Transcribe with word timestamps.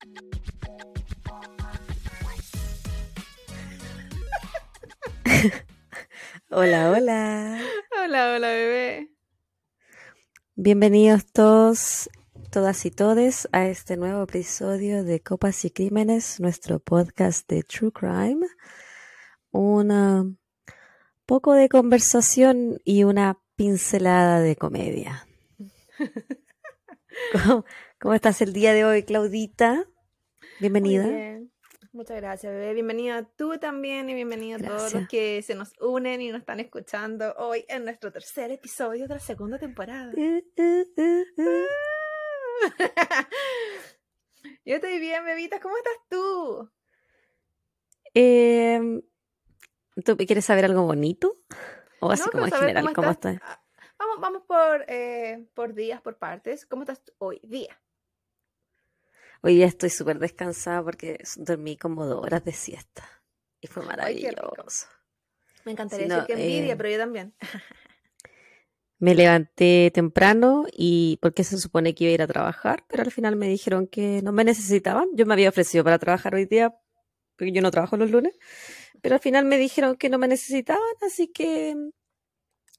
Hola, 6.50 6.90
hola. 6.90 7.60
Hola, 8.04 8.34
hola, 8.34 8.48
bebé. 8.48 9.10
Bienvenidos 10.54 11.24
todos, 11.32 12.10
todas 12.50 12.84
y 12.86 12.90
todes 12.90 13.48
a 13.52 13.66
este 13.66 13.96
nuevo 13.96 14.24
episodio 14.24 15.04
de 15.04 15.20
Copas 15.20 15.64
y 15.64 15.70
Crímenes, 15.70 16.40
nuestro 16.40 16.78
podcast 16.78 17.48
de 17.48 17.62
True 17.62 17.92
Crime. 17.92 18.46
Un 19.50 20.38
poco 21.24 21.54
de 21.54 21.68
conversación 21.68 22.80
y 22.84 23.04
una 23.04 23.38
pincelada 23.56 24.40
de 24.40 24.56
comedia. 24.56 25.26
¿Cómo, 27.98 28.12
estás 28.12 28.42
el 28.42 28.52
día 28.52 28.74
de 28.74 28.84
hoy, 28.84 29.04
Claudita? 29.04 29.86
Bienvenida. 30.60 31.04
Muy 31.04 31.14
bien. 31.14 31.50
Muchas 31.92 32.18
gracias, 32.18 32.52
bebé. 32.52 32.74
Bienvenida 32.74 33.26
tú 33.36 33.56
también 33.58 34.10
y 34.10 34.14
bienvenido 34.14 34.58
a 34.58 34.60
todos 34.60 34.92
los 34.92 35.08
que 35.08 35.40
se 35.40 35.54
nos 35.54 35.72
unen 35.80 36.20
y 36.20 36.28
nos 36.30 36.40
están 36.40 36.60
escuchando 36.60 37.32
hoy 37.38 37.64
en 37.68 37.84
nuestro 37.84 38.12
tercer 38.12 38.50
episodio 38.50 39.08
de 39.08 39.14
la 39.14 39.20
segunda 39.20 39.58
temporada. 39.58 40.12
Uh, 40.14 40.42
uh, 40.58 40.84
uh. 41.38 41.66
Yo 44.66 44.74
estoy 44.74 44.98
bien, 45.00 45.24
bebita. 45.24 45.58
¿Cómo 45.58 45.74
estás 45.78 45.96
tú? 46.10 46.70
Em, 48.12 49.00
¿Tú 50.04 50.18
quieres 50.18 50.44
saber 50.44 50.66
algo 50.66 50.82
bonito? 50.82 51.38
¿O 52.00 52.10
así 52.10 52.24
No, 52.26 52.32
como 52.32 52.44
en 52.44 52.52
general? 52.52 52.92
¿Cómo 52.92 53.10
estás. 53.10 53.36
estás? 53.36 53.50
Ah, 53.50 53.62
Vamos, 53.98 54.20
vamos 54.20 54.42
por, 54.42 54.84
eh, 54.88 55.48
por 55.54 55.72
días, 55.72 56.02
por 56.02 56.18
partes. 56.18 56.66
¿Cómo 56.66 56.82
estás 56.82 57.02
hoy 57.16 57.40
día? 57.42 57.80
Hoy 59.46 59.54
día 59.54 59.66
estoy 59.66 59.90
súper 59.90 60.18
descansada 60.18 60.82
porque 60.82 61.20
dormí 61.36 61.76
como 61.76 62.04
dos 62.04 62.20
horas 62.20 62.44
de 62.44 62.50
siesta. 62.50 63.08
Y 63.60 63.68
fue 63.68 63.84
Ay, 63.84 63.88
maravilloso. 63.90 64.88
Me 65.64 65.70
encantaría 65.70 66.06
decir 66.08 66.18
no, 66.18 66.26
que 66.26 66.32
envidia, 66.32 66.72
eh, 66.72 66.76
pero 66.76 66.90
yo 66.90 66.98
también. 66.98 67.32
Me 68.98 69.14
levanté 69.14 69.92
temprano 69.94 70.64
y 70.72 71.20
porque 71.22 71.44
se 71.44 71.58
supone 71.58 71.94
que 71.94 72.02
iba 72.02 72.10
a 72.10 72.14
ir 72.14 72.22
a 72.22 72.26
trabajar, 72.26 72.82
pero 72.88 73.04
al 73.04 73.12
final 73.12 73.36
me 73.36 73.46
dijeron 73.46 73.86
que 73.86 74.20
no 74.20 74.32
me 74.32 74.42
necesitaban. 74.42 75.10
Yo 75.14 75.26
me 75.26 75.34
había 75.34 75.50
ofrecido 75.50 75.84
para 75.84 76.00
trabajar 76.00 76.34
hoy 76.34 76.46
día, 76.46 76.74
porque 77.36 77.52
yo 77.52 77.62
no 77.62 77.70
trabajo 77.70 77.96
los 77.96 78.10
lunes, 78.10 78.36
pero 79.00 79.14
al 79.14 79.20
final 79.20 79.44
me 79.44 79.58
dijeron 79.58 79.94
que 79.94 80.08
no 80.08 80.18
me 80.18 80.26
necesitaban, 80.26 80.82
así 81.06 81.28
que 81.28 81.76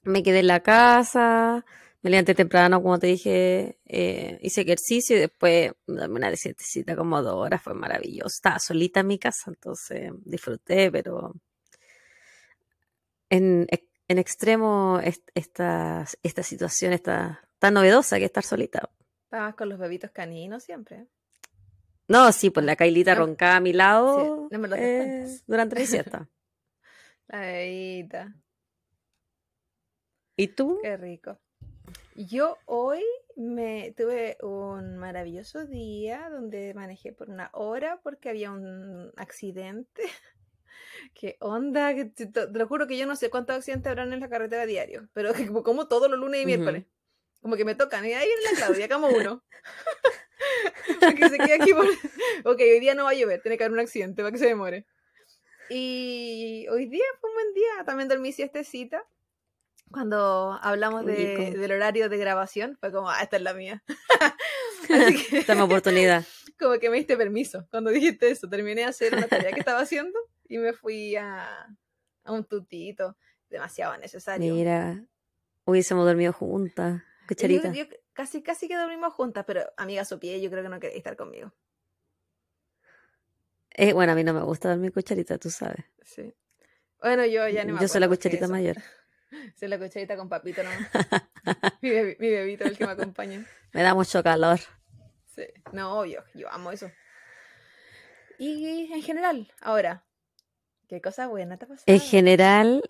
me 0.03 0.21
quedé 0.21 0.39
en 0.39 0.47
la 0.47 0.63
casa, 0.63 1.65
me 2.01 2.09
levanté 2.11 2.35
temprano, 2.35 2.81
como 2.81 2.99
te 2.99 3.07
dije, 3.07 3.79
eh, 3.85 4.39
hice 4.41 4.61
ejercicio 4.61 5.17
y 5.17 5.19
después 5.19 5.71
dame 5.87 6.15
una 6.15 6.35
siestecita 6.35 6.95
como 6.95 7.21
dos 7.21 7.33
horas, 7.35 7.61
fue 7.61 7.73
maravilloso. 7.73 8.27
Estaba 8.35 8.59
solita 8.59 8.99
en 9.01 9.07
mi 9.07 9.19
casa, 9.19 9.49
entonces 9.51 10.11
disfruté, 10.23 10.91
pero 10.91 11.33
en, 13.29 13.67
en 14.07 14.17
extremo 14.19 14.99
est- 15.03 15.29
esta, 15.35 16.05
esta 16.23 16.43
situación 16.43 16.93
está 16.93 17.41
tan 17.59 17.73
novedosa 17.73 18.17
que 18.19 18.25
estar 18.25 18.43
solita. 18.43 18.89
Estabas 19.25 19.55
con 19.55 19.67
los 19.69 19.79
bebitos 19.79 20.11
caninos 20.11 20.63
siempre. 20.63 21.07
No, 22.07 22.31
sí, 22.31 22.49
pues 22.51 22.65
la 22.65 22.75
Kailita 22.77 23.15
No- 23.15 23.25
roncaba 23.25 23.57
a 23.57 23.59
mi 23.59 23.73
lado 23.73 24.47
sí, 24.47 24.53
no 24.55 24.59
me 24.59 24.67
lo 24.69 24.75
eh, 24.77 25.25
durante 25.47 25.75
mi 25.79 25.85
siesta. 25.85 26.29
La 27.27 27.41
bebita. 27.41 28.33
¿Y 30.37 30.47
tú? 30.49 30.79
Qué 30.81 30.95
rico. 30.95 31.37
Yo 32.17 32.57
hoy 32.65 33.03
me 33.35 33.93
tuve 33.95 34.37
un 34.41 34.97
maravilloso 34.97 35.67
día 35.67 36.29
donde 36.31 36.73
manejé 36.73 37.13
por 37.13 37.29
una 37.29 37.51
hora 37.53 37.99
porque 38.01 38.29
había 38.29 38.49
un 38.49 39.13
accidente. 39.17 40.01
Qué 41.13 41.37
onda, 41.39 41.93
que 41.93 42.05
te, 42.05 42.27
lo 42.51 42.67
juro 42.67 42.87
que 42.87 42.97
yo 42.97 43.05
no 43.05 43.15
sé 43.15 43.29
cuántos 43.29 43.57
accidentes 43.57 43.91
habrán 43.91 44.13
en 44.13 44.19
la 44.19 44.29
carretera 44.29 44.65
diario, 44.65 45.07
pero 45.13 45.31
que 45.35 45.45
como, 45.45 45.87
todos 45.87 46.09
los 46.09 46.19
lunes 46.19 46.41
y 46.41 46.47
miércoles. 46.47 46.85
Como 47.39 47.55
que 47.55 47.65
me 47.65 47.75
tocan, 47.75 48.03
y 48.03 48.13
ahí 48.13 48.25
viene 48.25 48.41
la 48.51 48.65
Claudia, 48.65 48.89
como 48.89 49.09
uno. 49.09 49.43
Porque 50.99 51.29
se 51.29 51.37
queda 51.37 51.55
aquí 51.61 51.71
por... 51.71 51.85
Ok, 52.51 52.59
hoy 52.61 52.79
día 52.79 52.95
no 52.95 53.03
va 53.03 53.11
a 53.11 53.13
llover, 53.13 53.43
tiene 53.43 53.59
que 53.59 53.63
haber 53.63 53.73
un 53.73 53.79
accidente 53.79 54.23
para 54.23 54.31
que 54.31 54.39
se 54.39 54.47
demore. 54.47 54.87
Y 55.69 56.65
hoy 56.71 56.87
día 56.87 57.05
fue 57.21 57.29
un 57.29 57.35
buen 57.35 57.53
día, 57.53 57.85
también 57.85 58.09
dormí 58.09 58.31
siestecita. 58.31 59.05
Cuando 59.91 60.59
hablamos 60.61 61.05
de- 61.05 61.51
del 61.57 61.71
horario 61.71 62.09
de 62.09 62.17
grabación, 62.17 62.77
fue 62.79 62.91
como, 62.91 63.09
ah, 63.09 63.21
esta 63.23 63.37
es 63.37 63.41
la 63.43 63.53
mía. 63.53 63.83
Así 64.89 65.27
que, 65.29 65.37
Esta 65.39 65.53
es 65.53 65.57
mi 65.57 65.63
oportunidad. 65.65 66.25
como 66.59 66.77
que 66.79 66.89
me 66.89 66.97
diste 66.97 67.15
permiso 67.17 67.67
cuando 67.71 67.89
dijiste 67.91 68.29
eso. 68.29 68.49
Terminé 68.49 68.81
de 68.81 68.87
hacer 68.87 69.13
una 69.15 69.27
tarea 69.27 69.51
que 69.51 69.59
estaba 69.59 69.79
haciendo 69.79 70.17
y 70.47 70.57
me 70.57 70.73
fui 70.73 71.15
a, 71.15 71.67
a 72.23 72.31
un 72.31 72.43
tutito. 72.45 73.15
Demasiado 73.49 73.95
necesario. 73.97 74.53
Mira, 74.53 75.05
hubiésemos 75.63 76.05
dormido 76.05 76.33
juntas. 76.33 77.01
Cucharita. 77.27 77.71
yo 77.71 77.85
casi, 78.13 78.41
casi 78.41 78.67
que 78.67 78.75
dormimos 78.75 79.13
juntas, 79.13 79.45
pero 79.47 79.61
amiga 79.77 80.03
Sopie, 80.03 80.41
yo 80.41 80.49
creo 80.49 80.63
que 80.63 80.69
no 80.69 80.79
quería 80.79 80.97
estar 80.97 81.15
conmigo. 81.15 81.53
Eh, 83.71 83.93
bueno, 83.93 84.11
a 84.13 84.15
mí 84.15 84.23
no 84.23 84.33
me 84.33 84.41
gusta 84.41 84.69
dormir 84.69 84.91
cucharita, 84.91 85.37
tú 85.37 85.49
sabes. 85.49 85.85
Sí. 86.03 86.33
Bueno, 87.01 87.25
yo 87.25 87.47
ya 87.47 87.63
no 87.63 87.73
me 87.75 87.81
Yo 87.81 87.87
soy 87.87 88.01
la 88.01 88.07
cucharita 88.07 88.47
mayor. 88.47 88.77
Soy 89.59 89.67
la 89.67 89.77
cucharita 89.77 90.15
con 90.17 90.29
papito 90.29 90.63
nomás. 90.63 90.79
mi, 91.81 91.89
bebi- 91.89 92.17
mi 92.19 92.29
bebito 92.29 92.65
el 92.65 92.77
que 92.77 92.85
me 92.85 92.91
acompaña. 92.91 93.45
Me 93.73 93.83
da 93.83 93.93
mucho 93.93 94.23
calor. 94.23 94.59
Sí. 95.35 95.43
No, 95.71 95.99
obvio, 95.99 96.23
yo 96.33 96.49
amo 96.51 96.71
eso. 96.71 96.89
Y 98.39 98.91
en 98.93 99.01
general, 99.01 99.51
ahora, 99.61 100.03
¿qué 100.87 101.01
cosa 101.01 101.27
buena 101.27 101.57
te 101.57 101.65
ha 101.65 101.67
pasado? 101.67 101.83
En 101.87 101.99
general, 101.99 102.83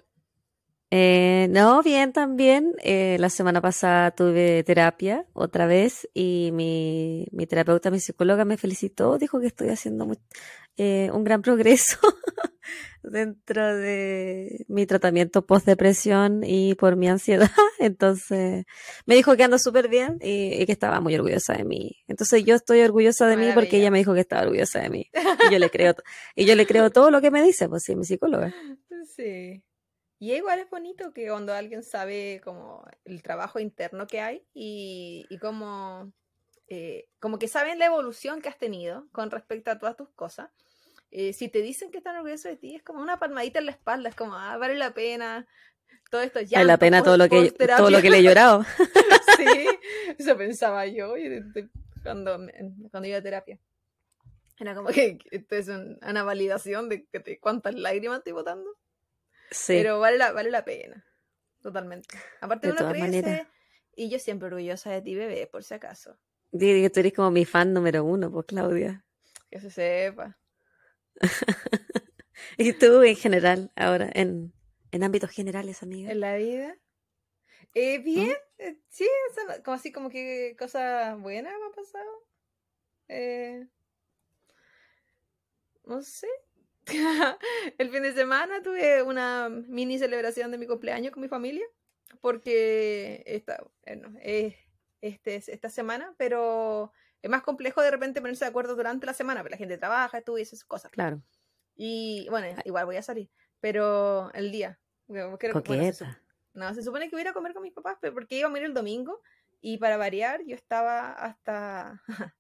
eh, 0.91 1.47
no, 1.49 1.81
bien 1.83 2.11
también. 2.13 2.73
Eh, 2.83 3.17
la 3.19 3.29
semana 3.29 3.61
pasada 3.61 4.11
tuve 4.11 4.63
terapia 4.63 5.25
otra 5.33 5.65
vez 5.65 6.07
y 6.13 6.49
mi, 6.53 7.27
mi 7.31 7.47
terapeuta, 7.47 7.91
mi 7.91 7.99
psicóloga 7.99 8.45
me 8.45 8.57
felicitó, 8.57 9.17
dijo 9.17 9.39
que 9.39 9.47
estoy 9.47 9.69
haciendo 9.69 10.09
eh, 10.77 11.09
un 11.13 11.23
gran 11.23 11.41
progreso 11.41 11.97
dentro 13.09 13.75
de 13.75 14.65
mi 14.67 14.85
tratamiento 14.85 15.45
post-depresión 15.45 16.43
y 16.43 16.75
por 16.75 16.95
mi 16.95 17.07
ansiedad. 17.07 17.49
Entonces, 17.79 18.65
me 19.05 19.15
dijo 19.15 19.35
que 19.35 19.43
ando 19.43 19.59
súper 19.59 19.87
bien 19.87 20.17
y, 20.21 20.61
y 20.61 20.65
que 20.65 20.71
estaba 20.71 21.01
muy 21.01 21.15
orgullosa 21.15 21.53
de 21.53 21.63
mí. 21.63 21.97
Entonces, 22.07 22.43
yo 22.45 22.55
estoy 22.55 22.81
orgullosa 22.81 23.27
de 23.27 23.37
mí 23.37 23.51
porque 23.53 23.77
ella 23.77 23.91
me 23.91 23.99
dijo 23.99 24.13
que 24.13 24.21
estaba 24.21 24.43
orgullosa 24.43 24.81
de 24.81 24.89
mí. 24.89 25.09
Y 25.49 25.51
yo 25.51 25.59
le 25.59 25.69
creo, 25.69 25.95
y 26.35 26.45
yo 26.45 26.55
le 26.55 26.65
creo 26.65 26.89
todo 26.89 27.11
lo 27.11 27.21
que 27.21 27.31
me 27.31 27.43
dice, 27.43 27.69
pues 27.69 27.83
sí, 27.83 27.95
mi 27.95 28.03
psicóloga. 28.03 28.53
Sí. 29.15 29.63
Y 30.19 30.33
igual 30.33 30.59
es 30.59 30.69
bonito 30.69 31.13
que 31.13 31.27
cuando 31.27 31.53
alguien 31.53 31.83
sabe 31.83 32.41
como 32.43 32.83
el 33.05 33.21
trabajo 33.21 33.59
interno 33.59 34.07
que 34.07 34.19
hay 34.19 34.43
y, 34.53 35.25
y 35.29 35.37
como, 35.37 36.11
eh, 36.69 37.07
como 37.19 37.37
que 37.37 37.47
saben 37.47 37.77
la 37.77 37.85
evolución 37.85 38.41
que 38.41 38.49
has 38.49 38.57
tenido 38.57 39.07
con 39.11 39.29
respecto 39.29 39.69
a 39.69 39.77
todas 39.77 39.95
tus 39.95 40.09
cosas. 40.09 40.49
Eh, 41.19 41.33
si 41.33 41.49
te 41.49 41.61
dicen 41.61 41.89
que 41.91 41.97
están 41.97 42.15
orgullosos 42.15 42.51
de 42.51 42.57
ti, 42.57 42.75
es 42.75 42.83
como 42.83 43.01
una 43.01 43.17
palmadita 43.17 43.59
en 43.59 43.65
la 43.65 43.71
espalda, 43.71 44.09
es 44.09 44.15
como, 44.15 44.35
ah, 44.35 44.57
vale 44.57 44.75
la 44.75 44.93
pena. 44.93 45.47
Todo 46.11 46.21
esto 46.21 46.39
ya. 46.41 46.59
Vale 46.59 46.67
la 46.67 46.77
pena 46.77 47.01
todo 47.03 47.17
lo 47.17 47.27
que 47.27 47.51
todo 47.51 47.89
lo 47.89 48.01
que 48.01 48.09
le 48.09 48.19
he 48.19 48.23
llorado. 48.23 48.63
sí, 49.37 49.45
eso 50.17 50.37
pensaba 50.37 50.85
yo 50.85 51.13
de- 51.13 51.41
de- 51.41 51.69
cuando, 52.03 52.37
cuando 52.91 53.09
iba 53.09 53.17
a 53.17 53.21
terapia. 53.21 53.59
Era 54.59 54.73
como 54.75 54.89
que, 54.89 55.17
esto 55.31 55.55
es 55.55 55.67
un- 55.67 55.99
una 56.07 56.23
validación 56.23 56.87
de 56.89 57.05
que 57.05 57.19
te- 57.19 57.39
cuántas 57.39 57.75
lágrimas 57.75 58.19
estoy 58.19 58.33
botando. 58.33 58.69
Sí. 59.51 59.73
Pero 59.77 59.99
vale 59.99 60.17
la, 60.17 60.31
vale 60.31 60.49
la 60.51 60.63
pena. 60.65 61.03
Totalmente. 61.61 62.15
Aparte 62.41 62.67
De 62.67 62.73
uno 62.73 62.89
crece 62.89 63.01
maneras. 63.03 63.47
y 63.95 64.09
yo 64.09 64.19
siempre 64.19 64.47
orgullosa 64.47 64.91
de 64.91 65.01
ti, 65.01 65.15
bebé, 65.15 65.47
por 65.47 65.63
si 65.63 65.73
acaso. 65.73 66.17
Di 66.51 66.81
que 66.81 66.89
tú 66.89 66.99
eres 67.01 67.13
como 67.13 67.31
mi 67.31 67.43
fan 67.43 67.73
número 67.73 68.03
uno, 68.05 68.31
pues 68.31 68.45
Claudia. 68.45 69.03
Que 69.49 69.59
se 69.59 69.69
sepa. 69.69 70.37
Y 72.57 72.73
tú 72.73 73.03
en 73.03 73.15
general, 73.15 73.71
ahora, 73.75 74.09
en, 74.13 74.53
en 74.91 75.03
ámbitos 75.03 75.29
generales, 75.29 75.83
amiga. 75.83 76.11
En 76.11 76.19
la 76.19 76.35
vida. 76.37 76.75
Eh, 77.73 77.99
bien, 77.99 78.35
eh, 78.57 78.77
sí, 78.89 79.07
como 79.63 79.75
así 79.75 79.91
como 79.91 80.09
que 80.09 80.55
cosas 80.57 81.19
buenas 81.19 81.53
me 81.53 81.65
han 81.65 81.71
pasado. 81.71 82.27
Eh, 83.09 83.67
no 85.85 86.01
sé. 86.01 86.27
El 87.77 87.91
fin 87.91 88.03
de 88.03 88.13
semana 88.13 88.63
tuve 88.63 89.03
una 89.03 89.49
mini 89.49 89.99
celebración 89.99 90.51
de 90.51 90.57
mi 90.57 90.65
cumpleaños 90.65 91.11
con 91.11 91.21
mi 91.21 91.27
familia. 91.27 91.65
Porque 92.21 93.23
esta, 93.27 93.63
bueno, 93.85 94.17
es 94.21 94.55
este, 95.01 95.35
esta 95.35 95.69
semana, 95.69 96.15
pero 96.17 96.91
es 97.21 97.29
más 97.29 97.41
complejo 97.43 97.81
de 97.81 97.91
repente 97.91 98.21
ponerse 98.21 98.45
de 98.45 98.49
acuerdo 98.49 98.75
durante 98.75 99.05
la 99.05 99.13
semana, 99.13 99.41
porque 99.41 99.51
la 99.51 99.57
gente 99.57 99.77
trabaja, 99.77 100.17
estudia 100.19 100.39
y 100.41 100.43
esas 100.43 100.63
cosas. 100.63 100.91
Claro. 100.91 101.21
Y 101.75 102.27
bueno, 102.29 102.47
igual 102.65 102.85
voy 102.85 102.95
a 102.97 103.01
salir, 103.03 103.29
pero 103.59 104.31
el 104.33 104.51
día. 104.51 104.79
creo 105.07 105.37
que- 105.37 105.51
bueno, 105.67 105.93
se, 105.93 106.05
no, 106.53 106.73
se 106.73 106.81
supone 106.83 107.05
que 107.09 107.15
voy 107.15 107.21
a 107.21 107.23
ir 107.23 107.27
a 107.29 107.33
comer 107.33 107.53
con 107.53 107.63
mis 107.63 107.73
papás, 107.73 107.97
pero 108.01 108.13
porque 108.13 108.37
íbamos 108.37 108.57
a 108.57 108.59
ir 108.59 108.65
el 108.65 108.73
domingo 108.73 109.21
Y 109.59 109.77
para 109.79 109.97
variar, 109.97 110.41
yo 110.45 110.55
estaba 110.55 111.11
hasta, 111.13 112.03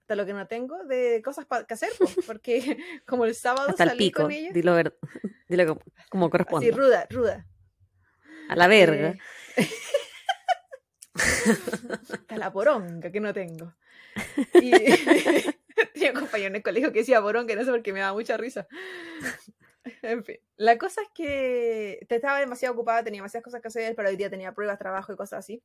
hasta 0.00 0.14
lo 0.16 0.24
que 0.24 0.32
no 0.32 0.46
tengo 0.46 0.82
de 0.84 1.20
cosas 1.22 1.46
que 1.68 1.74
hacer, 1.74 1.90
porque 2.26 2.78
como 3.06 3.24
el 3.26 3.34
sábado 3.34 3.68
hasta 3.68 3.84
salí 3.84 3.90
el 3.92 3.98
pico, 3.98 4.22
con 4.22 4.30
ella. 4.32 4.50
Dilo, 4.52 4.74
ver, 4.74 4.98
dilo 5.48 5.66
como, 5.66 5.80
como 6.10 6.30
corresponde. 6.30 6.68
Así, 6.68 6.76
ruda, 6.76 7.06
ruda. 7.10 7.46
A 8.48 8.56
la 8.56 8.68
verga. 8.68 9.14
Eh, 9.56 9.68
hasta 12.12 12.36
la 12.36 12.52
poronga 12.52 13.10
que 13.10 13.20
no 13.20 13.32
tengo. 13.32 13.72
Y 14.54 14.70
tenía 15.94 16.12
un 16.12 16.20
compañero 16.20 16.48
en 16.48 16.56
el 16.56 16.62
colegio 16.62 16.92
que 16.92 17.00
decía 17.00 17.20
poronga, 17.20 17.54
no 17.54 17.64
sé 17.64 17.70
por 17.70 17.82
qué 17.82 17.92
me 17.92 18.00
daba 18.00 18.14
mucha 18.14 18.36
risa. 18.36 18.66
En 20.02 20.24
fin, 20.24 20.38
la 20.56 20.78
cosa 20.78 21.02
es 21.02 21.08
que 21.14 22.04
te 22.08 22.16
estaba 22.16 22.38
demasiado 22.38 22.74
ocupada, 22.74 23.02
tenía 23.02 23.18
demasiadas 23.18 23.44
cosas 23.44 23.60
que 23.60 23.68
hacer, 23.68 23.94
pero 23.96 24.08
hoy 24.08 24.16
día 24.16 24.30
tenía 24.30 24.52
pruebas, 24.52 24.78
trabajo 24.78 25.12
y 25.12 25.16
cosas 25.16 25.40
así. 25.40 25.62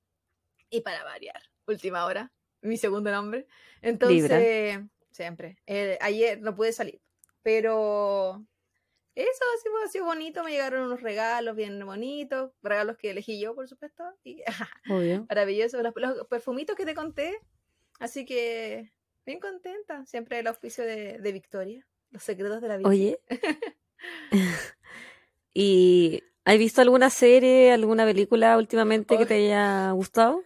Y 0.70 0.82
para 0.82 1.04
variar, 1.04 1.42
última 1.68 2.06
hora, 2.06 2.32
mi 2.62 2.78
segundo 2.78 3.12
nombre. 3.12 3.48
Entonces, 3.82 4.80
siempre. 5.12 5.58
Eh, 5.66 5.98
ayer 6.02 6.42
no 6.42 6.56
pude 6.56 6.74
salir, 6.74 7.00
pero 7.44 8.44
eso 9.22 9.44
sí 9.64 9.70
ha 9.84 9.88
sido 9.90 10.06
bonito. 10.06 10.44
Me 10.44 10.52
llegaron 10.52 10.86
unos 10.86 11.02
regalos 11.02 11.56
bien 11.56 11.84
bonitos, 11.84 12.52
regalos 12.62 12.98
que 12.98 13.12
elegí 13.12 13.40
yo, 13.40 13.56
por 13.56 13.68
supuesto. 13.68 14.04
Y, 14.24 14.44
Obvio. 14.90 15.26
Maravilloso. 15.28 15.82
Los, 15.82 15.94
los, 15.96 16.28
perfumitos 16.28 16.76
que 16.76 16.86
te 16.86 16.94
conté. 16.94 17.40
Así 18.00 18.26
que, 18.26 18.92
bien 19.26 19.40
contenta. 19.40 20.06
Siempre 20.06 20.40
el 20.40 20.48
auspicio 20.48 20.84
de, 20.84 21.18
de 21.18 21.32
Victoria. 21.32 21.88
Los 22.12 22.24
secretos 22.24 22.62
de 22.62 22.68
la 22.68 22.78
vida. 22.78 22.88
Oye. 22.88 23.20
¿Y 25.54 26.24
has 26.46 26.58
visto 26.60 26.82
alguna 26.82 27.10
serie, 27.10 27.72
alguna 27.72 28.06
película 28.06 28.56
últimamente 28.58 29.18
que 29.18 29.26
te 29.26 29.34
haya 29.34 29.92
gustado? 29.92 30.44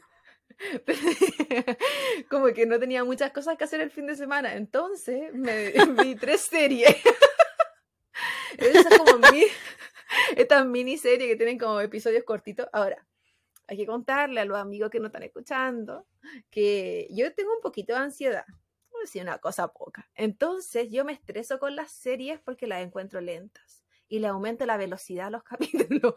Como 2.30 2.48
que 2.54 2.66
no 2.66 2.80
tenía 2.80 3.04
muchas 3.04 3.32
cosas 3.32 3.58
que 3.58 3.66
hacer 3.66 3.82
el 3.82 3.92
fin 3.92 4.08
de 4.08 4.16
semana. 4.16 4.56
Entonces 4.56 5.34
me 5.34 5.74
vi 6.02 6.16
tres 6.16 6.42
series. 6.42 6.96
Esas 8.58 8.98
como 8.98 9.18
mi, 9.32 9.44
estas 10.36 10.66
miniseries 10.66 11.28
que 11.30 11.36
tienen 11.36 11.58
como 11.58 11.80
episodios 11.82 12.24
cortitos. 12.24 12.68
Ahora, 12.74 13.06
hay 13.68 13.78
que 13.78 13.86
contarle 13.86 14.42
a 14.42 14.46
los 14.46 14.58
amigos 14.58 14.90
que 14.90 15.00
no 15.00 15.08
están 15.08 15.24
escuchando 15.24 16.08
que 16.50 17.08
yo 17.12 17.34
tengo 17.34 17.54
un 17.56 17.62
poquito 17.62 17.94
de 17.94 18.00
ansiedad. 18.00 18.46
A 18.48 19.00
decir 19.02 19.22
una 19.24 19.38
cosa 19.40 19.70
poca. 19.70 20.10
Entonces 20.16 20.90
yo 20.92 21.06
me 21.06 21.14
estreso 21.14 21.58
con 21.60 21.76
las 21.76 21.92
series 21.92 22.40
porque 22.42 22.68
las 22.68 22.82
encuentro 22.84 23.22
lentas 23.22 23.84
y 24.10 24.20
le 24.20 24.28
aumento 24.28 24.66
la 24.66 24.78
velocidad 24.78 25.28
a 25.28 25.30
los 25.32 25.44
capítulos. 26.00 26.14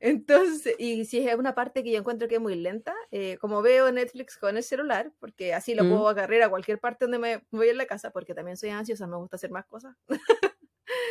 Entonces, 0.00 0.74
y 0.78 1.04
si 1.04 1.26
es 1.28 1.34
una 1.36 1.54
parte 1.54 1.82
que 1.84 1.90
yo 1.92 1.98
encuentro 1.98 2.28
que 2.28 2.36
es 2.36 2.40
muy 2.40 2.54
lenta, 2.54 2.94
eh, 3.10 3.36
como 3.40 3.62
veo 3.62 3.90
Netflix 3.92 4.36
con 4.38 4.56
el 4.56 4.62
celular, 4.62 5.12
porque 5.20 5.54
así 5.54 5.74
lo 5.74 5.84
Mm. 5.84 5.88
puedo 5.90 6.08
agarrar 6.08 6.42
a 6.42 6.48
cualquier 6.50 6.78
parte 6.80 7.04
donde 7.04 7.18
me 7.18 7.44
voy 7.50 7.68
en 7.68 7.76
la 7.78 7.86
casa, 7.86 8.10
porque 8.10 8.32
también 8.34 8.56
soy 8.56 8.70
ansiosa, 8.70 9.06
me 9.06 9.16
gusta 9.16 9.36
hacer 9.36 9.50
más 9.50 9.66
cosas. 9.66 9.96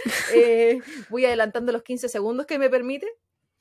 Eh, 0.33 0.79
voy 1.09 1.25
adelantando 1.25 1.71
los 1.71 1.83
15 1.83 2.09
segundos 2.09 2.45
que 2.45 2.57
me 2.59 2.69
permite. 2.69 3.07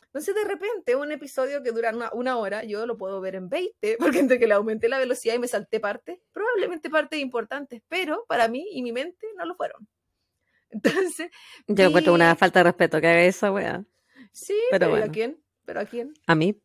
Entonces, 0.07 0.35
de 0.35 0.45
repente, 0.45 0.97
un 0.97 1.13
episodio 1.13 1.63
que 1.63 1.71
dura 1.71 1.91
una, 1.95 2.11
una 2.13 2.37
hora, 2.37 2.65
yo 2.65 2.85
lo 2.87 2.97
puedo 2.99 3.21
ver 3.21 3.37
en 3.37 3.49
20, 3.49 3.97
porque 4.01 4.19
entre 4.19 4.39
que 4.39 4.47
le 4.49 4.55
aumenté 4.55 4.89
la 4.89 4.99
velocidad 4.99 5.35
y 5.35 5.39
me 5.39 5.47
salté 5.49 5.79
partes, 5.81 6.19
probablemente 6.33 6.91
partes 6.91 7.21
importantes, 7.21 7.83
pero 7.89 8.25
para 8.29 8.49
mí 8.49 8.67
y 8.73 8.83
mi 8.83 8.93
mente 8.93 9.27
no 9.37 9.45
lo 9.47 9.55
fueron. 9.55 9.87
Entonces, 10.71 11.31
Yo 11.67 11.87
encuentro 11.87 12.13
vi- 12.13 12.17
una 12.17 12.35
falta 12.37 12.61
de 12.61 12.65
respeto 12.65 13.01
que 13.01 13.07
haga 13.09 13.23
esa 13.25 13.53
wea. 13.53 13.85
sí, 14.33 14.55
Pero 14.71 14.87
pero, 14.87 14.87
¿y 14.87 14.91
bueno. 14.91 15.07
¿a 15.07 15.09
quién? 15.13 15.43
¿Pero 15.65 15.81
a 15.81 15.85
quién? 15.85 16.13
A 16.27 16.35
mí. 16.35 16.61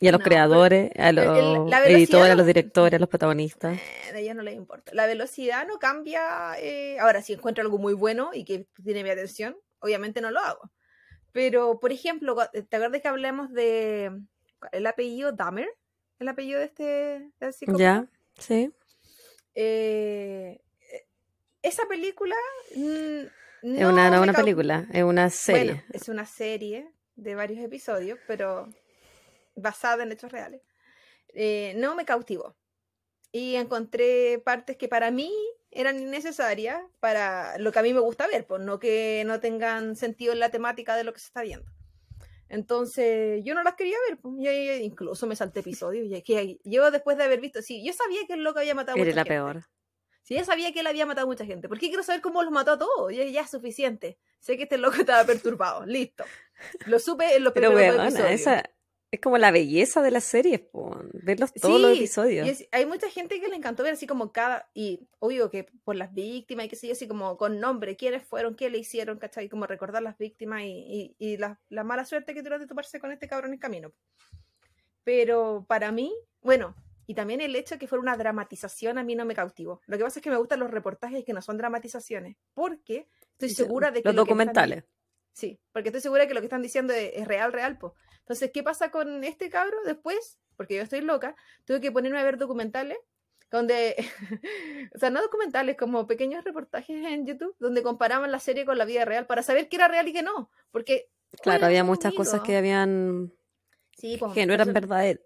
Y 0.00 0.06
a 0.08 0.12
los 0.12 0.20
No, 0.20 0.24
creadores, 0.24 0.90
a 0.96 1.10
los 1.12 1.24
la 1.70 1.84
editores, 1.86 2.26
a 2.26 2.28
no- 2.30 2.36
los 2.36 2.46
directores, 2.46 2.96
a 2.96 3.00
los 3.00 3.08
protagonistas. 3.08 3.76
Eh, 3.78 4.12
a 4.14 4.18
ella 4.18 4.34
no 4.34 4.42
le 4.42 4.52
importa. 4.52 4.92
La 4.94 5.06
velocidad 5.06 5.66
no 5.66 5.78
cambia. 5.78 6.54
eh, 6.58 6.98
Ahora, 7.00 7.20
si 7.22 7.32
encuentro 7.32 7.62
algo 7.62 7.78
muy 7.78 7.94
bueno 7.94 8.30
y 8.32 8.44
que 8.44 8.66
tiene 8.84 9.02
mi 9.02 9.10
atención, 9.10 9.56
obviamente 9.80 10.20
no 10.20 10.30
lo 10.30 10.38
hago. 10.40 10.70
Pero, 11.32 11.78
por 11.80 11.90
ejemplo, 11.92 12.36
¿te 12.52 12.76
acuerdas 12.76 13.02
que 13.02 13.08
hablamos 13.08 13.52
de 13.52 14.12
el 14.72 14.86
apellido 14.86 15.32
Dahmer? 15.32 15.68
El 16.20 16.28
apellido 16.28 16.58
de 16.60 16.64
este 16.66 17.30
del 17.40 17.52
psicópata? 17.52 17.78
Ya, 17.82 18.06
sí. 18.38 18.72
Eh, 19.54 20.60
eh, 20.92 21.06
esa 21.62 21.86
película 21.86 22.36
mm, 22.74 22.80
Es 23.20 23.30
no 23.62 23.88
una, 23.90 24.10
no 24.10 24.22
una 24.22 24.32
película, 24.32 24.86
es 24.92 25.02
una 25.02 25.30
serie. 25.30 25.64
Bueno, 25.64 25.82
es 25.92 26.08
una 26.08 26.26
serie 26.26 26.88
de 27.16 27.34
varios 27.34 27.58
episodios, 27.64 28.18
pero 28.26 28.68
basada 29.60 30.02
en 30.02 30.12
hechos 30.12 30.32
reales. 30.32 30.62
Eh, 31.34 31.74
no 31.76 31.94
me 31.94 32.04
cautivó. 32.04 32.56
Y 33.32 33.56
encontré 33.56 34.38
partes 34.44 34.76
que 34.76 34.88
para 34.88 35.10
mí 35.10 35.32
eran 35.70 35.98
innecesarias 35.98 36.80
para 36.98 37.58
lo 37.58 37.72
que 37.72 37.78
a 37.78 37.82
mí 37.82 37.92
me 37.92 38.00
gusta 38.00 38.26
ver, 38.26 38.46
pues 38.46 38.62
no 38.62 38.78
que 38.78 39.22
no 39.26 39.38
tengan 39.40 39.96
sentido 39.96 40.32
en 40.32 40.40
la 40.40 40.50
temática 40.50 40.96
de 40.96 41.04
lo 41.04 41.12
que 41.12 41.20
se 41.20 41.26
está 41.26 41.42
viendo. 41.42 41.70
Entonces, 42.48 43.44
yo 43.44 43.54
no 43.54 43.62
las 43.62 43.74
quería 43.74 43.98
ver, 44.08 44.18
pues, 44.18 44.34
y 44.38 44.48
ahí 44.48 44.82
incluso 44.82 45.26
me 45.26 45.36
salté 45.36 45.60
episodios. 45.60 46.06
Y 46.10 46.22
que 46.22 46.58
yo 46.64 46.90
después 46.90 47.18
de 47.18 47.24
haber 47.24 47.40
visto, 47.40 47.60
sí, 47.60 47.84
yo 47.84 47.92
sabía 47.92 48.26
que 48.26 48.32
el 48.34 48.42
loco 48.42 48.58
había 48.60 48.74
matado 48.74 48.96
a 48.96 48.98
mucha 48.98 49.14
la 49.14 49.24
gente. 49.24 49.28
peor. 49.34 49.64
Si 50.22 50.34
ya 50.34 50.44
sabía 50.44 50.72
que 50.72 50.80
él 50.80 50.86
había 50.86 51.06
matado 51.06 51.26
a 51.26 51.30
mucha 51.30 51.44
gente, 51.46 51.68
¿por 51.68 51.78
qué 51.78 51.88
quiero 51.88 52.02
saber 52.02 52.20
cómo 52.22 52.42
los 52.42 52.52
mató 52.52 52.72
a 52.72 52.78
todos? 52.78 53.12
Ya, 53.14 53.24
ya 53.24 53.42
es 53.42 53.50
suficiente. 53.50 54.18
Sé 54.40 54.56
que 54.56 54.64
este 54.64 54.78
loco 54.78 54.96
estaba 55.00 55.24
perturbado. 55.24 55.84
Listo. 55.86 56.24
Lo 56.86 56.98
supe 56.98 57.36
en 57.36 57.44
los 57.44 57.52
Pero 57.52 57.70
primeros 57.70 57.98
weona, 57.98 58.08
episodios. 58.08 58.40
esa 58.40 58.70
es 59.10 59.20
como 59.20 59.38
la 59.38 59.50
belleza 59.50 60.02
de 60.02 60.10
las 60.10 60.24
series, 60.24 60.60
po, 60.60 60.94
verlos 61.14 61.52
todos 61.54 61.80
los 61.80 61.96
episodios. 61.96 62.46
y 62.46 62.50
es- 62.50 62.68
hay 62.72 62.84
mucha 62.84 63.08
gente 63.08 63.40
que 63.40 63.48
le 63.48 63.56
encantó 63.56 63.82
ver 63.82 63.94
así 63.94 64.06
como 64.06 64.32
cada, 64.32 64.68
y 64.74 65.08
obvio 65.18 65.50
que 65.50 65.64
por 65.84 65.96
las 65.96 66.12
víctimas 66.12 66.66
y 66.66 66.68
qué 66.68 66.76
sé 66.76 66.86
yo, 66.88 66.92
así 66.92 67.08
como 67.08 67.36
con 67.38 67.58
nombre, 67.58 67.96
quiénes 67.96 68.22
fueron, 68.22 68.54
qué 68.54 68.68
le 68.68 68.78
hicieron, 68.78 69.18
¿cachai? 69.18 69.48
Como 69.48 69.66
recordar 69.66 70.02
las 70.02 70.18
víctimas 70.18 70.62
y, 70.64 70.66
y, 70.68 71.16
y 71.18 71.36
la, 71.38 71.58
la 71.70 71.84
mala 71.84 72.04
suerte 72.04 72.34
que 72.34 72.40
tuvieron 72.40 72.60
de 72.60 72.66
toparse 72.66 73.00
con 73.00 73.10
este 73.10 73.28
cabrón 73.28 73.50
en 73.50 73.54
el 73.54 73.60
camino. 73.60 73.92
Pero 75.04 75.64
para 75.68 75.90
mí, 75.92 76.12
bueno, 76.42 76.74
y 77.06 77.14
también 77.14 77.40
el 77.40 77.56
hecho 77.56 77.76
de 77.76 77.78
que 77.78 77.86
fuera 77.86 78.02
una 78.02 78.16
dramatización 78.16 78.98
a 78.98 79.04
mí 79.04 79.14
no 79.14 79.24
me 79.24 79.34
cautivó. 79.34 79.80
Lo 79.86 79.96
que 79.96 80.04
pasa 80.04 80.18
es 80.18 80.22
que 80.22 80.30
me 80.30 80.36
gustan 80.36 80.60
los 80.60 80.70
reportajes 80.70 81.24
que 81.24 81.32
no 81.32 81.40
son 81.40 81.56
dramatizaciones, 81.56 82.36
porque 82.52 83.08
estoy 83.32 83.48
segura 83.50 83.90
de 83.90 84.02
que 84.02 84.08
los 84.10 84.14
lo 84.14 84.24
que 84.24 84.32
están- 84.32 84.46
documentales. 84.48 84.84
Sí, 85.32 85.58
porque 85.72 85.88
estoy 85.88 86.02
segura 86.02 86.26
que 86.26 86.34
lo 86.34 86.40
que 86.40 86.46
están 86.46 86.62
diciendo 86.62 86.92
es, 86.92 87.12
es 87.14 87.26
real, 87.26 87.52
real, 87.52 87.78
po. 87.78 87.94
Entonces, 88.28 88.50
¿qué 88.52 88.62
pasa 88.62 88.90
con 88.90 89.24
este 89.24 89.48
cabro 89.48 89.78
después? 89.84 90.38
Porque 90.56 90.76
yo 90.76 90.82
estoy 90.82 91.00
loca, 91.00 91.34
tuve 91.64 91.80
que 91.80 91.90
ponerme 91.90 92.18
a 92.18 92.24
ver 92.24 92.36
documentales 92.36 92.98
donde, 93.50 93.96
o 94.94 94.98
sea, 94.98 95.08
no 95.08 95.22
documentales, 95.22 95.76
como 95.78 96.06
pequeños 96.06 96.44
reportajes 96.44 97.06
en 97.06 97.26
YouTube, 97.26 97.56
donde 97.58 97.82
comparaban 97.82 98.30
la 98.30 98.40
serie 98.40 98.66
con 98.66 98.76
la 98.76 98.84
vida 98.84 99.06
real 99.06 99.26
para 99.26 99.42
saber 99.42 99.70
qué 99.70 99.76
era 99.76 99.88
real 99.88 100.06
y 100.08 100.12
qué 100.12 100.22
no. 100.22 100.50
Porque, 100.70 101.08
Claro, 101.42 101.64
había 101.66 101.84
muchas 101.84 102.12
cosas 102.12 102.42
que 102.42 102.56
habían 102.56 103.32
Sí, 103.96 104.16
pues, 104.18 104.32
que 104.34 104.46
no 104.46 104.52
eran 104.52 104.72
verdaderas. 104.74 105.22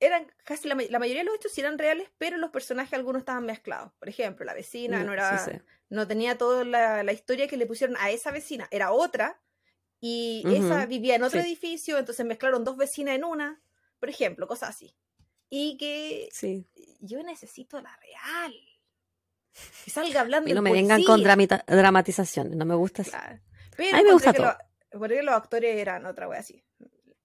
eran 0.00 0.30
casi 0.44 0.68
la, 0.68 0.74
ma- 0.74 0.82
la 0.90 0.98
mayoría 0.98 1.22
de 1.22 1.26
los 1.26 1.36
hechos 1.36 1.52
sí 1.52 1.60
eran 1.60 1.78
reales, 1.78 2.10
pero 2.18 2.36
los 2.36 2.50
personajes 2.50 2.92
algunos 2.94 3.20
estaban 3.20 3.46
mezclados. 3.46 3.92
Por 3.98 4.08
ejemplo, 4.08 4.44
la 4.44 4.54
vecina 4.54 5.02
no 5.04 5.12
Mm, 5.12 5.14
era, 5.14 5.46
sí, 5.46 5.50
sí. 5.52 5.60
no 5.88 6.06
tenía 6.06 6.36
toda 6.38 6.64
la, 6.64 7.02
la 7.02 7.12
historia 7.12 7.48
que 7.48 7.56
le 7.56 7.66
pusieron 7.66 7.96
a 7.98 8.10
esa 8.10 8.30
vecina, 8.30 8.68
era 8.70 8.92
otra, 8.92 9.40
y 10.44 10.54
esa 10.56 10.86
vivía 10.86 11.14
en 11.16 11.22
otro 11.22 11.40
sí. 11.40 11.46
edificio, 11.46 11.98
entonces 11.98 12.24
mezclaron 12.26 12.64
dos 12.64 12.76
vecinas 12.76 13.14
en 13.14 13.24
una, 13.24 13.60
por 13.98 14.08
ejemplo, 14.10 14.46
cosas 14.46 14.70
así. 14.70 14.94
Y 15.48 15.76
que 15.78 16.28
Sí. 16.32 16.66
yo 17.00 17.22
necesito 17.22 17.80
la 17.80 17.96
real. 17.96 18.54
Que 19.84 19.90
salga 19.90 20.20
hablando 20.20 20.50
Y 20.50 20.54
no 20.54 20.60
me 20.62 20.72
vengan 20.72 21.02
con 21.04 21.22
dramatizaciones, 21.22 22.56
no 22.56 22.64
me 22.66 22.74
gusta 22.74 23.02
así. 23.02 23.10
Claro. 23.10 23.40
Pero 23.76 23.96
A 23.96 23.98
mí 24.00 24.04
me 24.04 24.12
gusta 24.12 24.32
que 24.32 24.38
todo. 24.38 24.48
lo- 24.92 24.98
porque 24.98 25.22
los 25.22 25.34
actores 25.34 25.76
eran 25.76 26.04
otra 26.06 26.28
wea 26.28 26.40
así. 26.40 26.62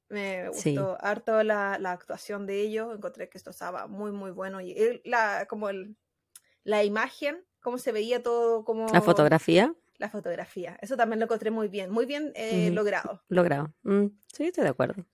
Me 0.10 0.48
gustó 0.50 0.62
Sí. 0.62 0.78
harto 1.00 1.42
la, 1.44 1.78
la 1.80 1.92
actuación 1.92 2.46
de 2.46 2.60
ellos. 2.62 2.94
Encontré 2.96 3.30
que 3.30 3.38
esto 3.38 3.50
estaba 3.52 3.88
muy, 3.88 4.12
muy 4.12 4.32
bueno. 4.32 4.60
Y 4.62 4.72
el- 4.74 5.02
la, 5.06 5.46
como 5.48 5.70
el, 5.70 5.96
la 6.64 6.84
imagen, 6.84 7.46
cómo 7.62 7.78
se 7.78 7.92
veía 7.92 8.22
todo, 8.22 8.64
como 8.66 8.88
La 8.92 9.02
fotografía, 9.02 9.74
la 10.02 10.10
fotografía. 10.10 10.78
Eso 10.82 10.98
también 10.98 11.20
lo 11.20 11.26
encontré 11.26 11.52
muy 11.52 11.68
bien, 11.70 11.90
muy 11.92 12.06
bien 12.06 12.34
eh, 12.36 12.70
logrado. 12.72 13.24
logrado. 13.30 13.74
Mm, 13.84 14.08
sí, 14.34 14.46
estoy 14.48 14.64
de 14.66 14.70
acuerdo. 14.72 15.06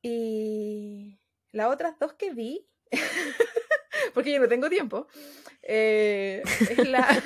Y 0.00 1.18
las 1.52 1.66
otras 1.70 1.98
dos 1.98 2.14
que 2.14 2.32
vi, 2.32 2.66
porque 4.14 4.32
yo 4.32 4.40
no 4.40 4.48
tengo 4.48 4.70
tiempo, 4.70 5.08
eh, 5.62 6.42
es 6.70 6.88
la... 6.88 7.06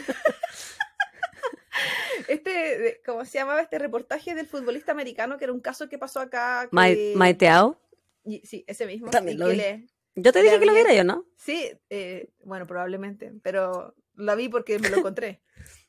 Este, 2.28 3.00
¿cómo 3.04 3.24
se 3.24 3.38
llamaba 3.38 3.60
este 3.62 3.78
reportaje 3.78 4.34
del 4.34 4.46
futbolista 4.46 4.92
americano? 4.92 5.36
Que 5.38 5.44
era 5.44 5.52
un 5.52 5.60
caso 5.60 5.88
que 5.88 5.98
pasó 5.98 6.20
acá. 6.20 6.68
Que... 6.70 6.74
Ma- 6.76 7.18
Maiteao, 7.18 7.80
Sí, 8.44 8.64
ese 8.68 8.86
mismo. 8.86 9.10
También 9.10 9.38
lo 9.38 9.48
vi. 9.48 9.56
le- 9.56 9.86
yo 10.14 10.32
te 10.32 10.42
dije 10.42 10.60
que 10.60 10.66
lo 10.66 10.74
viera 10.74 10.92
yo, 10.92 11.02
¿no? 11.02 11.24
Sí, 11.36 11.72
eh, 11.88 12.30
bueno, 12.44 12.66
probablemente, 12.66 13.32
pero 13.42 13.94
la 14.14 14.34
vi 14.36 14.48
porque 14.48 14.78
me 14.78 14.90
lo 14.90 14.98
encontré. 14.98 15.40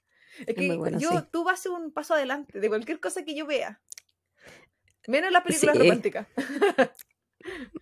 Es 0.46 0.56
que 0.56 0.76
bueno, 0.76 1.00
yo, 1.00 1.10
sí. 1.10 1.18
tú 1.32 1.44
vas 1.44 1.66
un 1.66 1.92
paso 1.92 2.14
adelante 2.14 2.60
de 2.60 2.70
cualquier 2.70 3.00
cosa 3.00 3.24
que 3.24 3.36
yo 3.36 3.46
vea. 3.46 3.82
Menos 5.08 5.32
las 5.32 5.44
películas 5.44 5.76
Sí. 5.76 5.82
románticas. 5.82 6.28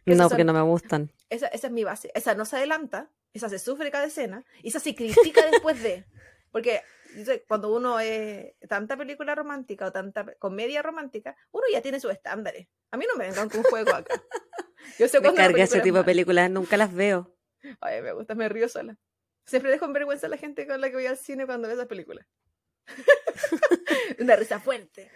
No, 0.05 0.29
porque 0.29 0.45
no 0.45 0.53
me 0.53 0.61
gustan. 0.61 1.11
Esa, 1.29 1.47
esa 1.47 1.67
es 1.67 1.73
mi 1.73 1.83
base. 1.83 2.11
Esa 2.15 2.33
no 2.33 2.45
se 2.45 2.55
adelanta, 2.55 3.11
esa 3.33 3.49
se 3.49 3.59
sufre 3.59 3.91
cada 3.91 4.05
escena, 4.05 4.45
y 4.63 4.69
esa 4.69 4.79
se 4.79 4.95
critica 4.95 5.45
después 5.51 5.83
de. 5.83 6.05
Porque 6.51 6.81
cuando 7.47 7.75
uno 7.75 7.99
es 7.99 8.53
tanta 8.67 8.95
película 8.95 9.35
romántica 9.35 9.87
o 9.87 9.91
tanta 9.91 10.25
comedia 10.37 10.81
romántica, 10.81 11.35
uno 11.51 11.65
ya 11.71 11.81
tiene 11.81 11.99
sus 11.99 12.11
estándares. 12.11 12.67
A 12.91 12.97
mí 12.97 13.05
no 13.11 13.17
me 13.17 13.27
vengan 13.27 13.49
con 13.49 13.63
juego 13.63 13.93
acá. 13.93 14.21
Yo 14.97 15.07
sé 15.07 15.19
me 15.19 15.33
carga 15.33 15.63
ese 15.63 15.81
tipo 15.81 15.97
de 15.97 16.03
películas, 16.03 16.49
nunca 16.49 16.77
las 16.77 16.93
veo. 16.93 17.35
Ay, 17.81 18.01
me 18.01 18.13
gusta, 18.13 18.35
me 18.35 18.47
río 18.47 18.69
sola. 18.69 18.97
Siempre 19.45 19.71
dejo 19.71 19.85
en 19.85 19.93
vergüenza 19.93 20.27
a 20.27 20.29
la 20.29 20.37
gente 20.37 20.65
con 20.67 20.79
la 20.79 20.89
que 20.89 20.95
voy 20.95 21.05
al 21.07 21.17
cine 21.17 21.45
cuando 21.45 21.67
ve 21.67 21.73
esas 21.73 21.87
películas. 21.87 22.25
Una 24.19 24.35
risa 24.35 24.59
fuerte. 24.59 25.09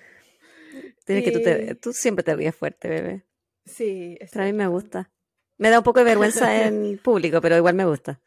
Tienes 1.05 1.23
que 1.23 1.31
tú, 1.31 1.41
te, 1.41 1.75
tú 1.75 1.93
siempre 1.93 2.23
te 2.23 2.35
ríes 2.35 2.55
fuerte, 2.55 2.87
bebé. 2.87 3.25
Sí. 3.65 4.17
Pero 4.31 4.43
a 4.43 4.47
mí 4.47 4.53
me 4.53 4.67
gusta. 4.67 5.11
Me 5.57 5.69
da 5.69 5.79
un 5.79 5.83
poco 5.83 5.99
de 5.99 6.05
vergüenza 6.05 6.55
en 6.65 6.97
público, 6.97 7.41
pero 7.41 7.57
igual 7.57 7.75
me 7.75 7.85
gusta. 7.85 8.21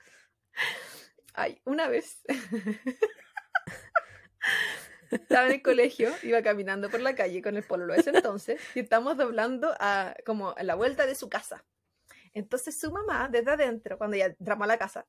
Ay, 1.34 1.60
una 1.64 1.88
vez. 1.88 2.22
Estaba 5.10 5.46
en 5.46 5.52
el 5.52 5.62
colegio, 5.62 6.10
iba 6.22 6.42
caminando 6.42 6.90
por 6.90 7.00
la 7.00 7.14
calle 7.14 7.42
con 7.42 7.56
el 7.56 7.62
pololo 7.62 7.94
ese 7.94 8.10
entonces 8.10 8.60
y 8.74 8.80
estamos 8.80 9.16
doblando 9.16 9.72
a 9.78 10.16
como 10.24 10.54
a 10.56 10.62
la 10.64 10.74
vuelta 10.74 11.06
de 11.06 11.14
su 11.14 11.28
casa. 11.28 11.64
Entonces 12.32 12.78
su 12.78 12.90
mamá, 12.90 13.28
desde 13.30 13.52
adentro, 13.52 13.98
cuando 13.98 14.16
ya 14.16 14.26
entramos 14.26 14.64
a 14.64 14.68
la 14.68 14.78
casa, 14.78 15.06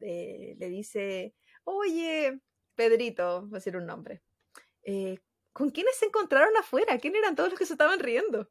eh, 0.00 0.54
le 0.58 0.68
dice, 0.68 1.34
oye, 1.64 2.40
Pedrito, 2.78 3.42
voy 3.42 3.56
a 3.56 3.58
decir 3.58 3.76
un 3.76 3.86
nombre, 3.86 4.22
eh, 4.84 5.18
¿con 5.52 5.70
quiénes 5.70 5.96
se 5.96 6.06
encontraron 6.06 6.56
afuera? 6.56 6.96
¿Quién 6.98 7.16
eran 7.16 7.34
todos 7.34 7.50
los 7.50 7.58
que 7.58 7.66
se 7.66 7.72
estaban 7.72 7.98
riendo? 7.98 8.48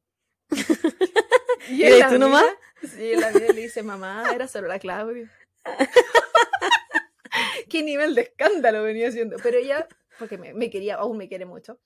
y 1.69 1.85
¿Y 1.85 2.03
tú 2.09 2.19
nomás? 2.19 2.45
Sí, 2.83 3.15
la 3.15 3.31
vida 3.31 3.53
le 3.53 3.61
dice, 3.61 3.83
mamá, 3.83 4.29
era 4.35 4.49
solo 4.49 4.67
la 4.67 4.79
Claudia. 4.79 5.31
¿Qué 7.69 7.83
nivel 7.83 8.15
de 8.15 8.23
escándalo 8.23 8.83
venía 8.83 9.07
haciendo? 9.07 9.37
Pero 9.41 9.59
ella 9.59 9.87
porque 10.19 10.37
me, 10.37 10.69
quería, 10.69 10.95
aún 10.95 11.17
me 11.17 11.29
quiere 11.29 11.45
mucho, 11.45 11.79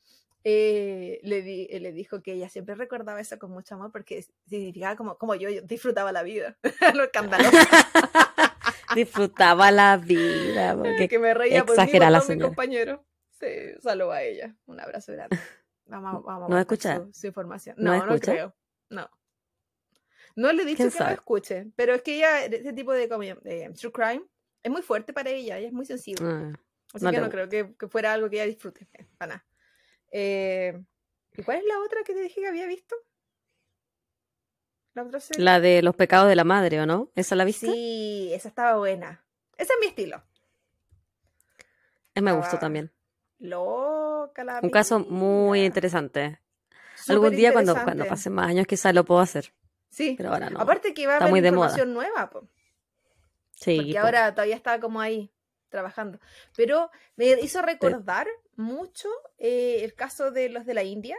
eh, 0.44 1.20
le, 1.22 1.80
le 1.80 1.92
dijo 1.92 2.24
que 2.24 2.34
ella 2.34 2.50
siempre 2.50 2.74
recordaba 2.74 3.22
eso 3.22 3.38
con 3.38 3.52
mucho 3.52 3.76
amor 3.76 3.92
porque 3.92 4.26
significaba 4.48 4.96
como, 4.96 5.16
como 5.20 5.36
yo, 5.36 5.50
disfrutaba 5.62 6.12
la 6.12 6.24
vida, 6.24 6.58
lo 6.96 7.04
escandaloso. 7.04 7.56
Disfrutaba 8.96 9.72
la 9.72 9.98
vida, 9.98 10.76
porque 10.78 11.08
que 11.08 11.20
me 11.20 11.34
reía 11.34 11.66
por 11.66 11.78
mí, 11.78 12.00
la 12.00 12.24
mi 12.28 12.40
compañero. 12.40 13.06
Sí, 13.40 13.48
saludo 13.80 14.12
a 14.12 14.22
ella, 14.24 14.56
un 14.66 14.80
abrazo 14.80 15.14
grande. 15.14 15.40
Vamos, 15.86 16.24
vamos, 16.24 16.50
¿No 16.50 16.58
escucha? 16.58 17.06
Su, 17.12 17.28
información. 17.28 17.76
No, 17.78 18.06
no, 18.06 18.20
creo. 18.20 18.56
No. 18.90 19.10
No 20.36 20.54
le 20.54 20.64
he 20.64 20.66
dicho 20.66 20.90
que 20.90 21.04
no 21.04 21.10
escuche, 21.10 21.68
pero 21.76 21.94
es 21.94 22.02
que 22.02 22.16
ella, 22.16 22.46
ese 22.46 22.74
tipo 22.74 22.94
de, 22.94 23.08
de, 23.08 23.74
true 23.78 23.92
crime, 23.92 24.24
es 24.64 24.72
muy 24.72 24.82
fuerte 24.82 25.12
para 25.12 25.30
ella, 25.30 25.58
ella 25.58 25.68
es 25.68 25.74
muy 25.74 25.86
sensible. 25.86 26.26
Ah. 26.26 26.54
Así 26.94 27.10
que 27.10 27.20
no 27.20 27.30
creo 27.30 27.50
que, 27.50 27.88
fuera 27.88 28.14
algo 28.14 28.30
que 28.30 28.38
ella 28.38 28.46
disfrute. 28.46 28.88
Eh, 28.94 29.08
para 29.18 29.34
nada. 29.34 29.46
Eh, 30.12 30.82
¿Y 31.34 31.44
cuál 31.44 31.58
es 31.58 31.66
la 31.66 31.80
otra 31.80 32.04
que 32.06 32.14
te 32.14 32.22
dije 32.22 32.42
que 32.42 32.48
había 32.48 32.68
visto? 32.68 32.96
¿La, 34.94 35.04
otra 35.04 35.20
serie? 35.20 35.44
la 35.44 35.60
de 35.60 35.82
los 35.82 35.96
pecados 35.96 36.28
de 36.28 36.36
la 36.36 36.44
madre, 36.44 36.82
¿o 36.82 36.86
no? 36.86 37.10
¿Esa 37.16 37.36
la 37.36 37.46
viste? 37.46 37.68
Sí, 37.68 38.32
esa 38.34 38.50
estaba 38.50 38.78
buena. 38.78 39.24
Ese 39.58 39.74
es 39.74 39.80
mi 39.80 39.88
estilo. 39.88 40.24
me 42.16 42.32
gustó 42.34 42.60
también. 42.60 42.92
Loca 43.40 44.44
la 44.44 44.60
Un 44.62 44.70
caso 44.70 45.00
muy 45.00 45.66
interesante. 45.66 46.40
Algún 47.08 47.36
día 47.36 47.54
cuando, 47.54 47.74
cuando 47.74 48.06
pasen 48.06 48.34
más 48.34 48.48
años 48.48 48.68
quizás 48.68 48.94
lo 48.94 49.06
puedo 49.06 49.22
hacer. 49.22 49.54
Sí. 49.90 50.16
Pero 50.18 50.32
ahora 50.32 50.50
no. 50.50 50.60
Aparte 50.60 50.94
que 50.94 51.08
va 51.08 51.14
a 51.14 51.18
haber 51.18 51.30
muy 51.30 51.40
información 51.40 51.94
nueva. 51.94 52.30
Sí. 53.56 53.78
Porque 53.78 53.98
ahora 53.98 54.34
todavía 54.34 54.56
está 54.56 54.80
como 54.80 55.02
ahí 55.02 55.32
trabajando. 55.70 56.20
Pero 56.56 56.92
me 57.16 57.26
hizo 57.42 57.62
recordar 57.62 58.28
mucho 58.56 59.10
eh, 59.38 59.80
el 59.84 59.96
caso 59.96 60.32
de 60.32 60.50
los 60.50 60.66
de 60.66 60.74
la 60.74 60.84
India, 60.84 61.18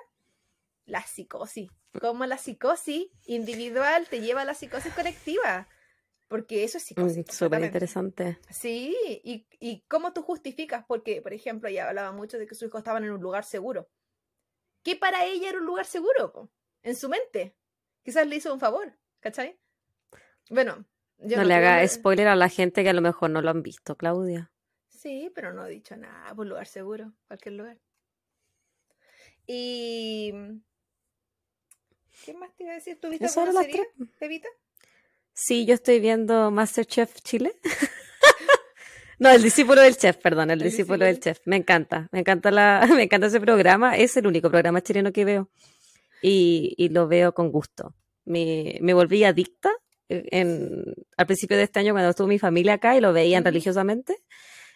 la 0.84 1.02
psicosis. 1.02 1.70
Como 2.00 2.26
la 2.26 2.38
psicosis 2.38 3.08
individual 3.26 4.06
te 4.08 4.20
lleva 4.20 4.42
a 4.42 4.44
la 4.44 4.54
psicosis 4.54 4.92
colectiva. 4.94 5.68
Porque 6.28 6.64
eso 6.64 6.78
es 6.78 6.84
psicosis. 6.84 7.26
Súper 7.28 7.62
interesante. 7.62 8.38
Sí, 8.48 8.96
y, 9.22 9.46
y 9.60 9.82
cómo 9.82 10.14
tú 10.14 10.22
justificas, 10.22 10.84
porque, 10.86 11.20
por 11.20 11.34
ejemplo, 11.34 11.68
ella 11.68 11.88
hablaba 11.88 12.12
mucho 12.12 12.38
de 12.38 12.46
que 12.46 12.54
sus 12.54 12.68
hijos 12.68 12.78
estaban 12.78 13.04
en 13.04 13.12
un 13.12 13.20
lugar 13.20 13.44
seguro. 13.44 13.90
¿Qué 14.82 14.96
para 14.96 15.26
ella 15.26 15.50
era 15.50 15.58
un 15.58 15.66
lugar 15.66 15.84
seguro? 15.84 16.50
En 16.82 16.96
su 16.96 17.08
mente. 17.08 17.54
Quizás 18.02 18.26
le 18.26 18.36
hizo 18.36 18.52
un 18.52 18.60
favor, 18.60 18.98
¿cachai? 19.20 19.60
Bueno, 20.50 20.86
no, 21.18 21.44
le 21.44 21.54
haga 21.54 21.86
spoiler 21.86 22.26
a 22.26 22.36
la 22.36 22.48
gente 22.48 22.82
que 22.82 22.90
a 22.90 22.94
lo 22.94 23.00
mejor 23.00 23.30
no 23.30 23.42
lo 23.42 23.50
han 23.50 23.62
visto, 23.62 23.96
Claudia. 23.96 24.50
Sí, 24.88 25.30
pero 25.34 25.52
no 25.52 25.66
he 25.66 25.70
dicho 25.70 25.96
nada, 25.96 26.34
por 26.34 26.46
lugar 26.46 26.66
seguro, 26.66 27.12
cualquier 27.28 27.54
lugar. 27.54 27.78
Y. 29.46 30.32
¿Qué 32.24 32.34
más 32.34 32.54
te 32.56 32.64
iba 32.64 32.72
a 32.72 32.76
decir? 32.76 32.98
¿Tuviste 33.00 33.26
alguna 33.26 33.62
serie, 33.62 33.86
Evita? 34.20 34.48
Sí, 35.32 35.64
yo 35.64 35.74
estoy 35.74 36.00
viendo 36.00 36.50
Masterchef 36.50 37.20
Chile. 37.22 37.54
no, 39.18 39.30
el 39.30 39.42
discípulo 39.42 39.80
del 39.80 39.96
chef, 39.96 40.18
perdón, 40.18 40.50
el, 40.50 40.60
discípulo, 40.60 41.04
del 41.04 41.20
chef. 41.20 41.40
Me 41.46 41.56
encanta, 41.56 42.08
me 42.12 42.20
encanta 42.20 42.50
la, 42.50 42.86
me 42.94 43.04
encanta 43.04 43.26
ese 43.28 43.40
programa. 43.40 43.96
Es 43.96 44.16
el 44.16 44.26
único 44.26 44.50
programa 44.50 44.82
chileno 44.82 45.12
que 45.12 45.24
veo 45.24 45.50
y, 46.20 46.74
y 46.76 46.90
lo 46.90 47.08
veo 47.08 47.32
con 47.32 47.50
gusto. 47.50 47.94
Me, 48.24 48.78
me 48.82 48.94
volví 48.94 49.24
adicta 49.24 49.70
en, 50.08 50.84
al 51.16 51.26
principio 51.26 51.56
de 51.56 51.64
este 51.64 51.80
año 51.80 51.92
cuando 51.92 52.10
estuvo 52.10 52.28
mi 52.28 52.38
familia 52.38 52.74
acá 52.74 52.96
y 52.96 53.00
lo 53.00 53.12
veían 53.12 53.44
religiosamente. 53.44 54.16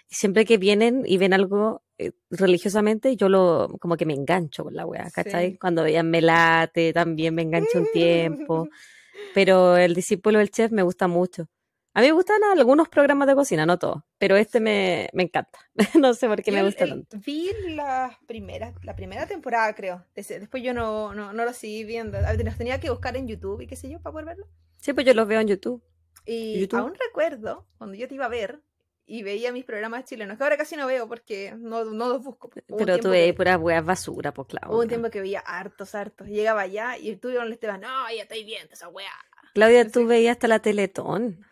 Y 0.09 0.14
siempre 0.14 0.45
que 0.45 0.57
vienen 0.57 1.02
y 1.05 1.19
ven 1.19 1.33
algo 1.33 1.83
eh, 1.98 2.12
religiosamente, 2.30 3.16
yo 3.16 3.28
lo 3.28 3.76
como 3.80 3.96
que 3.96 4.06
me 4.06 4.14
engancho 4.14 4.64
con 4.64 4.74
la 4.74 4.86
wea, 4.86 5.10
¿cachai? 5.10 5.56
Cuando 5.56 5.82
veían 5.82 6.10
Melate 6.10 6.92
también 6.92 7.34
me 7.34 7.42
engancho 7.42 7.78
un 7.78 7.88
tiempo. 7.92 8.68
Pero 9.34 9.76
el 9.76 9.94
discípulo 9.94 10.38
del 10.38 10.50
chef 10.50 10.72
me 10.72 10.82
gusta 10.82 11.08
mucho. 11.08 11.48
A 11.94 12.00
mí 12.00 12.08
me 12.08 12.12
gustan 12.12 12.44
algunos 12.44 12.90
programas 12.90 13.26
de 13.26 13.34
cocina, 13.34 13.64
no 13.64 13.78
todos, 13.78 14.02
pero 14.18 14.36
este 14.36 14.60
me, 14.60 15.08
me 15.14 15.22
encanta. 15.22 15.58
no 15.98 16.12
sé 16.12 16.28
por 16.28 16.42
qué 16.42 16.52
me 16.52 16.62
gusta 16.62 16.86
tanto. 16.86 17.16
Vi 17.24 17.50
la 17.70 18.18
primera, 18.26 18.74
la 18.82 18.94
primera 18.94 19.26
temporada, 19.26 19.74
creo. 19.74 20.04
Después 20.14 20.62
yo 20.62 20.74
no, 20.74 21.14
no, 21.14 21.32
no 21.32 21.44
lo 21.46 21.54
seguí 21.54 21.84
viendo. 21.84 22.18
Los 22.20 22.58
tenía 22.58 22.78
que 22.80 22.90
buscar 22.90 23.16
en 23.16 23.26
YouTube 23.26 23.62
y 23.62 23.66
qué 23.66 23.76
sé 23.76 23.88
yo 23.88 23.98
para 24.00 24.12
poder 24.12 24.26
verlo. 24.26 24.46
Sí, 24.76 24.92
pues 24.92 25.06
yo 25.06 25.14
los 25.14 25.26
veo 25.26 25.40
en 25.40 25.48
YouTube. 25.48 25.82
Y 26.26 26.68
aún 26.74 26.92
recuerdo 26.94 27.66
cuando 27.78 27.96
yo 27.96 28.06
te 28.08 28.14
iba 28.14 28.26
a 28.26 28.28
ver 28.28 28.60
y 29.06 29.22
veía 29.22 29.52
mis 29.52 29.64
programas 29.64 30.04
chilenos, 30.04 30.36
que 30.36 30.42
ahora 30.42 30.56
casi 30.56 30.76
no 30.76 30.86
veo 30.86 31.06
porque 31.06 31.54
no, 31.56 31.84
no 31.84 32.08
los 32.08 32.22
busco. 32.22 32.50
Pero 32.50 32.98
tú 32.98 33.10
veías 33.10 33.36
puras 33.36 33.58
weas 33.58 33.84
basura, 33.84 34.34
pues 34.34 34.48
claro. 34.48 34.72
Hubo 34.72 34.80
un 34.80 34.88
tiempo 34.88 35.10
que 35.10 35.20
veía 35.20 35.40
hartos, 35.40 35.94
hartos. 35.94 36.26
Llegaba 36.26 36.62
allá 36.62 36.98
y 36.98 37.14
tú 37.16 37.28
le 37.28 37.52
Esteban, 37.52 37.80
no, 37.80 38.10
ya 38.14 38.22
estoy 38.22 38.44
viendo 38.44 38.72
esa 38.72 38.88
wea. 38.88 39.12
Claudia, 39.54 39.88
tú 39.88 40.06
veías 40.06 40.36
hasta 40.36 40.48
la 40.48 40.58
Teletón. 40.58 41.46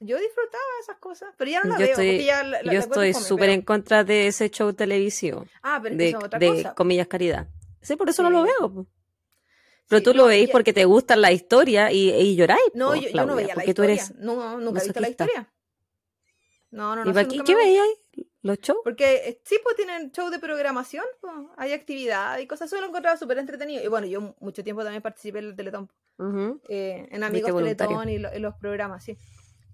Yo 0.00 0.18
disfrutaba 0.18 0.64
esas 0.80 0.96
cosas, 0.98 1.32
pero 1.38 1.48
ya 1.48 1.62
no 1.62 1.70
la 1.70 1.78
yo 1.78 1.86
veo. 1.86 1.90
Estoy, 1.90 2.24
ya 2.24 2.62
yo 2.64 2.78
estoy 2.78 3.14
súper 3.14 3.50
en 3.50 3.62
contra 3.62 4.02
de 4.02 4.26
ese 4.26 4.50
show 4.50 4.72
televisivo. 4.72 5.46
Ah, 5.62 5.78
pero 5.80 5.94
de, 5.94 6.08
es 6.08 6.14
otra 6.16 6.40
de 6.40 6.72
comillas 6.74 7.06
caridad. 7.06 7.46
Sí, 7.80 7.94
por 7.94 8.10
eso 8.10 8.24
no 8.24 8.30
lo 8.30 8.42
veo. 8.42 8.86
Pero 9.88 10.02
tú 10.02 10.12
lo 10.12 10.26
veis 10.26 10.50
porque 10.50 10.72
te 10.72 10.86
gusta 10.86 11.14
la 11.14 11.30
historia 11.30 11.92
y, 11.92 12.10
y 12.10 12.34
lloráis. 12.34 12.62
No, 12.74 12.96
yo, 12.96 13.26
no 13.26 13.36
veía 13.36 13.54
la 13.54 13.64
historia. 13.64 13.74
Tú 13.74 13.82
eres 13.84 14.14
no, 14.16 14.58
nunca 14.58 14.80
he 14.80 14.84
visto 14.84 15.00
la 15.00 15.08
historia. 15.08 15.52
No, 16.72 16.96
no, 16.96 17.04
no. 17.04 17.12
¿Y 17.12 17.18
aquí, 17.18 17.40
qué 17.44 17.54
veías? 17.54 17.86
¿Los 18.42 18.58
shows? 18.58 18.80
Porque 18.82 19.28
eh, 19.28 19.40
sí, 19.44 19.56
pues 19.62 19.76
tienen 19.76 20.10
show 20.10 20.30
de 20.30 20.40
programación, 20.40 21.04
pues, 21.20 21.32
hay 21.56 21.72
actividad 21.72 22.38
y 22.38 22.46
cosas. 22.48 22.72
Eso 22.72 22.80
lo 22.80 22.88
encontraba 22.88 23.16
súper 23.16 23.38
entretenido. 23.38 23.84
Y 23.84 23.86
bueno, 23.86 24.06
yo 24.08 24.34
mucho 24.40 24.64
tiempo 24.64 24.82
también 24.82 25.02
participé 25.02 25.38
en 25.38 25.44
el 25.44 25.56
Teletón. 25.56 25.90
eh, 26.68 27.08
en 27.10 27.22
Amigos 27.22 27.54
Teletón 27.54 28.08
y, 28.08 28.14
y, 28.14 28.38
los 28.38 28.54
programas, 28.56 29.04
sí. 29.04 29.16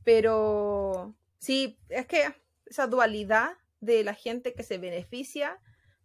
Pero 0.04 1.14
sí, 1.38 1.78
es 1.88 2.06
que 2.06 2.34
esa 2.66 2.86
dualidad 2.86 3.52
de 3.80 4.04
la 4.04 4.14
gente 4.14 4.52
que 4.52 4.64
se 4.64 4.78
beneficia 4.78 5.58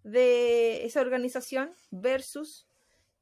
de 0.04 0.86
esa 0.86 1.02
organización 1.02 1.74
versus 1.92 2.68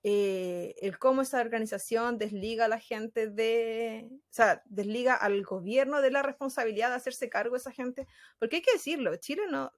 eh, 0.03 0.75
el 0.81 0.97
cómo 0.97 1.21
esa 1.21 1.41
organización 1.41 2.17
desliga 2.17 2.65
a 2.65 2.69
la 2.69 2.79
gente 2.79 3.29
de, 3.29 4.09
o 4.11 4.33
sea, 4.33 4.63
desliga 4.65 5.15
al 5.15 5.43
gobierno 5.43 6.01
de 6.01 6.09
la 6.09 6.23
responsabilidad 6.23 6.89
de 6.89 6.95
hacerse 6.95 7.29
cargo 7.29 7.53
de 7.53 7.59
esa 7.59 7.71
gente, 7.71 8.07
porque 8.39 8.57
hay 8.57 8.61
que 8.63 8.73
decirlo, 8.73 9.15
Chile 9.17 9.43
no, 9.49 9.71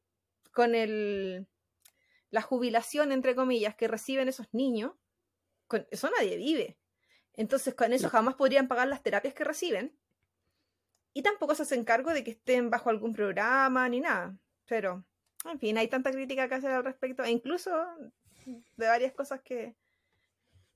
con 0.54 0.76
el, 0.76 1.48
la 2.30 2.42
jubilación, 2.42 3.12
entre 3.12 3.36
comillas, 3.36 3.76
que 3.76 3.88
reciben 3.88 4.30
esos 4.30 4.48
niños, 4.54 4.94
con 5.68 5.86
eso 5.92 6.10
nadie 6.18 6.38
vive. 6.38 6.78
Entonces, 7.36 7.74
con 7.74 7.92
eso 7.94 8.10
jamás 8.10 8.36
podrían 8.36 8.68
pagar 8.68 8.88
las 8.88 9.04
terapias 9.04 9.34
que 9.34 9.44
reciben. 9.44 9.98
Y 11.14 11.22
tampoco 11.22 11.56
se 11.56 11.64
hacen 11.64 11.84
cargo 11.84 12.12
de 12.14 12.24
que 12.24 12.32
estén 12.32 12.70
bajo 12.70 12.90
algún 12.90 13.14
programa 13.14 13.88
ni 13.90 14.00
nada. 14.00 14.38
Pero, 14.68 15.04
en 15.46 15.60
fin, 15.60 15.78
hay 15.78 15.88
tanta 15.88 16.12
crítica 16.12 16.48
que 16.48 16.56
hacer 16.56 16.72
al 16.72 16.84
respecto, 16.84 17.24
e 17.24 17.32
incluso 17.32 17.72
de 18.46 18.88
varias 18.88 19.14
cosas 19.14 19.42
que, 19.42 19.76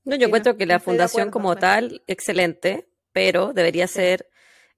No, 0.07 0.15
yo 0.15 0.21
no, 0.21 0.25
encuentro 0.27 0.57
que 0.57 0.65
la 0.65 0.79
fundación 0.79 1.21
acuerdo, 1.29 1.31
como 1.33 1.47
bueno. 1.49 1.59
tal, 1.61 2.03
excelente, 2.07 2.89
pero 3.11 3.53
debería 3.53 3.87
Sí. 3.87 3.93
ser 3.95 4.29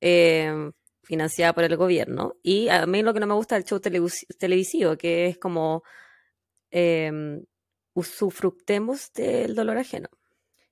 eh, 0.01 0.71
financiada 1.03 1.53
por 1.53 1.63
el 1.65 1.75
gobierno. 1.77 2.35
Y 2.43 2.69
a 2.69 2.85
mí 2.85 3.01
lo 3.01 3.13
que 3.13 3.19
no 3.19 3.27
me 3.27 3.33
gusta 3.33 3.55
es 3.57 3.63
el 3.63 3.69
show 3.69 3.79
televis- 3.79 4.25
televisivo, 4.37 4.97
que 4.97 5.27
es 5.27 5.37
como 5.37 5.83
eh, 6.71 7.11
usufructemos 7.93 9.11
del 9.13 9.55
dolor 9.55 9.77
ajeno. 9.77 10.09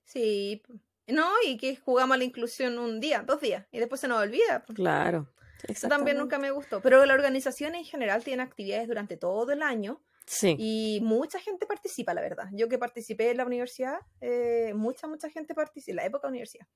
Sí. 0.04 0.62
No, 1.06 1.28
y 1.46 1.56
que 1.56 1.76
jugamos 1.76 2.14
a 2.14 2.18
la 2.18 2.24
inclusión 2.24 2.78
un 2.78 3.00
día, 3.00 3.22
dos 3.26 3.40
días, 3.40 3.66
y 3.72 3.78
después 3.78 4.00
se 4.00 4.08
nos 4.08 4.20
olvida. 4.22 4.64
pues. 4.66 4.76
Claro. 4.76 5.32
Eso 5.66 5.88
también 5.88 6.16
nunca 6.18 6.38
me 6.38 6.50
gustó. 6.52 6.80
Pero 6.80 7.04
la 7.04 7.14
organización 7.14 7.74
en 7.74 7.84
general 7.84 8.22
tiene 8.22 8.42
actividades 8.42 8.86
durante 8.86 9.16
todo 9.16 9.50
el 9.52 9.62
año 9.62 10.00
Sí. 10.28 10.54
y 10.58 11.00
mucha 11.02 11.40
gente 11.40 11.66
participa, 11.66 12.12
la 12.12 12.20
verdad. 12.20 12.48
Yo 12.52 12.68
que 12.68 12.78
participé 12.78 13.30
en 13.30 13.38
la 13.38 13.46
universidad, 13.46 13.98
eh, 14.20 14.74
mucha, 14.74 15.06
mucha 15.06 15.30
gente 15.30 15.54
participa, 15.54 15.92
en 15.92 15.96
la 15.96 16.04
época 16.04 16.26
de 16.26 16.32
universidad. 16.32 16.66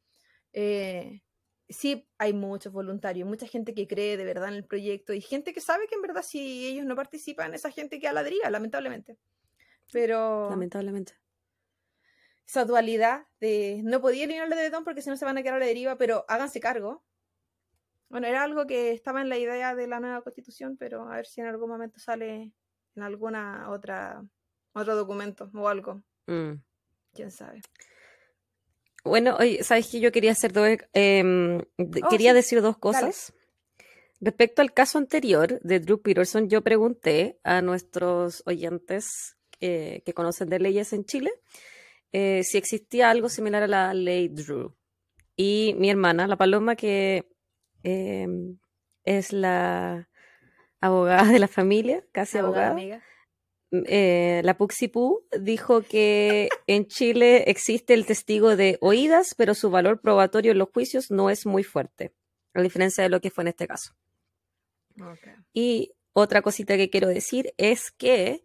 Eh, 0.54 1.21
sí, 1.68 2.09
hay 2.16 2.32
muchos 2.32 2.73
voluntarios, 2.73 3.28
mucha 3.28 3.47
gente 3.47 3.75
que 3.75 3.87
cree 3.87 4.16
de 4.16 4.25
verdad 4.25 4.49
en 4.49 4.54
el 4.54 4.64
proyecto 4.64 5.12
y 5.12 5.21
gente 5.21 5.52
que 5.52 5.61
sabe 5.61 5.87
que 5.87 5.97
en 5.97 6.02
verdad 6.02 6.23
si 6.23 6.66
ellos 6.66 6.87
no 6.87 6.97
participan, 6.97 7.52
esa 7.52 7.71
gente 7.71 8.00
queda 8.00 8.11
a 8.11 8.14
la 8.14 8.23
deriva, 8.23 8.49
lamentablemente. 8.49 9.18
Pero 9.92 10.49
Lamentablemente. 10.49 11.12
esa 12.47 12.64
dualidad 12.64 13.26
de 13.38 13.82
no 13.85 14.00
podía 14.00 14.25
eliminarlo 14.25 14.56
de 14.56 14.71
Don 14.71 14.82
porque 14.85 15.02
si 15.02 15.11
no 15.11 15.16
se 15.18 15.26
van 15.26 15.37
a 15.37 15.42
quedar 15.42 15.56
a 15.56 15.61
la 15.61 15.66
deriva, 15.66 15.99
pero 15.99 16.25
háganse 16.26 16.59
cargo. 16.59 17.04
Bueno, 18.09 18.26
era 18.26 18.42
algo 18.42 18.66
que 18.66 18.92
estaba 18.92 19.21
en 19.21 19.28
la 19.28 19.37
idea 19.37 19.75
de 19.75 19.87
la 19.87 20.00
nueva 20.00 20.23
constitución, 20.23 20.78
pero 20.78 21.06
a 21.11 21.16
ver 21.16 21.26
si 21.26 21.42
en 21.42 21.49
algún 21.49 21.68
momento 21.68 21.99
sale 21.99 22.52
en 22.97 23.03
alguna 23.03 23.71
otra 23.71 24.25
otro 24.75 24.97
documento 24.97 25.51
o 25.55 25.69
algo, 25.69 26.03
Mm. 26.27 26.53
quién 27.15 27.31
sabe. 27.31 27.61
Bueno, 29.05 29.37
oye, 29.39 29.65
¿sabes 29.65 29.89
qué? 29.91 30.01
Yo 30.01 30.13
quería 30.13 30.33
hacer 30.33 30.53
dos, 30.53 30.69
em, 30.93 31.59
Oh, 31.59 32.09
quería 32.09 32.31
sí, 32.31 32.37
decir 32.37 32.63
dos 32.63 32.75
dale. 32.77 32.81
cosas. 32.81 33.33
Respecto 34.21 34.63
al 34.63 34.73
caso 34.73 34.99
anterior 34.99 35.59
de 35.63 35.81
Drew 35.81 36.01
Peterson, 36.01 36.49
yo 36.49 36.63
pregunté 36.63 37.41
a 37.43 37.61
nuestros 37.61 38.43
oyentes 38.47 39.37
eh, 39.61 40.03
que 40.05 40.13
conocen 40.15 40.49
de 40.49 40.59
leyes 40.59 40.93
en 40.93 41.05
Chile 41.05 41.31
eh, 42.13 42.43
si 42.45 42.59
existía 42.59 43.11
algo 43.11 43.29
similar 43.29 43.63
a 43.63 43.67
la 43.69 43.95
ley 43.95 44.29
Drew. 44.29 44.75
Y 45.37 45.75
mi 45.79 45.89
hermana, 45.91 46.27
la 46.29 46.37
Paloma, 46.37 46.77
que 46.77 47.29
em, 47.83 48.59
es 49.05 49.33
la 49.33 50.09
abogada 50.83 51.31
de 51.33 51.39
la 51.39 51.49
familia, 51.49 52.05
casi 52.12 52.39
Abogada, 52.39 52.69
abogada, 52.69 52.71
amiga. 52.71 53.03
eh, 53.87 54.43
la 54.45 54.57
Puxipú 54.59 55.27
dijo 55.41 55.83
que 55.83 56.49
en 56.67 56.87
Chile 56.87 57.45
existe 57.51 57.95
el 57.95 58.07
testigo 58.07 58.57
de 58.57 58.79
oídas, 58.81 59.35
pero 59.35 59.55
su 59.55 59.71
valor 59.71 60.01
probatorio 60.01 60.53
en 60.53 60.59
los 60.59 60.69
juicios 60.71 61.11
no 61.11 61.31
es 61.31 61.47
muy 61.47 61.65
fuerte, 61.65 62.15
a 62.55 62.62
diferencia 62.62 63.03
de 63.03 63.11
lo 63.11 63.21
que 63.21 63.31
fue 63.31 63.45
en 63.45 63.49
este 63.49 63.67
caso. 63.67 63.95
Y 65.55 65.93
otra 66.12 66.43
cosita 66.43 66.77
que 66.77 66.91
quiero 66.91 67.09
decir 67.09 67.55
es 67.57 67.91
que, 67.91 68.43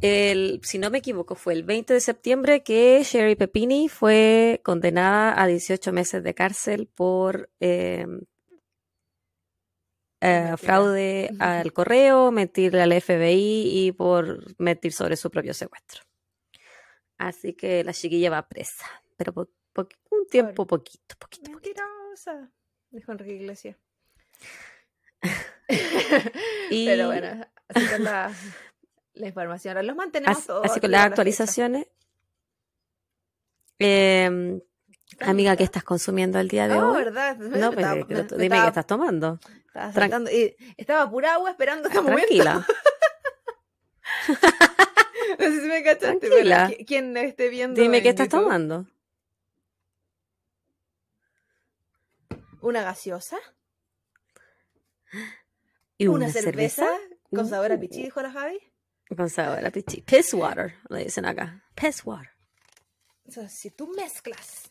el, 0.00 0.60
si 0.62 0.78
no 0.78 0.90
me 0.90 0.98
equivoco, 0.98 1.34
fue 1.34 1.54
el 1.54 1.62
20 1.62 1.94
de 1.94 2.00
septiembre 2.00 2.62
que 2.62 3.02
Sherry 3.04 3.36
Pepini 3.36 3.88
fue 3.88 4.60
condenada 4.64 5.40
a 5.40 5.46
18 5.46 5.92
meses 5.92 6.22
de 6.22 6.34
cárcel 6.34 6.88
por 6.94 7.50
eh, 7.60 8.06
eh, 10.22 10.54
fraude 10.56 11.30
al 11.40 11.72
correo, 11.72 12.30
mentirle 12.30 12.80
al 12.82 12.92
FBI 12.92 13.86
y 13.86 13.92
por 13.92 14.58
mentir 14.60 14.92
sobre 14.92 15.16
su 15.16 15.30
propio 15.30 15.52
secuestro. 15.52 16.02
Así 17.18 17.54
que 17.54 17.82
la 17.84 17.92
chiquilla 17.92 18.30
va 18.30 18.48
presa, 18.48 18.86
pero 19.16 19.32
po- 19.32 19.50
po- 19.72 19.88
un 20.10 20.26
tiempo 20.28 20.66
poquito, 20.66 21.14
poquito, 21.18 21.50
poquito. 21.50 21.50
Mentirosa, 21.50 22.50
dijo 22.90 23.12
Enrique 23.12 23.34
Iglesias. 23.34 23.76
Y 26.70 26.86
Pero 26.86 27.06
bueno, 27.06 27.46
así 27.68 27.86
con 27.86 28.04
la, 28.04 28.32
la 29.14 29.26
información. 29.26 29.86
Los 29.86 29.96
mantenemos 29.96 30.36
así, 30.38 30.46
todos. 30.46 30.64
así 30.66 30.80
con 30.80 30.90
las 30.90 31.00
a 31.00 31.04
la 31.04 31.16
fecha. 31.16 31.22
Actualizaciones. 35.12 35.20
Em, 35.20 35.20
¿Estás 35.20 35.28
amiga, 35.28 35.56
¿qué 35.56 35.64
estás 35.64 35.84
consumiendo 35.84 36.38
el 36.40 36.48
día 36.48 36.68
de 36.68 36.74
Oh, 36.78 36.92
hoy? 36.92 37.04
¿verdad? 37.04 37.36
No, 37.38 37.72
pues, 37.72 37.86
Estaba- 37.86 37.94
me- 37.94 38.00
no- 38.00 38.06
me 38.08 38.22
dime 38.22 38.38
qué 38.38 38.44
estaba- 38.44 38.68
estás 38.68 38.86
tomando. 38.86 39.40
estaba 39.66 39.92
Tran- 39.92 40.30
y 40.32 40.56
estaba 40.76 41.10
pura 41.10 41.34
agua 41.34 41.50
esperando 41.50 41.88
este 41.88 42.00
momento. 42.00 42.20
Tranquila. 42.28 42.66
No 45.38 45.46
sé 45.48 45.60
si 45.62 45.66
me 45.66 45.82
cachaste. 45.82 46.28
Tranquila. 46.28 46.68
Qui- 46.68 46.86
quien 46.86 47.16
esté 47.16 47.48
viendo. 47.48 47.80
Dime 47.80 48.02
qué 48.02 48.10
estás 48.10 48.26
YouTube, 48.28 48.42
tomando. 48.44 48.86
Una 52.60 52.82
gaseosa, 52.82 53.38
¿Y 55.98 56.06
una, 56.06 56.28
cerveza, 56.30 56.86
con 57.34 57.48
sabor 57.48 57.72
a 57.72 57.74
Uh. 57.74 57.80
pichí, 57.80 58.02
dijo 58.04 58.22
la 58.22 58.30
Javi. 58.30 58.58
Con 59.16 59.28
sabor 59.30 59.64
a 59.66 59.70
pichi. 59.70 60.02
Piss 60.02 60.32
water, 60.34 60.74
le 60.88 61.04
dicen 61.04 61.24
acá. 61.26 61.64
Piss 61.74 62.04
water. 62.04 62.30
O 63.26 63.30
sea, 63.32 63.48
si 63.48 63.70
tú 63.70 63.88
mezclas. 63.96 64.70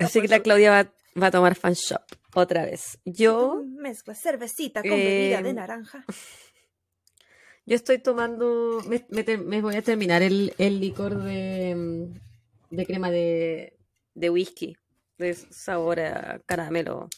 Así 0.00 0.20
que 0.20 0.28
la 0.28 0.40
Claudia 0.40 0.70
va, 0.70 0.92
va 1.20 1.26
a 1.28 1.30
tomar 1.30 1.54
fan 1.54 1.74
shop 1.74 2.02
otra 2.34 2.64
vez. 2.64 2.98
Yo, 3.04 3.52
tú 3.60 3.64
mezclas 3.66 4.18
cervecita 4.20 4.82
con 4.82 4.90
bebida 5.04 5.40
de 5.42 5.50
Em, 5.50 5.56
naranja. 5.56 6.04
yo 7.66 7.76
estoy 7.76 7.98
tomando, 7.98 8.82
me, 8.86 9.04
me 9.08 9.24
ter- 9.24 9.38
me 9.38 9.62
voy 9.62 9.76
a 9.76 9.82
terminar 9.82 10.22
el, 10.22 10.54
el 10.58 10.80
licor 10.80 11.16
de, 11.22 11.74
mm, 11.74 12.74
de 12.76 12.86
crema 12.86 13.10
de, 13.10 13.76
de 14.14 14.30
whisky, 14.30 14.76
de 15.18 15.34
sabor 15.34 16.00
a 16.00 16.40
caramelo, 16.46 17.08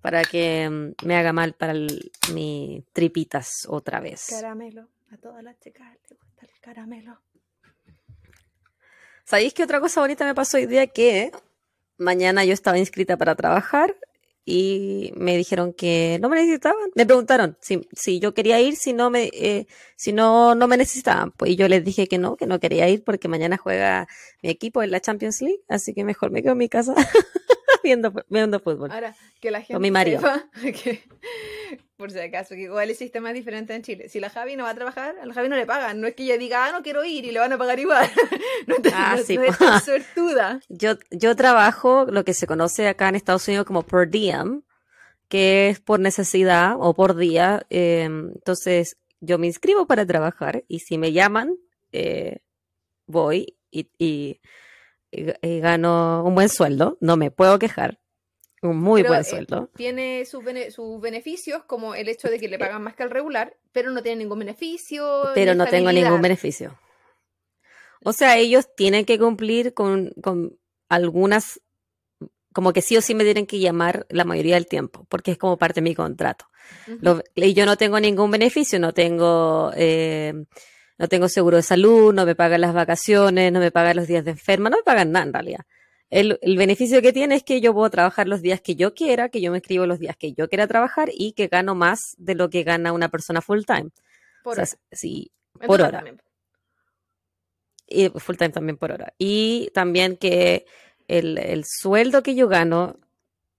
para 0.00 0.22
que 0.24 0.68
mm, 0.68 1.06
me 1.06 1.16
haga 1.16 1.32
mal 1.32 1.54
para 1.54 1.72
el- 1.72 2.10
mi 2.32 2.84
tripitas 2.92 3.66
otra 3.68 4.00
vez. 4.00 4.26
Caramelo. 4.28 4.88
A 5.10 5.16
todas 5.18 5.44
las 5.44 5.58
chicas 5.60 5.96
les 6.10 6.18
gusta 6.18 6.46
el 6.46 6.60
caramelo. 6.60 7.20
¿Sabéis 9.24 9.54
qué 9.54 9.64
otra 9.64 9.80
cosa 9.80 10.00
bonita 10.00 10.24
me 10.26 10.34
pasó 10.34 10.58
hoy 10.58 10.66
día? 10.66 10.86
Que 10.86 11.32
mañana 11.98 12.44
yo 12.44 12.52
estaba 12.52 12.78
inscrita 12.78 13.16
para 13.16 13.34
trabajar 13.34 13.96
y 14.44 15.12
me 15.16 15.36
dijeron 15.36 15.72
que 15.72 16.18
no 16.20 16.28
me 16.28 16.36
necesitaban. 16.36 16.90
Me 16.94 17.06
preguntaron 17.06 17.56
si, 17.62 17.88
si 17.92 18.20
yo 18.20 18.34
quería 18.34 18.60
ir, 18.60 18.76
si 18.76 18.92
no 18.92 19.08
me, 19.08 19.30
eh, 19.32 19.66
si 19.96 20.12
no, 20.12 20.54
no 20.54 20.68
me 20.68 20.76
necesitaban. 20.76 21.32
Pues 21.32 21.56
yo 21.56 21.68
les 21.68 21.82
dije 21.84 22.06
que 22.06 22.18
no, 22.18 22.36
que 22.36 22.46
no 22.46 22.60
quería 22.60 22.88
ir 22.90 23.02
porque 23.02 23.28
mañana 23.28 23.56
juega 23.56 24.06
mi 24.42 24.50
equipo 24.50 24.82
en 24.82 24.90
la 24.90 25.00
Champions 25.00 25.40
League, 25.40 25.62
así 25.68 25.94
que 25.94 26.04
mejor 26.04 26.30
me 26.30 26.42
quedo 26.42 26.52
en 26.52 26.58
mi 26.58 26.68
casa 26.68 26.94
viendo, 27.84 28.12
viendo 28.28 28.58
fútbol. 28.58 28.90
Ahora, 28.90 29.14
que 29.40 29.52
la 29.52 29.60
gente 29.60 29.78
mi 29.78 29.92
marido. 29.92 30.18
sepa 30.20 30.48
que, 30.82 31.02
por 31.96 32.10
si 32.10 32.18
acaso, 32.18 32.56
que 32.56 32.62
igual 32.62 32.90
el 32.90 32.96
sistema 32.96 33.28
es 33.30 33.34
diferente 33.36 33.74
en 33.74 33.82
Chile. 33.82 34.08
Si 34.08 34.18
la 34.18 34.30
Javi 34.30 34.56
no 34.56 34.64
va 34.64 34.70
a 34.70 34.74
trabajar, 34.74 35.14
a 35.22 35.26
la 35.26 35.32
Javi 35.34 35.48
no 35.48 35.54
le 35.56 35.66
pagan. 35.66 36.00
No 36.00 36.08
es 36.08 36.14
que 36.16 36.24
ella 36.24 36.36
diga, 36.38 36.66
ah, 36.66 36.72
no 36.72 36.82
quiero 36.82 37.04
ir 37.04 37.24
y 37.24 37.30
le 37.30 37.38
van 37.38 37.52
a 37.52 37.58
pagar 37.58 37.78
igual. 37.78 38.10
no, 38.66 38.74
te- 38.76 38.90
Ah, 38.92 39.14
no- 39.16 39.22
sí, 39.22 39.36
no 39.38 39.80
suertuda. 39.80 40.60
Yo, 40.68 40.94
yo 41.12 41.36
trabajo 41.36 42.06
lo 42.08 42.24
que 42.24 42.34
se 42.34 42.46
conoce 42.48 42.88
acá 42.88 43.08
en 43.08 43.14
Estados 43.14 43.46
Unidos 43.46 43.66
como 43.66 43.82
per 43.84 44.08
diem, 44.10 44.62
que 45.28 45.68
es 45.68 45.78
por 45.80 46.00
necesidad 46.00 46.74
o 46.78 46.94
por 46.94 47.16
día. 47.16 47.64
eh, 47.70 48.04
entonces, 48.04 48.96
yo 49.20 49.38
me 49.38 49.46
inscribo 49.46 49.86
para 49.86 50.04
trabajar 50.04 50.64
y 50.68 50.80
si 50.80 50.98
me 50.98 51.12
llaman, 51.12 51.56
eh, 51.92 52.40
voy 53.06 53.56
y 53.70 54.40
gano 55.42 56.22
un 56.24 56.34
buen 56.34 56.48
sueldo. 56.48 56.96
No 57.00 57.16
me 57.16 57.30
puedo 57.30 57.58
quejar. 57.58 58.00
Un 58.62 58.78
muy 58.78 59.02
Pero, 59.02 59.10
buen 59.12 59.20
eh, 59.20 59.24
sueldo. 59.24 59.70
Tiene 59.76 60.24
sus, 60.24 60.42
bene- 60.42 60.70
sus 60.70 61.00
beneficios, 61.00 61.64
como 61.64 61.94
el 61.94 62.08
hecho 62.08 62.28
de 62.28 62.38
que 62.38 62.48
le 62.48 62.58
pagan 62.58 62.82
más 62.82 62.94
que 62.94 63.02
al 63.02 63.10
regular, 63.10 63.56
pero 63.72 63.90
no 63.90 64.02
tiene 64.02 64.20
ningún 64.22 64.38
beneficio. 64.38 65.30
pero 65.34 65.54
no 65.54 65.66
tengo 65.66 65.92
ningún 65.92 66.22
beneficio. 66.22 66.78
O 68.02 68.12
sea, 68.12 68.36
ellos 68.36 68.66
tienen 68.76 69.04
que 69.04 69.18
cumplir 69.18 69.72
con, 69.74 70.12
con 70.22 70.58
algunas, 70.88 71.60
como 72.52 72.72
que 72.72 72.82
sí 72.82 72.96
o 72.96 73.00
sí 73.02 73.14
me 73.14 73.24
tienen 73.24 73.46
que 73.46 73.58
llamar 73.58 74.06
la 74.10 74.24
mayoría 74.24 74.54
del 74.54 74.66
tiempo, 74.66 75.06
porque 75.08 75.30
es 75.32 75.38
como 75.38 75.56
parte 75.58 75.80
de 75.80 75.84
mi 75.84 75.94
contrato. 75.94 76.46
Lo- 77.00 77.22
y 77.34 77.52
yo 77.54 77.66
no 77.66 77.76
tengo 77.76 77.98
ningún 78.00 78.30
beneficio, 78.30 78.78
no 78.78 78.92
tengo, 78.94 79.72
eh, 79.76 80.32
no 80.98 81.08
tengo 81.08 81.28
seguro 81.28 81.56
de 81.56 81.62
salud, 81.62 82.12
no 82.14 82.24
me 82.26 82.34
pagan 82.34 82.60
las 82.60 82.74
vacaciones, 82.74 83.52
no 83.52 83.60
me 83.60 83.70
pagan 83.70 83.96
los 83.96 84.06
días 84.06 84.24
de 84.24 84.32
enferma, 84.32 84.70
no 84.70 84.76
me 84.78 84.82
pagan 84.82 85.12
nada 85.12 85.26
en 85.26 85.32
realidad. 85.32 85.60
El, 86.10 86.38
el 86.42 86.56
beneficio 86.56 87.02
que 87.02 87.12
tiene 87.12 87.34
es 87.36 87.42
que 87.42 87.60
yo 87.60 87.72
puedo 87.74 87.90
trabajar 87.90 88.28
los 88.28 88.42
días 88.42 88.60
que 88.60 88.76
yo 88.76 88.94
quiera, 88.94 89.28
que 89.30 89.40
yo 89.40 89.50
me 89.50 89.58
escribo 89.58 89.86
los 89.86 89.98
días 89.98 90.16
que 90.16 90.32
yo 90.32 90.48
quiera 90.48 90.66
trabajar 90.68 91.08
y 91.12 91.32
que 91.32 91.48
gano 91.48 91.74
más 91.74 92.00
de 92.18 92.34
lo 92.36 92.50
que 92.50 92.62
gana 92.62 92.92
una 92.92 93.08
persona 93.08 93.40
full 93.40 93.62
time. 93.66 93.90
Por 94.42 94.60
O 94.60 94.66
sea, 94.66 94.66
hora. 94.66 94.78
sí, 94.92 95.32
por 95.66 95.80
hora. 95.82 95.90
también. 95.90 96.22
y 97.86 98.08
full 98.10 98.36
time 98.36 98.50
también 98.50 98.76
por 98.76 98.92
hora. 98.92 99.12
Y 99.18 99.70
también 99.74 100.16
que 100.16 100.66
el, 101.08 101.38
el 101.38 101.64
sueldo 101.66 102.22
que 102.22 102.34
yo 102.34 102.48
gano 102.48 102.98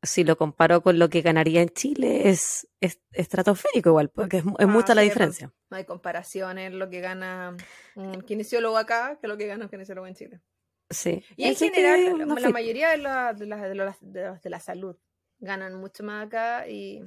si 0.05 0.23
lo 0.23 0.37
comparo 0.37 0.81
con 0.81 0.97
lo 0.99 1.09
que 1.09 1.21
ganaría 1.21 1.61
en 1.61 1.69
Chile, 1.69 2.29
es, 2.29 2.67
es 2.81 2.99
estratosférico 3.11 3.89
igual, 3.89 4.09
porque 4.09 4.37
es, 4.37 4.43
es 4.45 4.51
Ah, 4.59 4.65
mucha 4.67 4.95
la 4.95 5.01
diferencia. 5.01 5.51
No 5.69 5.77
hay 5.77 5.85
comparación 5.85 6.57
en 6.57 6.79
lo 6.79 6.89
que 6.89 7.01
gana 7.01 7.55
un 7.95 8.21
kinesiólogo 8.21 8.77
acá 8.77 9.17
que 9.21 9.27
lo 9.27 9.37
que 9.37 9.47
gana 9.47 9.65
un 9.65 9.69
kinesiólogo 9.69 10.07
en 10.07 10.15
Chile. 10.15 10.41
Sí. 10.89 11.23
Y 11.35 11.45
en 11.45 11.55
general, 11.55 12.17
la, 12.27 12.35
la 12.39 12.49
mayoría 12.49 12.89
de, 12.91 12.97
la- 12.97 13.33
de, 13.33 13.45
las- 13.47 13.61
de 13.63 13.75
los, 13.75 13.95
de 14.01 14.25
los 14.27 14.41
de 14.41 14.49
la 14.49 14.59
salud 14.59 14.95
ganan 15.39 15.75
mucho 15.75 16.03
más 16.03 16.27
acá 16.27 16.67
y 16.67 17.01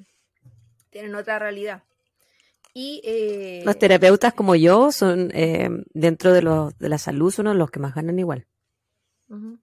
tienen 0.90 1.14
otra 1.14 1.38
realidad. 1.38 1.82
Y 2.74 3.00
eh, 3.04 3.62
Los 3.64 3.78
terapeutas 3.78 4.34
como 4.34 4.54
yo 4.54 4.92
son, 4.92 5.30
eh, 5.34 5.68
dentro 5.94 6.32
de, 6.32 6.42
los, 6.42 6.76
de 6.78 6.88
la 6.88 6.98
salud, 6.98 7.30
son 7.32 7.56
los 7.56 7.70
que 7.70 7.80
más 7.80 7.94
ganan 7.94 8.18
igual. 8.18 8.46
ujú. 9.28 9.58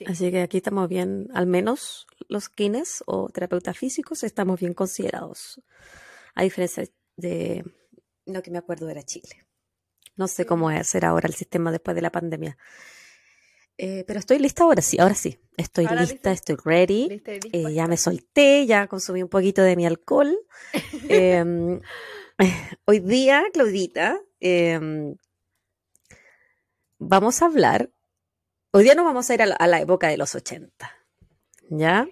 Sí. 0.00 0.06
Así 0.08 0.30
que 0.30 0.40
aquí 0.40 0.56
estamos 0.56 0.88
bien, 0.88 1.28
al 1.34 1.46
menos 1.46 2.06
los 2.28 2.48
kines 2.48 3.04
o 3.06 3.28
terapeutas 3.28 3.76
físicos 3.76 4.22
estamos 4.22 4.58
bien 4.58 4.72
considerados. 4.72 5.60
A 6.34 6.42
diferencia 6.42 6.86
de 7.16 7.64
lo 8.24 8.40
que 8.42 8.50
me 8.50 8.56
acuerdo 8.56 8.88
era 8.88 9.02
Chile. 9.02 9.44
No 10.16 10.26
sé 10.26 10.46
cómo 10.46 10.70
es 10.70 10.88
ser 10.88 11.04
ahora 11.04 11.28
el 11.28 11.34
sistema 11.34 11.70
después 11.70 11.94
de 11.94 12.00
la 12.00 12.10
pandemia. 12.10 12.56
Eh, 13.76 14.04
pero 14.06 14.20
estoy 14.20 14.38
lista 14.38 14.64
ahora 14.64 14.80
sí, 14.80 14.98
ahora 14.98 15.14
sí. 15.14 15.38
Estoy 15.58 15.84
Ahora 15.84 16.00
lista, 16.00 16.30
lista. 16.30 16.32
estoy 16.32 16.56
ready. 16.64 17.08
¿Lista 17.08 17.34
y 17.34 17.40
Eh, 17.52 17.74
ya 17.74 17.86
me 17.86 17.98
solté, 17.98 18.64
ya 18.64 18.86
consumí 18.86 19.22
un 19.22 19.28
poquito 19.28 19.60
de 19.62 19.76
mi 19.76 19.84
alcohol. 19.84 20.34
Em, 21.10 21.80
hoy 22.86 23.00
día, 23.00 23.44
Claudita, 23.52 24.18
em, 24.40 25.14
vamos 26.98 27.42
a 27.42 27.46
hablar. 27.46 27.90
Hoy 28.72 28.84
día 28.84 28.94
nos 28.94 29.04
vamos 29.04 29.28
a 29.28 29.34
ir 29.34 29.42
a 29.42 29.46
la, 29.46 29.56
a 29.56 29.66
la 29.66 29.80
época 29.80 30.08
de 30.08 30.16
los 30.16 30.34
80. 30.34 30.90
¿Ya? 31.70 32.06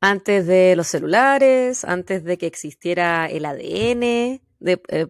Antes 0.00 0.46
de 0.46 0.76
los 0.76 0.88
celulares, 0.88 1.84
antes 1.84 2.24
de 2.24 2.36
que 2.36 2.46
existiera 2.46 3.26
el 3.26 3.46
ADN, 3.46 4.42
de, 4.60 4.82
eh, 4.88 5.06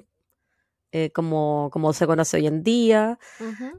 eh, 0.92 1.10
como, 1.10 1.70
como 1.72 1.92
se 1.94 2.06
conoce 2.06 2.36
hoy 2.36 2.46
en 2.46 2.62
día. 2.62 3.18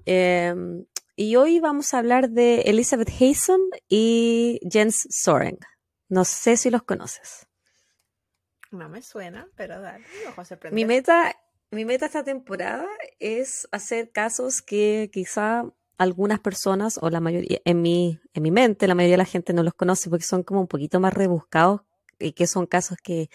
Em, 0.05 0.85
y 1.15 1.35
hoy 1.35 1.59
vamos 1.59 1.93
a 1.93 1.99
hablar 1.99 2.31
de 2.31 2.61
Elizabeth 2.61 3.09
Haysom 3.09 3.61
y 3.87 4.59
Jens 4.69 5.07
Soren. 5.09 5.57
No 6.09 6.25
sé 6.25 6.57
si 6.57 6.69
los 6.69 6.83
conoces. 6.83 7.47
No 8.71 8.89
me 8.89 9.01
suena, 9.01 9.47
pero 9.55 9.79
dale, 9.79 10.03
ojo. 10.27 10.41
Mi 10.71 10.83
meta, 10.83 11.33
mi 11.71 11.85
meta 11.85 12.07
esta 12.07 12.23
temporada 12.23 12.87
es 13.19 13.67
hacer 13.71 14.11
casos 14.11 14.63
que 14.63 15.09
quizá 15.13 15.71
algunas 15.97 16.39
personas 16.39 16.97
o 17.01 17.09
la 17.09 17.19
mayoría, 17.19 17.59
en 17.65 17.81
mi, 17.81 18.19
en 18.33 18.43
mi 18.43 18.51
mente, 18.51 18.87
la 18.87 18.95
mayoría 18.95 19.13
de 19.13 19.17
la 19.19 19.25
gente 19.25 19.53
no 19.53 19.63
los 19.63 19.73
conoce 19.73 20.09
porque 20.09 20.25
son 20.25 20.43
como 20.43 20.61
un 20.61 20.67
poquito 20.67 20.99
más 20.99 21.13
rebuscados 21.13 21.81
y 22.19 22.31
que 22.33 22.47
son 22.47 22.65
casos 22.65 22.97
que, 23.03 23.29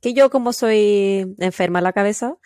que 0.00 0.14
yo 0.14 0.30
como 0.30 0.52
soy 0.52 1.34
enferma 1.38 1.80
a 1.80 1.82
la 1.82 1.92
cabeza, 1.92 2.36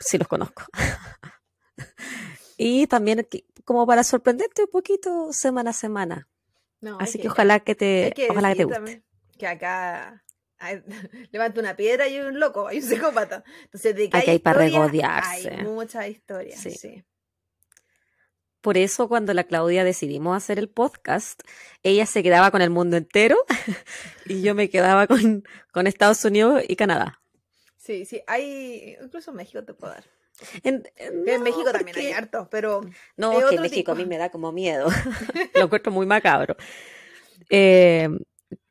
sí 0.00 0.16
los 0.18 0.28
conozco. 0.28 0.62
y 2.56 2.86
también 2.86 3.26
como 3.64 3.86
para 3.86 4.04
sorprenderte 4.04 4.62
un 4.64 4.70
poquito 4.70 5.32
semana 5.32 5.70
a 5.70 5.74
semana. 5.74 6.28
No, 6.80 6.98
Así 7.00 7.18
hay 7.18 7.22
que 7.22 7.28
ojalá 7.28 7.60
que 7.60 7.72
hay 7.72 7.76
te, 7.76 8.12
que 8.14 8.28
ojalá 8.30 8.50
que 8.50 8.56
te 8.56 8.64
guste. 8.64 8.76
también 8.76 9.04
que 9.38 9.46
acá 9.46 10.22
hay- 10.58 10.82
levanta 11.32 11.60
una 11.60 11.76
piedra 11.76 12.08
y 12.08 12.16
hay 12.16 12.20
un 12.26 12.38
loco, 12.38 12.68
hay 12.68 12.78
un 12.78 12.84
psicópata. 12.84 13.44
Entonces, 13.64 13.94
de 13.96 14.08
que 14.10 14.16
Aquí 14.18 14.30
hay 14.30 14.38
para 14.38 14.66
historias, 14.66 14.90
regodearse. 14.92 15.50
Hay 15.50 15.64
muchas 15.64 16.08
historias, 16.08 16.60
Sí. 16.60 16.70
sí. 16.72 17.04
Por 18.60 18.76
eso 18.76 19.08
cuando 19.08 19.32
la 19.34 19.44
Claudia 19.44 19.84
decidimos 19.84 20.36
hacer 20.36 20.58
el 20.58 20.68
podcast, 20.68 21.40
ella 21.82 22.04
se 22.06 22.22
quedaba 22.22 22.50
con 22.50 22.60
el 22.62 22.70
mundo 22.70 22.96
entero 22.96 23.36
y 24.26 24.42
yo 24.42 24.54
me 24.54 24.68
quedaba 24.68 25.06
con, 25.06 25.44
con 25.72 25.86
Estados 25.86 26.24
Unidos 26.24 26.62
y 26.68 26.76
Canadá. 26.76 27.20
Sí, 27.78 28.04
sí, 28.04 28.20
hay, 28.26 28.96
incluso 29.02 29.30
en 29.30 29.38
México 29.38 29.64
te 29.64 29.72
puedo 29.74 29.92
dar. 29.94 30.04
En, 30.62 30.82
Que 30.96 31.04
en 31.06 31.38
no, 31.38 31.44
México 31.44 31.70
también 31.72 31.96
hay 31.96 32.04
porque- 32.04 32.14
harto, 32.14 32.48
pero 32.50 32.80
No, 33.16 33.38
es 33.38 33.44
que 33.50 33.60
México 33.60 33.92
a 33.92 33.94
mí 33.94 34.04
me 34.06 34.18
da 34.18 34.30
como 34.30 34.52
miedo. 34.52 34.88
Lo 35.54 35.62
encuentro 35.64 35.90
muy 35.92 36.06
macabro. 36.06 36.56
Eh, 37.48 38.08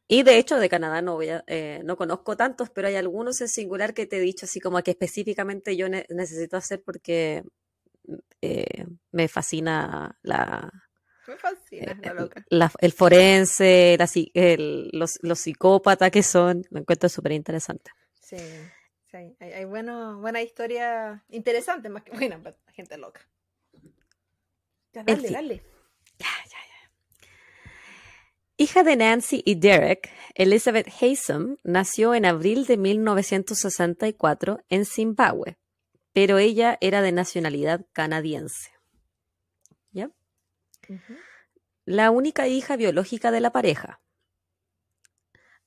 y 0.08 0.24
de 0.24 0.38
hecho 0.38 0.58
de 0.58 0.70
Canadá 0.70 1.02
no, 1.02 1.16
voy 1.16 1.30
a- 1.30 1.44
eh, 1.48 1.82
no 1.84 1.98
conozco 1.98 2.36
tantos, 2.38 2.70
pero 2.70 2.88
hay 2.88 2.96
algunos 2.96 3.42
en 3.42 3.48
singular 3.48 3.94
que 3.94 4.06
te 4.06 4.18
he 4.18 4.22
dicho 4.22 4.46
así 4.46 4.60
como 4.60 4.82
que 4.82 4.92
específicamente 4.92 5.76
yo 5.76 5.90
ne- 5.90 6.06
necesito 6.10 6.58
hacer 6.58 6.82
porque 6.84 7.44
eh, 8.42 8.86
me 9.12 9.28
fascina 9.28 10.18
la, 10.22 10.72
me 11.28 11.38
fascina 11.38 11.94
la 12.02 12.14
loca. 12.14 12.46
la- 12.50 12.72
el 12.80 12.92
forense, 12.92 13.96
la 13.98 14.06
psi- 14.08 14.32
el- 14.34 14.90
los, 14.94 15.20
los 15.22 15.40
psicópatas 15.40 16.12
que 16.12 16.24
son, 16.24 16.64
me 16.72 16.80
encuentro 16.82 17.10
súper 17.10 17.32
interesante. 17.34 17.92
Sí, 18.22 18.38
sí, 19.10 19.18
hay, 19.40 19.52
hay 19.54 19.66
bueno, 19.66 20.20
buena 20.20 20.42
historia 20.42 21.24
interesante, 21.30 21.90
más 21.90 22.04
que 22.04 22.12
buena, 22.12 22.42
para 22.42 22.56
gente 22.74 22.98
loca. 22.98 23.22
Ya, 24.94 25.02
En 25.02 25.06
dale, 25.16 25.22
fin. 25.22 25.34
dale. 25.34 25.64
Hija 28.58 28.84
de 28.84 28.98
Nancy 28.98 29.42
y 29.46 29.56
Derek, 29.56 30.10
Elizabeth 30.36 30.90
Haysom 31.02 31.56
nació 31.64 32.14
en 32.14 32.26
abril 32.26 32.66
de 32.66 32.76
1964 32.76 34.60
en 34.68 34.84
Zimbabue, 34.86 35.58
pero 36.14 36.38
ella 36.38 36.78
era 36.82 37.02
de 37.02 37.12
nacionalidad 37.12 37.86
canadiense. 37.94 38.72
¿Ya? 39.92 40.12
La 41.86 42.12
única 42.12 42.48
hija 42.48 42.76
biológica 42.76 43.32
de 43.32 43.42
la 43.42 43.52
pareja. 43.52 44.02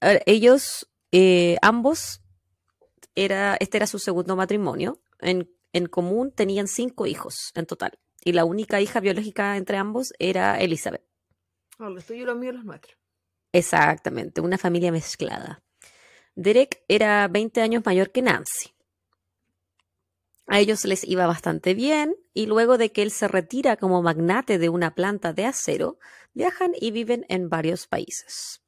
A 0.00 0.08
ver, 0.08 0.22
ellos, 0.26 0.90
eh, 1.12 1.56
ambos, 1.62 2.22
era, 3.14 3.56
este 3.60 3.78
era 3.78 3.86
su 3.86 3.98
segundo 3.98 4.36
matrimonio. 4.36 5.00
En, 5.20 5.50
en 5.72 5.86
común 5.86 6.32
tenían 6.32 6.66
cinco 6.66 7.06
hijos 7.06 7.52
en 7.54 7.66
total. 7.66 7.98
Y 8.24 8.32
la 8.32 8.44
única 8.44 8.80
hija 8.80 9.00
biológica 9.00 9.56
entre 9.56 9.76
ambos 9.76 10.12
era 10.18 10.60
Elizabeth. 10.60 11.04
Oh, 11.78 11.88
los 11.88 12.04
tuyos, 12.04 12.26
los 12.26 12.36
míos, 12.36 12.54
los 12.54 12.64
nuestros. 12.64 12.96
Exactamente, 13.52 14.40
una 14.40 14.58
familia 14.58 14.92
mezclada. 14.92 15.62
Derek 16.34 16.82
era 16.88 17.28
20 17.28 17.60
años 17.60 17.82
mayor 17.84 18.10
que 18.10 18.22
Nancy. 18.22 18.74
A 20.52 20.60
ellos 20.60 20.84
les 20.84 21.02
iba 21.04 21.26
bastante 21.26 21.72
bien 21.72 22.14
y 22.34 22.44
luego 22.44 22.76
de 22.76 22.92
que 22.92 23.00
él 23.00 23.10
se 23.10 23.26
retira 23.26 23.78
como 23.78 24.02
magnate 24.02 24.58
de 24.58 24.68
una 24.68 24.94
planta 24.94 25.32
de 25.32 25.46
acero, 25.46 25.98
viajan 26.34 26.72
y 26.78 26.90
viven 26.90 27.24
en 27.30 27.48
varios 27.48 27.86
países. 27.86 28.62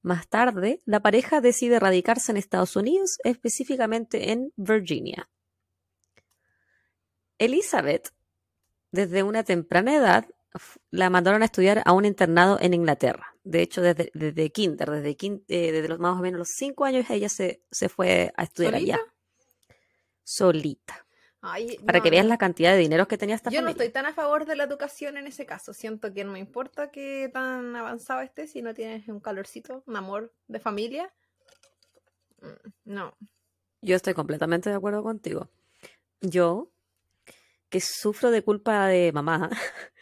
Más 0.00 0.26
tarde, 0.26 0.80
la 0.86 1.00
pareja 1.00 1.42
decide 1.42 1.78
radicarse 1.80 2.32
en 2.32 2.38
Estados 2.38 2.76
Unidos, 2.76 3.18
específicamente 3.24 4.32
en 4.32 4.54
Virginia. 4.56 5.28
Elizabeth, 7.36 8.14
desde 8.90 9.22
una 9.22 9.44
temprana 9.44 9.96
edad, 9.96 10.24
la 10.90 11.10
mandaron 11.10 11.42
a 11.42 11.44
estudiar 11.44 11.82
a 11.84 11.92
un 11.92 12.06
internado 12.06 12.56
en 12.58 12.72
Inglaterra. 12.72 13.36
De 13.44 13.60
hecho, 13.60 13.82
desde, 13.82 14.10
desde 14.14 14.50
kinder, 14.50 14.90
desde, 14.90 15.14
eh, 15.48 15.72
desde 15.72 15.88
los 15.88 15.98
más 15.98 16.18
o 16.18 16.22
menos 16.22 16.38
los 16.38 16.48
cinco 16.48 16.86
años, 16.86 17.10
ella 17.10 17.28
se, 17.28 17.62
se 17.70 17.90
fue 17.90 18.32
a 18.34 18.44
estudiar 18.44 18.76
allá, 18.76 18.98
solita. 20.26 21.06
Ay, 21.40 21.76
Para 21.86 21.98
no, 21.98 22.02
que 22.02 22.10
veas 22.10 22.26
la 22.26 22.38
cantidad 22.38 22.72
de 22.72 22.78
dinero 22.78 23.06
que 23.06 23.16
tenía 23.16 23.36
esta 23.36 23.50
Yo 23.50 23.62
no 23.62 23.68
estoy 23.68 23.90
tan 23.90 24.06
a 24.06 24.12
favor 24.12 24.46
de 24.46 24.56
la 24.56 24.64
educación 24.64 25.16
en 25.16 25.28
ese 25.28 25.46
caso. 25.46 25.72
Siento 25.72 26.12
que 26.12 26.24
no 26.24 26.32
me 26.32 26.40
importa 26.40 26.90
que 26.90 27.30
tan 27.32 27.76
avanzado 27.76 28.20
esté 28.22 28.48
si 28.48 28.62
no 28.62 28.74
tienes 28.74 29.06
un 29.08 29.20
calorcito, 29.20 29.84
un 29.86 29.96
amor 29.96 30.32
de 30.48 30.58
familia. 30.58 31.14
Mm, 32.40 32.70
No. 32.84 33.16
Yo 33.82 33.94
estoy 33.94 34.14
completamente 34.14 34.70
de 34.70 34.76
acuerdo 34.76 35.04
contigo. 35.04 35.48
Yo, 36.20 36.72
que 37.68 37.80
sufro 37.80 38.32
de 38.32 38.42
culpa 38.42 38.88
de 38.88 39.12
mamá, 39.12 39.48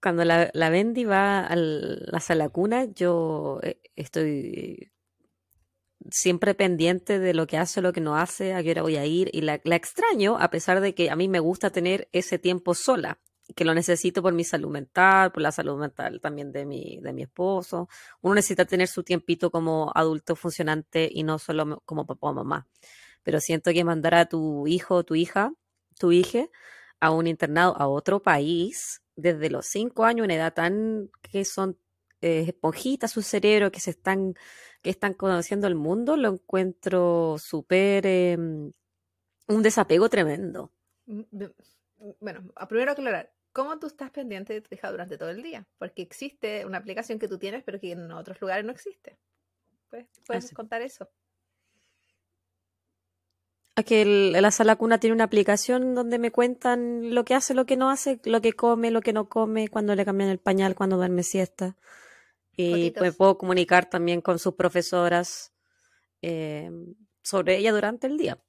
cuando 0.00 0.24
la, 0.24 0.50
la 0.54 0.70
Bendy 0.70 1.04
va 1.04 1.46
hacia 2.12 2.34
la 2.36 2.48
cuna, 2.48 2.84
yo 2.86 3.60
eh, 3.62 3.80
estoy 3.96 4.91
siempre 6.10 6.54
pendiente 6.54 7.18
de 7.18 7.34
lo 7.34 7.46
que 7.46 7.58
hace, 7.58 7.80
lo 7.82 7.92
que 7.92 8.00
no 8.00 8.16
hace, 8.16 8.54
a 8.54 8.62
qué 8.62 8.70
hora 8.72 8.82
voy 8.82 8.96
a 8.96 9.06
ir, 9.06 9.30
y 9.32 9.42
la, 9.42 9.60
la 9.64 9.76
extraño, 9.76 10.36
a 10.38 10.50
pesar 10.50 10.80
de 10.80 10.94
que 10.94 11.10
a 11.10 11.16
mí 11.16 11.28
me 11.28 11.40
gusta 11.40 11.70
tener 11.70 12.08
ese 12.12 12.38
tiempo 12.38 12.74
sola, 12.74 13.18
que 13.56 13.64
lo 13.64 13.74
necesito 13.74 14.22
por 14.22 14.32
mi 14.32 14.44
salud 14.44 14.70
mental, 14.70 15.32
por 15.32 15.42
la 15.42 15.52
salud 15.52 15.78
mental 15.78 16.20
también 16.20 16.52
de 16.52 16.64
mi, 16.64 16.98
de 17.02 17.12
mi 17.12 17.22
esposo. 17.22 17.88
Uno 18.22 18.36
necesita 18.36 18.64
tener 18.64 18.88
su 18.88 19.02
tiempito 19.02 19.50
como 19.50 19.90
adulto 19.94 20.36
funcionante 20.36 21.08
y 21.12 21.22
no 21.24 21.38
solo 21.38 21.66
mo- 21.66 21.82
como 21.84 22.06
papá 22.06 22.28
o 22.28 22.32
mamá. 22.34 22.66
Pero 23.22 23.40
siento 23.40 23.72
que 23.72 23.84
mandar 23.84 24.14
a 24.14 24.26
tu 24.26 24.66
hijo 24.66 25.04
tu 25.04 25.14
hija, 25.14 25.52
tu 25.98 26.12
hija, 26.12 26.46
a 27.00 27.10
un 27.10 27.26
internado 27.26 27.76
a 27.76 27.88
otro 27.88 28.22
país 28.22 29.02
desde 29.16 29.50
los 29.50 29.66
cinco 29.66 30.04
años, 30.04 30.24
una 30.24 30.34
edad 30.34 30.54
tan 30.54 31.10
que 31.20 31.44
son 31.44 31.78
eh, 32.22 32.44
esponjitas 32.48 33.10
su 33.12 33.22
cerebro, 33.22 33.70
que 33.72 33.80
se 33.80 33.90
están, 33.90 34.34
que 34.82 34.90
están 34.90 35.14
conociendo 35.14 35.66
el 35.68 35.74
mundo, 35.76 36.16
lo 36.16 36.28
encuentro 36.34 37.36
súper 37.38 38.06
em, 38.06 38.72
un 39.48 39.62
desapego 39.62 40.08
tremendo. 40.08 40.72
Mm, 41.06 41.20
mm, 41.30 42.12
Bueno, 42.20 42.40
a 42.56 42.66
primero 42.68 42.92
aclarar. 42.92 43.32
cómo 43.52 43.78
tú 43.78 43.86
estás 43.86 44.10
pendiente 44.10 44.54
de 44.54 44.60
tu 44.62 44.74
hija 44.74 44.90
durante 44.90 45.18
todo 45.18 45.30
el 45.30 45.42
día, 45.42 45.66
porque 45.78 46.02
existe 46.02 46.64
una 46.66 46.78
aplicación 46.78 47.18
que 47.18 47.28
tú 47.28 47.38
tienes, 47.38 47.62
pero 47.64 47.78
que 47.80 47.92
en 47.92 48.10
otros 48.12 48.40
lugares 48.40 48.64
no 48.64 48.72
existe. 48.72 49.18
Pues, 49.90 50.06
puedes 50.26 50.46
Así. 50.46 50.54
contar 50.54 50.82
eso. 50.82 51.08
Aquí 53.74 53.94
el- 53.96 54.32
la 54.32 54.50
sala 54.50 54.76
cuna 54.76 54.98
tiene 54.98 55.14
una 55.14 55.24
aplicación 55.24 55.94
donde 55.94 56.18
me 56.18 56.30
cuentan 56.30 57.14
lo 57.14 57.24
que 57.24 57.34
hace, 57.34 57.54
lo 57.54 57.64
que 57.66 57.76
no 57.76 57.90
hace, 57.90 58.20
lo 58.24 58.40
que 58.42 58.52
come, 58.52 58.90
lo 58.90 59.00
que 59.00 59.12
no 59.14 59.28
come, 59.28 59.68
cuando 59.68 59.94
le 59.94 60.04
cambian 60.04 60.28
el 60.30 60.38
pañal, 60.38 60.74
cuando 60.74 60.96
duerme 60.96 61.22
siesta. 61.22 61.76
Y 62.62 62.70
Fotitos. 62.70 63.00
pues 63.00 63.16
puedo 63.16 63.38
comunicar 63.38 63.88
también 63.88 64.20
con 64.20 64.38
sus 64.38 64.54
profesoras 64.54 65.52
eh, 66.20 66.70
sobre 67.22 67.56
ella 67.58 67.72
durante 67.72 68.06
el 68.06 68.16
día. 68.16 68.42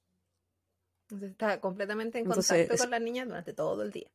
Entonces 1.04 1.32
está 1.32 1.60
completamente 1.60 2.20
en 2.20 2.26
contacto 2.26 2.78
con 2.78 2.90
la 2.90 3.00
niña 3.00 3.26
durante 3.26 3.54
todo 3.54 3.84
el 3.84 3.92
día. 3.92 4.10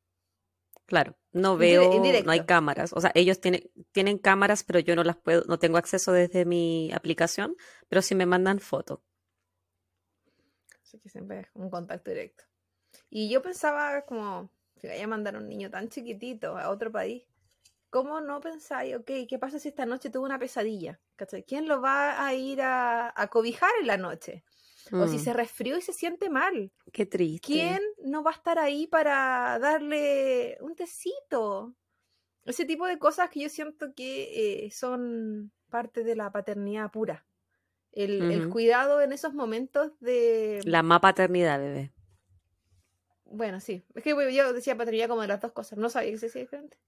Claro, 0.87 1.19
no 1.33 1.59
veo, 1.59 2.03
no 2.25 2.33
hay 2.33 2.47
cámaras. 2.47 2.95
O 2.95 3.01
sea, 3.01 3.13
ellos 3.15 3.41
tienen, 3.41 3.71
tienen 3.93 4.17
cámaras, 4.17 4.65
pero 4.65 4.79
yo 4.79 4.97
no 4.97 5.05
las 5.05 5.17
puedo, 5.17 5.45
no 5.47 5.59
tengo 5.59 5.77
acceso 5.77 6.13
desde 6.13 6.47
mi 6.47 6.91
aplicación, 6.95 7.57
pero 7.89 8.01
sí 8.01 8.15
me 8.15 8.25
mandan 8.25 8.59
fotos. 8.59 9.01
Así 10.83 10.99
que 10.99 11.11
siempre 11.11 11.41
es 11.41 11.49
un 11.53 11.69
contacto 11.69 12.11
directo. 12.11 12.45
Y 13.11 13.29
yo 13.29 13.43
pensaba 13.43 14.07
como, 14.07 14.51
si 14.81 14.87
vaya 14.87 15.05
a 15.05 15.09
mandar 15.09 15.37
a 15.37 15.41
un 15.41 15.49
niño 15.49 15.71
tan 15.71 15.91
chiquitito 15.91 16.57
a 16.57 16.71
otro 16.71 16.91
país, 16.91 17.25
¿cómo 17.91 18.21
no 18.21 18.41
pensáis, 18.41 18.97
ok, 18.97 19.11
qué 19.29 19.39
pasa 19.39 19.59
si 19.59 19.69
esta 19.69 19.87
noche 19.87 20.11
tuvo 20.11 20.25
una 20.25 20.39
pesadilla? 20.39 21.01
¿Cachai? 21.17 21.45
¿Quién 21.45 21.69
lo 21.69 21.81
va 21.81 22.25
a 22.27 22.35
ir 22.35 22.63
a, 22.63 23.13
a 23.15 23.29
cobijar 23.29 23.71
en 23.81 23.87
la 23.87 23.97
noche? 23.97 24.45
O 24.93 25.07
si 25.07 25.19
Mm, 25.19 25.19
se 25.19 25.33
resfrió 25.35 25.77
y 25.77 25.83
se 25.83 25.93
siente 25.93 26.31
mal. 26.31 26.73
qué 26.93 27.07
triste. 27.07 27.41
¿Quién 27.47 27.83
no 28.05 28.23
va 28.23 28.31
a 28.33 28.35
estar 28.35 28.59
ahí 28.59 28.87
para 28.87 29.59
darle 29.59 30.57
un 30.61 30.75
tecito? 30.75 31.75
Ese 32.45 32.65
tipo 32.65 32.87
de 32.87 32.99
cosas 32.99 33.31
que 33.31 33.41
yo 33.41 33.49
siento 33.49 33.95
que 33.95 34.67
eh, 34.67 34.71
son 34.71 35.53
parte 35.69 36.05
de 36.05 36.17
la 36.17 36.33
paternidad 36.33 36.91
pura. 36.91 37.27
El, 37.93 38.31
el 38.31 38.49
cuidado 38.49 39.01
en 39.03 39.13
esos 39.13 39.35
momentos 39.35 39.93
de... 40.01 40.61
La 40.65 40.83
más 40.83 41.01
paternidad, 41.01 41.59
bebé. 41.59 41.93
Bueno, 43.25 43.61
sí. 43.61 43.85
Es 43.95 44.03
que 44.03 44.11
yo 44.35 44.53
decía 44.53 44.77
paternidad 44.77 45.09
como 45.09 45.23
de 45.23 45.29
las 45.29 45.41
dos 45.41 45.53
cosas. 45.53 45.79
No 45.79 45.89
sabía 45.91 46.11
que 46.11 46.19
se 46.19 46.27
decía 46.27 46.43
diferente. 46.43 46.79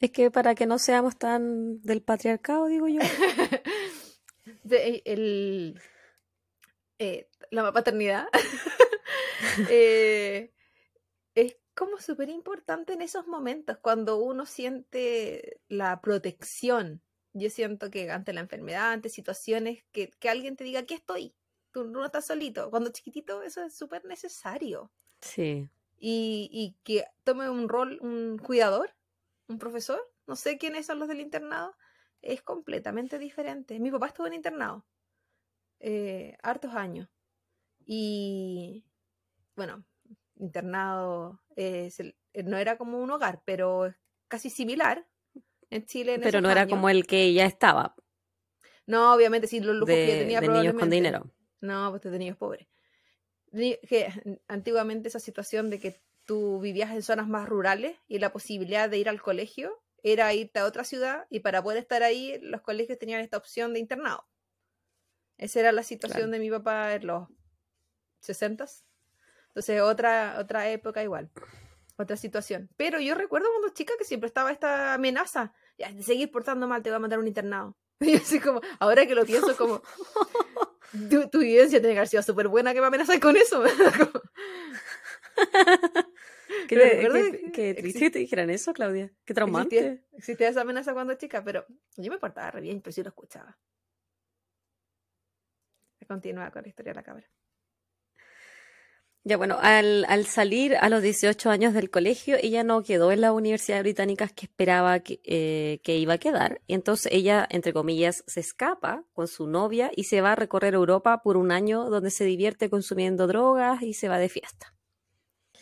Es 0.00 0.10
que 0.10 0.30
para 0.30 0.54
que 0.54 0.66
no 0.66 0.78
seamos 0.78 1.16
tan 1.16 1.80
del 1.82 2.02
patriarcado, 2.02 2.66
digo 2.66 2.88
yo. 2.88 3.00
De- 4.62 5.02
el, 5.04 5.80
eh, 6.98 7.28
la 7.50 7.72
paternidad 7.72 8.26
eh, 9.70 10.52
es 11.34 11.56
como 11.74 11.98
súper 11.98 12.28
importante 12.28 12.92
en 12.94 13.02
esos 13.02 13.26
momentos, 13.26 13.78
cuando 13.78 14.18
uno 14.18 14.46
siente 14.46 15.60
la 15.68 16.00
protección. 16.00 17.02
Yo 17.32 17.50
siento 17.50 17.90
que 17.90 18.10
ante 18.10 18.32
la 18.32 18.40
enfermedad, 18.40 18.92
ante 18.92 19.10
situaciones, 19.10 19.84
que, 19.92 20.10
que 20.18 20.30
alguien 20.30 20.56
te 20.56 20.64
diga, 20.64 20.80
aquí 20.80 20.94
estoy, 20.94 21.34
tú 21.70 21.84
no 21.84 22.04
estás 22.04 22.26
solito. 22.26 22.70
Cuando 22.70 22.90
chiquitito 22.90 23.42
eso 23.42 23.62
es 23.62 23.76
súper 23.76 24.04
necesario. 24.06 24.90
Sí. 25.20 25.68
Y, 25.98 26.48
y 26.50 26.76
que 26.82 27.04
tome 27.24 27.50
un 27.50 27.68
rol 27.68 27.98
un 28.00 28.38
cuidador, 28.38 28.95
un 29.48 29.58
profesor, 29.58 30.00
no 30.26 30.36
sé 30.36 30.58
quiénes 30.58 30.86
son 30.86 30.98
los 30.98 31.08
del 31.08 31.20
internado, 31.20 31.76
es 32.22 32.42
completamente 32.42 33.18
diferente. 33.18 33.78
Mi 33.78 33.90
papá 33.90 34.08
estuvo 34.08 34.26
en 34.26 34.34
internado 34.34 34.86
eh, 35.80 36.36
hartos 36.42 36.74
años. 36.74 37.08
Y 37.84 38.84
bueno, 39.54 39.84
internado 40.36 41.40
el- 41.56 42.16
eh, 42.32 42.42
no 42.42 42.56
era 42.56 42.76
como 42.76 42.98
un 42.98 43.10
hogar, 43.10 43.42
pero 43.44 43.94
casi 44.28 44.50
similar 44.50 45.06
en 45.70 45.84
Chile. 45.86 46.14
En 46.14 46.22
Pero 46.22 46.40
no 46.40 46.50
era 46.50 46.66
como 46.66 46.88
el 46.88 47.06
que 47.06 47.24
ella 47.24 47.46
estaba, 47.46 47.94
No, 48.86 49.14
obviamente, 49.14 49.46
sí, 49.46 49.60
los 49.60 49.76
lujos 49.76 49.94
que 49.94 50.08
yo 50.08 50.18
tenía 50.18 50.40
de 50.40 50.48
niños 50.48 50.74
con 50.74 50.90
dinero. 50.90 51.30
No, 51.60 51.90
pues 51.90 52.02
de 52.02 52.18
niños 52.18 52.36
pobres. 52.36 52.66
Que 53.52 54.08
antiguamente 54.48 55.08
esa 55.08 55.20
situación 55.20 55.70
de 55.70 55.78
que 55.78 56.00
tú 56.26 56.60
vivías 56.60 56.90
en 56.90 57.02
zonas 57.02 57.28
más 57.28 57.48
rurales 57.48 57.96
y 58.06 58.18
la 58.18 58.32
posibilidad 58.32 58.90
de 58.90 58.98
ir 58.98 59.08
al 59.08 59.22
colegio 59.22 59.82
era 60.02 60.32
irte 60.34 60.58
a 60.58 60.66
otra 60.66 60.84
ciudad 60.84 61.26
y 61.30 61.40
para 61.40 61.62
poder 61.62 61.78
estar 61.78 62.02
ahí 62.02 62.38
los 62.42 62.60
colegios 62.60 62.98
tenían 62.98 63.20
esta 63.20 63.38
opción 63.38 63.72
de 63.72 63.80
internado. 63.80 64.26
Esa 65.38 65.60
era 65.60 65.72
la 65.72 65.82
situación 65.82 66.22
Claro. 66.22 66.32
de 66.32 66.38
mi 66.38 66.50
papá 66.50 66.94
en 66.94 67.06
los 67.06 67.28
60 68.20 68.66
Entonces 69.48 69.80
otra, 69.80 70.36
otra 70.38 70.68
época 70.70 71.02
igual, 71.02 71.30
otra 71.96 72.16
situación. 72.16 72.68
Pero 72.76 73.00
yo 73.00 73.14
recuerdo 73.14 73.48
cuando 73.50 73.74
chica 73.74 73.94
que 73.98 74.04
siempre 74.04 74.28
estaba 74.28 74.50
esta 74.52 74.94
amenaza, 74.94 75.54
ya, 75.78 75.90
de 75.92 76.02
seguir 76.02 76.30
portando 76.30 76.66
mal 76.66 76.82
te 76.82 76.90
va 76.90 76.96
a 76.96 77.00
mandar 77.00 77.18
un 77.18 77.28
internado. 77.28 77.76
Y 78.00 78.16
así 78.16 78.40
como, 78.40 78.60
ahora 78.78 79.06
que 79.06 79.14
lo 79.14 79.24
pienso 79.24 79.56
como, 79.56 79.80
tu, 81.10 81.28
tu 81.30 81.38
vivencia 81.38 81.80
tiene 81.80 81.94
que 81.94 81.98
haber 82.00 82.08
sido 82.08 82.22
súper 82.22 82.48
buena 82.48 82.74
que 82.74 82.80
me 82.80 82.86
amenazas 82.88 83.18
con 83.20 83.36
eso. 83.36 83.62
Qué, 86.68 86.76
te- 86.76 87.52
que 87.52 87.74
triste 87.74 88.00
que 88.00 88.10
te 88.10 88.18
dijeran 88.20 88.50
eso, 88.50 88.72
Claudia. 88.72 89.12
Qué 89.24 89.34
traumante. 89.34 89.76
Existía, 89.78 90.18
existía 90.18 90.48
esa 90.48 90.60
amenaza 90.62 90.92
cuando 90.94 91.14
chica, 91.14 91.42
pero 91.44 91.64
yo 91.96 92.10
me 92.10 92.18
portaba 92.18 92.50
re 92.50 92.60
bien, 92.60 92.80
pero 92.80 92.92
sí 92.92 93.02
lo 93.02 93.08
escuchaba. 93.08 93.56
Continúa 96.08 96.50
con 96.52 96.62
la 96.62 96.68
historia 96.68 96.92
de 96.92 96.96
la 96.96 97.02
cabra. 97.02 97.26
Ya 99.24 99.36
bueno, 99.36 99.58
al, 99.60 100.04
al 100.08 100.24
salir 100.26 100.76
a 100.76 100.88
los 100.88 101.02
18 101.02 101.50
años 101.50 101.74
del 101.74 101.90
colegio, 101.90 102.36
ella 102.40 102.62
no 102.62 102.84
quedó 102.84 103.10
en 103.10 103.22
las 103.22 103.32
universidades 103.32 103.82
británicas 103.82 104.32
que 104.32 104.46
esperaba 104.46 105.00
que, 105.00 105.20
eh, 105.24 105.80
que 105.82 105.96
iba 105.96 106.12
a 106.14 106.18
quedar. 106.18 106.60
Y 106.68 106.74
entonces 106.74 107.10
ella, 107.12 107.44
entre 107.50 107.72
comillas, 107.72 108.22
se 108.28 108.38
escapa 108.38 109.04
con 109.14 109.26
su 109.26 109.48
novia 109.48 109.90
y 109.96 110.04
se 110.04 110.20
va 110.20 110.32
a 110.32 110.36
recorrer 110.36 110.74
Europa 110.74 111.22
por 111.24 111.36
un 111.36 111.50
año 111.50 111.90
donde 111.90 112.10
se 112.12 112.24
divierte 112.24 112.70
consumiendo 112.70 113.26
drogas 113.26 113.82
y 113.82 113.94
se 113.94 114.08
va 114.08 114.18
de 114.18 114.28
fiesta. 114.28 114.75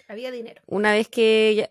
Había 0.08 0.30
dinero. 0.30 0.62
Una 0.66 0.92
vez 0.92 1.08
que 1.08 1.48
ella... 1.48 1.70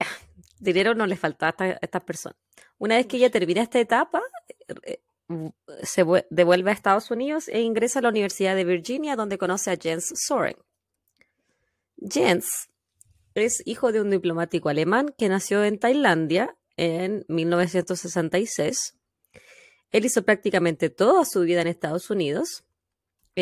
Dinero 0.60 0.94
no 0.94 1.06
le 1.06 1.16
faltaba 1.16 1.48
a 1.48 1.50
esta- 1.50 1.64
a 1.64 1.78
estas 1.82 2.02
personas. 2.02 2.36
Una 2.78 2.96
vez 2.96 3.06
que 3.06 3.16
ella 3.16 3.30
termina 3.30 3.62
esta 3.62 3.78
etapa, 3.80 4.22
eh, 4.68 4.74
eh, 4.84 5.50
se 5.82 6.04
vue- 6.04 6.26
devuelve 6.30 6.70
a 6.70 6.74
Estados 6.74 7.10
Unidos 7.10 7.48
e 7.48 7.60
ingresa 7.60 7.98
a 7.98 8.02
la 8.02 8.08
Universidad 8.08 8.56
de 8.56 8.64
Virginia, 8.64 9.16
donde 9.16 9.38
conoce 9.38 9.70
a 9.70 9.76
Jens 9.76 10.12
Soren. 10.26 10.56
Jens 11.98 12.68
es 13.34 13.62
hijo 13.66 13.92
de 13.92 14.00
un 14.00 14.10
diplomático 14.10 14.68
alemán 14.68 15.14
que 15.16 15.28
nació 15.28 15.62
en 15.64 15.78
Tailandia 15.78 16.56
en 16.76 17.24
1966. 17.28 18.94
Él 19.92 20.04
hizo 20.04 20.22
prácticamente 20.22 20.88
toda 20.90 21.24
su 21.24 21.40
vida 21.42 21.60
en 21.62 21.66
Estados 21.68 22.10
Unidos. 22.10 22.64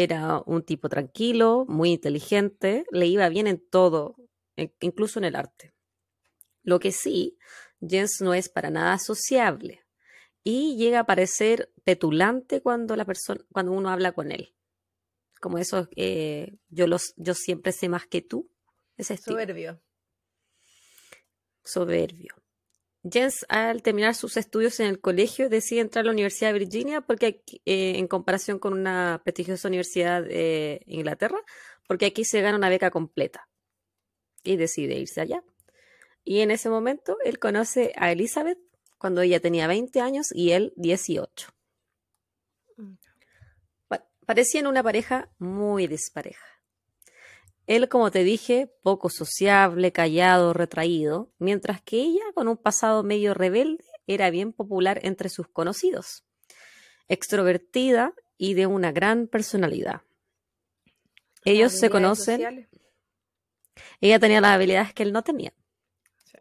Era 0.00 0.44
un 0.46 0.62
tipo 0.62 0.88
tranquilo, 0.88 1.64
muy 1.66 1.90
inteligente, 1.90 2.84
le 2.92 3.06
iba 3.08 3.28
bien 3.28 3.48
en 3.48 3.58
todo, 3.68 4.14
en- 4.54 4.72
incluso 4.78 5.18
en 5.18 5.24
el 5.24 5.34
arte. 5.34 5.72
Lo 6.62 6.78
que 6.78 6.92
sí, 6.92 7.36
Jens 7.80 8.20
no 8.20 8.32
es 8.32 8.48
para 8.48 8.70
nada 8.70 8.96
sociable 9.00 9.80
y 10.44 10.76
llega 10.76 11.00
a 11.00 11.06
parecer 11.06 11.72
petulante 11.82 12.60
cuando 12.60 12.94
la 12.94 13.04
persona, 13.04 13.40
cuando 13.50 13.72
uno 13.72 13.90
habla 13.90 14.12
con 14.12 14.30
él. 14.30 14.54
Como 15.40 15.58
eso, 15.58 15.88
eh, 15.96 16.54
yo 16.68 16.86
los, 16.86 17.12
yo 17.16 17.34
siempre 17.34 17.72
sé 17.72 17.88
más 17.88 18.06
que 18.06 18.22
tú. 18.22 18.48
Ese 18.96 19.16
Soberbio. 19.16 19.80
soberbio. 21.64 22.34
Jens, 23.10 23.46
al 23.48 23.82
terminar 23.82 24.14
sus 24.14 24.36
estudios 24.36 24.80
en 24.80 24.86
el 24.86 25.00
colegio, 25.00 25.48
decide 25.48 25.80
entrar 25.80 26.02
a 26.02 26.06
la 26.06 26.12
Universidad 26.12 26.52
de 26.52 26.58
Virginia 26.58 27.00
porque 27.00 27.26
aquí, 27.26 27.62
eh, 27.64 27.98
en 27.98 28.06
comparación 28.08 28.58
con 28.58 28.72
una 28.72 29.20
prestigiosa 29.24 29.68
universidad 29.68 30.22
de 30.22 30.82
Inglaterra, 30.86 31.38
porque 31.86 32.06
aquí 32.06 32.24
se 32.24 32.40
gana 32.40 32.56
una 32.58 32.68
beca 32.68 32.90
completa. 32.90 33.48
Y 34.44 34.56
decide 34.56 34.98
irse 34.98 35.20
allá. 35.20 35.42
Y 36.24 36.40
en 36.40 36.50
ese 36.50 36.68
momento 36.70 37.16
él 37.24 37.38
conoce 37.38 37.92
a 37.96 38.12
Elizabeth 38.12 38.58
cuando 38.98 39.22
ella 39.22 39.40
tenía 39.40 39.66
20 39.66 40.00
años 40.00 40.28
y 40.32 40.50
él 40.52 40.72
18. 40.76 41.48
Mm. 42.76 42.94
Pa- 43.88 44.06
parecían 44.26 44.66
una 44.66 44.82
pareja 44.82 45.30
muy 45.38 45.86
dispareja. 45.86 46.44
Él, 47.68 47.88
como 47.90 48.10
te 48.10 48.24
dije, 48.24 48.72
poco 48.82 49.10
sociable, 49.10 49.92
callado, 49.92 50.54
retraído, 50.54 51.30
mientras 51.38 51.82
que 51.82 51.98
ella, 51.98 52.22
con 52.34 52.48
un 52.48 52.56
pasado 52.56 53.02
medio 53.02 53.34
rebelde, 53.34 53.84
era 54.06 54.30
bien 54.30 54.54
popular 54.54 54.98
entre 55.02 55.28
sus 55.28 55.48
conocidos, 55.48 56.24
extrovertida 57.08 58.14
y 58.38 58.54
de 58.54 58.66
una 58.66 58.90
gran 58.90 59.26
personalidad. 59.26 60.00
Ellos 61.44 61.72
se 61.72 61.90
conocen, 61.90 62.36
sociales. 62.36 62.68
ella 64.00 64.18
tenía 64.18 64.40
las 64.40 64.52
habilidades 64.52 64.94
que 64.94 65.02
él 65.02 65.12
no 65.12 65.22
tenía. 65.22 65.52
Sí. 66.24 66.38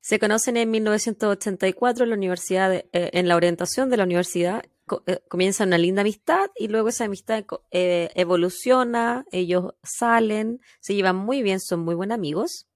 Se 0.00 0.18
conocen 0.18 0.58
en 0.58 0.70
1984 0.70 2.04
en 2.04 2.10
la 2.10 2.16
universidad, 2.16 2.68
de- 2.68 2.88
eh, 2.92 3.08
en 3.14 3.26
la 3.26 3.36
orientación 3.36 3.88
de 3.88 3.96
la 3.96 4.04
universidad. 4.04 4.62
Eh, 5.06 5.20
comienza 5.28 5.64
una 5.64 5.78
linda 5.78 6.02
amistad 6.02 6.50
y 6.56 6.68
luego 6.68 6.88
esa 6.88 7.04
amistad 7.04 7.44
eh, 7.70 8.10
evoluciona, 8.14 9.24
ellos 9.32 9.74
salen, 9.82 10.60
se 10.80 10.94
llevan 10.94 11.16
muy 11.16 11.42
bien, 11.42 11.60
son 11.60 11.80
muy 11.80 11.94
buenos 11.94 12.14
amigos. 12.16 12.68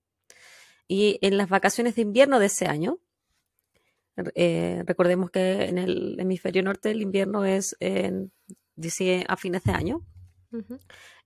Y 0.89 1.19
en 1.23 1.37
las 1.37 1.49
vacaciones 1.49 1.97
de 1.97 2.03
invierno 2.03 2.39
de 2.39 2.47
ese 2.47 2.67
año, 2.67 2.99
eh, 4.35 4.83
recordemos 4.87 5.31
que 5.31 5.65
en 5.65 5.79
el 5.79 6.19
hemisferio 6.19 6.63
norte 6.63 6.91
el 6.91 7.03
invierno 7.03 7.45
es 7.45 7.77
en, 7.81 8.33
dice, 8.75 9.25
a 9.29 9.37
fines 9.37 9.65
de 9.65 9.73
año. 9.73 10.07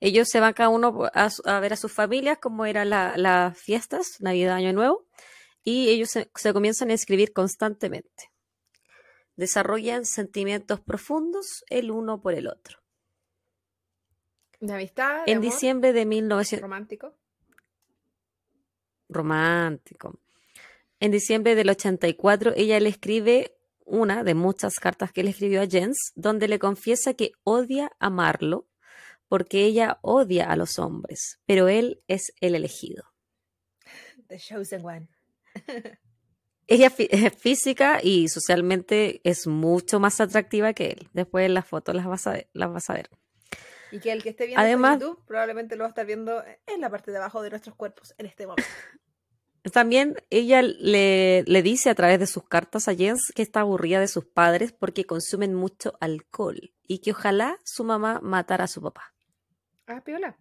Ellos 0.00 0.28
se 0.28 0.40
van 0.40 0.54
cada 0.54 0.70
uno 0.70 1.08
a, 1.12 1.60
ver 1.60 1.72
a 1.72 1.76
sus 1.76 1.92
familias, 1.92 2.38
como 2.38 2.66
eran 2.66 2.90
las 2.90 3.56
fiestas, 3.58 4.16
Navidad, 4.20 4.56
Año 4.56 4.72
Nuevo, 4.72 5.06
y 5.62 5.88
ellos 5.88 6.10
se, 6.10 6.52
comienzan 6.52 6.90
a 6.90 6.94
escribir 6.94 7.32
constantemente. 7.32 8.29
Desarrollan 9.40 10.04
sentimientos 10.04 10.80
profundos 10.80 11.64
el 11.70 11.90
uno 11.90 12.20
por 12.20 12.34
el 12.34 12.46
otro. 12.46 12.82
¿De 14.60 14.74
amistad? 14.74 15.22
en 15.24 15.40
diciembre 15.40 15.94
de 15.94 16.04
1900. 16.04 16.60
¿Romántico? 16.60 17.14
Romántico. 19.08 20.20
En 20.98 21.10
diciembre 21.10 21.54
del 21.54 21.70
84, 21.70 22.52
ella 22.54 22.78
le 22.80 22.90
escribe 22.90 23.56
una 23.86 24.24
de 24.24 24.34
muchas 24.34 24.74
cartas 24.74 25.10
que 25.10 25.24
le 25.24 25.30
escribió 25.30 25.62
a 25.62 25.66
Jens, 25.66 26.12
donde 26.14 26.46
le 26.46 26.58
confiesa 26.58 27.14
que 27.14 27.32
odia 27.42 27.90
amarlo 27.98 28.68
porque 29.26 29.64
ella 29.64 30.00
odia 30.02 30.50
a 30.50 30.56
los 30.56 30.78
hombres, 30.78 31.40
pero 31.46 31.68
él 31.68 32.02
es 32.08 32.34
el 32.42 32.54
elegido. 32.54 33.04
The 34.28 34.38
chosen 34.38 34.84
one. 34.84 35.08
ella 36.70 36.90
es 36.98 37.36
física 37.36 38.00
y 38.02 38.28
socialmente 38.28 39.20
es 39.24 39.46
mucho 39.46 40.00
más 40.00 40.20
atractiva 40.20 40.72
que 40.72 40.92
él. 40.92 41.08
Después 41.12 41.44
en 41.44 41.54
las 41.54 41.66
fotos 41.66 41.94
las 41.94 42.06
vas 42.06 42.26
a 42.26 42.32
ver. 42.32 42.48
Las 42.54 42.72
vas 42.72 42.88
a 42.88 42.94
ver. 42.94 43.10
Y 43.92 43.98
que 43.98 44.12
el 44.12 44.22
que 44.22 44.30
esté 44.30 44.46
viendo 44.46 44.62
Además, 44.62 45.00
YouTube 45.00 45.24
probablemente 45.26 45.74
lo 45.74 45.82
va 45.82 45.86
a 45.86 45.90
estar 45.90 46.06
viendo 46.06 46.42
en 46.66 46.80
la 46.80 46.88
parte 46.88 47.10
de 47.10 47.16
abajo 47.18 47.42
de 47.42 47.50
nuestros 47.50 47.74
cuerpos 47.74 48.14
en 48.18 48.26
este 48.26 48.46
momento. 48.46 48.70
También 49.72 50.16
ella 50.30 50.62
le, 50.62 51.42
le, 51.42 51.62
dice 51.62 51.90
a 51.90 51.94
través 51.94 52.18
de 52.18 52.26
sus 52.26 52.48
cartas 52.48 52.88
a 52.88 52.94
Jens 52.94 53.30
que 53.34 53.42
está 53.42 53.60
aburrida 53.60 54.00
de 54.00 54.08
sus 54.08 54.24
padres 54.24 54.72
porque 54.72 55.04
consumen 55.04 55.54
mucho 55.54 55.98
alcohol 56.00 56.72
y 56.86 57.00
que 57.00 57.10
ojalá 57.10 57.58
su 57.64 57.84
mamá 57.84 58.20
matara 58.22 58.64
a 58.64 58.68
su 58.68 58.80
papá. 58.80 59.12
Ah, 59.86 60.02
piola. 60.02 60.38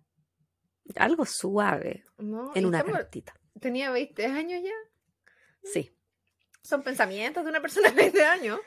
Algo 0.96 1.26
suave 1.26 2.06
en 2.56 2.66
una 2.66 2.84
cartita. 2.84 3.34
¿Tenía 3.60 3.92
20 3.92 4.26
años 4.28 4.62
ya? 4.64 4.72
Sí. 5.64 5.99
Son 6.70 6.84
pensamientos 6.84 7.44
de 7.44 7.50
una 7.50 7.62
persona 7.62 7.90
de 7.90 7.96
20 7.96 8.24
años. 8.24 8.60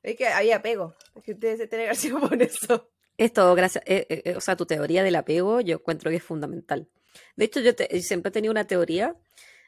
Es 0.00 0.16
que 0.16 0.28
había 0.28 0.56
apego. 0.56 0.94
Es 1.16 1.24
que 1.24 1.32
ustedes 1.32 1.58
se 1.58 1.66
tienen 1.66 1.90
que 1.90 2.08
por 2.28 2.40
eso. 2.40 2.88
Esto, 3.16 3.52
gracias. 3.56 3.82
Eh, 3.88 4.06
eh, 4.08 4.22
eh, 4.26 4.36
o 4.36 4.40
sea, 4.40 4.56
tu 4.56 4.64
teoría 4.64 5.02
del 5.02 5.16
apego 5.16 5.60
yo 5.60 5.74
encuentro 5.78 6.10
que 6.10 6.18
es 6.18 6.22
fundamental. 6.22 6.88
De 7.34 7.46
hecho, 7.46 7.58
yo, 7.58 7.72
siempre 8.00 8.28
he 8.28 8.32
tenido 8.32 8.52
una 8.52 8.68
teoría 8.68 9.16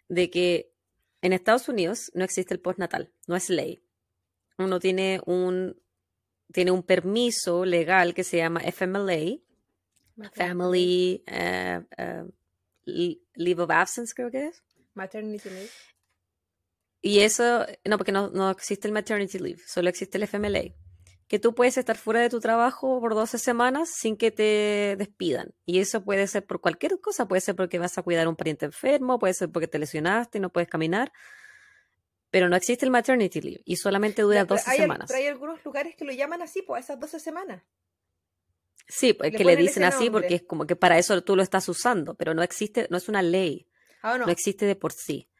de 0.09 0.31
que 0.31 0.73
en 1.21 1.33
Estados 1.33 1.69
Unidos 1.69 2.13
no 2.15 2.23
existe 2.23 2.55
el 2.55 2.61
postnatal, 2.61 3.11
no 3.27 3.35
es 3.35 3.51
ley. 3.51 3.83
Uno 4.57 4.79
tiene 4.79 5.21
un, 5.27 5.83
tiene 6.53 6.71
un 6.71 6.85
permiso 6.85 7.65
legal 7.65 8.15
que 8.15 8.23
se 8.23 8.37
llama 8.37 8.61
FMLA, 8.61 9.39
Family 10.33 11.25
uh, 11.27 12.31
Leave 12.85 13.63
of 13.63 13.71
Absence, 13.71 14.15
creo 14.15 14.31
que 14.31 14.47
es. 14.47 14.63
Maternity 14.95 15.51
Leave. 15.51 15.71
Y 17.07 17.21
eso, 17.21 17.67
no, 17.85 17.99
porque 17.99 18.13
no, 18.13 18.31
no 18.31 18.49
existe 18.51 18.89
el 18.89 18.95
maternity 18.95 19.39
leave, 19.39 19.61
solo 19.67 19.91
existe 19.91 20.17
el 20.17 20.25
FMLA 20.27 20.73
que 21.29 21.39
tú 21.39 21.55
puedes 21.55 21.77
estar 21.77 21.97
fuera 21.99 22.21
de 22.21 22.31
tu 22.31 22.41
trabajo 22.41 22.99
por 23.01 23.15
12 23.15 23.39
semanas 23.39 23.91
sin 23.91 24.17
que 24.17 24.31
te 24.31 24.95
despidan. 24.97 25.55
Y 25.67 25.81
eso 25.81 26.03
puede 26.03 26.27
ser 26.27 26.47
por 26.47 26.61
cualquier 26.61 26.99
cosa, 27.01 27.27
puede 27.27 27.41
ser 27.41 27.57
porque 27.57 27.79
vas 27.79 27.99
a 27.99 28.03
cuidar 28.03 28.27
a 28.27 28.29
un 28.29 28.37
pariente 28.37 28.67
enfermo, 28.67 29.19
puede 29.19 29.35
ser 29.35 29.51
porque 29.51 29.69
te 29.69 29.79
lesionaste 29.79 30.39
y 30.39 30.41
no 30.41 30.51
puedes 30.51 30.69
caminar. 30.69 31.13
Pero 32.31 32.49
no 32.49 32.57
existe 32.57 32.87
el 32.87 32.91
maternity 32.91 33.41
leave 33.41 33.63
y 33.65 33.77
solamente 33.77 34.23
dura 34.23 34.45
12 34.45 34.77
semanas. 34.77 35.09
Pero 35.09 35.19
hay 35.19 35.27
algunos 35.27 35.65
lugares 35.65 35.97
que 35.97 36.05
lo 36.05 36.13
llaman 36.13 36.41
así, 36.41 36.63
pues 36.63 36.85
esas 36.85 36.99
12 36.99 37.21
semanas. 37.21 37.63
Sí, 38.89 39.13
pues 39.13 39.35
que 39.35 39.45
le 39.45 39.57
dicen 39.57 39.85
así 39.85 40.11
porque 40.11 40.37
es 40.37 40.43
como 40.43 40.67
que 40.67 40.77
para 40.77 40.99
eso 40.99 41.23
tú 41.23 41.37
lo 41.37 41.43
estás 41.43 41.69
usando, 41.69 42.15
pero 42.15 42.35
no 42.35 42.43
existe, 42.43 42.87
no 42.91 42.97
es 42.97 43.09
una 43.09 43.23
ley. 43.23 43.67
Ah, 44.03 44.19
no. 44.19 44.27
no 44.27 44.33
existe 44.33 44.67
de 44.67 44.77
por 44.77 44.93
sí. 44.93 45.31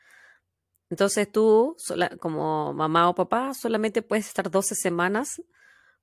Entonces 0.91 1.31
tú, 1.31 1.77
como 2.21 2.73
mamá 2.73 3.09
o 3.09 3.15
papá, 3.15 3.53
solamente 3.55 4.03
puedes 4.03 4.27
estar 4.27 4.51
12 4.51 4.75
semanas 4.75 5.43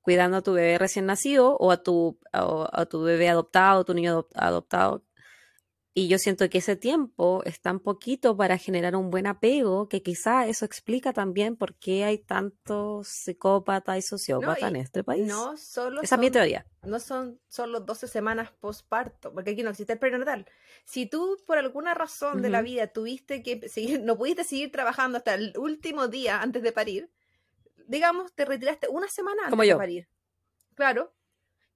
cuidando 0.02 0.38
a 0.38 0.42
tu 0.42 0.54
bebé 0.54 0.78
recién 0.78 1.06
nacido 1.06 1.56
o 1.58 1.72
a 1.72 1.84
tu, 1.84 2.20
a, 2.34 2.86
tu 2.86 3.04
bebé 3.04 3.30
adoptado, 3.30 3.86
tu 3.86 3.94
niño 3.94 4.28
adoptado. 4.34 5.04
Y 5.94 6.08
yo 6.08 6.18
siento 6.20 6.50
que 6.50 6.60
ese 6.60 6.78
tiempo 6.78 7.42
es 7.44 7.60
tan 7.60 7.82
poquito 7.82 8.38
para 8.38 8.58
generar 8.58 8.96
un 8.96 9.10
buen 9.10 9.28
apego 9.28 9.90
que 9.90 10.02
quizá 10.02 10.48
eso 10.48 10.64
explica 10.64 11.12
también 11.12 11.58
por 11.58 11.76
qué 11.76 12.06
hay 12.06 12.18
tantos 12.18 13.10
psicópatas 13.10 13.98
y 13.98 14.02
sociópatas 14.02 14.70
en 14.70 14.78
este 14.78 15.04
país. 15.04 15.28
No 15.28 15.58
solo 15.58 16.02
Esa 16.02 16.16
es 16.16 16.22
mi 16.22 16.32
teoría. 16.32 16.66
No 16.84 17.00
son 17.02 17.42
solo 17.50 17.82
12 17.82 18.08
semanas 18.08 18.52
postparto, 18.52 19.34
porque 19.34 19.52
aquí 19.52 19.64
no 19.64 19.72
existe 19.72 19.92
el 19.92 20.00
prenatal. 20.00 20.46
Si 20.86 21.08
tú 21.08 21.38
por 21.46 21.58
alguna 21.58 21.94
razón 21.94 22.42
de 22.42 22.50
la 22.50 22.62
vida 22.62 22.88
tuviste 22.88 23.44
que 23.44 23.68
seguir, 23.68 24.02
no 24.02 24.18
pudiste 24.18 24.46
seguir 24.46 24.72
trabajando 24.72 25.18
hasta 25.18 25.34
el 25.34 25.54
último 25.58 26.08
día 26.08 26.42
antes 26.42 26.64
de 26.64 26.72
parir, 26.72 27.12
digamos, 27.88 28.32
te 28.34 28.46
retiraste 28.46 28.88
una 28.88 29.10
semana 29.10 29.48
antes 29.48 29.68
de 29.68 29.76
parir. 29.76 30.08
Claro, 30.76 31.14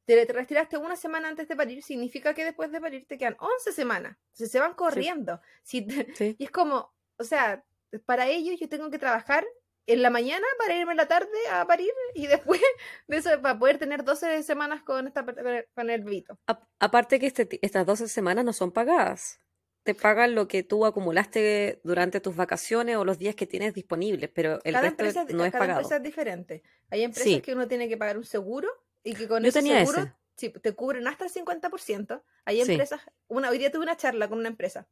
te, 0.06 0.26
retiraste 0.26 0.78
una 0.78 0.96
semana 0.96 1.28
antes 1.28 1.48
de 1.48 1.56
parir, 1.56 1.84
significa 1.84 2.34
que 2.34 2.46
después 2.46 2.72
de 2.72 2.82
parir 2.82 3.06
te 3.08 3.18
quedan 3.18 3.36
11 3.40 3.72
semanas. 3.72 4.18
O 4.40 4.46
se 4.46 4.60
van 4.60 4.74
corriendo. 4.74 5.42
Y 5.72 6.44
es 6.44 6.52
como, 6.52 6.94
o 7.18 7.24
sea, 7.24 7.64
para 8.06 8.28
ellos 8.28 8.60
yo 8.60 8.70
tengo 8.70 8.90
que 8.90 9.00
trabajar 9.00 9.46
en 9.88 10.02
la 10.02 10.10
mañana 10.10 10.46
para 10.58 10.76
irme 10.76 10.92
en 10.94 10.98
la 10.98 11.08
tarde 11.08 11.30
a 11.52 11.66
parir 11.66 11.92
y 12.14 12.28
después 12.28 12.62
de 13.08 13.18
eso 13.18 13.30
para 13.42 13.58
poder 13.58 13.78
tener 13.78 14.04
12 14.04 14.44
semanas 14.44 14.84
con, 14.84 15.08
esta, 15.08 15.26
con 15.74 15.90
el 15.90 16.04
bebito. 16.04 16.40
aparte 16.80 17.20
que 17.20 17.28
este, 17.28 17.60
estas 17.62 17.86
12 17.86 18.08
semanas 18.08 18.46
no 18.46 18.54
son 18.54 18.72
pagadas 18.72 19.40
te 19.86 19.94
pagan 19.94 20.34
lo 20.34 20.48
que 20.48 20.64
tú 20.64 20.84
acumulaste 20.84 21.80
durante 21.84 22.20
tus 22.20 22.36
vacaciones 22.36 22.96
o 22.96 23.06
los 23.06 23.20
días 23.20 23.36
que 23.36 23.46
tienes 23.46 23.76
disponibles, 23.76 24.32
pero 24.34 24.60
el 24.64 24.74
resto 24.74 25.04
no 25.30 25.46
es 25.46 25.52
cada 25.52 25.60
pagado. 25.60 25.82
empresa 25.82 25.98
es 25.98 26.04
diferente. 26.04 26.64
Hay 26.90 27.04
empresas 27.04 27.40
que 27.44 27.54
uno 27.54 27.68
tiene 27.68 27.88
que 27.88 27.96
pagar 27.96 28.18
un 28.18 28.24
seguro 28.24 28.68
y 29.06 29.14
que 29.14 29.30
con 29.30 29.46
ese 29.46 29.62
seguro 29.62 30.12
te 30.36 30.76
cubren 30.76 31.08
hasta 31.08 31.24
el 31.24 31.32
50%. 31.32 32.22
Hay 32.44 32.60
empresas, 32.60 33.00
una, 33.28 33.50
hoy 33.50 33.58
día 33.58 33.72
tuve 33.72 33.84
una 33.84 33.96
charla 33.96 34.28
con 34.28 34.40
una 34.40 34.50
empresa 34.50 34.90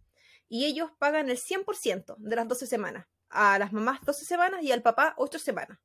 y 0.47 0.63
ellos 0.63 0.91
pagan 0.99 1.29
el 1.29 1.37
100% 1.37 2.15
de 2.17 2.35
las 2.35 2.47
12 2.47 2.65
semanas. 2.65 3.07
A 3.29 3.59
las 3.59 3.73
mamás 3.73 3.99
12 4.05 4.23
semanas 4.23 4.63
y 4.63 4.71
al 4.71 4.81
papá 4.81 5.15
8 5.17 5.39
semanas. 5.39 5.79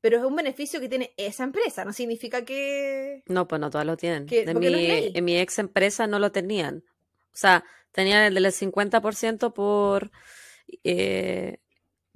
Pero 0.00 0.18
es 0.18 0.24
un 0.24 0.36
beneficio 0.36 0.80
que 0.80 0.88
tiene 0.88 1.12
esa 1.16 1.42
empresa, 1.42 1.84
no 1.84 1.92
significa 1.92 2.44
que... 2.44 3.22
No, 3.26 3.48
pues 3.48 3.60
no 3.60 3.70
todas 3.70 3.86
lo 3.86 3.96
tienen. 3.96 4.26
en 4.30 5.24
mi 5.24 5.36
ex 5.36 5.58
empresa 5.58 6.06
no 6.06 6.18
lo 6.18 6.30
tenían. 6.30 6.84
O 7.32 7.36
sea, 7.36 7.64
Tenía 7.92 8.26
el 8.26 8.34
del 8.34 8.46
50% 8.46 9.52
por, 9.52 10.10
eh, 10.84 11.58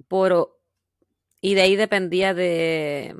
por... 0.07 0.57
Y 1.41 1.53
de 1.53 1.61
ahí 1.61 1.75
dependía 1.75 2.33
de, 2.33 3.15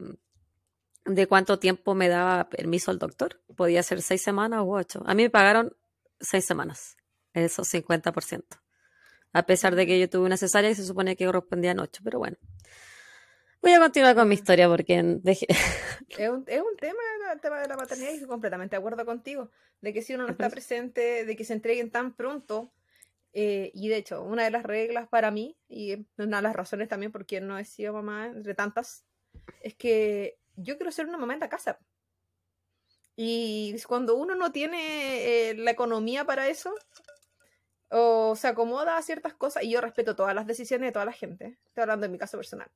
de 1.06 1.28
cuánto 1.28 1.60
tiempo 1.60 1.96
me 1.96 2.10
daba 2.10 2.50
permiso 2.50 2.92
el 2.92 3.00
doctor. 3.00 3.42
Podía 3.56 3.84
ser 3.84 4.02
seis 4.02 4.22
semanas 4.22 4.62
u 4.64 4.76
ocho. 4.76 5.04
A 5.06 5.14
mí 5.14 5.24
me 5.24 5.30
pagaron 5.30 5.76
seis 6.20 6.46
semanas, 6.46 6.98
esos 7.34 7.72
50%. 7.72 8.44
A 9.34 9.44
pesar 9.44 9.76
de 9.76 9.86
que 9.86 10.00
yo 10.00 10.10
tuve 10.10 10.26
una 10.26 10.38
cesárea 10.38 10.70
y 10.70 10.76
se 10.76 10.86
supone 10.86 11.16
que 11.16 11.26
correspondían 11.26 11.80
ocho, 11.80 12.02
pero 12.04 12.20
bueno. 12.20 12.38
Voy 13.62 13.74
a 13.74 13.80
continuar 13.80 14.16
con 14.16 14.28
mi 14.28 14.36
historia 14.36 14.68
porque 14.68 15.00
es, 15.26 16.30
un, 16.30 16.46
es 16.48 16.62
un 16.62 16.78
tema, 16.78 17.00
el 17.34 17.42
tema 17.42 17.60
de 17.60 17.68
la 17.68 17.76
maternidad 17.76 18.12
y 18.12 18.14
estoy 18.14 18.28
completamente 18.28 18.76
de 18.76 18.80
acuerdo 18.80 19.06
contigo, 19.06 19.50
de 19.82 19.92
que 19.92 20.02
si 20.02 20.14
uno 20.14 20.26
no 20.26 20.32
está 20.32 20.50
presente, 20.50 21.26
de 21.26 21.36
que 21.36 21.44
se 21.44 21.54
entreguen 21.54 21.90
tan 21.90 22.16
pronto, 22.16 22.72
eh, 23.34 23.72
y 23.74 23.90
de 23.90 23.98
hecho, 23.98 24.24
una 24.24 24.44
de 24.44 24.52
las 24.52 24.64
reglas 24.64 25.08
para 25.10 25.32
mí, 25.32 25.58
y 25.68 26.08
una 26.18 26.38
de 26.38 26.44
las 26.44 26.56
razones 26.56 26.88
también 26.88 27.12
por 27.12 27.26
qué 27.26 27.42
no 27.42 27.58
he 27.58 27.66
sido 27.66 27.92
mamá 27.92 28.28
entre 28.28 28.54
tantas, 28.54 29.04
es 29.62 29.74
que 29.74 30.38
yo 30.56 30.78
quiero 30.78 30.92
ser 30.92 31.08
una 31.08 31.18
mamá 31.18 31.34
en 31.34 31.40
la 31.40 31.50
casa. 31.50 31.80
Y 33.16 33.76
cuando 33.88 34.16
uno 34.16 34.36
no 34.36 34.52
tiene 34.52 35.50
eh, 35.50 35.56
la 35.56 35.72
economía 35.72 36.26
para 36.26 36.48
eso, 36.50 36.74
o 37.90 38.36
se 38.36 38.48
acomoda 38.48 38.98
a 38.98 39.02
ciertas 39.02 39.34
cosas, 39.34 39.64
y 39.64 39.72
yo 39.72 39.82
respeto 39.82 40.16
todas 40.16 40.36
las 40.36 40.48
decisiones 40.48 40.88
de 40.88 40.92
toda 40.92 41.06
la 41.06 41.14
gente, 41.14 41.58
estoy 41.68 41.82
hablando 41.84 42.06
en 42.06 42.12
mi 42.12 42.18
caso 42.18 42.38
personal 42.38 42.70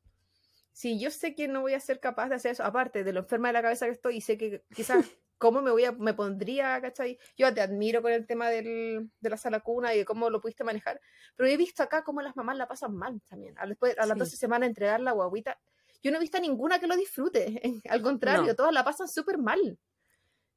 si 0.79 0.97
yo 0.97 1.11
sé 1.11 1.35
que 1.35 1.49
no 1.49 1.59
voy 1.59 1.73
a 1.73 1.79
ser 1.81 1.99
capaz 1.99 2.29
de 2.29 2.35
hacer 2.35 2.51
eso, 2.51 2.63
aparte 2.63 3.03
de 3.03 3.11
lo 3.11 3.19
enferma 3.19 3.49
de 3.49 3.53
la 3.53 3.61
cabeza 3.61 3.85
que 3.85 3.91
estoy, 3.91 4.15
y 4.15 4.21
sé 4.21 4.37
que 4.37 4.63
quizás 4.73 5.03
cómo 5.37 5.61
me 5.61 5.71
voy 5.71 5.83
a, 5.83 5.91
me 5.91 6.13
pondría, 6.13 6.79
¿cachai? 6.79 7.19
Yo 7.37 7.53
te 7.53 7.59
admiro 7.59 8.01
con 8.01 8.13
el 8.13 8.25
tema 8.25 8.49
del, 8.49 9.11
de 9.19 9.29
la 9.29 9.35
sala 9.35 9.59
cuna 9.59 9.93
y 9.93 9.97
de 9.97 10.05
cómo 10.05 10.29
lo 10.29 10.39
pudiste 10.39 10.63
manejar, 10.63 11.01
pero 11.35 11.49
he 11.49 11.57
visto 11.57 11.83
acá 11.83 12.05
cómo 12.05 12.21
las 12.21 12.37
mamás 12.37 12.55
la 12.55 12.65
pasan 12.69 12.95
mal 12.95 13.21
también. 13.27 13.55
A, 13.59 13.65
después, 13.65 13.99
a 13.99 14.05
las 14.05 14.17
12 14.17 14.37
semanas 14.37 14.69
entregar 14.69 15.01
la 15.01 15.11
guaguita, 15.11 15.59
yo 16.01 16.11
no 16.11 16.17
he 16.17 16.21
visto 16.21 16.37
a 16.37 16.41
ninguna 16.41 16.79
que 16.79 16.87
lo 16.87 16.95
disfrute, 16.95 17.61
al 17.89 18.01
contrario, 18.01 18.55
todas 18.55 18.73
la 18.73 18.83
pasan 18.83 19.07
súper 19.07 19.37
mal. 19.37 19.77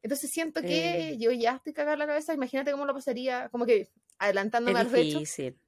Entonces 0.03 0.30
siento 0.30 0.61
que 0.62 1.11
Eh. 1.11 1.18
yo 1.18 1.30
ya 1.30 1.57
estoy 1.57 1.72
cagada 1.72 1.97
la 1.97 2.07
cabeza. 2.07 2.34
Imagínate 2.34 2.72
cómo 2.72 2.84
lo 2.86 2.93
pasaría, 2.95 3.49
como 3.51 3.64
que 3.66 3.88
adelantándome 4.18 4.80
Es 4.80 4.86
al 4.86 4.93
difícil. 4.93 5.59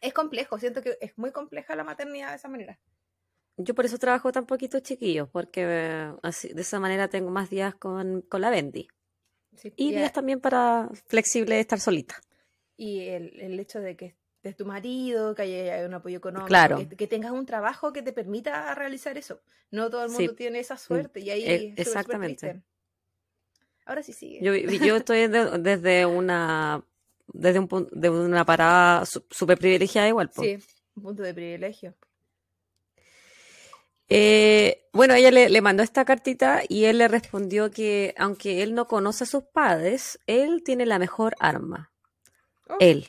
Es 0.00 0.12
complejo, 0.12 0.58
siento 0.58 0.82
que 0.82 0.98
es 1.00 1.16
muy 1.16 1.30
compleja 1.30 1.76
la 1.76 1.84
maternidad 1.84 2.30
de 2.30 2.36
esa 2.36 2.48
manera. 2.48 2.78
Yo 3.56 3.72
por 3.74 3.84
eso 3.86 3.96
trabajo 3.98 4.32
tan 4.32 4.46
poquito 4.46 4.80
chiquillos, 4.80 5.28
porque 5.30 5.62
eh, 5.64 6.12
así, 6.24 6.48
de 6.48 6.62
esa 6.62 6.80
manera 6.80 7.06
tengo 7.08 7.30
más 7.30 7.50
días 7.50 7.74
con, 7.76 8.22
con 8.22 8.40
la 8.40 8.50
Bendy. 8.50 8.88
Sí, 9.56 9.72
y, 9.76 9.90
días 9.92 10.12
también 10.12 10.40
para 10.40 10.90
flexible 11.06 11.60
estar 11.60 11.78
solita. 11.78 12.20
y 12.76 13.02
el, 13.06 13.38
el 13.40 13.60
hecho 13.60 13.78
de 13.80 13.96
que 13.96 14.16
de 14.44 14.54
tu 14.54 14.66
marido, 14.66 15.34
que 15.34 15.42
haya 15.42 15.86
un 15.86 15.94
apoyo 15.94 16.18
económico, 16.18 16.46
Claro. 16.48 16.78
que, 16.78 16.88
que 16.96 17.06
tengas 17.06 17.32
un 17.32 17.46
trabajo 17.46 17.92
que 17.92 18.02
te 18.02 18.12
permita 18.12 18.74
realizar 18.74 19.16
eso. 19.18 19.40
No 19.70 19.90
todo 19.90 20.04
el 20.04 20.10
Sí. 20.10 20.18
mundo 20.18 20.34
tiene 20.36 20.60
esa 20.60 20.76
suerte 20.76 21.20
y 21.20 21.30
ahí 21.30 21.42
e- 21.44 21.74
es 21.76 21.86
exactamente. 21.88 22.48
triste. 22.50 22.62
Ahora 23.86 24.02
sí 24.02 24.12
sigue. 24.12 24.40
Yo, 24.42 24.96
estoy 24.96 25.26
de- 25.28 25.58
desde 25.58 26.06
una 26.06 26.84
desde 27.26 27.58
un 27.58 27.88
de 27.90 28.10
una 28.10 28.44
parada 28.44 29.04
súper 29.06 29.58
privilegiada 29.58 30.08
igual. 30.08 30.28
po. 30.30 30.42
Sí, 30.42 30.58
un 30.94 31.02
punto 31.02 31.22
de 31.22 31.32
privilegio. 31.34 31.94
Eh, 34.10 34.86
bueno, 34.92 35.14
ella 35.14 35.30
le, 35.30 35.48
le 35.48 35.60
mandó 35.62 35.82
esta 35.82 36.04
cartita 36.04 36.60
y 36.68 36.84
él 36.84 36.98
le 36.98 37.08
respondió 37.08 37.70
que 37.70 38.14
aunque 38.18 38.62
él 38.62 38.74
no 38.74 38.86
conoce 38.86 39.24
a 39.24 39.26
sus 39.26 39.44
padres, 39.44 40.18
él 40.26 40.62
tiene 40.62 40.84
la 40.84 40.98
mejor 40.98 41.34
arma. 41.40 41.90
Oh, 42.68 42.76
Él. 42.80 43.08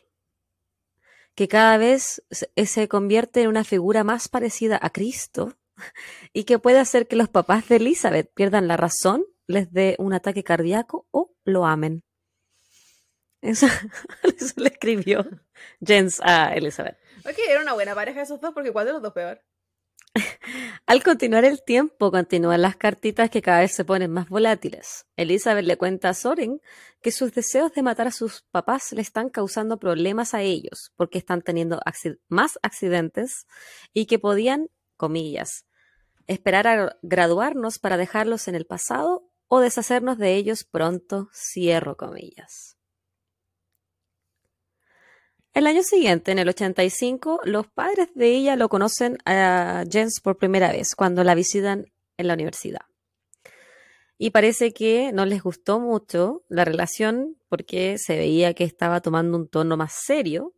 Que 1.35 1.47
cada 1.47 1.77
vez 1.77 2.23
se, 2.31 2.49
se 2.65 2.87
convierte 2.87 3.41
en 3.41 3.49
una 3.49 3.63
figura 3.63 4.03
más 4.03 4.27
parecida 4.27 4.79
a 4.81 4.89
Cristo 4.89 5.57
y 6.33 6.45
que 6.45 6.59
puede 6.59 6.79
hacer 6.79 7.07
que 7.07 7.15
los 7.15 7.29
papás 7.29 7.67
de 7.67 7.77
Elizabeth 7.77 8.31
pierdan 8.33 8.67
la 8.67 8.77
razón, 8.77 9.25
les 9.47 9.71
dé 9.71 9.95
un 9.99 10.13
ataque 10.13 10.43
cardíaco 10.43 11.07
o 11.11 11.33
lo 11.43 11.65
amen. 11.65 12.03
Eso 13.41 13.67
le 14.57 14.69
escribió 14.69 15.25
Jens 15.85 16.19
a 16.23 16.53
Elizabeth. 16.55 16.97
Ok, 17.25 17.37
era 17.47 17.61
una 17.61 17.73
buena 17.73 17.93
pareja 17.93 18.21
esos 18.21 18.41
dos, 18.41 18.53
porque 18.53 18.71
¿cuál 18.71 18.87
de 18.87 18.93
los 18.93 19.01
dos 19.01 19.13
peor? 19.13 19.41
Al 20.85 21.03
continuar 21.03 21.45
el 21.45 21.61
tiempo, 21.63 22.11
continúan 22.11 22.61
las 22.61 22.75
cartitas 22.75 23.29
que 23.29 23.41
cada 23.41 23.59
vez 23.59 23.73
se 23.73 23.85
ponen 23.85 24.11
más 24.11 24.29
volátiles. 24.29 25.05
Elizabeth 25.17 25.65
le 25.65 25.77
cuenta 25.77 26.09
a 26.09 26.13
Soren 26.13 26.61
que 27.01 27.11
sus 27.11 27.33
deseos 27.33 27.73
de 27.73 27.83
matar 27.83 28.07
a 28.07 28.11
sus 28.11 28.43
papás 28.51 28.91
le 28.93 29.01
están 29.01 29.29
causando 29.29 29.77
problemas 29.77 30.33
a 30.33 30.41
ellos 30.41 30.93
porque 30.95 31.17
están 31.17 31.41
teniendo 31.41 31.79
más 32.29 32.59
accidentes 32.61 33.45
y 33.93 34.05
que 34.05 34.19
podían, 34.19 34.69
comillas, 34.95 35.65
esperar 36.27 36.67
a 36.67 36.97
graduarnos 37.01 37.79
para 37.79 37.97
dejarlos 37.97 38.47
en 38.47 38.55
el 38.55 38.65
pasado 38.65 39.29
o 39.47 39.59
deshacernos 39.59 40.17
de 40.17 40.35
ellos 40.35 40.63
pronto, 40.63 41.29
cierro 41.33 41.97
comillas. 41.97 42.74
El 45.55 45.67
año 45.67 45.83
siguiente, 45.83 46.33
en 46.33 46.39
el 46.39 46.49
85, 46.49 47.39
los 47.45 47.65
padres 47.65 48.09
de 48.13 48.27
ella 48.27 48.57
lo 48.57 48.67
conocen 48.67 49.17
a 49.23 49.85
Jens 49.89 50.19
por 50.19 50.37
primera 50.37 50.69
vez 50.69 50.95
cuando 50.97 51.23
la 51.23 51.33
visitan 51.33 51.85
en 52.17 52.27
la 52.27 52.33
universidad. 52.33 52.81
Y 54.17 54.31
parece 54.31 54.73
que 54.73 55.13
no 55.13 55.25
les 55.25 55.41
gustó 55.41 55.79
mucho 55.79 56.43
la 56.49 56.65
relación 56.65 57.37
porque 57.47 57.97
se 57.97 58.17
veía 58.17 58.53
que 58.53 58.65
estaba 58.65 58.99
tomando 58.99 59.37
un 59.37 59.47
tono 59.47 59.77
más 59.77 59.93
serio 59.93 60.53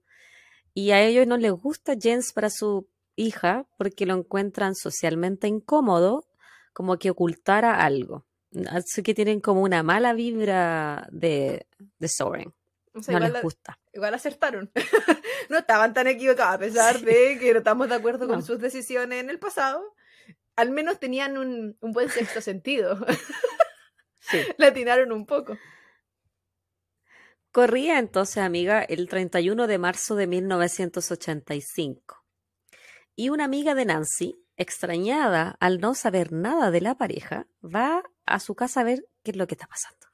y 0.74 0.89
a 0.89 1.04
ellos 1.04 1.28
no 1.28 1.38
les 1.38 1.52
gusta 1.52 1.93
Jens 1.95 2.34
para 2.34 2.50
su 2.50 2.89
hija 3.16 3.68
porque 3.78 4.08
lo 4.08 4.16
encuentran 4.16 4.74
socialmente 4.74 5.48
incómodo, 5.48 6.26
como 6.74 6.98
que 6.98 7.12
ocultara 7.12 7.84
algo. 7.86 8.26
Así 8.72 9.04
que 9.04 9.14
tienen 9.14 9.41
como 9.41 9.62
una 9.62 9.84
mala 9.84 10.14
vibra 10.14 11.08
de, 11.12 11.68
de 12.00 12.08
Soren. 12.08 12.52
O 13.00 13.04
sea, 13.04 13.14
No 13.14 13.20
igual, 13.20 13.34
les 13.34 13.41
gusta. 13.43 13.80
igual 13.93 14.14
acertaron. 14.14 14.72
no 15.50 15.58
estaban 15.58 15.93
tan 15.93 16.08
equivocados, 16.08 16.56
a 16.56 16.60
pesar 16.60 17.00
Sí. 17.00 17.06
de 17.06 17.38
que 17.39 17.52
no 17.54 17.60
estamos 17.60 17.89
de 17.89 17.95
acuerdo 17.95 18.28
con 18.28 18.43
sus 18.43 18.60
decisiones 18.60 19.20
en 19.22 19.30
el 19.30 19.39
pasado. 19.39 19.95
Al 20.56 20.72
menos 20.72 21.00
tenían 21.00 21.38
un, 21.38 21.78
un 21.80 21.91
buen 21.91 22.10
sexto 22.10 22.41
sentido. 22.41 22.98
Sí. 24.30 24.39
Le 24.58 24.66
atinaron 24.66 25.14
un 25.14 25.26
poco. 25.26 25.58
Corría 27.52 27.98
entonces, 27.98 28.38
amiga, 28.43 28.82
el 28.84 29.08
31 29.08 29.68
de 29.68 29.78
marzo 29.78 30.16
de 30.16 30.28
1985. 30.28 32.24
Y 33.16 33.30
una 33.30 33.45
amiga 33.45 33.74
de 33.74 33.86
Nancy, 33.86 34.43
extrañada 34.58 35.56
al 35.60 35.80
no 35.80 35.95
saber 35.95 36.34
nada 36.34 36.72
de 36.72 36.82
la 36.82 36.95
pareja, 36.95 37.48
va 37.64 38.04
a 38.26 38.39
su 38.39 38.54
casa 38.54 38.82
a 38.82 38.84
ver 38.84 39.06
qué 39.24 39.32
es 39.32 39.38
lo 39.38 39.48
que 39.48 39.56
está 39.56 39.68
pasando. 39.68 40.08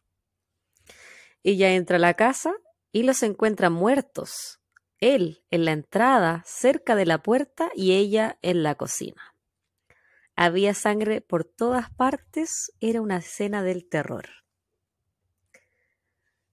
Ella 1.43 1.71
entra 1.71 1.95
a 1.97 1.99
la 1.99 2.13
casa 2.13 2.53
y 2.93 3.03
los 3.03 3.23
encuentra 3.23 3.69
muertos. 3.69 4.61
Él 4.99 5.43
en 5.51 5.65
la 5.65 5.73
entrada, 5.73 6.43
cerca 6.45 6.95
de 6.95 7.05
la 7.05 7.21
puerta, 7.21 7.69
y 7.75 7.91
ella 7.93 8.37
en 8.41 8.63
la 8.63 8.75
cocina. 8.75 9.35
Había 10.37 10.73
sangre 10.73 11.19
por 11.19 11.43
todas 11.43 11.89
partes, 11.89 12.71
era 12.79 13.01
una 13.01 13.17
escena 13.17 13.63
del 13.63 13.89
terror. 13.89 14.29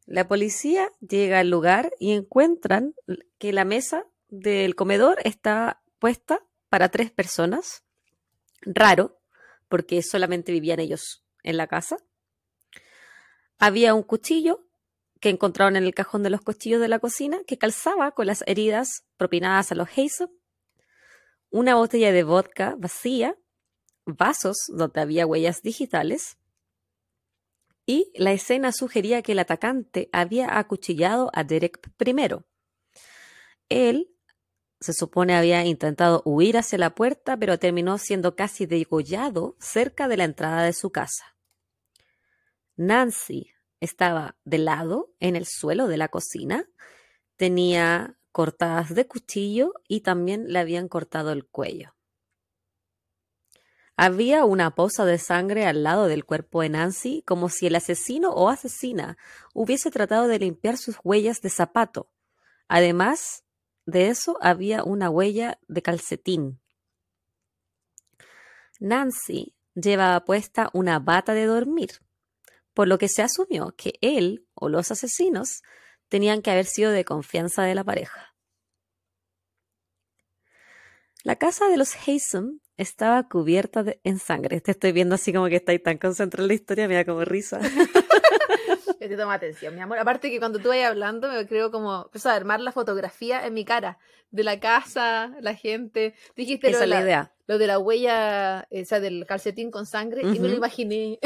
La 0.06 0.26
policía 0.26 0.90
llega 0.98 1.38
al 1.38 1.50
lugar 1.50 1.92
y 2.00 2.12
encuentran 2.12 2.94
que 3.38 3.52
la 3.52 3.64
mesa 3.64 4.06
del 4.28 4.74
comedor 4.74 5.18
está 5.24 5.82
puesta 6.00 6.44
para 6.68 6.88
tres 6.88 7.12
personas. 7.12 7.84
Raro, 8.62 9.20
porque 9.68 10.02
solamente 10.02 10.52
vivían 10.52 10.80
ellos 10.80 11.24
en 11.42 11.56
la 11.56 11.68
casa. 11.68 11.98
Había 13.58 13.94
un 13.94 14.02
cuchillo 14.02 14.66
que 15.20 15.28
encontraron 15.28 15.76
en 15.76 15.84
el 15.84 15.94
cajón 15.94 16.22
de 16.22 16.30
los 16.30 16.40
cuchillos 16.40 16.80
de 16.80 16.88
la 16.88 16.98
cocina 16.98 17.40
que 17.46 17.58
calzaba 17.58 18.12
con 18.12 18.26
las 18.26 18.42
heridas 18.46 19.04
propinadas 19.16 19.70
a 19.70 19.74
los 19.74 19.88
Hazel. 19.88 20.30
Una 21.50 21.74
botella 21.74 22.12
de 22.12 22.22
vodka 22.22 22.74
vacía, 22.78 23.36
vasos 24.06 24.56
donde 24.68 25.00
había 25.00 25.26
huellas 25.26 25.62
digitales 25.62 26.38
y 27.86 28.12
la 28.14 28.32
escena 28.32 28.72
sugería 28.72 29.20
que 29.22 29.32
el 29.32 29.40
atacante 29.40 30.08
había 30.12 30.58
acuchillado 30.58 31.30
a 31.34 31.44
Derek 31.44 31.90
primero. 31.96 32.46
Él, 33.68 34.14
se 34.80 34.92
supone, 34.92 35.34
había 35.34 35.64
intentado 35.64 36.22
huir 36.24 36.56
hacia 36.56 36.78
la 36.78 36.94
puerta, 36.94 37.36
pero 37.36 37.58
terminó 37.58 37.98
siendo 37.98 38.36
casi 38.36 38.66
degollado 38.66 39.56
cerca 39.58 40.08
de 40.08 40.16
la 40.16 40.24
entrada 40.24 40.62
de 40.62 40.72
su 40.72 40.90
casa. 40.90 41.36
Nancy 42.76 43.50
estaba 43.80 44.36
de 44.44 44.58
lado 44.58 45.12
en 45.20 45.36
el 45.36 45.46
suelo 45.46 45.88
de 45.88 45.96
la 45.96 46.08
cocina, 46.08 46.68
tenía 47.36 48.18
cortadas 48.32 48.94
de 48.94 49.06
cuchillo 49.06 49.74
y 49.88 50.00
también 50.00 50.52
le 50.52 50.58
habían 50.58 50.88
cortado 50.88 51.32
el 51.32 51.46
cuello. 51.46 51.94
Había 53.96 54.46
una 54.46 54.74
poza 54.74 55.04
de 55.04 55.18
sangre 55.18 55.66
al 55.66 55.82
lado 55.82 56.06
del 56.06 56.24
cuerpo 56.24 56.62
de 56.62 56.70
Nancy, 56.70 57.22
como 57.26 57.50
si 57.50 57.66
el 57.66 57.76
asesino 57.76 58.30
o 58.30 58.48
asesina 58.48 59.18
hubiese 59.52 59.90
tratado 59.90 60.26
de 60.26 60.38
limpiar 60.38 60.78
sus 60.78 60.96
huellas 61.04 61.42
de 61.42 61.50
zapato. 61.50 62.10
Además 62.66 63.44
de 63.84 64.08
eso, 64.08 64.38
había 64.40 64.84
una 64.84 65.10
huella 65.10 65.58
de 65.68 65.82
calcetín. 65.82 66.60
Nancy 68.78 69.54
llevaba 69.74 70.24
puesta 70.24 70.70
una 70.72 70.98
bata 70.98 71.34
de 71.34 71.44
dormir, 71.44 72.00
por 72.74 72.88
lo 72.88 72.98
que 72.98 73.08
se 73.08 73.22
asumió 73.22 73.74
que 73.76 73.94
él 74.00 74.46
o 74.54 74.68
los 74.68 74.90
asesinos 74.90 75.62
tenían 76.08 76.42
que 76.42 76.50
haber 76.50 76.66
sido 76.66 76.90
de 76.92 77.04
confianza 77.04 77.62
de 77.62 77.74
la 77.74 77.84
pareja. 77.84 78.34
La 81.22 81.36
casa 81.36 81.68
de 81.68 81.76
los 81.76 81.94
Haysom 82.06 82.60
estaba 82.78 83.28
cubierta 83.28 83.82
de- 83.82 84.00
en 84.04 84.18
sangre. 84.18 84.60
Te 84.62 84.70
estoy 84.70 84.92
viendo 84.92 85.14
así 85.16 85.32
como 85.32 85.48
que 85.48 85.56
estáis 85.56 85.82
tan 85.82 85.98
concentrado 85.98 86.44
en 86.44 86.48
la 86.48 86.54
historia, 86.54 86.88
me 86.88 86.94
da 86.94 87.04
como 87.04 87.24
risa. 87.24 87.60
Yo 89.00 89.08
te 89.08 89.16
tomo 89.16 89.30
atención, 89.32 89.74
mi 89.74 89.80
amor. 89.82 89.98
Aparte 89.98 90.30
que 90.30 90.38
cuando 90.38 90.58
tú 90.58 90.68
vayas 90.68 90.90
hablando, 90.90 91.28
me 91.30 91.46
creo 91.46 91.70
como, 91.70 92.04
empezó 92.06 92.30
a 92.30 92.34
armar 92.34 92.60
la 92.60 92.72
fotografía 92.72 93.46
en 93.46 93.54
mi 93.54 93.64
cara 93.64 93.98
de 94.30 94.44
la 94.44 94.60
casa, 94.60 95.34
la 95.40 95.54
gente. 95.54 96.14
Dijiste 96.36 96.70
lo 96.70 96.76
Esa 96.76 96.80
de, 96.80 96.84
es 96.84 96.90
la 96.90 96.96
la, 96.96 97.02
idea. 97.02 97.34
lo 97.46 97.58
de 97.58 97.66
la 97.66 97.78
huella, 97.78 98.66
eh, 98.70 98.82
o 98.82 98.84
sea, 98.84 99.00
del 99.00 99.26
calcetín 99.26 99.70
con 99.70 99.84
sangre, 99.86 100.22
y 100.22 100.38
me 100.38 100.48
lo 100.48 100.56
imaginé. 100.56 101.18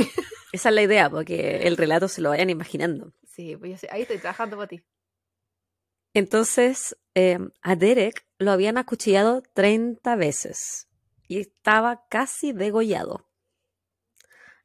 Esa 0.55 0.69
es 0.69 0.75
la 0.77 0.83
idea, 0.83 1.11
porque 1.11 1.67
el 1.67 1.77
relato 1.77 2.07
se 2.07 2.21
lo 2.21 2.29
vayan 2.29 2.49
imaginando. 2.49 3.13
sí, 3.27 3.57
pues 3.57 3.73
yo 3.73 3.77
sé, 3.77 3.89
ahí 3.91 4.03
estoy 4.03 4.19
trabajando 4.19 4.57
para 4.57 4.69
ti. 4.69 4.85
Entonces, 6.13 6.97
eh, 7.17 7.41
a 7.61 7.75
Derek 7.75 8.25
lo 8.39 8.53
habían 8.53 8.79
acuchillado 8.79 9.43
30 9.53 10.15
veces 10.15 10.87
y 11.27 11.41
estaba 11.41 12.07
casi 12.09 12.53
degollado. 12.53 13.29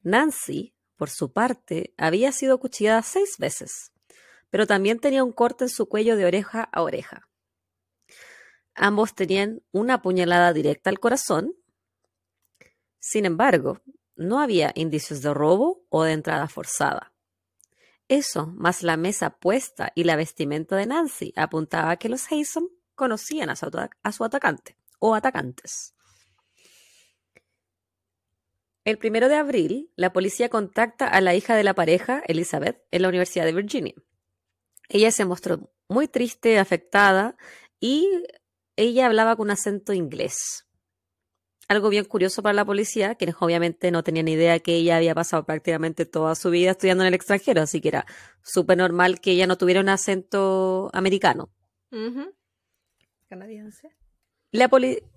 Nancy, 0.03 0.75
por 0.95 1.09
su 1.09 1.33
parte, 1.33 1.95
había 1.97 2.33
sido 2.33 2.53
acuchillada 2.53 3.01
seis 3.01 3.37
veces, 3.39 3.91
pero 4.51 4.67
también 4.67 4.99
tenía 4.99 5.23
un 5.23 5.31
corte 5.31 5.63
en 5.63 5.69
su 5.69 5.89
cuello 5.89 6.15
de 6.17 6.25
oreja 6.25 6.69
a 6.71 6.83
oreja. 6.83 7.27
Ambos 8.75 9.15
tenían 9.15 9.63
una 9.71 10.03
puñalada 10.03 10.53
directa 10.53 10.91
al 10.91 10.99
corazón. 10.99 11.55
Sin 12.99 13.25
embargo, 13.25 13.81
no 14.19 14.39
había 14.39 14.71
indicios 14.75 15.21
de 15.21 15.33
robo 15.33 15.85
o 15.89 16.03
de 16.03 16.11
entrada 16.11 16.47
forzada. 16.47 17.13
Eso, 18.09 18.47
más 18.47 18.83
la 18.83 18.97
mesa 18.97 19.37
puesta 19.37 19.91
y 19.95 20.03
la 20.03 20.15
vestimenta 20.15 20.75
de 20.75 20.87
Nancy, 20.87 21.33
apuntaba 21.35 21.91
a 21.91 21.97
que 21.97 22.09
los 22.09 22.29
Haysom 22.31 22.67
conocían 22.95 23.49
a 23.49 23.55
su, 23.55 24.23
atacante 24.23 24.75
o 24.99 25.15
atacantes. 25.15 25.95
El 28.83 28.97
primero 28.97 29.29
de 29.29 29.35
abril, 29.35 29.91
la 29.95 30.11
policía 30.11 30.49
contacta 30.49 31.07
a 31.07 31.21
la 31.21 31.35
hija 31.35 31.55
de 31.55 31.63
la 31.63 31.75
pareja, 31.75 32.21
Elizabeth, 32.27 32.83
en 32.91 33.03
la 33.03 33.09
Universidad 33.09 33.45
de 33.45 33.53
Virginia. 33.53 33.93
Ella 34.89 35.11
se 35.11 35.25
mostró 35.25 35.71
muy 35.87 36.07
triste, 36.07 36.59
afectada, 36.59 37.37
y 37.79 38.09
ella 38.75 39.05
hablaba 39.05 39.35
con 39.35 39.51
acento 39.51 39.93
inglés. 39.93 40.65
Algo 41.69 41.89
bien 41.89 42.05
curioso 42.05 42.41
para 42.41 42.53
la 42.53 42.65
policía, 42.65 43.13
quienes 43.13 43.35
obviamente 43.39 43.91
no 43.91 44.03
tenían 44.03 44.27
idea 44.27 44.59
que 44.59 44.73
ella 44.73 44.97
había 44.97 45.13
pasado 45.13 45.45
prácticamente 45.45 46.07
toda 46.07 46.33
su 46.33 46.49
vida 46.49 46.71
estudiando 46.71 47.03
en 47.03 47.09
el 47.09 47.13
extranjero, 47.13 47.61
así 47.61 47.79
que 47.79 47.89
era 47.89 48.07
súper 48.41 48.79
normal 48.79 49.21
que 49.21 49.31
ella 49.31 49.45
no 49.45 49.55
tuviera 49.55 49.79
un 49.79 49.89
acento 49.89 50.89
americano. 50.93 51.51
Canadiense. 53.29 53.95
La, 54.49 54.67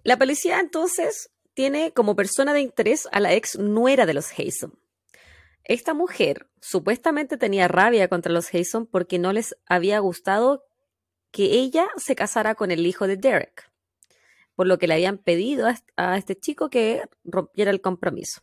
la 0.05 0.19
policía 0.19 0.61
entonces 0.61 1.31
tiene 1.55 1.93
como 1.93 2.17
persona 2.17 2.53
de 2.53 2.61
interés 2.61 3.09
a 3.13 3.21
la 3.21 3.33
ex 3.33 3.59
nuera 3.59 4.05
de 4.05 4.13
los 4.13 4.39
Haysom. 4.39 4.73
Esta 5.65 5.95
mujer 5.95 6.51
supuestamente 6.61 7.39
tenía 7.39 7.67
rabia 7.67 8.09
contra 8.09 8.31
los 8.31 8.53
Haysom 8.53 8.85
porque 8.85 9.19
no 9.19 9.33
les 9.33 9.57
había 9.65 9.99
gustado 10.01 10.67
que 11.31 11.45
ella 11.45 11.89
se 11.97 12.15
casara 12.15 12.55
con 12.55 12.71
el 12.71 12.87
hijo 12.87 13.07
de 13.07 13.17
Derek, 13.17 13.72
por 14.55 14.67
lo 14.67 14.79
que 14.79 14.87
le 14.87 14.95
habían 14.95 15.19
pedido 15.19 15.67
a 15.97 16.17
este 16.17 16.39
chico 16.39 16.71
que 16.71 17.03
rompiera 17.25 17.71
el 17.71 17.81
compromiso. 17.81 18.43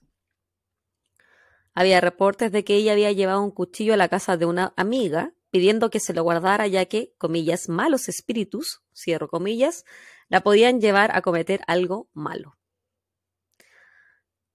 Había 1.73 2.01
reportes 2.01 2.51
de 2.51 2.63
que 2.63 2.75
ella 2.75 2.93
había 2.93 3.11
llevado 3.11 3.41
un 3.41 3.51
cuchillo 3.51 3.93
a 3.93 3.97
la 3.97 4.09
casa 4.09 4.37
de 4.37 4.45
una 4.45 4.73
amiga 4.75 5.33
pidiendo 5.51 5.89
que 5.89 5.99
se 5.99 6.13
lo 6.13 6.23
guardara 6.23 6.67
ya 6.67 6.85
que, 6.85 7.13
comillas, 7.17 7.69
malos 7.69 8.07
espíritus, 8.07 8.81
cierro 8.93 9.27
comillas, 9.27 9.85
la 10.27 10.41
podían 10.41 10.79
llevar 10.79 11.15
a 11.15 11.21
cometer 11.21 11.61
algo 11.67 12.09
malo. 12.13 12.57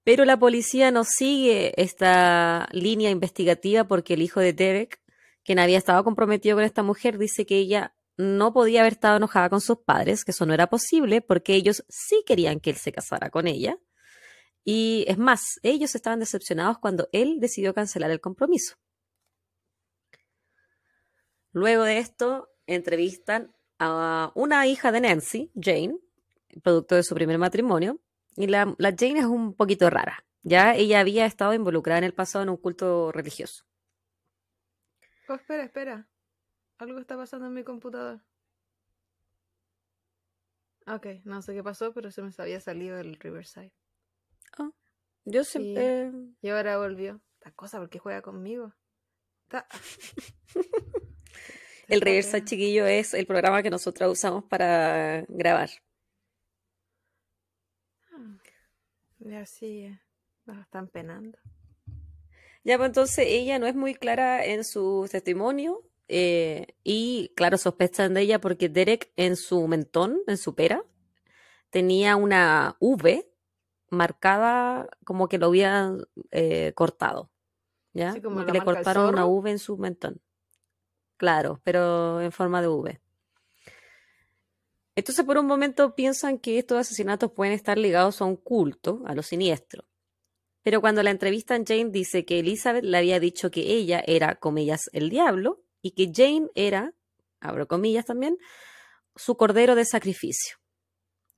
Pero 0.03 0.23
la 0.23 0.37
policía 0.37 0.91
no 0.91 1.03
sigue 1.03 1.73
esta 1.81 2.67
línea 2.71 3.09
investigativa 3.09 3.85
porque 3.85 4.13
el 4.13 4.21
hijo 4.21 4.39
de 4.39 4.53
Derek, 4.53 5.01
quien 5.43 5.59
había 5.59 5.79
estado 5.79 6.03
comprometido 6.03 6.55
con 6.55 6.63
esta 6.63 6.83
mujer, 6.83 7.17
dice 7.17 7.45
que 7.45 7.57
ella 7.57 7.95
no 8.17 8.53
podía 8.53 8.81
haber 8.81 8.93
estado 8.93 9.17
enojada 9.17 9.49
con 9.49 9.61
sus 9.61 9.79
padres, 9.79 10.23
que 10.23 10.31
eso 10.31 10.45
no 10.45 10.53
era 10.53 10.67
posible 10.67 11.21
porque 11.21 11.53
ellos 11.53 11.83
sí 11.89 12.23
querían 12.25 12.59
que 12.59 12.71
él 12.71 12.77
se 12.77 12.91
casara 12.91 13.29
con 13.29 13.47
ella. 13.47 13.77
Y 14.63 15.05
es 15.07 15.17
más, 15.17 15.59
ellos 15.63 15.93
estaban 15.95 16.19
decepcionados 16.19 16.79
cuando 16.79 17.07
él 17.11 17.39
decidió 17.39 17.73
cancelar 17.73 18.11
el 18.11 18.21
compromiso. 18.21 18.75
Luego 21.51 21.83
de 21.83 21.99
esto, 21.99 22.49
entrevistan 22.65 23.53
a 23.79 24.31
una 24.35 24.65
hija 24.67 24.91
de 24.91 25.01
Nancy, 25.01 25.51
Jane, 25.55 25.97
producto 26.63 26.95
de 26.95 27.03
su 27.03 27.15
primer 27.15 27.37
matrimonio, 27.37 28.01
y 28.35 28.47
la, 28.47 28.75
Jane 28.79 29.19
es 29.19 29.25
un 29.25 29.53
poquito 29.53 29.89
rara. 29.89 30.25
Ya 30.43 30.75
ella 30.75 30.99
había 30.99 31.25
estado 31.25 31.53
involucrada 31.53 31.99
en 31.99 32.03
el 32.03 32.13
pasado 32.13 32.43
en 32.43 32.49
un 32.49 32.57
culto 32.57 33.11
religioso. 33.11 33.63
Oh, 35.27 35.35
espera, 35.35 35.63
espera. 35.63 36.07
Algo 36.77 36.99
está 36.99 37.15
pasando 37.15 37.47
en 37.47 37.53
mi 37.53 37.63
computador. 37.63 38.21
Ok, 40.87 41.07
no 41.23 41.41
sé 41.41 41.53
qué 41.53 41.63
pasó, 41.63 41.93
pero 41.93 42.11
se 42.11 42.21
me 42.21 42.31
había 42.37 42.59
salido 42.59 42.99
el 42.99 43.15
Riverside. 43.15 43.71
Oh, 44.59 44.71
yo 45.23 45.43
siempre. 45.43 46.11
Y 46.41 46.49
ahora 46.49 46.77
volvió. 46.77 47.21
Esta 47.39 47.51
cosa, 47.51 47.79
porque 47.79 47.99
juega 47.99 48.21
conmigo? 48.21 48.73
el 51.87 52.01
Riverside 52.01 52.45
chiquillo 52.45 52.85
es 52.85 53.13
el 53.13 53.25
programa 53.25 53.63
que 53.63 53.69
nosotros 53.69 54.11
usamos 54.11 54.43
para 54.43 55.25
grabar. 55.27 55.69
Y 59.19 59.33
así 59.33 59.87
nos 60.45 60.59
están 60.59 60.87
penando. 60.87 61.39
Ya, 62.63 62.77
pues 62.77 62.89
entonces 62.89 63.25
ella 63.27 63.57
no 63.57 63.65
es 63.65 63.75
muy 63.75 63.95
clara 63.95 64.45
en 64.45 64.63
su 64.63 65.07
testimonio 65.11 65.83
eh, 66.07 66.67
y, 66.83 67.31
claro, 67.35 67.57
sospechan 67.57 68.13
de 68.13 68.21
ella 68.21 68.39
porque 68.39 68.69
Derek 68.69 69.11
en 69.15 69.35
su 69.35 69.67
mentón, 69.67 70.21
en 70.27 70.37
su 70.37 70.55
pera, 70.55 70.83
tenía 71.69 72.15
una 72.15 72.77
V 72.79 73.27
marcada 73.89 74.87
como 75.03 75.27
que 75.27 75.37
lo 75.37 75.47
habían 75.47 76.05
eh, 76.31 76.73
cortado. 76.75 77.31
¿Ya? 77.93 78.21
como, 78.21 78.45
que 78.45 78.51
le 78.51 78.61
cortaron 78.61 79.07
una 79.07 79.25
V 79.25 79.49
en 79.49 79.59
su 79.59 79.77
mentón. 79.77 80.21
Claro, 81.15 81.61
pero 81.63 82.19
en 82.19 82.33
forma 82.33 82.61
de 82.61 82.67
V. 82.67 82.99
Entonces, 84.95 85.23
por 85.25 85.37
un 85.37 85.45
momento 85.45 85.95
piensan 85.95 86.37
que 86.37 86.57
estos 86.59 86.77
asesinatos 86.77 87.31
pueden 87.31 87.53
estar 87.53 87.77
ligados 87.77 88.21
a 88.21 88.25
un 88.25 88.35
culto, 88.35 89.01
a 89.05 89.15
lo 89.15 89.23
siniestro. 89.23 89.85
Pero 90.61 90.81
cuando 90.81 91.03
la 91.03 91.11
entrevistan, 91.11 91.65
Jane 91.65 91.89
dice 91.89 92.25
que 92.25 92.39
Elizabeth 92.39 92.83
le 92.83 92.97
había 92.97 93.19
dicho 93.19 93.49
que 93.49 93.61
ella 93.61 94.03
era, 94.05 94.35
comillas, 94.35 94.89
el 94.91 95.09
diablo 95.09 95.64
y 95.85 95.91
que 95.91 96.11
Jane 96.11 96.49
era, 96.55 96.95
abro 97.39 97.67
comillas 97.67 98.05
también, 98.05 98.39
su 99.15 99.37
cordero 99.37 99.75
de 99.75 99.85
sacrificio. 99.85 100.57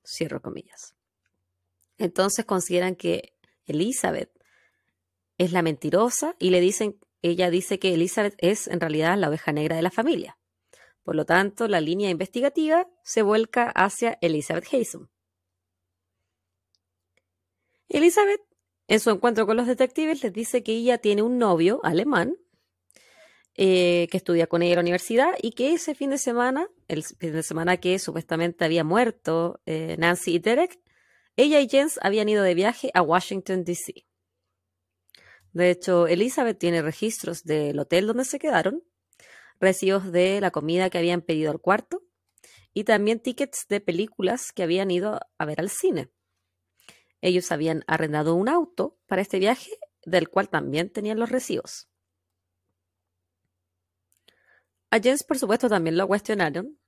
Cierro 0.02 0.40
comillas. 0.40 0.94
Entonces 1.98 2.46
consideran 2.46 2.96
que 2.96 3.34
Elizabeth 3.66 4.32
es 5.36 5.52
la 5.52 5.60
mentirosa 5.60 6.34
y 6.38 6.48
le 6.48 6.62
dicen, 6.62 6.98
ella 7.20 7.50
dice 7.50 7.78
que 7.78 7.92
Elizabeth 7.92 8.36
es 8.38 8.68
en 8.68 8.80
realidad 8.80 9.18
la 9.18 9.28
oveja 9.28 9.52
negra 9.52 9.76
de 9.76 9.82
la 9.82 9.90
familia. 9.90 10.38
Por 11.02 11.14
lo 11.14 11.26
tanto, 11.26 11.68
la 11.68 11.82
línea 11.82 12.08
investigativa 12.08 12.88
se 13.02 13.20
vuelca 13.20 13.70
hacia 13.74 14.16
Elizabeth 14.22 14.72
Haysom. 14.72 15.08
Elizabeth, 17.90 18.40
en 18.86 19.00
su 19.00 19.10
encuentro 19.10 19.44
con 19.44 19.58
los 19.58 19.66
detectives, 19.66 20.22
les 20.22 20.32
dice 20.32 20.62
que 20.62 20.72
ella 20.72 20.96
tiene 20.96 21.20
un 21.20 21.36
novio 21.36 21.80
alemán 21.84 22.38
eh, 23.60 24.06
que 24.12 24.16
estudia 24.18 24.46
con 24.46 24.62
ella 24.62 24.74
en 24.74 24.76
la 24.76 24.82
universidad 24.82 25.32
y 25.42 25.50
que 25.50 25.72
ese 25.72 25.96
fin 25.96 26.10
de 26.10 26.18
semana, 26.18 26.68
el 26.86 27.02
fin 27.02 27.32
de 27.32 27.42
semana 27.42 27.76
que 27.78 27.98
supuestamente 27.98 28.64
había 28.64 28.84
muerto 28.84 29.60
eh, 29.66 29.96
Nancy 29.98 30.36
y 30.36 30.38
Derek, 30.38 30.78
ella 31.34 31.58
y 31.58 31.68
Jens 31.68 31.98
habían 32.00 32.28
ido 32.28 32.44
de 32.44 32.54
viaje 32.54 32.92
a 32.94 33.02
Washington, 33.02 33.64
D.C. 33.64 34.06
De 35.52 35.70
hecho, 35.70 36.06
Elizabeth 36.06 36.56
tiene 36.56 36.82
registros 36.82 37.42
del 37.42 37.80
hotel 37.80 38.06
donde 38.06 38.24
se 38.24 38.38
quedaron 38.38 38.84
recibos 39.58 40.12
de 40.12 40.40
la 40.40 40.52
comida 40.52 40.88
que 40.88 40.98
habían 40.98 41.20
pedido 41.20 41.50
al 41.50 41.60
cuarto 41.60 42.04
y 42.72 42.84
también 42.84 43.18
tickets 43.18 43.66
de 43.68 43.80
películas 43.80 44.52
que 44.52 44.62
habían 44.62 44.92
ido 44.92 45.18
a 45.36 45.44
ver 45.44 45.58
al 45.58 45.68
cine. 45.68 46.12
Ellos 47.20 47.50
habían 47.50 47.82
arrendado 47.88 48.36
un 48.36 48.48
auto 48.48 49.00
para 49.08 49.20
este 49.20 49.40
viaje, 49.40 49.72
del 50.04 50.28
cual 50.28 50.48
también 50.48 50.92
tenían 50.92 51.18
los 51.18 51.28
recibos. 51.28 51.88
A 54.90 55.00
Jens, 55.00 55.22
por 55.22 55.38
supuesto, 55.38 55.68
también 55.68 55.96
lo 55.96 56.06
cuestionaron 56.06 56.78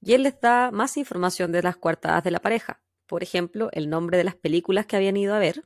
y 0.00 0.14
él 0.14 0.24
les 0.24 0.40
da 0.40 0.70
más 0.70 0.96
información 0.96 1.52
de 1.52 1.62
las 1.62 1.76
coartadas 1.76 2.24
de 2.24 2.30
la 2.30 2.40
pareja, 2.40 2.82
por 3.06 3.22
ejemplo, 3.22 3.70
el 3.72 3.88
nombre 3.88 4.18
de 4.18 4.24
las 4.24 4.34
películas 4.34 4.86
que 4.86 4.96
habían 4.96 5.16
ido 5.16 5.34
a 5.34 5.38
ver. 5.38 5.64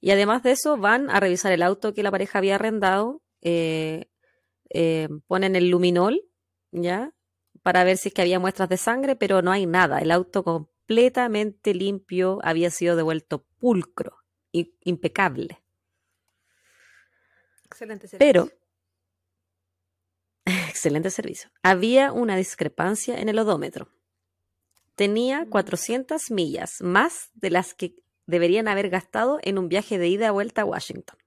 Y 0.00 0.10
además 0.10 0.42
de 0.42 0.52
eso, 0.52 0.76
van 0.76 1.10
a 1.10 1.20
revisar 1.20 1.52
el 1.52 1.62
auto 1.62 1.94
que 1.94 2.02
la 2.02 2.10
pareja 2.10 2.38
había 2.38 2.56
arrendado, 2.56 3.22
eh, 3.40 4.08
eh, 4.70 5.08
ponen 5.26 5.56
el 5.56 5.70
luminol, 5.70 6.22
¿ya? 6.70 7.12
Para 7.62 7.82
ver 7.84 7.96
si 7.96 8.08
es 8.08 8.14
que 8.14 8.22
había 8.22 8.38
muestras 8.38 8.68
de 8.68 8.76
sangre, 8.76 9.16
pero 9.16 9.42
no 9.42 9.50
hay 9.50 9.66
nada. 9.66 9.98
El 9.98 10.10
auto 10.10 10.44
completamente 10.44 11.74
limpio 11.74 12.38
había 12.42 12.70
sido 12.70 12.94
devuelto 12.94 13.46
pulcro, 13.58 14.18
impecable. 14.52 15.62
Excelente 17.64 18.06
servicio. 18.06 18.18
Pero, 18.18 18.50
excelente 20.76 21.10
servicio. 21.10 21.50
Había 21.62 22.12
una 22.12 22.36
discrepancia 22.36 23.18
en 23.18 23.30
el 23.30 23.38
odómetro. 23.38 23.88
Tenía 24.94 25.46
400 25.48 26.30
mm. 26.30 26.34
millas, 26.34 26.82
más 26.82 27.30
de 27.34 27.50
las 27.50 27.74
que 27.74 27.96
deberían 28.26 28.68
haber 28.68 28.90
gastado 28.90 29.38
en 29.42 29.58
un 29.58 29.68
viaje 29.68 29.98
de 29.98 30.08
ida 30.08 30.26
y 30.26 30.30
vuelta 30.30 30.62
a 30.62 30.64
Washington. 30.66 31.18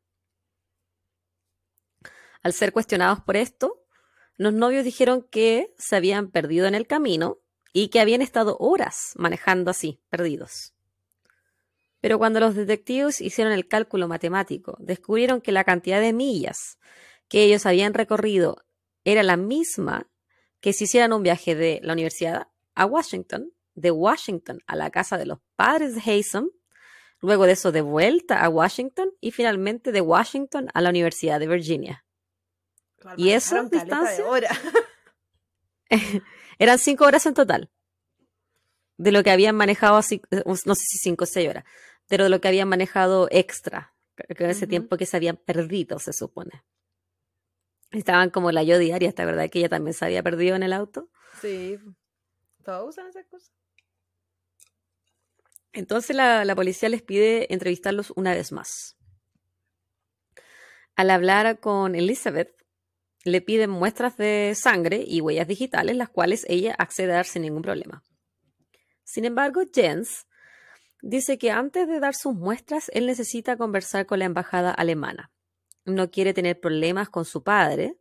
Al 2.44 2.54
ser 2.54 2.72
cuestionados 2.72 3.22
por 3.22 3.38
esto, 3.38 3.84
los 4.38 4.54
novios 4.54 4.86
dijeron 4.86 5.24
que 5.30 5.74
se 5.78 5.96
habían 5.96 6.30
perdido 6.30 6.68
en 6.68 6.76
el 6.76 6.88
camino 6.88 7.40
y 7.74 7.90
que 7.90 8.00
habían 8.00 8.22
estado 8.22 8.56
horas 8.60 9.14
manejando 9.18 9.72
así, 9.72 10.00
perdidos. 10.10 10.74
Pero 12.02 12.18
cuando 12.18 12.40
los 12.40 12.56
detectives 12.56 13.20
hicieron 13.20 13.52
el 13.52 13.68
cálculo 13.68 14.08
matemático, 14.08 14.78
descubrieron 14.80 15.42
que 15.42 15.52
la 15.52 15.64
cantidad 15.64 16.00
de 16.00 16.14
millas 16.14 16.78
que 17.28 17.44
ellos 17.44 17.66
habían 17.66 17.94
recorrido 17.94 18.64
era 19.04 19.24
la 19.24 19.38
misma 19.38 20.10
que 20.60 20.74
si 20.74 20.86
hicieran 20.86 21.14
un 21.14 21.24
viaje 21.24 21.56
de 21.56 21.80
la 21.84 21.94
universidad 21.94 22.48
a 22.76 22.86
Washington, 22.86 23.54
de 23.76 23.92
Washington 23.92 24.62
a 24.68 24.76
la 24.76 24.90
casa 24.90 25.18
de 25.18 25.26
los 25.26 25.40
padres 25.56 25.96
de 25.96 26.02
Haysom, 26.02 26.50
luego 27.22 27.46
de 27.46 27.54
eso 27.54 27.72
de 27.72 27.82
vuelta 27.82 28.44
a 28.44 28.50
Washington 28.50 29.12
y 29.20 29.32
finalmente 29.32 29.92
de 29.92 30.02
Washington 30.02 30.70
a 30.74 30.82
la 30.82 30.90
Universidad 30.90 31.40
de 31.40 31.48
Virginia. 31.48 32.06
y 33.16 33.30
esa 33.32 33.64
distancia 33.64 34.26
eran 36.60 36.80
cinco 36.80 37.06
horas 37.06 37.26
en 37.26 37.34
total 37.34 37.72
de 39.00 39.14
lo 39.14 39.24
que 39.24 39.32
habían 39.32 39.56
manejado 39.56 39.96
así, 39.96 40.22
no 40.66 40.76
sé 40.76 40.84
si 40.86 40.98
cinco 40.98 41.24
o 41.24 41.28
seis 41.28 41.50
horas, 41.50 41.64
pero 42.08 42.26
de 42.26 42.30
lo 42.30 42.42
que 42.42 42.50
habían 42.50 42.68
manejado 42.68 43.30
extra, 43.32 43.96
que 44.36 44.50
ese 44.50 44.68
tiempo 44.68 44.98
que 44.98 45.06
se 45.06 45.16
habían 45.16 45.38
perdido, 45.38 46.00
se 46.00 46.12
supone. 46.12 46.66
Estaban 47.92 48.30
como 48.30 48.52
la 48.52 48.64
yo 48.64 48.78
diaria, 48.78 49.10
¿está 49.10 49.26
verdad 49.26 49.50
que 49.50 49.60
ella 49.60 49.70
también 49.70 49.94
se 49.94 50.06
había 50.06 50.22
perdido 50.22 50.56
en 50.56 50.64
el 50.64 50.74
auto? 50.74 51.10
Sí, 51.42 51.78
todos 52.64 52.90
usan 52.90 53.08
esas 53.08 53.26
cosas. 53.26 53.52
Entonces 55.74 56.16
la, 56.16 56.46
la, 56.46 56.56
policía 56.56 56.90
les 56.90 57.02
pide 57.02 57.52
entrevistarlos 57.54 58.12
una 58.16 58.34
vez 58.34 58.52
más. 58.52 58.98
Al 60.96 61.10
hablar 61.12 61.60
con 61.60 61.96
Elizabeth, 61.96 62.54
le 63.24 63.42
piden 63.42 63.70
muestras 63.70 64.18
de 64.18 64.54
sangre 64.56 65.04
y 65.06 65.22
huellas 65.22 65.48
digitales, 65.48 65.96
las 65.96 66.10
cuales 66.10 66.46
ella 66.50 66.76
accede 66.78 67.12
a 67.12 67.16
dar 67.16 67.26
sin 67.26 67.44
ningún 67.44 67.62
problema. 67.62 68.04
Sin 69.04 69.26
embargo, 69.26 69.62
Jens 69.74 70.28
dice 71.02 71.38
que 71.38 71.52
antes 71.52 71.88
de 71.88 72.00
dar 72.00 72.16
sus 72.16 72.36
muestras, 72.36 72.90
él 72.94 73.06
necesita 73.06 73.58
conversar 73.58 74.06
con 74.06 74.20
la 74.20 74.26
embajada 74.26 74.72
alemana. 74.72 75.32
No 75.86 76.12
quiere 76.12 76.34
tener 76.34 76.60
problemas 76.60 77.10
con 77.10 77.26
su 77.26 77.44
padre 77.44 77.98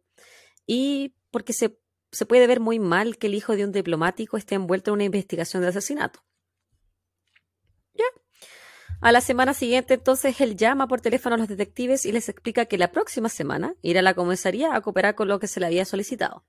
y 0.66 1.14
porque 1.31 1.53
se, 1.53 1.79
se 2.12 2.26
puede 2.26 2.47
ver 2.47 2.61
muy 2.61 2.79
mal 2.79 3.18
que 3.18 3.26
el 3.26 3.35
hijo 3.35 3.57
de 3.57 3.64
un 3.64 3.72
diplomático 3.72 4.37
esté 4.37 4.55
envuelto 4.55 4.91
en 4.91 4.95
una 4.95 5.05
investigación 5.05 5.62
de 5.62 5.68
asesinato. 5.68 6.24
Ya. 7.95 8.05
A 9.01 9.12
la 9.12 9.20
semana 9.20 9.55
siguiente, 9.55 9.95
entonces, 9.95 10.41
él 10.41 10.57
llama 10.57 10.89
por 10.89 11.01
teléfono 11.01 11.37
a 11.37 11.39
los 11.39 11.49
detectives 11.49 12.05
y 12.05 12.12
les 12.12 12.29
explica 12.29 12.66
que 12.66 12.79
la 12.79 12.91
próxima 12.91 13.29
semana 13.29 13.74
irá 13.81 14.01
a 14.01 14.03
la 14.03 14.14
comisaría 14.14 14.74
a 14.74 14.81
cooperar 14.81 15.14
con 15.14 15.29
lo 15.29 15.39
que 15.39 15.47
se 15.47 15.61
le 15.61 15.66
había 15.66 15.85
solicitado. 15.85 16.45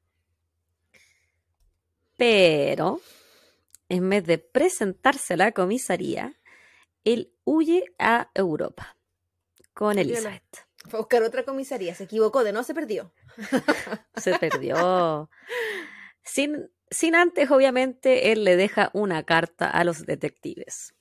Pero, 2.17 3.01
en 3.87 4.09
vez 4.09 4.25
de 4.25 4.39
presentarse 4.39 5.35
a 5.35 5.37
la 5.37 5.51
comisaría, 5.51 6.39
él 7.03 7.33
huye 7.45 7.85
a 7.99 8.29
Europa 8.33 8.97
con 9.73 9.97
Elizabeth. 9.97 10.68
Fue 10.87 10.99
a 10.99 11.01
buscar 11.01 11.23
otra 11.23 11.43
comisaría, 11.43 11.93
se 11.93 12.05
equivocó, 12.05 12.43
de 12.43 12.53
no 12.53 12.63
se 12.63 12.73
perdió. 12.73 13.11
se 14.15 14.37
perdió. 14.39 15.29
Sin, 16.23 16.71
sin 16.89 17.15
antes, 17.15 17.51
obviamente, 17.51 18.31
él 18.31 18.43
le 18.43 18.55
deja 18.55 18.89
una 18.93 19.23
carta 19.23 19.69
a 19.69 19.83
los 19.83 20.05
detectives. 20.05 20.93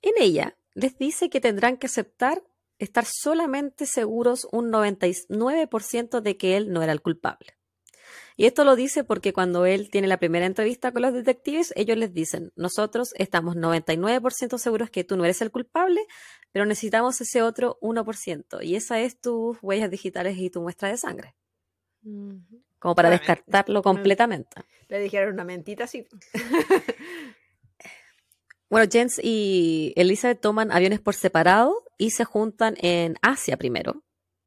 En 0.00 0.14
ella 0.18 0.56
les 0.74 0.96
dice 0.96 1.28
que 1.28 1.40
tendrán 1.40 1.76
que 1.76 1.86
aceptar 1.86 2.42
estar 2.78 3.04
solamente 3.04 3.86
seguros 3.86 4.46
un 4.52 4.70
99% 4.70 6.20
de 6.20 6.36
que 6.36 6.56
él 6.56 6.72
no 6.72 6.82
era 6.82 6.92
el 6.92 7.02
culpable. 7.02 7.58
Y 8.36 8.46
esto 8.46 8.62
lo 8.62 8.76
dice 8.76 9.02
porque 9.02 9.32
cuando 9.32 9.66
él 9.66 9.90
tiene 9.90 10.06
la 10.06 10.18
primera 10.18 10.46
entrevista 10.46 10.92
con 10.92 11.02
los 11.02 11.12
detectives, 11.12 11.72
ellos 11.74 11.96
les 11.96 12.14
dicen, 12.14 12.52
nosotros 12.54 13.12
estamos 13.16 13.56
99% 13.56 14.58
seguros 14.58 14.90
que 14.90 15.02
tú 15.02 15.16
no 15.16 15.24
eres 15.24 15.42
el 15.42 15.50
culpable, 15.50 16.06
pero 16.52 16.66
necesitamos 16.66 17.20
ese 17.20 17.42
otro 17.42 17.78
1%. 17.80 18.62
Y 18.62 18.76
esa 18.76 19.00
es 19.00 19.20
tus 19.20 19.58
huellas 19.62 19.90
digitales 19.90 20.36
y 20.38 20.50
tu 20.50 20.60
muestra 20.60 20.88
de 20.88 20.96
sangre. 20.96 21.34
Como 22.78 22.94
para 22.94 23.10
descartarlo 23.10 23.82
completamente. 23.82 24.62
Le 24.88 25.00
dijeron 25.00 25.34
una 25.34 25.44
mentita 25.44 25.84
así. 25.84 26.06
bueno, 28.70 28.88
Jens 28.90 29.20
y 29.22 29.92
Elizabeth 29.96 30.40
toman 30.40 30.72
aviones 30.72 31.00
por 31.00 31.14
separado 31.14 31.84
y 31.98 32.10
se 32.10 32.24
juntan 32.24 32.76
en 32.80 33.16
Asia 33.20 33.56
primero. 33.56 34.04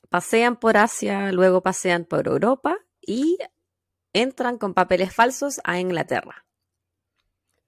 Pasean 0.10 0.60
por 0.60 0.78
Asia, 0.78 1.32
luego 1.32 1.62
pasean 1.62 2.06
por 2.06 2.28
Europa 2.28 2.78
y 3.00 3.38
entran 4.14 4.58
con 4.58 4.74
papeles 4.74 5.14
falsos 5.14 5.62
a 5.64 5.80
Inglaterra. 5.80 6.46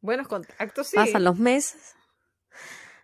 Buenos 0.01 0.27
contactos, 0.27 0.87
sí. 0.87 0.95
Pasan 0.95 1.23
los 1.23 1.37
meses. 1.37 1.95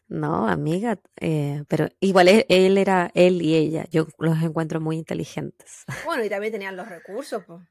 No, 0.10 0.47
amiga, 0.47 0.99
eh, 1.18 1.64
pero 1.68 1.88
igual 1.99 2.28
él, 2.28 2.78
era 2.80 3.12
él 3.14 3.43
y 3.43 3.55
ella. 3.55 3.86
Yo 3.91 4.07
los 4.18 4.41
encuentro 4.41 4.82
muy 4.82 4.97
inteligentes. 4.97 5.86
Bueno, 6.05 6.24
y 6.24 6.30
también 6.30 6.51
tenían 6.51 6.76
los 6.76 6.89
recursos, 6.89 7.43
pues. 7.45 7.62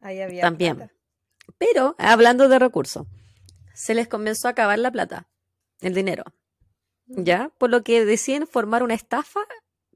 Ahí 0.00 0.20
había. 0.22 0.40
También. 0.40 0.90
Pero, 1.58 1.94
hablando 1.98 2.48
de 2.48 2.58
recursos, 2.58 3.06
se 3.74 3.94
les 3.94 4.08
comenzó 4.08 4.48
a 4.48 4.52
acabar 4.52 4.78
la 4.78 4.90
plata, 4.90 5.28
el 5.80 5.94
dinero. 5.94 6.24
¿Ya? 7.06 7.50
Por 7.58 7.68
lo 7.68 7.82
que 7.84 8.06
deciden 8.06 8.46
formar 8.46 8.82
una 8.82 8.94
estafa 8.94 9.40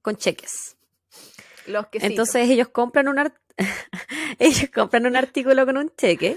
con 0.02 0.16
cheques. 0.16 0.76
Los 1.66 1.86
que 1.86 1.98
Entonces 2.02 2.48
ellos 2.50 2.68
compran 2.68 3.08
un, 3.08 3.32
ellos 4.38 4.70
compran 4.72 5.06
un 5.06 5.16
artículo 5.16 5.64
con 5.64 5.78
un 5.78 5.90
cheque 5.96 6.36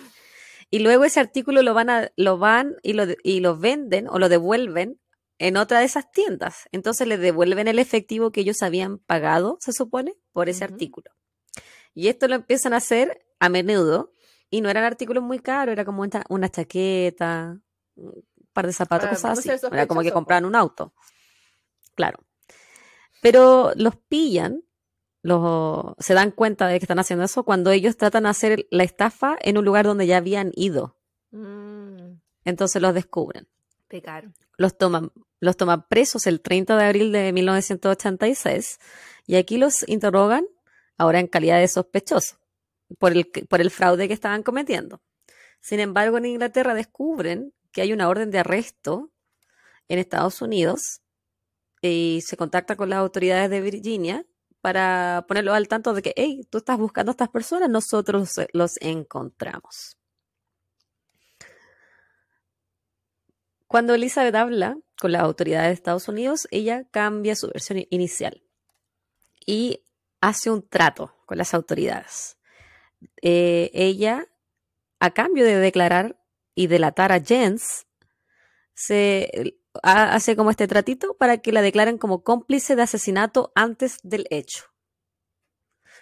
y 0.71 0.79
luego 0.79 1.03
ese 1.03 1.19
artículo 1.19 1.61
lo 1.63 1.73
van, 1.73 1.89
a, 1.89 2.11
lo 2.15 2.37
van 2.37 2.75
y, 2.83 2.93
lo, 2.93 3.05
y 3.23 3.39
lo 3.39 3.57
venden 3.57 4.07
o 4.07 4.19
lo 4.19 4.29
devuelven 4.29 4.99
en 5.39 5.57
otra 5.57 5.79
de 5.79 5.85
esas 5.85 6.11
tiendas. 6.11 6.67
Entonces 6.71 7.07
le 7.07 7.17
devuelven 7.17 7.67
el 7.67 7.79
efectivo 7.79 8.31
que 8.31 8.41
ellos 8.41 8.61
habían 8.61 8.99
pagado, 8.99 9.57
se 9.61 9.73
supone, 9.73 10.15
por 10.31 10.49
ese 10.49 10.63
artículo. 10.63 11.11
Y 11.95 12.07
esto 12.09 12.27
lo 12.27 12.35
empiezan 12.35 12.73
a 12.73 12.77
hacer 12.77 13.25
a 13.39 13.49
menudo 13.49 14.11
y 14.49 14.61
no 14.61 14.69
eran 14.69 14.83
artículos 14.83 15.23
muy 15.23 15.39
caros, 15.39 15.73
era 15.73 15.85
como 15.85 16.05
una, 16.29 16.49
chaqueta, 16.49 17.59
un 17.95 18.25
par 18.53 18.67
de 18.67 18.73
zapatos, 18.73 19.09
cosas 19.09 19.39
así. 19.39 19.49
Era 19.71 19.87
como 19.87 20.01
que 20.01 20.11
compraban 20.11 20.45
un 20.45 20.55
auto. 20.55 20.93
Claro. 21.95 22.19
Pero 23.21 23.73
los 23.75 23.95
pillan 23.95 24.63
se 25.21 26.13
dan 26.13 26.31
cuenta 26.31 26.67
de 26.67 26.79
que 26.79 26.85
están 26.85 26.99
haciendo 26.99 27.25
eso 27.25 27.43
cuando 27.43 27.71
ellos 27.71 27.97
tratan 27.97 28.23
de 28.23 28.29
hacer 28.29 28.67
la 28.71 28.83
estafa 28.83 29.37
en 29.41 29.57
un 29.57 29.65
lugar 29.65 29.85
donde 29.85 30.07
ya 30.07 30.17
habían 30.17 30.51
ido. 30.55 30.97
Mm. 31.31 32.19
Entonces 32.45 32.81
los 32.81 32.93
descubren. 32.93 33.47
Los 34.57 34.77
toman, 34.77 35.11
los 35.39 35.57
toman 35.57 35.87
presos 35.87 36.27
el 36.27 36.41
30 36.41 36.77
de 36.77 36.85
abril 36.85 37.11
de 37.11 37.33
1986 37.33 38.79
y 39.25 39.35
aquí 39.35 39.57
los 39.57 39.87
interrogan 39.87 40.45
ahora 40.97 41.19
en 41.19 41.27
calidad 41.27 41.59
de 41.59 41.67
sospechosos 41.67 42.37
por 42.97 43.11
el, 43.11 43.25
por 43.49 43.61
el 43.61 43.71
fraude 43.71 44.07
que 44.07 44.13
estaban 44.13 44.43
cometiendo. 44.43 45.01
Sin 45.61 45.79
embargo, 45.79 46.17
en 46.17 46.25
Inglaterra 46.25 46.73
descubren 46.73 47.53
que 47.71 47.81
hay 47.81 47.93
una 47.93 48.09
orden 48.09 48.31
de 48.31 48.39
arresto 48.39 49.11
en 49.87 49.99
Estados 49.99 50.41
Unidos 50.41 51.01
y 51.81 52.21
se 52.25 52.37
contacta 52.37 52.75
con 52.75 52.89
las 52.89 52.99
autoridades 52.99 53.49
de 53.49 53.61
Virginia 53.61 54.25
para 54.61 55.25
ponerlo 55.27 55.53
al 55.53 55.67
tanto 55.67 55.93
de 55.93 56.01
que, 56.01 56.13
hey, 56.15 56.41
tú 56.49 56.59
estás 56.59 56.77
buscando 56.77 57.11
a 57.11 57.13
estas 57.13 57.29
personas, 57.29 57.69
nosotros 57.69 58.35
los 58.53 58.77
encontramos. 58.81 59.97
Cuando 63.67 63.93
Elizabeth 63.93 64.35
habla 64.35 64.77
con 64.99 65.11
las 65.11 65.21
autoridades 65.21 65.69
de 65.69 65.73
Estados 65.73 66.07
Unidos, 66.07 66.47
ella 66.51 66.85
cambia 66.89 67.35
su 67.35 67.47
versión 67.47 67.85
inicial 67.89 68.41
y 69.45 69.85
hace 70.21 70.49
un 70.49 70.67
trato 70.67 71.15
con 71.25 71.37
las 71.37 71.53
autoridades. 71.53 72.37
Eh, 73.21 73.69
ella, 73.73 74.25
a 74.99 75.11
cambio 75.11 75.45
de 75.45 75.57
declarar 75.57 76.19
y 76.55 76.67
delatar 76.67 77.11
a 77.11 77.21
Jens, 77.21 77.85
se 78.73 79.58
hace 79.83 80.35
como 80.35 80.49
este 80.49 80.67
tratito 80.67 81.15
para 81.17 81.37
que 81.37 81.51
la 81.51 81.61
declaren 81.61 81.97
como 81.97 82.23
cómplice 82.23 82.75
de 82.75 82.83
asesinato 82.83 83.51
antes 83.55 83.97
del 84.03 84.25
hecho. 84.29 84.65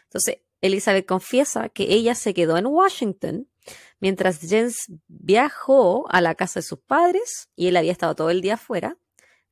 Entonces, 0.03 0.39
Elizabeth 0.61 1.05
confiesa 1.05 1.69
que 1.69 1.83
ella 1.93 2.15
se 2.15 2.33
quedó 2.33 2.57
en 2.57 2.65
Washington 2.65 3.49
mientras 3.99 4.39
Jens 4.39 4.91
viajó 5.07 6.05
a 6.09 6.21
la 6.21 6.35
casa 6.35 6.59
de 6.59 6.63
sus 6.65 6.79
padres 6.79 7.49
y 7.55 7.67
él 7.67 7.77
había 7.77 7.91
estado 7.91 8.15
todo 8.15 8.29
el 8.29 8.41
día 8.41 8.55
afuera, 8.55 8.97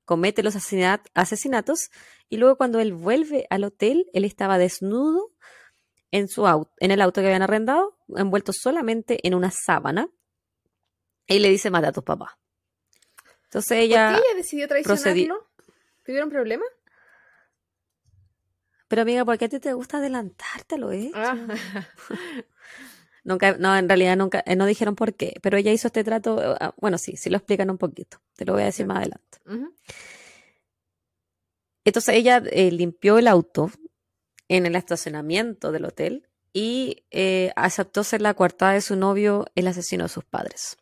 comete 0.05 0.43
los 0.43 0.55
asesinatos 0.55 1.89
y 2.29 2.37
luego 2.37 2.57
cuando 2.57 2.79
él 2.79 2.93
vuelve 2.93 3.45
al 3.49 3.63
hotel, 3.63 4.09
él 4.13 4.25
estaba 4.25 4.57
desnudo 4.57 5.31
en, 6.11 6.27
su 6.27 6.47
auto, 6.47 6.71
en 6.79 6.91
el 6.91 7.01
auto 7.01 7.21
que 7.21 7.27
habían 7.27 7.41
arrendado, 7.41 7.97
envuelto 8.15 8.53
solamente 8.53 9.19
en 9.27 9.35
una 9.35 9.51
sábana, 9.51 10.09
y 11.27 11.39
le 11.39 11.49
dice, 11.49 11.71
mata 11.71 11.89
a 11.89 11.91
tus 11.91 12.03
papás. 12.03 12.33
Entonces 13.55 13.77
ella. 13.77 14.11
¿Por 14.11 14.21
qué 14.21 14.27
ella 14.27 14.37
decidió 14.37 14.67
traicionarlo? 14.67 15.47
¿Tuvieron 16.03 16.29
problema? 16.29 16.65
Pero 18.89 19.03
amiga, 19.03 19.23
¿por 19.23 19.37
qué 19.37 19.45
a 19.45 19.49
ti 19.49 19.61
te 19.61 19.71
gusta 19.71 19.99
adelantártelo, 19.99 20.91
eh? 20.91 21.09
Ah. 21.15 21.37
nunca, 23.23 23.55
no, 23.57 23.77
en 23.77 23.87
realidad 23.87 24.17
nunca, 24.17 24.43
eh, 24.45 24.57
no 24.57 24.65
dijeron 24.65 24.97
por 24.97 25.13
qué, 25.13 25.39
pero 25.41 25.57
ella 25.57 25.71
hizo 25.71 25.87
este 25.87 26.03
trato, 26.03 26.57
ah, 26.59 26.75
bueno, 26.81 26.97
sí, 26.97 27.15
sí 27.15 27.29
lo 27.29 27.37
explican 27.37 27.69
un 27.69 27.77
poquito, 27.77 28.19
te 28.35 28.43
lo 28.43 28.51
voy 28.51 28.63
a 28.63 28.65
decir 28.65 28.85
más 28.85 28.97
adelante. 28.97 29.39
Entonces 31.85 32.15
ella 32.15 32.43
eh, 32.51 32.71
limpió 32.71 33.17
el 33.17 33.29
auto 33.29 33.71
en 34.49 34.65
el 34.65 34.75
estacionamiento 34.75 35.71
del 35.71 35.85
hotel 35.85 36.27
y 36.51 37.05
eh, 37.09 37.53
aceptó 37.55 38.03
ser 38.03 38.21
la 38.21 38.33
coartada 38.33 38.73
de 38.73 38.81
su 38.81 38.97
novio, 38.97 39.45
el 39.55 39.67
asesino 39.67 40.03
de 40.03 40.09
sus 40.09 40.25
padres. 40.25 40.77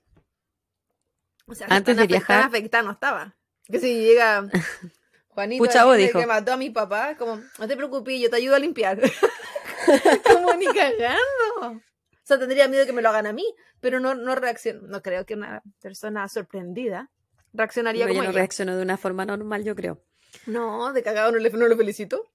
O 1.46 1.56
sea, 1.56 1.68
antes 1.70 1.96
de 1.98 2.08
viajar. 2.08 2.44
Afectada 2.44 2.84
no 2.84 2.92
estaba. 2.92 3.36
Que 3.66 3.80
si 3.80 4.02
llega 4.04 4.48
Juanito, 5.30 5.64
Pucha, 5.64 5.80
el 5.80 5.86
vos, 5.86 5.92
hombre 5.94 6.08
dijo. 6.08 6.20
que 6.20 6.26
mató 6.28 6.54
a 6.54 6.58
mi 6.58 6.70
papá, 6.70 7.16
como, 7.18 7.42
no 7.60 7.68
te 7.68 7.76
preocupes, 7.76 8.20
yo 8.20 8.30
te 8.30 8.36
ayudo 8.38 8.56
a 8.56 8.60
limpiar. 8.60 9.00
como 10.32 10.54
ni 10.56 10.66
cagando. 10.68 11.82
O 11.82 12.26
sea, 12.26 12.40
tendría 12.40 12.68
miedo 12.68 12.86
que 12.86 12.94
me 12.94 13.02
lo 13.02 13.10
hagan 13.10 13.28
a 13.28 13.34
mí, 13.34 13.44
pero 13.82 14.00
no, 14.00 14.16
no 14.16 14.36
reacciono. 14.36 14.82
No 14.88 15.02
creo 15.02 15.26
que 15.26 15.34
una 15.34 15.62
persona 15.82 16.28
sorprendida 16.30 17.10
reaccionaría 17.52 18.06
No, 18.06 18.10
como 18.10 18.22
ella 18.22 18.28
no 18.28 18.32
ella. 18.32 18.40
reaccionó 18.40 18.76
de 18.78 18.82
una 18.84 18.98
forma 18.98 19.26
normal, 19.26 19.64
yo 19.64 19.76
creo. 19.76 20.02
No, 20.46 20.94
de 20.94 21.04
cagado 21.04 21.32
no, 21.32 21.38
le, 21.40 21.50
no 21.50 21.68
lo 21.68 21.76
felicito. 21.78 22.30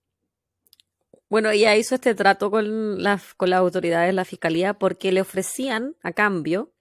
Bueno, 1.30 1.50
ella 1.50 1.76
hizo 1.76 1.94
este 1.94 2.14
trato 2.14 2.50
con, 2.50 3.02
la- 3.02 3.20
con 3.36 3.50
las 3.50 3.58
autoridades 3.60 4.08
de 4.08 4.12
la 4.14 4.24
fiscalía 4.24 4.74
porque 4.74 5.12
le 5.12 5.20
ofrecían, 5.20 5.94
a 6.02 6.12
cambio, 6.12 6.72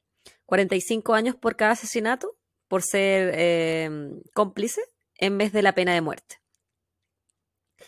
45 0.48 1.14
años 1.14 1.36
por 1.36 1.56
cada 1.56 1.74
asesinato 1.74 2.36
por 2.68 2.82
ser 2.82 3.32
eh, 3.36 3.90
cómplice 4.34 4.82
en 5.20 5.38
vez 5.38 5.54
de 5.54 5.62
la 5.62 5.76
pena 5.76 5.94
de 5.94 6.02
muerte. 6.02 6.42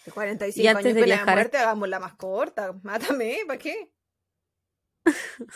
De 0.06 0.12
45 0.12 0.64
Y 0.64 0.68
antes 0.68 0.86
años 0.86 0.96
de 0.96 1.02
pena 1.02 1.16
viajar- 1.16 1.36
muerte, 1.36 1.58
hagámosla 1.58 2.00
más 2.00 2.14
corta. 2.14 2.74
Mátame, 2.84 3.40
¿para 3.48 3.58
qué? 3.60 3.92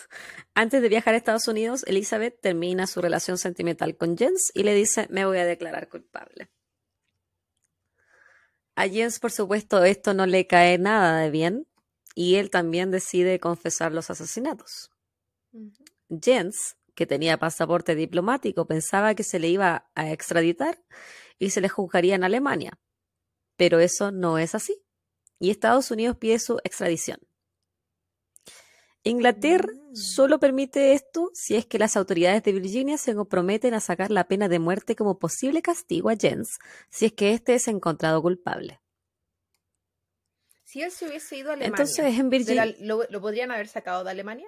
Antes 0.56 0.82
de 0.82 0.90
viajar 0.90 1.14
a 1.14 1.18
Estados 1.18 1.48
Unidos, 1.48 1.84
Elizabeth 1.86 2.40
termina 2.42 2.88
su 2.88 3.02
relación 3.02 3.38
sentimental 3.38 3.96
con 3.98 4.18
Jens 4.18 4.52
y 4.54 4.64
le 4.64 4.74
dice, 4.74 5.08
me 5.10 5.26
voy 5.26 5.38
a 5.38 5.46
declarar 5.46 5.90
culpable. 5.90 6.50
A 8.76 8.88
Jens, 8.88 9.20
por 9.20 9.32
supuesto, 9.32 9.84
esto 9.84 10.14
no 10.14 10.26
le 10.26 10.48
cae 10.48 10.78
nada 10.80 11.20
de 11.20 11.30
bien 11.30 11.68
y 12.16 12.36
él 12.36 12.50
también 12.50 12.90
decide 12.92 13.40
confesar 13.40 13.92
los 13.92 14.10
asesinatos. 14.10 14.90
Jens, 16.10 16.76
que 16.96 17.06
tenía 17.06 17.38
pasaporte 17.38 17.96
diplomático, 17.96 18.66
pensaba 18.68 19.16
que 19.16 19.24
se 19.24 19.40
le 19.40 19.50
iba 19.50 19.90
a 19.96 20.12
extraditar 20.12 20.84
y 21.40 21.50
se 21.50 21.62
le 21.62 21.70
juzgaría 21.70 22.16
en 22.16 22.24
Alemania. 22.24 22.80
Pero 23.58 23.80
eso 23.80 24.12
no 24.12 24.38
es 24.38 24.56
así. 24.56 24.84
Y 25.40 25.50
Estados 25.50 25.92
Unidos 25.92 26.18
pide 26.18 26.40
su 26.40 26.60
extradición. 26.64 27.20
Inglaterra 29.04 29.70
Mm. 29.74 29.96
solo 29.96 30.40
permite 30.40 30.94
esto 30.94 31.30
si 31.34 31.56
es 31.56 31.66
que 31.66 31.78
las 31.78 31.98
autoridades 31.98 32.42
de 32.44 32.54
Virginia 32.54 32.98
se 32.98 33.14
comprometen 33.14 33.74
a 33.74 33.80
sacar 33.82 34.12
la 34.12 34.24
pena 34.28 34.48
de 34.48 34.60
muerte 34.60 34.96
como 34.96 35.20
posible 35.20 35.62
castigo 35.62 36.10
a 36.10 36.16
Jens 36.16 36.58
si 36.90 37.06
es 37.08 37.14
que 37.14 37.34
éste 37.34 37.54
es 37.56 37.68
encontrado 37.68 38.22
culpable. 38.22 38.80
Si 40.64 40.82
él 40.82 40.90
se 40.92 41.08
hubiese 41.08 41.38
ido 41.38 41.50
a 41.52 41.54
Alemania, 41.54 41.84
Entonces, 41.84 42.18
en 42.20 42.30
Virginia... 42.30 42.66
la- 42.66 42.74
lo, 42.80 43.04
lo 43.10 43.22
podrían 43.22 43.52
haber 43.52 43.68
sacado 43.68 44.04
de 44.04 44.10
Alemania? 44.12 44.48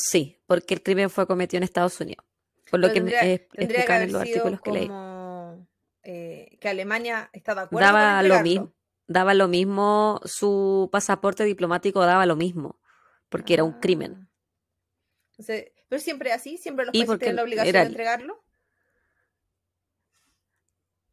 Sí, 0.00 0.38
porque 0.46 0.74
el 0.74 0.82
crimen 0.82 1.10
fue 1.10 1.26
cometido 1.26 1.58
en 1.58 1.64
Estados 1.64 2.00
Unidos. 2.00 2.24
Por 2.70 2.80
lo 2.80 2.92
que 2.92 2.98
eh, 3.00 3.48
explican 3.54 4.02
en 4.02 4.12
los 4.12 4.20
artículos 4.22 4.60
que 4.60 4.70
leí. 4.70 4.90
eh, 6.02 6.58
que 6.60 6.68
Alemania 6.68 7.30
de 7.32 7.40
acuerdo 7.40 7.68
Daba 7.80 8.18
con 8.20 8.28
lo 8.28 8.40
mismo. 8.42 8.72
Daba 9.10 9.32
lo 9.34 9.48
mismo, 9.48 10.20
su 10.24 10.88
pasaporte 10.92 11.42
diplomático 11.44 12.00
daba 12.04 12.26
lo 12.26 12.36
mismo, 12.36 12.78
porque 13.30 13.54
era 13.54 13.64
un 13.64 13.72
crimen. 13.80 14.16
Ah. 14.20 14.28
Entonces, 15.30 15.72
pero 15.88 15.98
siempre 16.00 16.32
así, 16.32 16.58
siempre 16.58 16.84
los 16.84 16.92
países 16.92 17.18
tienen 17.18 17.36
la 17.36 17.42
obligación 17.42 17.68
era- 17.74 17.80
de 17.80 17.86
entregarlo. 17.86 18.44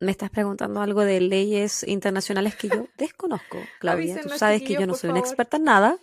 ¿Me 0.02 0.12
estás 0.12 0.30
preguntando 0.30 0.82
algo 0.82 1.02
de 1.06 1.22
leyes 1.22 1.84
internacionales 1.88 2.56
que 2.58 2.68
yo 2.68 2.88
desconozco, 2.98 3.58
Claudia? 3.80 4.20
Tú 4.22 4.30
sabes 4.30 4.62
que 4.62 4.74
yo 4.74 4.86
no 4.86 4.94
soy 4.94 5.10
una 5.10 5.20
favor. 5.22 5.30
experta 5.30 5.58
en 5.58 5.64
nada. 5.64 5.98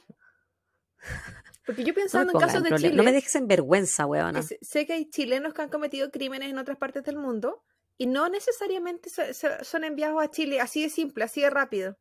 Porque 1.66 1.84
yo 1.84 1.88
No 1.90 1.94
pensando 1.94 2.28
en 2.30 2.32
pongas 2.32 2.48
casos 2.52 2.66
en 2.66 2.70
de. 2.74 2.80
Chile, 2.80 2.96
No 2.96 3.02
me 3.04 3.12
dejes 3.12 3.34
en 3.36 3.46
vergüenza, 3.46 4.04
que 4.04 4.42
sé- 4.42 4.58
que 4.86 4.92
hay 4.94 5.08
chilenos 5.10 5.54
que 5.54 5.62
han 5.62 5.68
cometido 5.68 6.10
crímenes 6.10 6.50
en 6.50 6.58
otras 6.58 6.76
partes 6.78 7.04
del 7.04 7.16
mundo 7.16 7.62
y 7.98 8.06
no 8.06 8.28
necesariamente 8.28 9.10
so- 9.10 9.32
so- 9.32 9.62
son 9.62 9.84
enviados 9.84 10.22
a 10.22 10.30
Chile 10.30 10.60
así 10.60 10.82
de 10.82 10.90
simple, 10.90 11.24
así 11.24 11.40
de 11.40 11.50
rápido. 11.50 11.96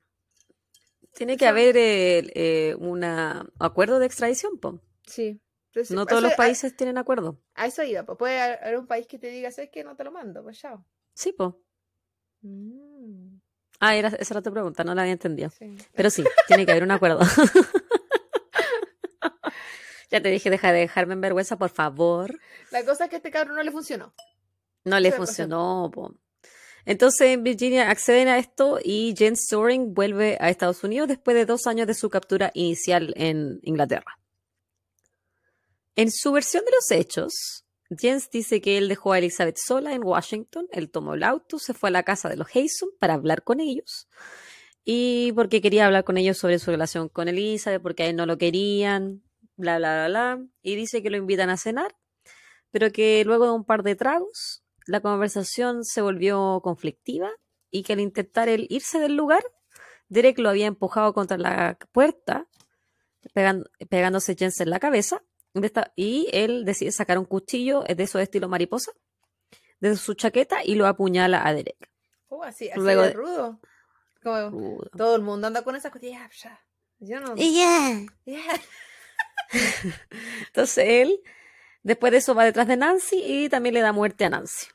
Tiene 1.14 1.36
que 1.38 1.46
haber 1.46 1.76
eh, 1.78 2.76
un 2.80 3.04
acuerdo 3.04 4.00
de 4.00 4.06
extradición, 4.06 4.58
po. 4.60 4.82
Sí. 5.06 5.42
Entonces, 5.68 5.96
No 5.96 6.06
todos 6.06 6.22
los 6.24 6.34
países 6.34 6.76
tienen 6.76 6.98
acuerdo. 6.98 7.42
A, 7.54 7.64
a 7.64 7.66
eso 7.68 7.84
iba, 7.84 8.04
pues 8.04 8.18
puede 8.18 8.40
haber 8.42 8.78
un 8.78 8.88
país 8.88 9.08
que 9.08 9.18
te 9.20 9.28
diga, 9.28 9.52
¿sabes 9.52 9.70
qué? 9.72 9.84
No 9.84 9.96
te 9.96 10.04
lo 10.04 10.12
mando, 10.12 10.42
pues 10.44 10.58
chao. 10.60 10.86
Sí, 11.14 11.32
po. 11.34 11.62
Mm, 12.42 13.40
Ah, 13.80 13.96
era, 13.96 14.10
esa 14.10 14.34
era 14.36 14.42
tu 14.42 14.52
pregunta, 14.52 14.84
no 14.84 14.94
la 14.94 15.02
había 15.02 15.14
entendido. 15.14 15.50
sí. 15.50 15.76
Pero 15.94 16.10
sí, 16.10 16.24
tiene 16.48 16.66
que 16.66 16.72
haber 16.72 16.84
un 16.84 16.92
acuerdo. 16.92 17.20
ya 20.12 20.22
te 20.22 20.30
dije, 20.30 20.50
deja 20.50 20.72
de 20.72 20.80
dejarme 20.80 21.14
en 21.14 21.22
vergüenza, 21.22 21.58
por 21.58 21.70
favor. 21.70 22.38
La 22.70 22.84
cosa 22.86 23.06
es 23.06 23.10
que 23.10 23.16
a 23.16 23.18
este 23.18 23.32
cabrón 23.32 23.56
no 23.56 23.64
le 23.64 23.72
funcionó. 23.72 24.14
No 24.84 25.00
le 25.00 25.12
funcionó, 25.12 25.90
po. 25.94 26.14
Entonces 26.86 27.30
en 27.30 27.44
Virginia 27.44 27.90
acceden 27.90 28.28
a 28.28 28.38
esto 28.38 28.80
y 28.84 29.14
Jens 29.18 29.46
Storing 29.46 29.94
vuelve 29.94 30.38
a 30.40 30.50
Estados 30.50 30.84
Unidos 30.84 31.08
después 31.08 31.36
de 31.36 31.46
dos 31.46 31.68
años 31.68 31.88
de 31.88 31.94
su 31.94 32.10
captura 32.10 32.52
inicial 32.54 33.14
en 33.16 33.60
Inglaterra. 33.62 34.20
En 35.96 36.12
su 36.12 36.32
versión 36.32 36.66
de 36.66 36.72
los 36.72 36.90
hechos, 36.92 37.66
Jens 37.90 38.30
dice 38.32 38.62
que 38.62 38.78
él 38.78 38.88
dejó 38.88 39.14
a 39.14 39.20
Elizabeth 39.20 39.58
sola 39.58 39.94
en 39.94 40.04
Washington, 40.04 40.68
él 40.72 40.90
tomó 40.90 41.14
el 41.14 41.24
auto, 41.24 41.60
se 41.60 41.74
fue 41.74 41.90
a 41.90 41.92
la 41.92 42.04
casa 42.04 42.30
de 42.30 42.38
los 42.38 42.48
Hayson 42.56 42.90
para 43.00 43.14
hablar 43.14 43.44
con 43.44 43.60
ellos 43.60 44.08
y 44.84 45.32
porque 45.34 45.62
quería 45.62 45.86
hablar 45.86 46.04
con 46.04 46.18
ellos 46.18 46.38
sobre 46.38 46.60
su 46.60 46.72
relación 46.72 47.10
con 47.10 47.28
Elizabeth, 47.28 47.82
porque 47.82 48.04
a 48.04 48.08
él 48.08 48.16
no 48.16 48.26
lo 48.26 48.38
querían, 48.38 49.22
bla, 49.62 49.78
bla, 49.78 50.08
bla, 50.08 50.36
bla, 50.36 50.46
y 50.62 50.76
dice 50.76 51.02
que 51.02 51.10
lo 51.10 51.18
invitan 51.18 51.50
a 51.50 51.58
cenar, 51.58 51.96
pero 52.72 52.92
que 52.92 53.24
luego 53.26 53.46
de 53.46 53.52
un 53.52 53.64
par 53.66 53.84
de 53.84 53.96
tragos, 53.96 54.64
la 54.88 55.00
conversación 55.02 55.84
se 55.86 56.02
volvió 56.02 56.60
conflictiva 56.64 57.30
y 57.70 57.84
que 57.84 57.94
al 57.94 58.00
intentar 58.02 58.50
él 58.50 58.68
irse 58.70 59.00
del 59.00 59.16
lugar, 59.16 59.44
Derek 60.10 60.38
lo 60.40 60.50
había 60.50 60.68
empujado 60.68 61.14
contra 61.14 61.38
la 61.38 61.78
puerta, 61.94 62.48
pegan- 63.34 63.64
pegándose 63.90 64.36
Jens 64.36 64.60
en 64.60 64.70
la 64.70 64.80
cabeza, 64.80 65.24
y 65.96 66.28
él 66.34 66.66
decide 66.66 66.92
sacar 66.92 67.18
un 67.18 67.26
cuchillo 67.26 67.82
de 67.84 68.04
esos 68.04 68.20
de 68.20 68.24
estilo 68.24 68.48
mariposa 68.50 68.92
de 69.80 69.96
su 69.98 70.14
chaqueta 70.14 70.64
y 70.64 70.76
lo 70.76 70.88
apuñala 70.88 71.46
a 71.46 71.54
Derek. 71.54 71.90
Oh, 72.30 72.44
así, 72.44 72.70
así 72.70 72.80
Luego 72.80 73.02
de 73.02 73.14
rudo. 73.14 73.60
Como 74.24 74.50
Rudo. 74.50 74.90
todo 74.98 75.16
el 75.16 75.24
mundo 75.24 75.48
anda 75.48 75.64
con 75.64 75.76
esas 75.76 75.92
cosas. 75.92 76.10
Ya, 76.10 76.30
ya. 76.42 76.60
Yo 77.00 77.20
no. 77.20 77.34
Y 77.36 77.56
ya. 77.58 78.06
Entonces 80.48 80.86
él, 80.88 81.22
después 81.84 82.12
de 82.12 82.20
eso, 82.20 82.36
va 82.36 82.46
detrás 82.46 82.68
de 82.68 82.78
Nancy 82.78 83.22
y 83.24 83.50
también 83.50 83.74
le 83.74 83.82
da 83.82 83.92
muerte 83.92 84.26
a 84.26 84.30
Nancy. 84.30 84.68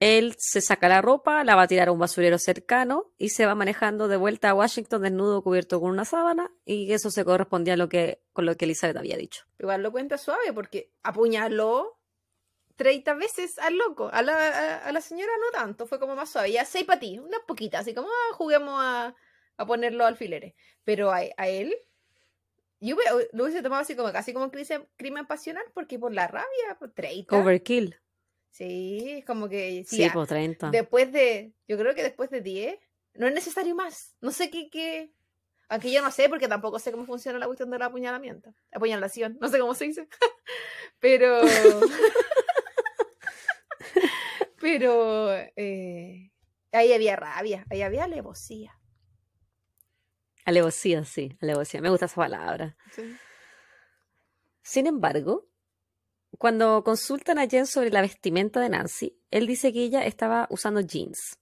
Él 0.00 0.36
se 0.38 0.60
saca 0.60 0.88
la 0.88 1.02
ropa, 1.02 1.42
la 1.42 1.56
va 1.56 1.62
a 1.62 1.66
tirar 1.66 1.88
a 1.88 1.92
un 1.92 1.98
basurero 1.98 2.38
cercano 2.38 3.12
y 3.18 3.30
se 3.30 3.46
va 3.46 3.56
manejando 3.56 4.06
de 4.06 4.16
vuelta 4.16 4.50
a 4.50 4.54
Washington 4.54 5.02
desnudo 5.02 5.42
cubierto 5.42 5.80
con 5.80 5.90
una 5.90 6.04
sábana 6.04 6.52
y 6.64 6.92
eso 6.92 7.10
se 7.10 7.24
correspondía 7.24 7.74
a 7.74 7.76
lo 7.76 7.88
que, 7.88 8.22
con 8.32 8.46
lo 8.46 8.56
que 8.56 8.66
Elizabeth 8.66 8.96
había 8.96 9.16
dicho. 9.16 9.44
Igual 9.58 9.82
lo 9.82 9.90
cuenta 9.90 10.16
suave 10.16 10.52
porque 10.52 10.92
apuñaló 11.02 11.98
30 12.76 13.14
veces 13.14 13.58
al 13.58 13.76
loco. 13.76 14.08
A 14.12 14.22
la, 14.22 15.00
señora 15.00 15.32
no 15.40 15.50
tanto, 15.50 15.86
fue 15.86 15.98
como 15.98 16.14
más 16.14 16.30
suave. 16.30 16.52
Ya 16.52 16.64
seis 16.64 16.84
para 16.84 17.00
ti, 17.00 17.18
unas 17.18 17.40
poquitas, 17.40 17.80
así 17.80 17.92
como 17.92 18.08
ah, 18.08 18.34
juguemos 18.34 18.74
a, 18.80 19.16
a 19.56 19.66
poner 19.66 19.94
los 19.94 20.06
alfileres. 20.06 20.54
Pero 20.84 21.10
a 21.10 21.22
él, 21.48 21.74
yo 22.80 22.96
hubiera- 22.96 23.12
lo 23.32 23.44
hubiese 23.44 23.62
tomado 23.62 23.82
así 23.82 23.96
como 23.96 24.12
casi 24.12 24.32
como 24.32 24.50
crimen, 24.50 24.88
crimen 24.96 25.26
pasional 25.26 25.64
porque 25.74 25.98
por 25.98 26.12
la 26.12 26.26
rabia, 26.28 26.76
por 26.78 26.92
30. 26.92 27.36
Overkill. 27.36 27.96
Sí, 28.50 29.10
es 29.18 29.24
como 29.24 29.48
que 29.48 29.84
sí, 29.86 30.08
por 30.10 30.26
30. 30.26 30.70
después 30.70 31.12
de, 31.12 31.52
yo 31.68 31.78
creo 31.78 31.94
que 31.94 32.02
después 32.02 32.30
de 32.30 32.40
10, 32.40 32.78
no 33.14 33.26
es 33.26 33.34
necesario 33.34 33.74
más. 33.74 34.16
No 34.20 34.30
sé 34.32 34.50
qué, 34.50 34.68
qué, 34.70 35.12
aunque 35.68 35.92
yo 35.92 36.02
no 36.02 36.10
sé 36.10 36.28
porque 36.28 36.48
tampoco 36.48 36.78
sé 36.78 36.90
cómo 36.90 37.04
funciona 37.04 37.38
la 37.38 37.46
cuestión 37.46 37.70
del 37.70 37.82
apuñalamiento, 37.82 38.54
apuñalación, 38.72 39.36
no 39.40 39.48
sé 39.48 39.58
cómo 39.58 39.74
se 39.74 39.84
dice, 39.86 40.08
pero, 40.98 41.40
pero 44.60 45.32
eh, 45.56 46.30
ahí 46.72 46.92
había 46.92 47.16
rabia, 47.16 47.66
ahí 47.70 47.82
había 47.82 48.04
alevosía. 48.04 48.77
Alevosía, 50.48 51.04
sí, 51.04 51.36
alevosía. 51.42 51.82
Me 51.82 51.90
gusta 51.90 52.06
esa 52.06 52.16
palabra. 52.16 52.74
Sin 54.62 54.86
embargo, 54.86 55.46
cuando 56.38 56.82
consultan 56.84 57.38
a 57.38 57.46
Jen 57.46 57.66
sobre 57.66 57.90
la 57.90 58.00
vestimenta 58.00 58.58
de 58.58 58.70
Nancy, 58.70 59.20
él 59.30 59.46
dice 59.46 59.74
que 59.74 59.82
ella 59.82 60.06
estaba 60.06 60.46
usando 60.48 60.80
jeans. 60.80 61.38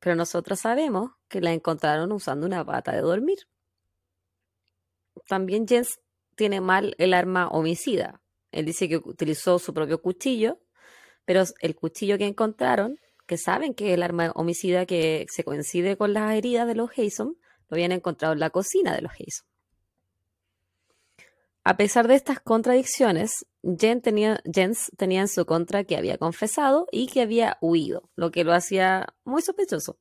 Pero 0.00 0.16
nosotros 0.16 0.58
sabemos 0.58 1.12
que 1.28 1.40
la 1.40 1.52
encontraron 1.52 2.10
usando 2.10 2.44
una 2.44 2.64
bata 2.64 2.90
de 2.90 3.02
dormir. 3.02 3.38
También 5.28 5.68
Jens 5.68 6.00
tiene 6.34 6.60
mal 6.60 6.96
el 6.98 7.14
arma 7.14 7.46
homicida. 7.46 8.22
Él 8.50 8.64
dice 8.64 8.88
que 8.88 8.96
utilizó 8.96 9.60
su 9.60 9.72
propio 9.72 10.02
cuchillo, 10.02 10.58
pero 11.24 11.44
el 11.60 11.76
cuchillo 11.76 12.18
que 12.18 12.26
encontraron, 12.26 12.98
que 13.24 13.38
saben 13.38 13.72
que 13.72 13.90
es 13.90 13.94
el 13.94 14.02
arma 14.02 14.32
homicida 14.34 14.84
que 14.84 15.26
se 15.30 15.44
coincide 15.44 15.96
con 15.96 16.12
las 16.12 16.34
heridas 16.34 16.66
de 16.66 16.74
los 16.74 16.90
Hayson, 16.98 17.36
lo 17.72 17.76
habían 17.76 17.92
encontrado 17.92 18.34
en 18.34 18.40
la 18.40 18.50
cocina 18.50 18.94
de 18.94 19.00
los 19.00 19.12
Hayson. 19.12 19.46
A 21.64 21.78
pesar 21.78 22.06
de 22.06 22.16
estas 22.16 22.38
contradicciones, 22.38 23.46
Jen 23.62 24.02
tenía, 24.02 24.42
Jens 24.44 24.92
tenía 24.98 25.22
en 25.22 25.28
su 25.28 25.46
contra 25.46 25.82
que 25.84 25.96
había 25.96 26.18
confesado 26.18 26.86
y 26.92 27.06
que 27.06 27.22
había 27.22 27.56
huido, 27.62 28.10
lo 28.14 28.30
que 28.30 28.44
lo 28.44 28.52
hacía 28.52 29.14
muy 29.24 29.40
sospechoso. 29.40 29.98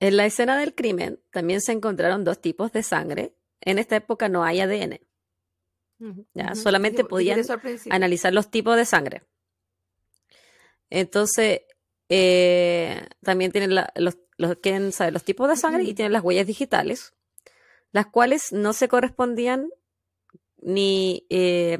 En 0.00 0.16
la 0.16 0.26
escena 0.26 0.58
del 0.58 0.74
crimen 0.74 1.20
también 1.30 1.60
se 1.60 1.70
encontraron 1.70 2.24
dos 2.24 2.40
tipos 2.40 2.72
de 2.72 2.82
sangre. 2.82 3.36
En 3.60 3.78
esta 3.78 3.94
época 3.94 4.28
no 4.28 4.42
hay 4.42 4.58
ADN. 4.58 4.98
¿ya? 6.34 6.56
Solamente 6.56 7.04
podían 7.04 7.42
analizar 7.90 8.34
los 8.34 8.50
tipos 8.50 8.76
de 8.76 8.86
sangre. 8.86 9.22
Entonces, 10.88 11.60
eh, 12.08 13.06
también 13.22 13.52
tienen 13.52 13.72
los, 13.94 14.18
los, 14.40 14.56
los 15.12 15.24
tipos 15.24 15.48
de 15.48 15.56
sangre 15.56 15.84
y 15.84 15.94
tienen 15.94 16.12
las 16.12 16.22
huellas 16.22 16.46
digitales, 16.46 17.14
las 17.92 18.06
cuales 18.06 18.52
no 18.52 18.72
se 18.72 18.88
correspondían 18.88 19.68
ni 20.62 21.26
eh, 21.30 21.78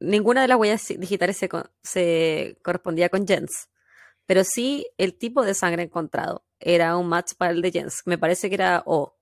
ninguna 0.00 0.42
de 0.42 0.48
las 0.48 0.58
huellas 0.58 0.88
digitales 0.98 1.36
se, 1.36 1.48
se, 1.82 2.58
correspondía 2.62 3.08
con 3.08 3.26
Jens, 3.26 3.68
pero 4.26 4.44
sí 4.44 4.86
el 4.98 5.16
tipo 5.16 5.44
de 5.44 5.54
sangre 5.54 5.82
encontrado 5.82 6.44
era 6.58 6.96
un 6.96 7.08
match 7.08 7.32
para 7.36 7.52
el 7.52 7.62
de 7.62 7.72
Jens. 7.72 8.02
Me 8.06 8.18
parece 8.18 8.48
que 8.48 8.54
era 8.54 8.82
O, 8.86 9.18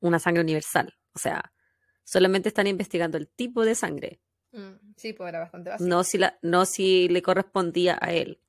una 0.00 0.18
sangre 0.20 0.42
universal. 0.42 0.94
O 1.12 1.18
sea, 1.18 1.52
solamente 2.04 2.48
están 2.48 2.68
investigando 2.68 3.18
el 3.18 3.28
tipo 3.28 3.64
de 3.64 3.74
sangre. 3.74 4.20
Mm, 4.52 4.94
sí, 4.96 5.12
pues 5.12 5.28
era 5.28 5.40
bastante 5.40 5.70
básico. 5.70 5.88
No 5.88 6.04
si, 6.04 6.18
la, 6.18 6.38
no 6.42 6.64
si 6.64 7.08
le 7.08 7.22
correspondía 7.22 7.98
a 8.00 8.12
él. 8.12 8.40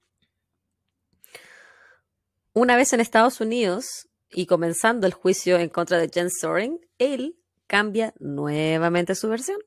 Una 2.54 2.76
vez 2.76 2.94
en 2.94 3.00
Estados 3.00 3.42
Unidos 3.42 4.10
y 4.32 4.48
comenzando 4.48 5.06
el 5.06 5.14
juicio 5.14 5.60
en 5.60 5.70
contra 5.70 6.00
de 6.00 6.10
Jens 6.10 6.40
Soren, 6.40 6.80
él 6.98 7.38
cambia 7.68 8.14
nuevamente 8.20 9.14
su 9.14 9.30
versión. 9.30 9.60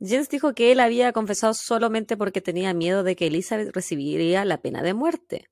Jens 0.00 0.28
dijo 0.28 0.52
que 0.52 0.72
él 0.72 0.80
había 0.80 1.12
confesado 1.12 1.54
solamente 1.54 2.16
porque 2.16 2.40
tenía 2.40 2.74
miedo 2.74 3.04
de 3.04 3.14
que 3.14 3.28
Elizabeth 3.28 3.72
recibiría 3.72 4.44
la 4.44 4.60
pena 4.60 4.82
de 4.82 4.94
muerte. 4.94 5.48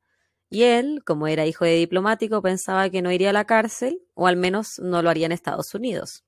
Y 0.49 0.65
él, 0.65 1.03
como 1.07 1.29
era 1.29 1.47
hijo 1.47 1.65
de 1.65 1.77
diplomático, 1.77 2.43
pensaba 2.43 2.91
que 2.91 3.01
no 3.01 3.13
iría 3.13 3.31
a 3.31 3.33
la 3.33 3.45
cárcel, 3.45 4.03
o 4.15 4.27
al 4.27 4.37
menos 4.37 4.81
no 4.81 5.03
lo 5.03 5.09
haría 5.09 5.27
en 5.27 5.33
Estados 5.33 5.73
Unidos. 5.73 6.25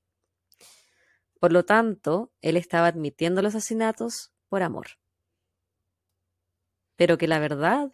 Por 1.41 1.51
lo 1.51 1.65
tanto, 1.65 2.31
él 2.39 2.55
estaba 2.55 2.87
admitiendo 2.87 3.41
los 3.41 3.55
asesinatos 3.55 4.31
por 4.47 4.63
amor. 4.63 4.87
Pero 6.95 7.17
que 7.17 7.27
la 7.27 7.39
verdad 7.39 7.91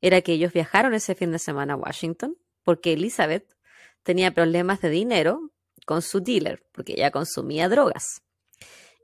era 0.00 0.20
que 0.22 0.32
ellos 0.32 0.52
viajaron 0.52 0.94
ese 0.94 1.14
fin 1.14 1.32
de 1.32 1.38
semana 1.38 1.74
a 1.74 1.76
Washington 1.76 2.36
porque 2.64 2.92
Elizabeth 2.92 3.56
tenía 4.02 4.32
problemas 4.32 4.80
de 4.80 4.90
dinero 4.90 5.52
con 5.86 6.02
su 6.02 6.20
dealer, 6.20 6.62
porque 6.72 6.92
ella 6.92 7.10
consumía 7.10 7.68
drogas. 7.68 8.22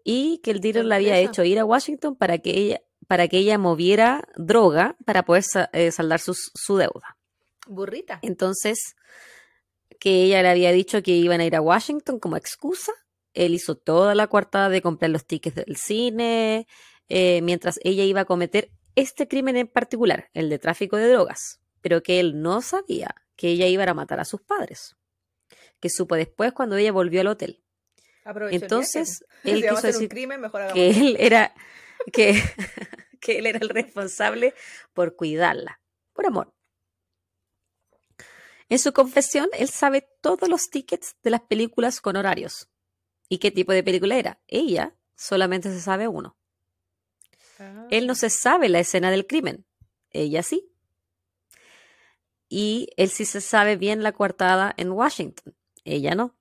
Y 0.05 0.39
que 0.43 0.51
el 0.51 0.61
dealer 0.61 0.85
le 0.85 0.95
había 0.95 1.19
hecho 1.19 1.45
ir 1.45 1.59
a 1.59 1.65
Washington 1.65 2.15
para 2.15 2.39
que 2.39 2.51
ella, 2.51 2.83
para 3.07 3.27
que 3.29 3.39
ella 3.39 3.57
moviera 3.57 4.29
droga 4.37 4.97
para 5.07 5.25
poder 5.25 5.45
eh, 5.73 5.91
saldar 5.91 6.21
su, 6.21 6.35
su 6.35 6.77
deuda. 6.77 7.17
Burrita. 7.67 8.19
Entonces, 8.23 8.97
que 9.99 10.25
ella 10.25 10.43
le 10.43 10.51
había 10.51 10.73
dicho 10.73 11.03
que 11.03 11.13
iban 11.13 11.41
a 11.41 11.47
ir 11.47 11.57
a 11.57 11.63
Washington 11.63 12.19
como 12.19 12.37
excusa. 12.37 12.93
Él 13.33 13.55
hizo 13.55 13.77
toda 13.77 14.15
la 14.15 14.27
cuartada 14.27 14.69
de 14.69 14.83
comprar 14.83 15.11
los 15.11 15.25
tickets 15.25 15.57
del 15.57 15.77
cine, 15.77 16.67
eh, 17.09 17.41
mientras 17.43 17.81
ella 17.83 18.05
iba 18.05 18.21
a 18.21 18.25
cometer 18.27 18.71
este 18.95 19.29
crimen 19.29 19.57
en 19.57 19.69
particular, 19.69 20.31
el 20.35 20.49
de 20.49 20.59
tráfico 20.59 20.97
de 20.97 21.09
drogas, 21.09 21.61
pero 21.81 22.03
que 22.03 22.21
él 22.21 22.41
no 22.41 22.63
sabía 22.63 23.15
que 23.37 23.49
ella 23.49 23.67
iba 23.67 23.85
a 23.85 23.95
matar 23.95 24.21
a 24.21 24.25
sus 24.25 24.41
padres 24.41 24.97
que 25.85 25.91
supo 25.91 26.15
después 26.15 26.55
cuando 26.55 26.77
ella 26.77 26.93
volvió 26.93 27.21
al 27.21 27.27
hotel. 27.27 27.63
Entonces, 28.51 29.23
él 29.45 29.61
quiso 29.61 29.83
decir 29.83 30.09
que 30.09 30.89
él 30.89 31.17
era 31.21 31.55
que, 32.11 32.43
que 33.21 33.39
él 33.39 33.45
era 33.45 33.59
el 33.59 33.69
responsable 33.69 34.55
por 34.95 35.15
cuidarla, 35.15 35.83
por 36.15 36.25
amor. 36.25 36.55
En 38.71 38.79
su 38.79 38.95
confesión, 38.95 39.51
él 39.53 39.69
sabe 39.69 40.09
todos 40.23 40.49
los 40.49 40.71
tickets 40.71 41.17
de 41.23 41.29
las 41.29 41.43
películas 41.43 42.01
con 42.01 42.17
horarios. 42.17 42.71
¿Y 43.29 43.37
qué 43.37 43.51
tipo 43.51 43.73
de 43.73 43.83
película 43.83 44.17
era? 44.17 44.41
Ella 44.47 44.97
solamente 45.15 45.71
se 45.71 45.83
sabe 45.83 46.09
uno. 46.09 46.39
Él 47.91 48.07
no 48.07 48.15
se 48.15 48.31
sabe 48.31 48.69
la 48.69 48.81
escena 48.81 49.11
del 49.11 49.27
crimen. 49.27 49.65
Ella 50.11 50.43
sí. 50.43 50.71
Y 52.49 52.89
él 52.97 53.09
sí 53.11 53.25
se 53.25 53.41
sabe 53.41 53.77
bien 53.77 54.03
la 54.03 54.13
coartada 54.13 54.75
en 54.77 54.91
Washington. 54.93 55.55
Ella 55.85 56.15
no. 56.15 56.37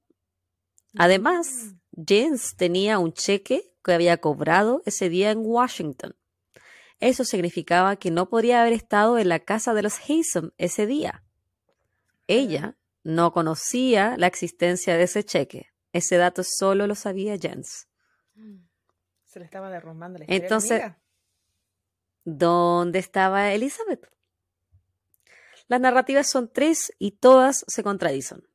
Además, 0.97 1.47
mm. 1.95 2.03
James 2.07 2.55
tenía 2.55 2.99
un 2.99 3.13
cheque 3.13 3.73
que 3.83 3.93
había 3.93 4.17
cobrado 4.17 4.81
ese 4.85 5.09
día 5.09 5.31
en 5.31 5.39
Washington. 5.39 6.15
Eso 6.99 7.25
significaba 7.25 7.95
que 7.97 8.11
no 8.11 8.29
podría 8.29 8.61
haber 8.61 8.73
estado 8.73 9.17
en 9.17 9.29
la 9.29 9.39
casa 9.39 9.73
de 9.73 9.81
los 9.81 9.99
Haysom 10.07 10.51
ese 10.57 10.85
día. 10.85 11.23
Ella 12.27 12.77
no 13.03 13.33
conocía 13.33 14.15
la 14.17 14.27
existencia 14.27 14.95
de 14.95 15.03
ese 15.03 15.23
cheque. 15.23 15.67
Ese 15.91 16.17
dato 16.17 16.43
solo 16.43 16.87
lo 16.87 16.95
sabía 16.95 17.37
Jens. 17.37 17.87
Mm. 18.35 18.59
Se 19.25 19.39
le 19.39 19.45
estaba 19.45 19.69
derrumbando 19.69 20.19
la 20.19 20.25
historia 20.25 20.43
Entonces, 20.43 20.83
¿dónde 22.25 22.99
estaba 22.99 23.53
Elizabeth? 23.53 24.09
Las 25.67 25.79
narrativas 25.79 26.29
son 26.29 26.51
tres 26.51 26.93
y 26.99 27.11
todas 27.11 27.65
se 27.67 27.83
contradicen. 27.83 28.47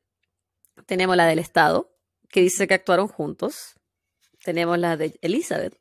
Tenemos 0.86 1.16
la 1.16 1.26
del 1.26 1.38
Estado, 1.38 1.94
que 2.28 2.40
dice 2.40 2.66
que 2.66 2.74
actuaron 2.74 3.08
juntos. 3.08 3.74
Tenemos 4.44 4.78
la 4.78 4.96
de 4.96 5.18
Elizabeth, 5.22 5.78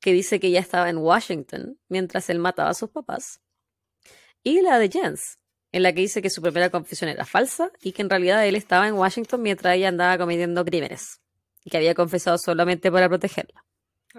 que 0.00 0.12
dice 0.12 0.40
que 0.40 0.48
ella 0.48 0.60
estaba 0.60 0.90
en 0.90 0.98
Washington 0.98 1.78
mientras 1.88 2.28
él 2.30 2.38
mataba 2.38 2.70
a 2.70 2.74
sus 2.74 2.90
papás. 2.90 3.40
Y 4.42 4.60
la 4.60 4.78
de 4.78 4.90
Jens, 4.90 5.38
en 5.72 5.82
la 5.82 5.92
que 5.92 6.00
dice 6.00 6.22
que 6.22 6.30
su 6.30 6.42
primera 6.42 6.70
confesión 6.70 7.10
era 7.10 7.24
falsa 7.24 7.70
y 7.80 7.92
que 7.92 8.02
en 8.02 8.10
realidad 8.10 8.46
él 8.46 8.56
estaba 8.56 8.86
en 8.86 8.94
Washington 8.94 9.42
mientras 9.42 9.74
ella 9.74 9.88
andaba 9.88 10.18
cometiendo 10.18 10.64
crímenes 10.64 11.20
y 11.64 11.70
que 11.70 11.76
había 11.76 11.94
confesado 11.94 12.38
solamente 12.38 12.92
para 12.92 13.08
protegerla. 13.08 13.64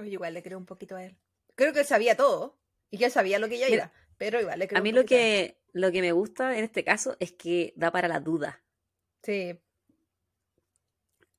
igual 0.06 0.34
le 0.34 0.44
creo 0.44 0.58
un 0.58 0.66
poquito 0.66 0.96
a 0.96 1.06
él. 1.06 1.18
Creo 1.56 1.74
que 1.74 1.82
él 1.82 1.86
sabía 1.86 2.16
todo 2.16 2.58
y 2.90 2.98
que 2.98 3.06
él 3.06 3.12
sabía 3.12 3.40
lo 3.40 3.50
que 3.50 3.56
ella 3.56 3.68
era, 3.68 3.94
pero 4.18 4.40
igual 4.40 4.60
le 4.60 4.68
creo 4.68 4.80
A 4.80 4.84
mí 4.84 4.92
lo 4.92 5.06
que, 5.06 5.60
lo 5.74 5.92
que 5.92 6.02
me 6.02 6.12
gusta 6.12 6.58
en 6.58 6.64
este 6.64 6.84
caso 6.84 7.18
es 7.20 7.32
que 7.32 7.74
da 7.76 7.92
para 7.92 8.08
la 8.08 8.20
duda. 8.20 8.62
Sí, 9.24 9.60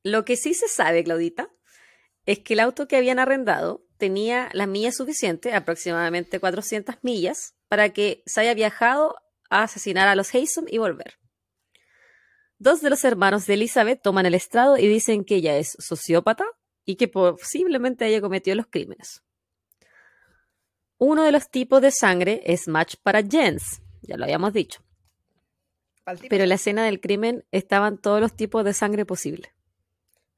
lo 0.02 0.24
que 0.24 0.36
sí 0.36 0.54
se 0.54 0.68
sabe, 0.68 1.04
Claudita, 1.04 1.50
es 2.26 2.38
que 2.40 2.54
el 2.54 2.60
auto 2.60 2.88
que 2.88 2.96
habían 2.96 3.18
arrendado 3.18 3.84
tenía 3.96 4.48
las 4.52 4.68
millas 4.68 4.96
suficientes, 4.96 5.52
aproximadamente 5.54 6.40
400 6.40 6.96
millas, 7.02 7.56
para 7.68 7.90
que 7.90 8.22
se 8.26 8.40
haya 8.40 8.54
viajado 8.54 9.16
a 9.50 9.64
asesinar 9.64 10.08
a 10.08 10.14
los 10.14 10.34
Haysom 10.34 10.66
y 10.68 10.78
volver. 10.78 11.18
Dos 12.58 12.80
de 12.80 12.90
los 12.90 13.04
hermanos 13.04 13.46
de 13.46 13.54
Elizabeth 13.54 14.00
toman 14.02 14.26
el 14.26 14.34
estrado 14.34 14.78
y 14.78 14.88
dicen 14.88 15.24
que 15.24 15.36
ella 15.36 15.56
es 15.58 15.76
sociópata 15.78 16.44
y 16.84 16.96
que 16.96 17.08
posiblemente 17.08 18.04
haya 18.04 18.20
cometido 18.20 18.56
los 18.56 18.66
crímenes. 18.66 19.22
Uno 20.98 21.24
de 21.24 21.32
los 21.32 21.48
tipos 21.48 21.80
de 21.80 21.92
sangre 21.92 22.42
es 22.44 22.68
match 22.68 22.96
para 23.02 23.22
Jens, 23.22 23.80
ya 24.02 24.16
lo 24.16 24.24
habíamos 24.24 24.52
dicho. 24.52 24.82
Pero 26.28 26.44
en 26.44 26.48
la 26.48 26.54
escena 26.56 26.84
del 26.84 27.00
crimen 27.00 27.44
estaban 27.52 27.98
todos 27.98 28.20
los 28.20 28.34
tipos 28.34 28.64
de 28.64 28.72
sangre 28.72 29.04
posibles. 29.04 29.52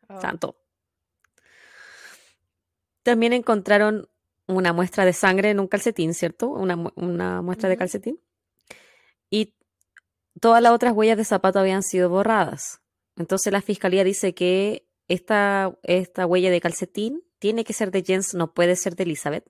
Oh. 0.08 0.18
Tanto. 0.18 0.56
También 3.02 3.32
encontraron 3.32 4.08
una 4.46 4.72
muestra 4.72 5.04
de 5.04 5.12
sangre 5.12 5.50
en 5.50 5.60
un 5.60 5.68
calcetín, 5.68 6.12
¿cierto? 6.12 6.48
Una, 6.48 6.76
muestra 7.42 7.68
de 7.68 7.76
calcetín. 7.76 8.20
Y 9.30 9.54
todas 10.40 10.60
las 10.62 10.72
otras 10.72 10.92
huellas 10.92 11.16
de 11.16 11.24
zapato 11.24 11.60
habían 11.60 11.82
sido 11.82 12.10
borradas. 12.10 12.80
Entonces 13.16 13.52
la 13.52 13.62
fiscalía 13.62 14.04
dice 14.04 14.34
que 14.34 14.86
esta, 15.08 15.76
esta 15.82 16.26
huella 16.26 16.50
de 16.50 16.60
calcetín 16.60 17.22
tiene 17.38 17.64
que 17.64 17.72
ser 17.72 17.90
de 17.90 18.02
Jens, 18.02 18.34
no 18.34 18.52
puede 18.52 18.76
ser 18.76 18.96
de 18.96 19.04
Elizabeth. 19.04 19.48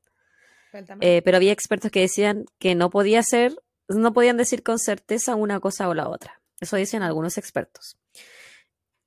Eh, 1.01 1.23
pero 1.25 1.37
había 1.37 1.53
expertos 1.53 1.91
que 1.91 2.01
decían 2.01 2.47
que 2.59 2.75
no 2.75 2.91
podía 2.91 3.23
ser, 3.23 3.57
no 3.89 4.13
podían 4.13 4.37
decir 4.37 4.63
con 4.63 4.79
certeza 4.79 5.35
una 5.35 5.61
cosa 5.61 5.89
o 5.89 5.95
la 5.95 6.09
otra. 6.09 6.41
Eso 6.61 6.77
dicen 6.77 7.03
algunos 7.03 7.39
expertos. 7.39 7.97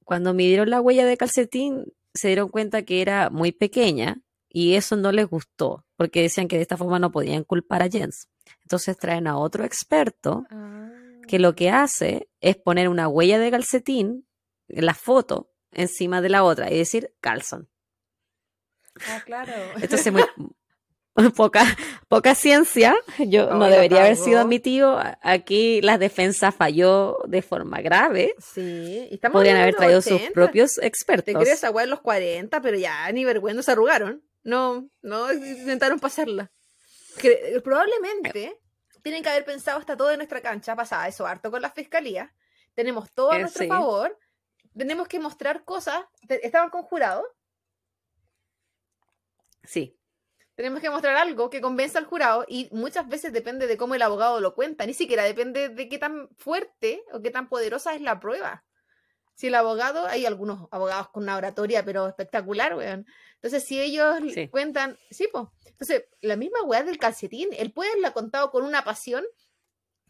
Cuando 0.04 0.34
midieron 0.34 0.70
la 0.70 0.82
huella 0.82 1.06
de 1.06 1.18
calcetín, 1.18 1.94
se 2.14 2.28
dieron 2.28 2.50
cuenta 2.50 2.84
que 2.84 3.02
era 3.02 3.30
muy 3.30 3.52
pequeña 3.52 4.22
y 4.50 4.76
eso 4.76 4.96
no 4.96 5.12
les 5.12 5.28
gustó, 5.28 5.86
porque 5.96 6.22
decían 6.22 6.48
que 6.48 6.58
de 6.58 6.62
esta 6.62 6.78
forma 6.78 7.00
no 7.00 7.12
podían 7.12 7.44
culpar 7.44 7.82
a 7.82 7.90
Jens. 7.90 8.28
Entonces 8.62 8.98
traen 8.98 9.28
a 9.28 9.38
otro 9.38 9.64
experto 9.64 10.46
que 11.28 11.40
lo 11.40 11.56
que 11.56 11.70
hace 11.70 12.30
es 12.42 12.58
poner 12.58 12.90
una 12.90 13.08
huella 13.08 13.40
de 13.40 13.52
calcetín, 13.52 14.28
en 14.68 14.86
la 14.86 14.94
foto, 14.94 15.52
encima 15.72 16.22
de 16.22 16.30
la 16.30 16.44
otra 16.44 16.72
y 16.72 16.78
decir 16.78 17.14
calzon. 17.20 17.70
Ah, 19.08 19.22
claro. 19.26 19.54
Entonces, 19.82 20.12
muy, 20.14 20.24
pocas 21.36 21.68
poca 22.08 22.34
ciencia, 22.36 22.96
yo 23.20 23.54
no, 23.54 23.66
debería 23.70 24.00
haber 24.00 24.16
sido 24.16 24.40
admitido. 24.40 25.00
Aquí 25.22 25.82
la 25.82 25.98
defensa 25.98 26.52
falló 26.52 27.18
de 27.28 27.42
forma 27.42 27.82
grave. 27.82 28.34
Sí, 28.40 29.08
y 29.12 29.18
Podrían 29.18 29.58
haber 29.58 29.76
traído 29.76 30.02
sus 30.02 30.14
80. 30.14 30.34
propios 30.34 30.74
Te 30.76 30.88
expertos. 30.88 31.34
crees 31.36 31.50
esa 31.60 31.70
weá 31.72 31.84
en 31.84 31.92
los 31.92 32.02
40, 32.02 32.62
pero 32.62 32.78
ya 32.78 33.12
ni 33.12 33.26
vergüenza 33.26 33.62
se 33.64 33.72
arrugaron. 33.72 34.24
No, 34.44 34.90
no 35.02 35.32
intentaron 35.32 36.00
pasarla. 36.00 36.52
Cre- 37.18 37.62
probablemente 37.62 38.60
tienen 39.04 39.22
que 39.22 39.30
haber 39.30 39.46
pensado 39.46 39.78
hasta 39.80 39.96
todo 39.96 40.10
en 40.12 40.18
nuestra 40.18 40.42
cancha 40.42 40.76
pasada 40.76 41.08
eso 41.08 41.28
harto 41.28 41.52
con 41.52 41.62
la 41.62 41.70
fiscalía. 41.70 42.34
Tenemos 42.74 43.12
todo 43.14 43.32
a 43.32 43.38
Eh, 43.38 43.42
nuestro 43.42 43.64
sí. 43.64 43.70
favor. 43.70 44.18
Tenemos 44.76 45.08
que 45.08 45.20
mostrar 45.20 45.64
cosas. 45.64 46.04
Te- 46.28 46.46
Estaban 46.46 46.70
conjurados. 46.72 47.24
Sí, 49.64 49.96
Tenemos 50.56 50.82
que 50.82 50.90
mostrar 50.90 51.16
algo 51.16 51.50
que 51.50 51.62
convenza 51.62 51.98
al 52.00 52.06
jurado 52.06 52.46
y 52.48 52.70
muchas 52.72 53.08
veces 53.08 53.34
depende 53.34 53.66
de 53.66 53.76
cómo 53.78 53.96
el 53.96 54.02
abogado 54.04 54.40
lo 54.40 54.54
cuenta, 54.54 54.86
ni 54.86 54.94
siquiera 54.94 55.24
depende 55.24 55.70
de 55.70 55.90
qué 55.90 55.98
tan 55.98 56.30
fuerte 56.38 57.04
o 57.12 57.22
qué 57.22 57.32
tan 57.32 57.50
poderosa 57.50 57.96
es 57.96 58.02
la 58.02 58.20
prueba. 58.20 58.64
Si 59.36 59.48
el 59.48 59.56
abogado, 59.56 60.06
hay 60.06 60.28
algunos 60.28 60.68
abogados 60.72 61.10
con 61.10 61.24
una 61.24 61.38
oratoria, 61.38 61.84
pero 61.84 62.08
espectacular, 62.08 62.76
weón. 62.76 63.08
Entonces, 63.36 63.64
si 63.64 63.82
ellos 63.82 64.18
Sí. 64.32 64.48
cuentan, 64.48 65.00
sí, 65.10 65.28
pues. 65.32 65.46
Entonces, 65.66 66.06
la 66.22 66.36
misma 66.36 66.62
weá 66.64 66.84
del 66.84 67.00
calcetín, 67.00 67.50
él 67.58 67.74
puede 67.74 67.90
haberla 67.90 68.12
contado 68.14 68.52
con 68.52 68.64
una 68.64 68.84
pasión 68.84 69.26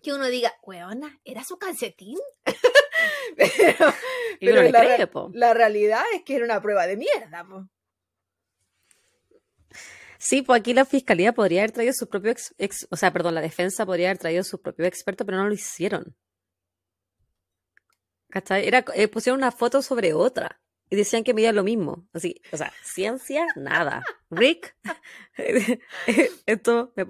que 0.01 0.13
uno 0.13 0.27
diga, 0.27 0.53
weona, 0.61 1.21
¿era 1.23 1.45
su 1.45 1.57
calcetín? 1.57 2.17
pero 4.41 4.61
la 4.63 4.81
cree, 4.81 5.09
la 5.33 5.53
realidad 5.53 6.03
es 6.13 6.23
que 6.23 6.35
era 6.35 6.45
una 6.45 6.61
prueba 6.61 6.85
de 6.85 6.97
mierda, 6.97 7.45
po. 7.45 7.69
Sí, 10.25 10.41
pues 10.41 10.61
aquí 10.61 10.73
la 10.73 10.85
fiscalía 10.85 11.33
podría 11.33 11.61
haber 11.63 11.73
traído 11.73 11.91
su 11.91 12.07
propio, 12.07 12.31
ex, 12.31 12.55
ex- 12.57 12.87
o 12.89 12.95
sea, 12.95 13.11
perdón, 13.11 13.35
la 13.35 13.41
defensa 13.41 13.85
podría 13.85 14.07
haber 14.07 14.19
traído 14.19 14.41
su 14.45 14.61
propio 14.61 14.85
experto, 14.85 15.25
pero 15.25 15.37
no 15.37 15.47
lo 15.49 15.53
hicieron. 15.53 16.15
¿Cachai? 18.29 18.65
Era, 18.65 18.85
eh, 18.95 19.09
pusieron 19.09 19.39
una 19.39 19.51
foto 19.51 19.81
sobre 19.81 20.13
otra 20.13 20.61
y 20.89 20.95
decían 20.95 21.25
que 21.25 21.33
medía 21.33 21.51
lo 21.51 21.65
mismo. 21.65 22.07
Así, 22.13 22.41
o 22.53 22.57
sea, 22.57 22.71
ciencia, 22.83 23.45
nada. 23.57 24.01
Rick, 24.29 24.77
esto 26.45 26.93
me, 26.95 27.05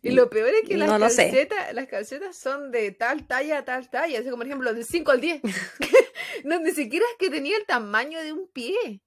Y 0.00 0.12
lo 0.12 0.30
peor 0.30 0.50
es 0.50 0.68
que 0.68 0.76
las, 0.76 0.88
No 0.88 1.00
calcetas, 1.00 1.74
las 1.74 1.88
calcetas 1.88 2.38
son 2.38 2.70
de 2.70 2.92
tal 2.92 3.26
talla 3.26 3.58
a 3.58 3.64
tal 3.64 3.90
talla. 3.90 4.20
Así 4.20 4.26
como, 4.30 4.36
por 4.38 4.46
ejemplo, 4.46 4.72
del 4.72 4.84
5 4.84 5.10
al 5.10 5.20
10. 5.20 5.42
no, 6.44 6.60
ni 6.60 6.70
siquiera 6.70 7.04
es 7.10 7.16
que 7.18 7.28
tenía 7.28 7.56
el 7.56 7.66
tamaño 7.66 8.20
de 8.22 8.32
un 8.32 8.48
pie. 8.52 9.02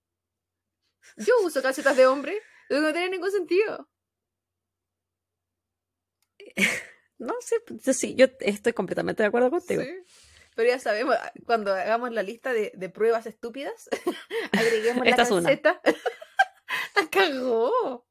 Yo 1.15 1.33
uso 1.45 1.61
calcetas 1.61 1.95
de 1.95 2.05
hombre. 2.05 2.37
No 2.69 2.91
tiene 2.91 3.09
ningún 3.09 3.31
sentido. 3.31 3.89
no 7.17 7.33
sé, 7.41 7.55
yo 7.69 7.93
sí, 7.93 8.15
yo 8.15 8.27
estoy 8.39 8.73
completamente 8.73 9.23
de 9.23 9.27
acuerdo 9.27 9.49
contigo. 9.49 9.81
Sí. 9.81 9.89
Pero 10.55 10.69
ya 10.69 10.79
sabemos, 10.79 11.15
cuando 11.45 11.71
hagamos 11.73 12.11
la 12.11 12.23
lista 12.23 12.51
de, 12.51 12.71
de 12.75 12.89
pruebas 12.89 13.27
estúpidas, 13.27 13.89
agreguemos 14.51 15.05
la 15.05 15.11
Esta 15.11 15.21
es 15.23 15.31
una. 15.31 15.43
calceta. 15.43 15.81
cagó. 17.11 18.07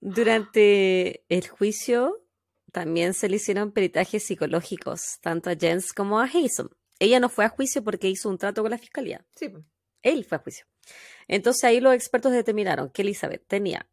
Durante 0.00 1.24
el 1.28 1.46
juicio 1.48 2.26
también 2.72 3.12
se 3.12 3.28
le 3.28 3.36
hicieron 3.36 3.72
peritajes 3.72 4.24
psicológicos, 4.24 5.18
tanto 5.20 5.50
a 5.50 5.54
Jens 5.54 5.92
como 5.92 6.18
a 6.18 6.24
Haysom. 6.24 6.68
Ella 6.98 7.20
no 7.20 7.28
fue 7.28 7.44
a 7.44 7.50
juicio 7.50 7.84
porque 7.84 8.08
hizo 8.08 8.28
un 8.28 8.38
trato 8.38 8.62
con 8.62 8.70
la 8.70 8.78
fiscalía. 8.78 9.26
Sí, 9.36 9.48
po. 9.50 9.62
Él 10.02 10.24
fue 10.24 10.38
a 10.38 10.40
juicio. 10.40 10.64
Entonces 11.32 11.62
ahí 11.62 11.78
los 11.78 11.94
expertos 11.94 12.32
determinaron 12.32 12.90
que 12.90 13.02
Elizabeth 13.02 13.46
tenía 13.46 13.88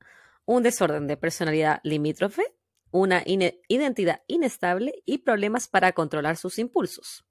un 0.46 0.64
desorden 0.64 1.06
de 1.06 1.18
personalidad 1.18 1.82
limítrofe, 1.84 2.56
una 2.90 3.22
identidad 3.26 4.24
inestable 4.26 5.04
y 5.06 5.20
problemas 5.20 5.68
para 5.68 5.92
controlar 5.92 6.36
sus 6.36 6.58
impulsos. 6.58 7.26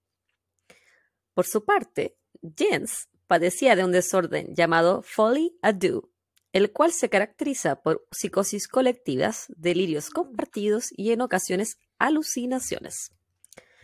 Por 1.34 1.44
su 1.44 1.64
parte, 1.64 2.16
Jens 2.56 3.08
padecía 3.26 3.74
de 3.74 3.84
un 3.84 3.90
desorden 3.90 4.54
llamado 4.54 5.02
Folly 5.02 5.58
Ado, 5.60 6.08
el 6.52 6.70
cual 6.70 6.92
se 6.92 7.08
caracteriza 7.08 7.82
por 7.82 8.06
psicosis 8.12 8.68
colectivas, 8.68 9.46
delirios 9.56 10.10
compartidos 10.10 10.90
y 10.96 11.10
en 11.10 11.20
ocasiones 11.20 11.78
alucinaciones. 11.98 13.10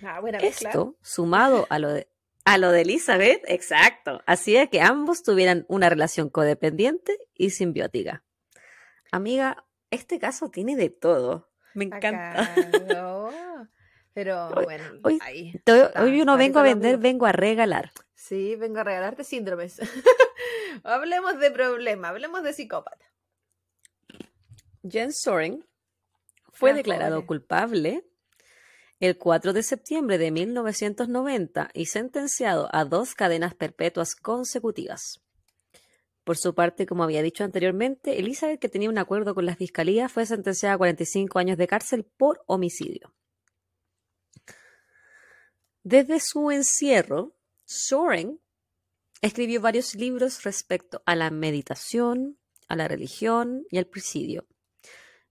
Ah, 0.02 0.20
mezcla. 0.20 0.70
Esto, 0.70 0.96
sumado 1.02 1.66
a 1.68 1.80
lo 1.80 1.92
de, 1.92 2.11
a 2.44 2.58
lo 2.58 2.70
de 2.72 2.82
Elizabeth, 2.82 3.42
exacto, 3.46 4.20
hacía 4.26 4.66
que 4.68 4.80
ambos 4.80 5.22
tuvieran 5.22 5.64
una 5.68 5.88
relación 5.88 6.28
codependiente 6.28 7.18
y 7.34 7.50
simbiótica. 7.50 8.24
Amiga, 9.10 9.64
este 9.90 10.18
caso 10.18 10.50
tiene 10.50 10.74
de 10.76 10.90
todo. 10.90 11.50
Me 11.74 11.84
encanta. 11.84 12.54
cagó. 12.88 13.30
Pero 14.14 14.48
Hoy- 14.48 14.64
bueno, 14.64 14.84
hoy- 15.04 15.18
ahí. 15.22 15.40
Hoy, 15.42 15.52
está, 15.56 16.02
hoy 16.02 16.18
yo 16.18 16.24
no 16.24 16.36
vengo 16.36 16.58
a 16.58 16.62
vender, 16.62 16.98
vengo 16.98 17.24
a 17.26 17.32
regalar. 17.32 17.92
Sí, 18.14 18.56
vengo 18.56 18.80
a 18.80 18.84
regalarte 18.84 19.24
síndromes. 19.24 19.80
hablemos 20.84 21.38
de 21.38 21.50
problema, 21.50 22.08
hablemos 22.08 22.42
de 22.42 22.52
psicópata. 22.52 23.04
Jens 24.88 25.20
Soren 25.20 25.64
fue 26.52 26.70
Ah, 26.72 26.74
declarado 26.74 27.16
pobre. 27.16 27.26
culpable 27.26 28.04
el 29.02 29.18
4 29.18 29.52
de 29.52 29.64
septiembre 29.64 30.16
de 30.16 30.30
1990 30.30 31.70
y 31.74 31.86
sentenciado 31.86 32.68
a 32.70 32.84
dos 32.84 33.16
cadenas 33.16 33.52
perpetuas 33.56 34.14
consecutivas. 34.14 35.20
Por 36.22 36.38
su 36.38 36.54
parte, 36.54 36.86
como 36.86 37.02
había 37.02 37.20
dicho 37.20 37.42
anteriormente, 37.42 38.20
Elizabeth, 38.20 38.60
que 38.60 38.68
tenía 38.68 38.88
un 38.88 38.98
acuerdo 38.98 39.34
con 39.34 39.44
la 39.44 39.56
fiscalía, 39.56 40.08
fue 40.08 40.24
sentenciada 40.24 40.76
a 40.76 40.78
45 40.78 41.36
años 41.40 41.58
de 41.58 41.66
cárcel 41.66 42.04
por 42.04 42.44
homicidio. 42.46 43.12
Desde 45.82 46.20
su 46.20 46.52
encierro, 46.52 47.34
Soren 47.64 48.38
escribió 49.20 49.60
varios 49.60 49.96
libros 49.96 50.44
respecto 50.44 51.02
a 51.06 51.16
la 51.16 51.32
meditación, 51.32 52.38
a 52.68 52.76
la 52.76 52.86
religión 52.86 53.66
y 53.68 53.78
al 53.78 53.86
presidio. 53.88 54.46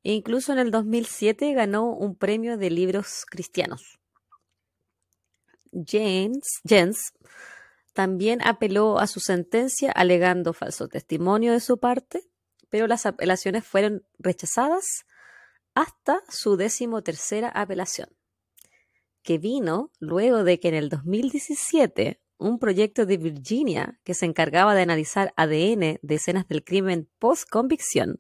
E 0.04 0.14
incluso 0.14 0.52
en 0.54 0.60
el 0.60 0.72
2007 0.72 1.54
ganó 1.54 1.86
un 1.92 2.16
premio 2.16 2.58
de 2.58 2.70
libros 2.70 3.26
cristianos. 3.30 4.00
Jens, 5.72 6.60
Jens 6.68 7.14
también 7.94 8.42
apeló 8.42 9.00
a 9.00 9.08
su 9.08 9.20
sentencia 9.20 9.92
alegando 9.92 10.54
falso 10.54 10.88
testimonio 10.88 11.54
de 11.54 11.60
su 11.60 11.78
parte, 11.78 12.24
pero 12.70 12.88
las 12.88 13.06
apelaciones 13.06 13.66
fueron 13.66 14.06
rechazadas 14.18 15.06
hasta 15.74 16.22
su 16.30 16.58
decimotercera 16.58 17.50
apelación, 17.50 18.10
que 19.24 19.38
vino 19.38 19.92
luego 20.00 20.44
de 20.44 20.60
que 20.60 20.70
en 20.70 20.76
el 20.76 20.90
2017 20.90 22.22
un 22.42 22.60
proyecto 22.60 23.06
de 23.06 23.18
Virginia 23.18 24.00
que 24.04 24.14
se 24.14 24.26
encargaba 24.26 24.76
de 24.76 24.82
analizar 24.82 25.34
ADN 25.38 26.00
de 26.02 26.16
escenas 26.16 26.48
del 26.48 26.64
crimen 26.64 27.10
post-convicción 27.20 28.18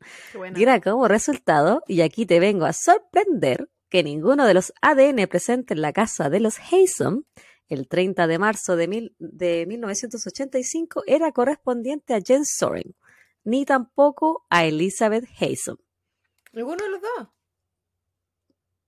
diera 0.53 0.79
como 0.79 1.07
resultado, 1.07 1.81
y 1.87 2.01
aquí 2.01 2.25
te 2.25 2.39
vengo 2.39 2.65
a 2.65 2.73
sorprender, 2.73 3.69
que 3.89 4.03
ninguno 4.03 4.45
de 4.45 4.53
los 4.53 4.71
ADN 4.81 5.27
presentes 5.27 5.75
en 5.75 5.81
la 5.81 5.91
casa 5.91 6.29
de 6.29 6.39
los 6.39 6.59
Haysom 6.59 7.23
el 7.67 7.87
30 7.87 8.27
de 8.27 8.37
marzo 8.39 8.75
de, 8.77 8.87
mil- 8.87 9.15
de 9.19 9.65
1985 9.67 11.03
era 11.07 11.31
correspondiente 11.31 12.13
a 12.13 12.21
Jens 12.25 12.55
Soren, 12.57 12.95
ni 13.43 13.65
tampoco 13.65 14.45
a 14.49 14.65
Elizabeth 14.65 15.25
Haysom. 15.39 15.77
Ninguno 16.53 16.77
de 16.83 16.89
los 16.89 17.01
dos. 17.01 17.27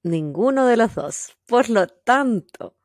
Ninguno 0.04 0.66
de 0.68 0.78
los 0.78 0.96
dos. 0.96 1.38
Por 1.46 1.70
lo 1.70 1.88
tanto, 1.88 2.76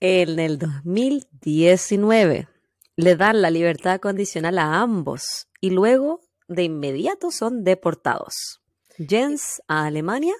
en 0.00 0.38
el 0.38 0.58
2019 0.58 2.48
le 2.96 3.16
dan 3.16 3.42
la 3.42 3.50
libertad 3.50 4.00
condicional 4.00 4.58
a 4.58 4.80
ambos 4.80 5.48
y 5.60 5.70
luego 5.70 6.20
de 6.48 6.64
inmediato 6.64 7.30
son 7.30 7.64
deportados. 7.64 8.60
Jens 8.96 9.62
a 9.68 9.86
Alemania 9.86 10.34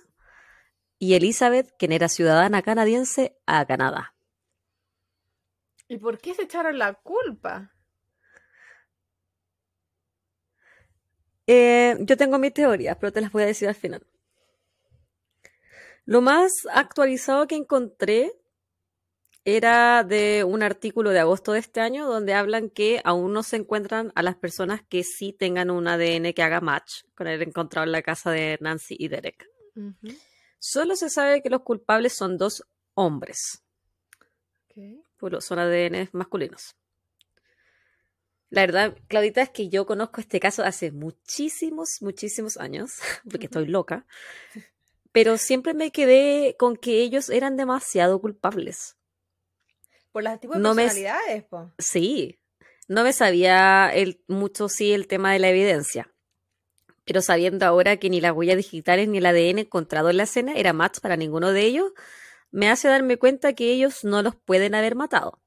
y 0.99 1.15
Elizabeth, 1.15 1.73
quien 1.79 1.93
era 1.93 2.09
ciudadana 2.09 2.63
canadiense, 2.63 3.39
a 3.47 3.65
Canadá. 3.67 4.15
¿Y 5.87 5.99
por 5.99 6.19
qué 6.19 6.35
se 6.35 6.43
echaron 6.43 6.79
la 6.79 6.95
culpa? 6.95 7.73
Eh, 11.47 11.97
yo 12.01 12.17
tengo 12.17 12.39
mis 12.39 12.53
teorías, 12.53 12.97
pero 13.01 13.13
te 13.13 13.21
las 13.21 13.33
voy 13.33 13.45
a 13.45 13.47
decir 13.47 13.69
al 13.69 13.75
final. 13.75 14.07
Lo 16.05 16.21
más 16.21 16.53
actualizado 16.73 17.47
que 17.47 17.55
encontré 17.55 18.33
era 19.57 20.05
de 20.05 20.45
un 20.45 20.63
artículo 20.63 21.09
de 21.09 21.21
agosto 21.21 21.53
de 21.53 21.61
este 21.61 21.81
año 21.81 22.07
donde 22.07 22.35
hablan 22.35 22.69
que 22.69 23.01
aún 23.03 23.33
no 23.33 23.43
se 23.43 23.57
encuentran 23.57 24.13
a 24.15 24.23
las 24.23 24.37
personas 24.37 24.83
que 24.87 25.05
sí 25.05 25.33
tengan 25.33 25.71
un 25.71 25.89
ADN 25.89 26.35
que 26.35 26.43
haga 26.43 26.61
match 26.61 27.05
con 27.15 27.29
el 27.29 27.41
encontrado 27.41 27.87
en 27.87 27.93
la 27.93 28.03
casa 28.03 28.31
de 28.31 28.59
Nancy 28.61 28.95
y 28.99 29.09
Derek. 29.09 29.49
Solo 30.59 30.97
se 30.97 31.09
sabe 31.09 31.41
que 31.41 31.49
los 31.49 31.63
culpables 31.63 32.13
son 32.13 32.37
dos 32.37 32.63
hombres, 32.93 33.63
Ok. 34.67 35.03
pues 35.17 35.45
son 35.45 35.59
ADN 35.59 36.11
masculinos. 36.13 36.77
La 38.51 38.63
verdad, 38.63 38.97
Claudita, 39.09 39.41
es 39.41 39.51
que 39.51 39.71
yo 39.71 39.87
conozco 39.87 40.21
este 40.21 40.41
caso 40.41 40.63
hace 40.63 40.91
muchísimos, 40.93 42.03
muchísimos 42.03 42.59
años, 42.59 42.99
porque 43.31 43.47
estoy 43.47 43.67
loca, 43.67 44.05
pero 45.11 45.39
siempre 45.39 45.73
me 45.73 45.91
quedé 45.91 46.55
con 46.59 46.77
que 46.77 47.01
ellos 47.01 47.31
eran 47.31 47.57
demasiado 47.57 48.21
culpables. 48.21 48.98
Por 50.13 50.23
las 50.23 50.41
tipos 50.41 50.57
de 50.57 50.63
no 50.63 50.75
personalidades, 50.75 51.45
me... 51.51 51.73
Sí, 51.79 52.39
no 52.89 53.05
me 53.05 53.13
sabía 53.13 53.91
el, 53.93 54.23
mucho, 54.27 54.69
sí, 54.69 54.93
el 54.93 55.07
tema 55.07 55.33
de 55.33 55.39
la 55.39 55.51
evidencia, 55.51 56.13
pero 57.05 57.23
sabiendo 57.23 57.67
ahora 57.67 57.97
que 57.99 58.11
ni 58.11 58.21
las 58.21 58.33
huellas 58.33 58.57
digitales 58.57 59.09
ni 59.09 59.19
el 59.19 59.27
ADN 59.27 59.61
encontrado 59.61 60.11
en 60.11 60.17
la 60.17 60.23
escena 60.25 60.55
era 60.55 60.73
match 60.73 61.01
para 61.01 61.17
ninguno 61.17 61.53
de 61.53 61.63
ellos, 61.63 61.93
me 62.51 62.71
hace 62.71 62.89
darme 62.89 63.19
cuenta 63.19 63.53
que 63.53 63.73
ellos 63.73 64.05
no 64.05 64.23
los 64.23 64.35
pueden 64.37 64.75
haber 64.75 64.95
matado. 64.95 65.41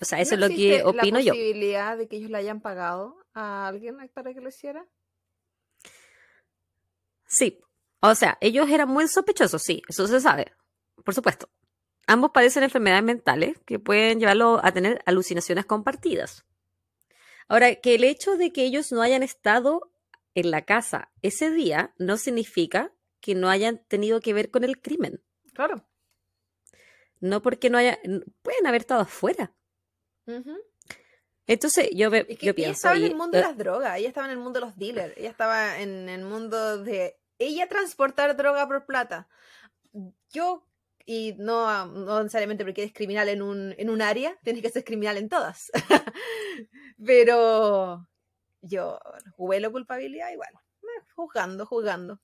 O 0.00 0.04
sea, 0.04 0.20
eso 0.20 0.34
es 0.34 0.40
lo 0.40 0.48
que 0.48 0.82
opino 0.84 1.18
yo. 1.18 1.32
¿La 1.32 1.38
posibilidad 1.38 1.98
de 1.98 2.08
que 2.08 2.16
ellos 2.16 2.30
le 2.30 2.38
hayan 2.38 2.60
pagado 2.60 3.16
a 3.34 3.66
alguien 3.66 3.96
para 4.14 4.32
que 4.32 4.40
lo 4.40 4.48
hiciera? 4.48 4.86
Sí. 7.26 7.60
O 8.00 8.14
sea, 8.14 8.38
ellos 8.40 8.68
eran 8.70 8.88
muy 8.88 9.08
sospechosos, 9.08 9.62
sí, 9.62 9.82
eso 9.88 10.06
se 10.06 10.20
sabe, 10.20 10.52
por 11.04 11.14
supuesto. 11.14 11.48
Ambos 12.08 12.30
padecen 12.30 12.62
enfermedades 12.62 13.04
mentales 13.04 13.58
que 13.66 13.78
pueden 13.78 14.18
llevarlo 14.18 14.64
a 14.64 14.72
tener 14.72 15.02
alucinaciones 15.04 15.66
compartidas. 15.66 16.46
Ahora, 17.48 17.74
que 17.74 17.96
el 17.96 18.02
hecho 18.02 18.38
de 18.38 18.50
que 18.50 18.64
ellos 18.64 18.90
no 18.92 19.02
hayan 19.02 19.22
estado 19.22 19.92
en 20.34 20.50
la 20.50 20.62
casa 20.62 21.12
ese 21.20 21.50
día 21.50 21.92
no 21.98 22.16
significa 22.16 22.94
que 23.20 23.34
no 23.34 23.50
hayan 23.50 23.84
tenido 23.88 24.20
que 24.20 24.32
ver 24.32 24.50
con 24.50 24.64
el 24.64 24.80
crimen. 24.80 25.22
Claro. 25.52 25.86
No 27.20 27.42
porque 27.42 27.68
no 27.68 27.76
haya, 27.76 27.98
pueden 28.40 28.66
haber 28.66 28.80
estado 28.80 29.02
afuera. 29.02 29.52
Entonces, 31.46 31.90
yo, 31.92 32.10
yo 32.40 32.54
pienso. 32.54 32.56
Ella 32.56 32.70
estaba 32.70 32.96
en 32.96 33.04
el 33.04 33.16
mundo 33.16 33.36
de 33.36 33.44
las 33.44 33.58
drogas, 33.58 33.98
ella 33.98 34.08
estaba 34.08 34.26
en 34.28 34.32
el 34.32 34.38
mundo 34.38 34.60
de 34.60 34.66
los 34.66 34.78
dealers, 34.78 35.14
ella 35.18 35.30
estaba 35.30 35.78
en 35.78 36.08
el 36.08 36.24
mundo 36.24 36.82
de. 36.82 37.18
Ella 37.38 37.68
transportar 37.68 38.34
droga 38.34 38.66
por 38.66 38.86
plata. 38.86 39.28
Yo, 40.30 40.67
y 41.08 41.34
no, 41.38 41.86
no 41.86 42.22
necesariamente 42.22 42.64
porque 42.64 42.82
eres 42.82 42.92
criminal 42.92 43.30
en 43.30 43.40
un, 43.40 43.74
en 43.78 43.88
un 43.88 44.02
área, 44.02 44.36
tienes 44.42 44.60
que 44.60 44.68
ser 44.68 44.84
criminal 44.84 45.16
en 45.16 45.30
todas. 45.30 45.72
Pero 47.04 48.06
yo 48.60 49.00
huelo 49.38 49.72
culpabilidad 49.72 50.30
igual. 50.30 50.52
Jugando, 51.14 51.64
jugando. 51.64 52.20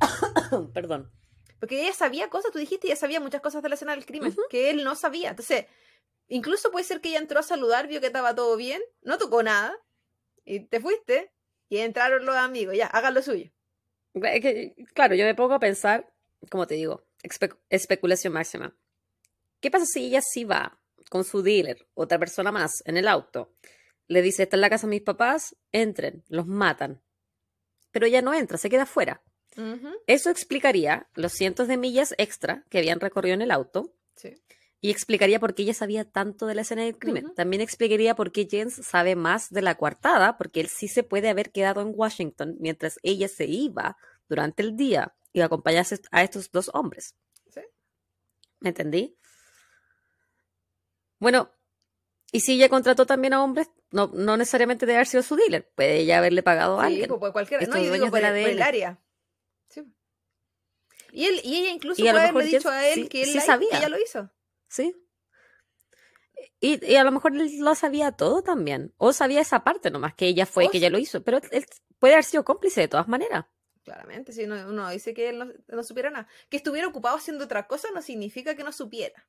Perdón. 0.74 1.10
Porque 1.58 1.82
ella 1.82 1.92
sabía 1.92 2.30
cosas, 2.30 2.52
tú 2.52 2.60
dijiste, 2.60 2.86
ella 2.86 2.96
sabía 2.96 3.18
muchas 3.18 3.40
cosas 3.40 3.62
de 3.64 3.68
la 3.68 3.74
escena 3.74 3.96
del 3.96 4.06
crimen, 4.06 4.36
que 4.48 4.70
él 4.70 4.84
no 4.84 4.94
sabía. 4.94 5.30
Entonces, 5.30 5.66
Incluso 6.28 6.70
puede 6.72 6.84
ser 6.84 7.00
que 7.00 7.10
ella 7.10 7.18
entró 7.18 7.38
a 7.38 7.44
saludar, 7.44 7.86
vio 7.86 8.00
que 8.00 8.08
estaba 8.08 8.34
todo 8.34 8.56
bien, 8.56 8.82
no 9.02 9.16
tocó 9.16 9.42
nada, 9.42 9.76
y 10.44 10.60
te 10.60 10.80
fuiste, 10.80 11.32
y 11.68 11.78
entraron 11.78 12.26
los 12.26 12.34
amigos, 12.34 12.76
ya, 12.76 12.86
hagan 12.86 13.14
lo 13.14 13.22
suyo. 13.22 13.50
claro, 14.94 15.14
yo 15.14 15.24
me 15.24 15.34
pongo 15.34 15.54
a 15.54 15.60
pensar, 15.60 16.12
como 16.50 16.66
te 16.66 16.74
digo, 16.74 17.05
especulación 17.70 18.32
máxima. 18.32 18.76
¿Qué 19.60 19.70
pasa 19.70 19.86
si 19.86 20.06
ella 20.06 20.20
sí 20.22 20.44
va 20.44 20.78
con 21.10 21.24
su 21.24 21.42
dealer, 21.42 21.86
otra 21.94 22.18
persona 22.18 22.52
más, 22.52 22.82
en 22.84 22.96
el 22.96 23.08
auto? 23.08 23.54
Le 24.06 24.22
dice, 24.22 24.44
esta 24.44 24.56
es 24.56 24.60
la 24.60 24.70
casa 24.70 24.86
de 24.86 24.90
mis 24.90 25.02
papás, 25.02 25.56
entren, 25.72 26.24
los 26.28 26.46
matan. 26.46 27.02
Pero 27.90 28.06
ella 28.06 28.22
no 28.22 28.34
entra, 28.34 28.58
se 28.58 28.70
queda 28.70 28.82
afuera. 28.82 29.22
Eso 30.06 30.28
explicaría 30.28 31.08
los 31.14 31.32
cientos 31.32 31.66
de 31.66 31.78
millas 31.78 32.14
extra 32.18 32.64
que 32.68 32.78
habían 32.78 33.00
recorrido 33.00 33.34
en 33.34 33.42
el 33.42 33.50
auto. 33.50 33.94
Sí. 34.14 34.34
Y 34.82 34.90
explicaría 34.90 35.40
por 35.40 35.54
qué 35.54 35.62
ella 35.62 35.72
sabía 35.72 36.04
tanto 36.04 36.46
de 36.46 36.54
la 36.54 36.60
escena 36.60 36.82
del 36.82 36.98
crimen. 36.98 37.34
También 37.34 37.62
explicaría 37.62 38.14
por 38.14 38.32
qué 38.32 38.46
Jens 38.48 38.74
sabe 38.86 39.16
más 39.16 39.48
de 39.50 39.62
la 39.62 39.76
coartada, 39.76 40.36
porque 40.36 40.60
él 40.60 40.68
sí 40.68 40.88
se 40.88 41.02
puede 41.02 41.30
haber 41.30 41.50
quedado 41.52 41.80
en 41.80 41.92
Washington 41.94 42.56
mientras 42.60 42.98
ella 43.02 43.28
se 43.28 43.46
iba 43.46 43.96
durante 44.28 44.62
el 44.62 44.76
día 44.76 45.14
y 45.40 45.42
acompañase 45.42 46.00
a 46.10 46.22
estos 46.22 46.50
dos 46.50 46.70
hombres. 46.72 47.14
¿Sí? 47.48 47.60
¿Me 48.60 48.70
entendí? 48.70 49.16
Bueno, 51.18 51.50
y 52.32 52.40
si 52.40 52.54
ella 52.54 52.68
contrató 52.68 53.06
también 53.06 53.34
a 53.34 53.42
hombres, 53.42 53.70
no, 53.90 54.10
no 54.12 54.36
necesariamente 54.36 54.86
debe 54.86 54.96
haber 54.96 55.06
sido 55.06 55.22
su 55.22 55.36
dealer, 55.36 55.70
puede 55.74 55.98
ella 55.98 56.18
haberle 56.18 56.42
pagado 56.42 56.80
a 56.80 56.86
alguien. 56.86 57.08
Pues, 57.08 57.32
pues. 57.32 57.68
No, 57.68 57.78
yo 57.78 57.92
digo 57.92 58.10
por, 58.10 58.24
el 58.24 58.62
área. 58.62 59.00
Sí. 59.68 59.82
Y, 61.12 61.26
él, 61.26 61.40
y 61.44 61.56
ella 61.56 61.70
incluso 61.70 62.02
puede 62.02 62.18
haberle 62.18 62.44
dicho 62.44 62.68
a 62.68 62.86
él 62.88 63.08
que 63.08 63.22
él 63.22 63.40
sabía. 63.40 63.70
que 63.70 63.76
ella 63.76 63.88
lo 63.88 63.98
hizo. 63.98 64.30
Sí. 64.68 64.94
Y, 66.60 66.94
a 66.96 67.04
lo 67.04 67.12
mejor 67.12 67.34
él 67.36 67.58
lo 67.60 67.74
sabía 67.74 68.12
todo 68.12 68.42
también. 68.42 68.94
O 68.96 69.12
sabía 69.12 69.40
esa 69.40 69.64
parte 69.64 69.90
nomás, 69.90 70.14
que 70.14 70.26
ella 70.26 70.46
fue, 70.46 70.68
que 70.68 70.78
ella 70.78 70.90
lo 70.90 70.98
hizo. 70.98 71.22
Pero 71.22 71.40
él 71.50 71.66
puede 71.98 72.14
haber 72.14 72.24
sido 72.24 72.44
cómplice 72.44 72.80
de 72.80 72.88
todas 72.88 73.08
maneras. 73.08 73.46
Claramente, 73.86 74.32
si 74.32 74.42
uno, 74.42 74.90
dice 74.90 75.14
que 75.14 75.28
él 75.28 75.62
no, 75.68 75.82
supiera 75.84 76.10
nada. 76.10 76.26
Que 76.48 76.56
estuviera 76.56 76.88
ocupado 76.88 77.18
haciendo 77.18 77.44
otra 77.44 77.68
cosa 77.68 77.86
no 77.94 78.02
significa 78.02 78.56
que 78.56 78.64
no 78.64 78.72
supiera. 78.72 79.28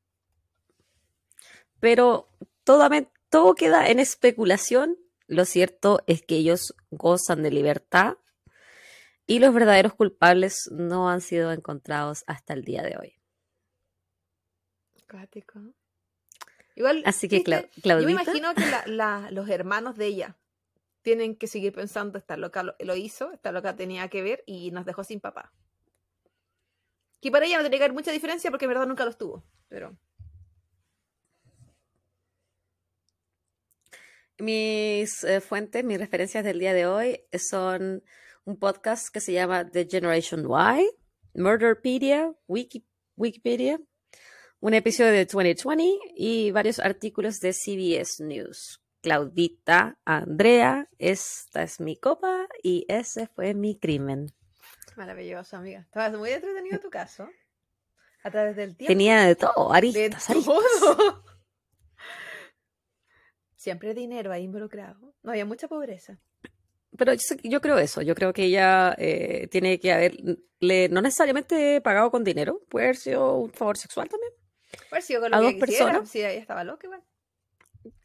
Pero 1.80 2.28
todo, 2.64 2.90
todo 3.30 3.54
queda 3.54 3.88
en 3.88 4.00
especulación. 4.00 4.98
Lo 5.28 5.46
cierto 5.46 6.02
es 6.08 6.24
que 6.24 6.38
ellos 6.38 6.74
gozan 6.90 7.44
de 7.44 7.52
libertad 7.52 8.18
y 9.28 9.38
los 9.38 9.54
verdaderos 9.54 9.94
culpables 9.94 10.72
no 10.72 11.08
han 11.08 11.22
sido 11.22 11.52
encontrados 11.52 12.24
hasta 12.26 12.56
el 12.56 12.64
día 12.64 12.82
de 12.82 12.98
hoy. 12.98 13.14
Igual, 16.74 17.04
Así 17.06 17.30
que, 17.30 17.44
Yo 17.84 17.98
me 18.00 18.12
imagino 18.12 18.56
que 18.56 18.64
los 19.30 19.50
hermanos 19.50 19.98
de 19.98 20.08
ella 20.08 20.36
tienen 21.08 21.38
que 21.38 21.48
seguir 21.48 21.72
pensando, 21.72 22.18
esta 22.18 22.36
loca 22.36 22.64
lo, 22.64 22.96
hizo, 22.98 23.32
esta 23.32 23.54
loca 23.54 23.78
tenía 23.78 24.10
que 24.10 24.22
ver 24.22 24.44
y 24.46 24.72
nos 24.72 24.86
dejó 24.86 25.06
sin 25.06 25.22
papá. 25.22 25.54
Que 27.22 27.32
para 27.32 27.46
ella 27.46 27.56
no 27.56 27.64
tenía 27.64 27.80
que 27.80 27.86
haber 27.86 27.96
mucha 27.96 28.12
diferencia 28.12 28.52
porque 28.52 28.66
en 28.66 28.72
verdad 28.72 28.88
nunca 28.88 29.06
los 29.06 29.18
tuvo, 29.18 29.46
pero... 29.70 29.98
Mis 34.38 35.24
eh, 35.24 35.40
fuentes, 35.40 35.86
mis 35.86 35.98
referencias 35.98 36.44
del 36.44 36.60
día 36.60 36.74
de 36.74 36.88
hoy 36.88 37.22
son 37.40 38.04
un 38.44 38.60
podcast 38.60 39.08
que 39.08 39.22
se 39.22 39.32
llama 39.32 39.72
The 39.72 39.88
Generation 39.90 40.46
Y, 40.46 40.90
Murderpedia, 41.40 42.36
Wikipedia, 43.16 43.80
un 44.60 44.74
episodio 44.74 45.14
de 45.14 45.24
2020 45.24 46.00
y 46.18 46.52
varios 46.52 46.80
artículos 46.80 47.40
de 47.40 47.54
CBS 47.54 48.26
News. 48.26 48.82
Claudita, 49.02 49.98
Andrea, 50.06 50.90
esta 50.98 51.64
es 51.64 51.80
mi 51.80 51.96
copa 51.96 52.48
y 52.64 52.86
ese 52.88 53.28
fue 53.28 53.54
mi 53.54 53.78
crimen. 53.78 54.28
Maravilloso, 54.96 55.58
amiga. 55.58 55.82
Estabas 55.82 56.14
muy 56.18 56.32
entretenido 56.32 56.80
tu 56.80 56.90
caso. 56.90 57.30
A 58.24 58.32
través 58.32 58.56
del 58.56 58.76
tiempo. 58.76 58.92
Tenía 58.92 59.22
de 59.22 59.36
todo, 59.36 59.72
aristas, 59.72 60.28
de 60.28 60.36
todo. 60.42 61.24
Siempre 63.56 63.94
dinero 63.94 64.32
ahí 64.32 64.44
involucrado. 64.44 65.14
No 65.24 65.32
había 65.32 65.46
mucha 65.46 65.68
pobreza. 65.68 66.20
Pero 66.98 67.14
yo, 67.44 67.62
creo 67.62 67.78
eso, 67.78 68.02
yo 68.02 68.16
creo 68.16 68.34
que 68.34 68.46
ella 68.46 68.96
eh, 68.98 69.48
tiene 69.52 69.80
que 69.80 69.94
haberle, 69.94 70.90
no 70.90 71.02
necesariamente 71.02 71.80
pagado 71.82 72.10
con 72.10 72.24
dinero, 72.24 72.62
puede 72.70 72.88
haber 72.88 72.98
sido 72.98 73.38
un 73.38 73.52
favor 73.52 73.78
sexual 73.78 74.10
también 74.10 74.34
a 75.32 75.42
dos 75.42 75.54
personas. 75.56 76.10
Sí, 76.10 76.22
estaba 76.22 76.64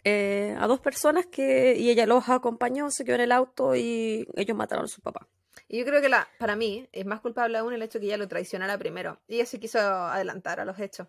eh, 0.05 0.57
a 0.59 0.67
dos 0.67 0.81
personas 0.81 1.27
que 1.27 1.75
y 1.77 1.91
ella 1.91 2.07
los 2.07 2.29
acompañó, 2.29 2.91
se 2.91 3.05
quedó 3.05 3.17
en 3.17 3.23
el 3.23 3.33
auto 3.33 3.75
y 3.75 4.27
ellos 4.35 4.57
mataron 4.57 4.85
a 4.85 4.89
su 4.89 5.01
papá. 5.01 5.29
Y 5.69 5.79
yo 5.79 5.85
creo 5.85 6.01
que 6.01 6.09
la, 6.09 6.29
para 6.39 6.57
mí 6.57 6.89
es 6.93 7.07
más 7.07 7.21
culpable 7.21 7.59
aún 7.59 7.73
el 7.73 7.83
hecho 7.83 7.99
que 7.99 8.07
ella 8.07 8.17
lo 8.17 8.29
traicionara 8.29 8.79
primero. 8.79 9.21
Y 9.27 9.37
ella 9.37 9.47
se 9.47 9.59
quiso 9.59 9.79
adelantar 9.79 10.61
a 10.61 10.65
los 10.65 10.79
hechos. 10.79 11.09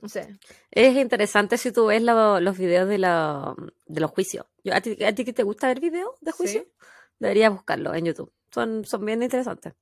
No 0.00 0.08
sé. 0.08 0.38
Es 0.70 0.96
interesante 0.96 1.58
si 1.58 1.72
tú 1.72 1.86
ves 1.86 2.02
los 2.02 2.58
videos 2.58 2.88
de, 2.88 2.98
la, 2.98 3.54
de 3.86 4.00
los 4.00 4.10
juicios. 4.10 4.46
¿a, 4.72 4.80
ti, 4.80 5.02
¿A 5.04 5.14
ti 5.14 5.24
te 5.24 5.42
gusta 5.42 5.66
ver 5.66 5.80
videos 5.80 6.14
de 6.20 6.32
juicio? 6.32 6.66
Deberías 7.18 7.52
buscarlos 7.52 7.96
en 7.96 8.04
YouTube. 8.04 8.32
Son, 8.52 8.84
son 8.84 9.04
bien 9.04 9.22
interesantes. 9.22 9.74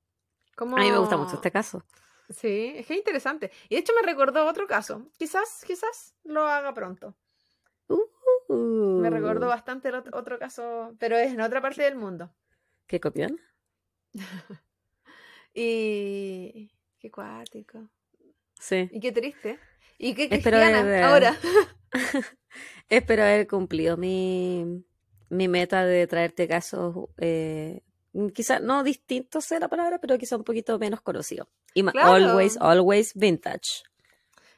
A 0.57 0.65
mí 0.65 0.91
me 0.91 0.97
gusta 0.97 1.17
mucho 1.17 1.35
este 1.35 1.51
caso. 1.51 1.83
Sí, 2.29 2.73
es 2.75 2.85
que 2.85 2.93
es 2.93 2.99
interesante. 2.99 3.51
Y 3.69 3.75
de 3.75 3.81
hecho 3.81 3.93
me 3.95 4.05
recordó 4.05 4.45
otro 4.45 4.67
caso. 4.67 5.09
Quizás, 5.17 5.63
quizás 5.65 6.15
lo 6.23 6.45
haga 6.45 6.73
pronto. 6.73 7.15
Me 8.49 9.09
recordó 9.09 9.47
uh. 9.47 9.49
bastante 9.49 9.89
el 9.89 9.95
otro, 9.95 10.39
caso, 10.39 10.95
pero 10.99 11.17
es 11.17 11.33
en 11.33 11.41
otra 11.41 11.61
parte 11.61 11.83
del 11.83 11.95
mundo. 11.95 12.33
¿Qué 12.85 12.99
copión? 12.99 13.39
y 15.53 16.71
qué 16.99 17.11
cuático. 17.11 17.89
Sí. 18.59 18.89
Y 18.91 18.99
qué 18.99 19.11
triste. 19.11 19.59
Y 19.97 20.13
qué 20.13 20.29
cristiana 20.29 21.09
ahora. 21.09 21.37
Espero 22.89 23.23
haber 23.23 23.47
cumplido 23.47 23.97
mi, 23.97 24.85
mi 25.29 25.47
meta 25.47 25.85
de 25.85 26.07
traerte 26.07 26.47
casos 26.47 27.09
eh, 27.17 27.81
quizá 28.33 28.59
no 28.59 28.83
distinto 28.83 29.41
sea 29.41 29.59
la 29.59 29.67
palabra, 29.67 29.99
pero 29.99 30.17
quizá 30.17 30.37
un 30.37 30.43
poquito 30.43 30.77
menos 30.79 31.01
conocido. 31.01 31.47
Y 31.73 31.85
always, 31.99 32.57
always 32.57 33.13
vintage. 33.15 33.83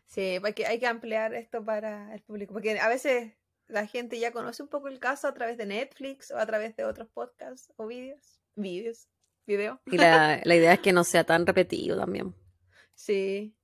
Sí, 0.05 0.39
porque 0.41 0.65
hay 0.65 0.79
que 0.79 0.87
ampliar 0.87 1.33
esto 1.35 1.63
para 1.63 2.13
el 2.15 2.21
público, 2.21 2.53
porque 2.53 2.79
a 2.79 2.89
veces 2.89 3.33
la 3.67 3.85
gente 3.85 4.19
ya 4.19 4.31
conoce 4.31 4.63
un 4.63 4.69
poco 4.69 4.87
el 4.87 4.99
caso 4.99 5.27
a 5.27 5.33
través 5.33 5.57
de 5.57 5.65
Netflix 5.65 6.31
o 6.31 6.37
a 6.37 6.45
través 6.45 6.75
de 6.75 6.83
otros 6.83 7.07
podcasts 7.09 7.71
o 7.75 7.85
vídeos, 7.85 8.41
vídeos, 8.55 9.07
video. 9.45 9.79
Y 9.85 9.97
la, 9.97 10.41
la 10.43 10.55
idea 10.55 10.73
es 10.73 10.79
que 10.79 10.93
no 10.93 11.03
sea 11.03 11.23
tan 11.23 11.45
repetido 11.45 11.97
también. 11.97 12.33
Sí. 12.95 13.55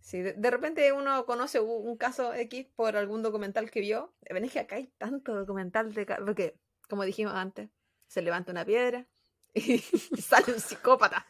Sí, 0.00 0.20
de, 0.22 0.32
de 0.34 0.50
repente 0.50 0.92
uno 0.92 1.26
conoce 1.26 1.60
un 1.60 1.96
caso 1.96 2.32
X 2.34 2.66
por 2.74 2.96
algún 2.96 3.22
documental 3.22 3.70
que 3.70 3.80
vio. 3.80 4.14
Ven, 4.28 4.44
es 4.44 4.52
que 4.52 4.60
acá 4.60 4.76
hay 4.76 4.88
tanto 4.98 5.34
documental 5.34 5.92
de 5.94 6.06
porque, 6.06 6.58
como 6.88 7.04
dijimos 7.04 7.34
antes, 7.34 7.70
se 8.06 8.22
levanta 8.22 8.52
una 8.52 8.64
piedra 8.64 9.06
y 9.54 9.78
sale 9.78 10.52
un 10.52 10.60
psicópata. 10.60 11.26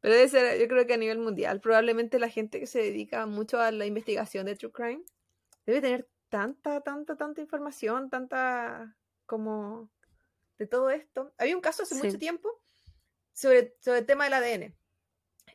Pero 0.00 0.14
debe 0.14 0.28
ser, 0.28 0.58
yo 0.60 0.66
creo 0.66 0.86
que 0.86 0.94
a 0.94 0.98
nivel 0.98 1.18
mundial, 1.18 1.60
probablemente 1.60 2.18
la 2.18 2.28
gente 2.28 2.58
que 2.58 2.66
se 2.66 2.80
dedica 2.80 3.26
mucho 3.26 3.60
a 3.60 3.70
la 3.70 3.86
investigación 3.86 4.46
de 4.46 4.56
True 4.56 4.72
Crime 4.72 5.02
debe 5.66 5.80
tener 5.80 6.08
tanta, 6.28 6.80
tanta, 6.80 7.16
tanta 7.16 7.40
información, 7.40 8.08
tanta 8.08 8.96
como 9.26 9.90
de 10.58 10.66
todo 10.66 10.90
esto. 10.90 11.32
Había 11.38 11.54
un 11.54 11.62
caso 11.62 11.82
hace 11.82 11.94
Sí. 11.94 12.06
mucho 12.06 12.18
tiempo 12.18 12.48
sobre, 13.32 13.76
sobre 13.80 14.00
el 14.00 14.06
tema 14.06 14.24
del 14.24 14.34
ADN. 14.34 14.74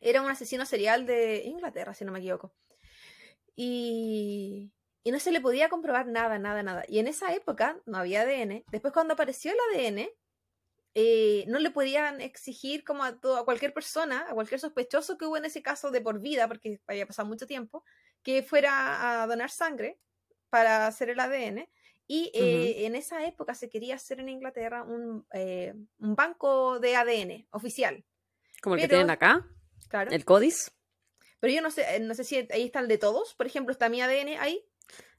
Era 0.02 0.22
un 0.22 0.30
asesino 0.30 0.66
serial 0.66 1.06
de 1.06 1.44
Inglaterra, 1.46 1.94
si 1.94 2.06
no 2.06 2.12
me 2.12 2.20
equivoco. 2.20 2.54
Y, 3.56 4.72
y 5.06 5.12
no 5.12 5.20
se 5.20 5.32
le 5.32 5.40
podía 5.40 5.70
comprobar 5.70 6.08
nada, 6.08 6.40
nada, 6.40 6.64
nada. 6.64 6.84
Y 6.90 6.98
en 6.98 7.08
esa 7.08 7.32
época 7.34 7.80
no 7.86 8.00
había 8.00 8.22
ADN. 8.22 8.66
Después 8.72 8.92
cuando 8.92 9.14
apareció 9.14 9.52
el 9.54 9.58
ADN, 9.80 10.10
eh, 10.96 11.44
no 11.48 11.60
le 11.60 11.70
podían 11.70 12.22
exigir 12.22 12.84
como 12.84 13.04
a, 13.04 13.20
todo, 13.20 13.38
a 13.38 13.46
cualquier 13.46 13.72
persona, 13.72 14.26
a 14.28 14.34
cualquier 14.34 14.60
sospechoso 14.60 15.16
que 15.18 15.26
hubo 15.26 15.38
en 15.38 15.46
ese 15.46 15.62
caso 15.62 15.92
de 15.92 16.02
por 16.02 16.20
vida, 16.22 16.48
porque 16.48 16.82
había 16.88 17.06
pasado 17.06 17.28
mucho 17.28 17.46
tiempo, 17.46 17.84
que 18.24 18.42
fuera 18.42 19.22
a 19.22 19.28
donar 19.28 19.52
sangre 19.52 20.00
para 20.50 20.88
hacer 20.88 21.10
el 21.12 21.20
ADN. 21.20 21.70
Y 22.08 22.32
eh, 22.34 22.86
en 22.88 22.96
esa 22.96 23.26
época 23.28 23.54
se 23.54 23.70
quería 23.70 23.96
hacer 23.96 24.20
en 24.20 24.30
Inglaterra 24.30 24.82
un, 24.84 25.26
eh, 25.34 25.74
un 26.00 26.16
banco 26.16 26.80
de 26.80 26.96
ADN 26.96 27.48
oficial. 27.52 28.04
Como 28.62 28.74
el 28.76 28.82
que 28.82 28.88
Pero- 28.88 29.00
tienen 29.02 29.12
acá, 29.12 29.46
Claro. 29.88 30.10
el 30.12 30.26
CODIS. 30.26 30.72
Pero 31.40 31.54
yo 31.54 31.62
no 31.62 31.70
sé, 31.70 31.96
eh, 31.96 32.00
no 32.00 32.16
sé 32.16 32.24
si 32.24 32.38
ahí 32.38 32.64
está 32.64 32.80
el 32.80 32.88
de 32.88 32.98
todos. 32.98 33.36
Por 33.36 33.46
ejemplo, 33.46 33.72
está 33.72 33.88
mi 33.90 34.02
ADN 34.02 34.38
ahí. 34.40 34.66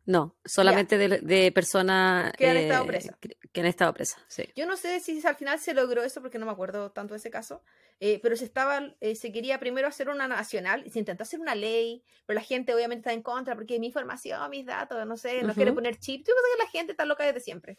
No, 0.06 0.36
solamente 0.44 0.98
de, 0.98 1.18
de 1.20 1.50
personas 1.50 2.32
Que 2.38 2.48
han 2.48 2.56
estado 2.56 2.86
presas. 2.86 3.16
Que, 3.20 3.36
que 3.52 3.60
han 3.60 3.66
estado 3.66 3.92
presas, 3.92 4.22
sí. 4.28 4.44
Yo 4.54 4.64
no 4.64 4.76
sé 4.76 5.00
si 5.00 5.20
al 5.26 5.34
final 5.34 5.58
se 5.58 5.74
logró 5.74 6.04
eso 6.04 6.22
porque 6.22 6.38
no 6.38 6.46
me 6.46 6.52
acuerdo 6.52 6.92
tanto 6.92 7.14
de 7.14 7.18
ese 7.18 7.30
caso. 7.30 7.64
eh, 7.98 8.20
pero 8.22 8.36
se 8.36 8.44
estaba, 8.44 8.94
eh, 9.00 9.16
se 9.16 9.32
quería 9.32 9.58
primero 9.58 9.88
hacer 9.88 10.08
una 10.08 10.28
nacional 10.28 10.84
y 10.86 10.90
se 10.90 11.00
intentó 11.00 11.24
hacer 11.24 11.40
una 11.40 11.56
ley, 11.56 12.04
pero 12.24 12.38
la 12.38 12.44
gente 12.44 12.72
obviamente 12.72 13.00
está 13.00 13.12
en 13.12 13.22
contra 13.22 13.56
porque 13.56 13.80
mi 13.80 13.86
información, 13.86 14.48
mis 14.48 14.64
datos, 14.64 15.04
no 15.06 15.16
sé, 15.16 15.42
no 15.42 15.54
quiere 15.54 15.72
poner 15.72 15.98
chip. 15.98 16.20
Yo 16.20 16.32
creo 16.34 16.56
que 16.56 16.64
la 16.64 16.70
gente 16.70 16.92
está 16.92 17.04
loca 17.04 17.24
desde 17.24 17.40
siempre. 17.40 17.76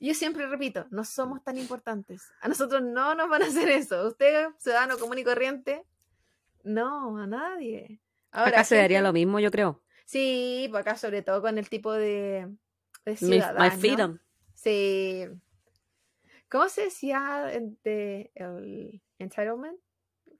Yo 0.00 0.12
siempre 0.12 0.46
repito, 0.48 0.86
no 0.90 1.04
somos 1.04 1.42
tan 1.42 1.56
importantes. 1.56 2.28
A 2.40 2.48
nosotros 2.48 2.82
no 2.82 3.14
nos 3.14 3.30
van 3.30 3.42
a 3.42 3.46
hacer 3.46 3.68
eso. 3.70 4.06
Usted, 4.06 4.48
ciudadano 4.58 4.98
común 4.98 5.18
y 5.18 5.24
corriente, 5.24 5.84
no, 6.62 7.16
a 7.16 7.26
nadie. 7.26 8.00
Ahora, 8.32 8.50
acá 8.50 8.64
se 8.64 8.76
daría 8.76 9.00
lo 9.00 9.14
mismo, 9.14 9.40
yo 9.40 9.50
creo. 9.50 9.82
Sí, 10.06 10.68
pues 10.70 10.80
acá 10.80 10.96
sobre 10.96 11.20
todo 11.22 11.42
con 11.42 11.58
el 11.58 11.68
tipo 11.68 11.92
de, 11.92 12.48
de 13.04 13.16
ciudadano. 13.16 13.58
my 13.62 13.70
freedom. 13.78 14.18
Sí. 14.54 15.26
¿Cómo 16.48 16.68
se 16.68 16.84
decía 16.84 17.50
el 17.52 17.76
de 17.82 18.30
el 18.34 19.02
entitlement? 19.18 19.78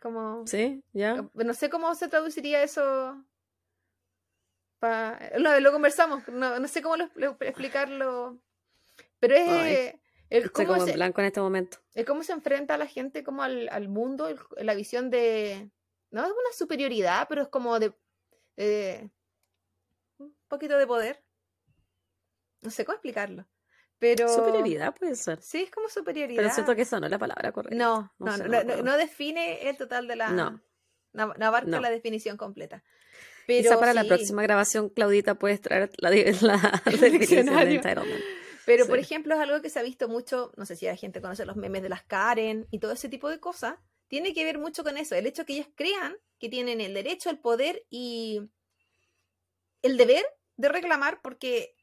Como 0.01 0.47
Sí, 0.47 0.83
ya. 0.93 1.29
no 1.35 1.53
sé 1.55 1.69
cómo 1.69 1.95
se 1.95 2.09
traduciría 2.09 2.63
eso. 2.63 3.23
Pa... 4.79 5.19
Lo, 5.39 5.59
lo 5.61 5.73
conversamos, 5.73 6.27
no, 6.29 6.59
no 6.61 6.69
sé 6.69 6.83
cómo 6.83 6.97
lo- 6.97 7.11
lo- 7.15 7.37
explicarlo. 7.41 8.39
Pero 9.19 9.35
es 9.35 9.49
Ay, 9.49 10.01
el 10.31 10.53
cómo, 10.53 10.69
como 10.69 10.83
en 10.83 10.89
se, 10.89 10.95
blanco 10.95 11.21
en 11.21 11.27
este 11.27 11.41
momento. 11.41 11.79
el 11.95 12.05
cómo 12.05 12.23
se 12.23 12.33
enfrenta 12.33 12.75
a 12.75 12.79
la 12.79 12.87
gente 12.87 13.25
como 13.25 13.43
al, 13.43 13.69
al 13.71 13.89
mundo, 13.89 14.29
el- 14.29 14.39
la 14.65 14.75
visión 14.75 15.11
de. 15.11 15.71
No 16.11 16.23
es 16.25 16.31
una 16.31 16.53
superioridad, 16.57 17.27
pero 17.29 17.43
es 17.43 17.49
como 17.49 17.79
de. 17.81 17.93
eh, 18.59 19.09
poquito 20.57 20.77
de 20.79 20.87
poder. 20.87 21.23
No 22.63 22.71
sé 22.71 22.85
cómo 22.85 22.95
explicarlo. 22.95 23.47
Pero. 23.99 24.29
Superioridad 24.29 24.95
puede 24.95 25.15
ser. 25.15 25.41
Sí, 25.41 25.63
es 25.63 25.71
como 25.71 25.89
superioridad. 25.89 26.43
Pero 26.43 26.55
siento 26.55 26.75
que 26.75 26.83
eso 26.83 26.99
no 27.01 27.07
es 27.07 27.11
la 27.11 27.19
palabra 27.19 27.53
correcta. 27.53 27.77
No, 27.77 28.13
No 28.19 28.97
define 28.97 29.69
el 29.69 29.77
total 29.77 30.07
de 30.09 30.17
la. 30.17 30.31
No. 30.31 30.61
No, 31.13 31.33
abarca 31.47 31.81
la 31.81 31.91
definición 31.91 32.37
completa. 32.37 32.85
Pero 33.47 33.63
Quizá 33.63 33.79
para 33.79 33.95
la 33.95 34.05
próxima 34.05 34.43
grabación, 34.43 34.91
Claudita, 34.91 35.37
puedes 35.37 35.61
traer 35.61 35.91
la, 35.99 36.11
la 36.43 36.83
definición 36.85 37.47
de 37.47 37.53
entitlement. 37.77 38.23
Pero, 38.67 38.87
por 38.87 38.99
ejemplo, 38.99 39.35
es 39.35 39.41
algo 39.41 39.63
que 39.63 39.71
se 39.71 39.79
ha 39.79 39.83
visto 39.83 40.09
mucho. 40.09 40.53
No 40.57 40.67
sé 40.67 40.75
si 40.77 40.87
la 40.87 40.97
gente 40.97 41.21
conoce 41.23 41.47
los 41.47 41.57
memes 41.57 41.83
de 41.83 41.89
las 41.89 42.03
Karen 42.03 42.67
y 42.71 42.81
todo 42.81 42.93
ese 42.93 43.09
tipo 43.09 43.31
de 43.31 43.39
cosas. 43.39 43.77
Tiene 44.09 44.35
que 44.35 44.45
ver 44.45 44.59
mucho 44.59 44.83
con 44.83 44.99
eso. 44.99 45.15
El 45.15 45.27
hecho 45.27 45.47
que 45.47 45.55
ellas 45.55 45.69
crean 45.75 46.17
que 46.39 46.49
tienen 46.49 46.81
el 46.81 46.93
derecho, 46.93 47.31
el 47.31 47.39
poder 47.39 47.85
y 47.89 48.43
el 49.83 49.97
deber 49.97 50.25
de 50.57 50.69
reclamar 50.69 51.21
porque 51.23 51.75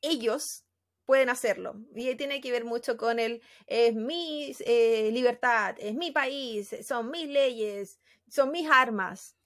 ellos 0.00 0.64
pueden 1.04 1.28
hacerlo. 1.28 1.74
Y 1.94 2.14
tiene 2.16 2.40
que 2.40 2.52
ver 2.52 2.64
mucho 2.64 2.96
con 2.96 3.18
el 3.18 3.42
es 3.66 3.94
mi 3.94 4.54
eh, 4.60 5.10
libertad, 5.12 5.76
es 5.78 5.94
mi 5.94 6.10
país, 6.10 6.74
son 6.84 7.10
mis 7.10 7.28
leyes, 7.28 8.00
son 8.28 8.50
mis 8.50 8.68
armas. 8.70 9.36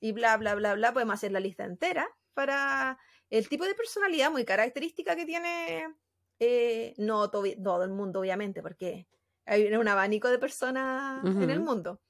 Y 0.00 0.12
bla, 0.12 0.36
bla, 0.36 0.54
bla, 0.54 0.74
bla. 0.74 0.92
Podemos 0.92 1.14
hacer 1.14 1.32
la 1.32 1.40
lista 1.40 1.64
entera 1.64 2.08
para 2.34 2.98
el 3.30 3.48
tipo 3.48 3.64
de 3.64 3.74
personalidad 3.74 4.30
muy 4.30 4.44
característica 4.44 5.16
que 5.16 5.24
tiene, 5.24 5.94
eh, 6.40 6.94
no 6.98 7.30
to- 7.30 7.44
todo 7.62 7.84
el 7.84 7.90
mundo, 7.90 8.20
obviamente, 8.20 8.60
porque 8.62 9.06
hay 9.46 9.72
un 9.72 9.88
abanico 9.88 10.28
de 10.30 10.38
personas 10.38 11.24
en 11.24 11.50
el 11.50 11.60
mundo, 11.60 12.00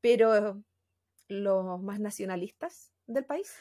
pero 0.00 0.62
los 1.28 1.80
más 1.82 2.00
nacionalistas 2.00 2.92
del 3.06 3.24
país 3.24 3.54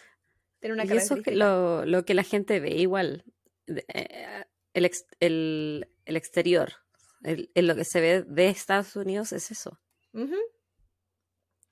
una 0.74 0.86
Y 0.86 0.92
eso 0.98 1.16
es 1.16 1.36
lo, 1.36 1.86
lo 1.86 2.04
que 2.06 2.14
la 2.14 2.24
gente 2.24 2.60
ve 2.60 2.72
igual. 2.72 3.24
eh, 3.68 4.44
El, 4.74 4.86
ex- 4.86 5.06
el, 5.20 5.90
el 6.06 6.18
exterior. 6.18 6.74
El, 7.24 7.52
el 7.56 7.68
lo 7.68 7.76
que 7.76 7.86
se 7.86 8.00
ve 8.02 8.24
de 8.24 8.48
Estados 8.50 8.96
Unidos 8.96 9.32
es 9.34 9.52
eso. 9.52 9.80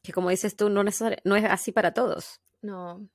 Que 0.03 0.13
como 0.13 0.29
dices 0.29 0.55
tú, 0.55 0.69
no, 0.69 0.83
no 0.83 1.35
es 1.35 1.43
así 1.45 1.71
para 1.71 1.93
todos. 1.93 2.41
No. 2.61 3.09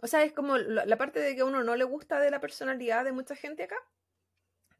O 0.00 0.06
sea, 0.06 0.22
es 0.24 0.32
como 0.32 0.56
la, 0.56 0.86
la 0.86 0.96
parte 0.96 1.20
de 1.20 1.34
que 1.34 1.42
a 1.42 1.44
uno 1.44 1.62
no 1.64 1.76
le 1.76 1.84
gusta 1.84 2.20
de 2.20 2.30
la 2.30 2.40
personalidad 2.40 3.04
de 3.04 3.12
mucha 3.12 3.34
gente 3.36 3.64
acá. 3.64 3.76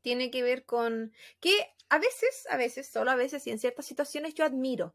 Tiene 0.01 0.31
que 0.31 0.43
ver 0.43 0.65
con 0.65 1.13
que 1.41 1.53
a 1.89 1.99
veces, 1.99 2.47
a 2.51 2.57
veces, 2.57 2.89
solo 2.89 3.11
a 3.11 3.17
veces 3.17 3.47
y 3.47 3.51
en 3.51 3.59
ciertas 3.59 3.85
situaciones 3.87 4.35
yo 4.35 4.45
admiro. 4.45 4.95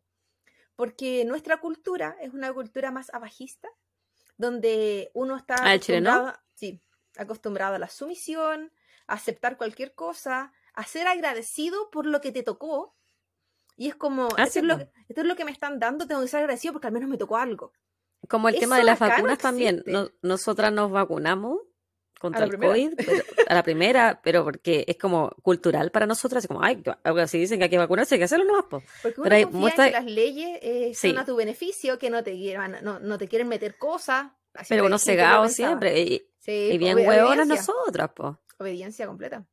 Porque 0.76 1.26
nuestra 1.26 1.58
cultura 1.60 2.16
es 2.22 2.34
una 2.34 2.52
cultura 2.54 2.90
más 2.90 3.14
abajista, 3.14 3.68
donde 4.38 5.12
uno 5.14 5.36
está 5.38 5.56
Ah, 5.60 5.74
acostumbrado, 5.74 6.34
sí, 6.56 6.82
acostumbrado 7.18 7.76
a 7.76 7.80
la 7.80 7.90
sumisión, 7.90 8.72
a 9.08 9.14
aceptar 9.14 9.58
cualquier 9.58 9.94
cosa, 9.96 10.52
a 10.74 10.84
ser 10.86 11.08
agradecido 11.08 11.90
por 11.92 12.06
lo 12.06 12.22
que 12.22 12.32
te 12.32 12.44
tocó. 12.44 12.96
Y 13.76 13.88
es 13.90 13.96
como, 13.96 14.28
Ah, 14.38 14.44
esto, 14.44 14.52
sí, 14.54 14.60
es 14.60 14.66
lo, 14.66 14.74
esto 14.76 15.22
es 15.22 15.26
lo 15.28 15.36
que 15.36 15.46
me 15.46 15.52
están 15.52 15.80
dando, 15.80 16.08
tengo 16.08 16.22
que 16.22 16.28
ser 16.28 16.42
agradecido 16.42 16.74
porque 16.74 16.88
al 16.88 16.94
menos 16.94 17.10
me 17.10 17.18
tocó 17.18 17.38
algo. 17.38 17.74
Como 18.30 18.48
el 18.50 18.58
tema 18.58 18.78
de 18.78 18.84
las 18.86 19.00
no 19.02 19.08
vacunas 19.08 19.38
también. 19.40 19.76
existe. 19.80 19.92
No- 19.92 20.10
nosotras 20.22 20.72
nos 20.72 20.92
vacunamos 20.92 21.60
contra 22.24 22.46
el. 22.46 22.58
COVID, 22.58 22.94
pero- 22.96 23.24
a 23.48 23.54
la 23.54 23.62
primera, 23.64 24.20
pero 24.24 24.44
porque 24.44 24.84
es 24.88 24.98
como 24.98 25.30
cultural 25.42 25.92
para 25.92 26.06
nosotras. 26.08 26.44
Es 26.44 26.48
como, 26.48 26.64
ay, 26.64 26.82
algo 27.04 27.28
si 27.28 27.38
dicen 27.38 27.60
que 27.60 27.66
hay 27.66 27.70
que 27.70 27.78
vacunarse, 27.78 28.16
hay 28.16 28.20
que 28.20 28.26
hacerlo 28.26 28.46
nomás. 28.46 28.66
po. 28.66 28.82
Porque 29.02 29.20
uno 29.20 29.24
Pero 29.30 29.36
hay 29.36 29.46
que 29.46 29.92
las 29.92 30.06
leyes 30.06 30.60
eh, 30.62 30.94
son 30.96 31.18
a 31.18 31.26
tu 31.26 31.36
beneficio, 31.36 32.00
que 32.00 32.10
no 32.10 32.24
te 32.24 32.32
quieren, 32.32 32.78
no, 32.82 33.00
no 33.00 33.18
te 33.18 33.28
quieren 33.28 33.48
meter 33.48 33.78
cosas. 33.78 34.28
Así 34.54 34.68
Pero 34.70 34.86
uno 34.86 34.98
cegado 34.98 35.48
siempre. 35.50 36.00
Y, 36.02 36.28
Sí, 36.40 36.70
y 36.74 36.78
bien 36.78 36.98
obediencia, 36.98 37.46
nosotras, 37.46 38.10
pues. 38.16 38.34
obediencia 38.58 39.06
completa. 39.08 39.46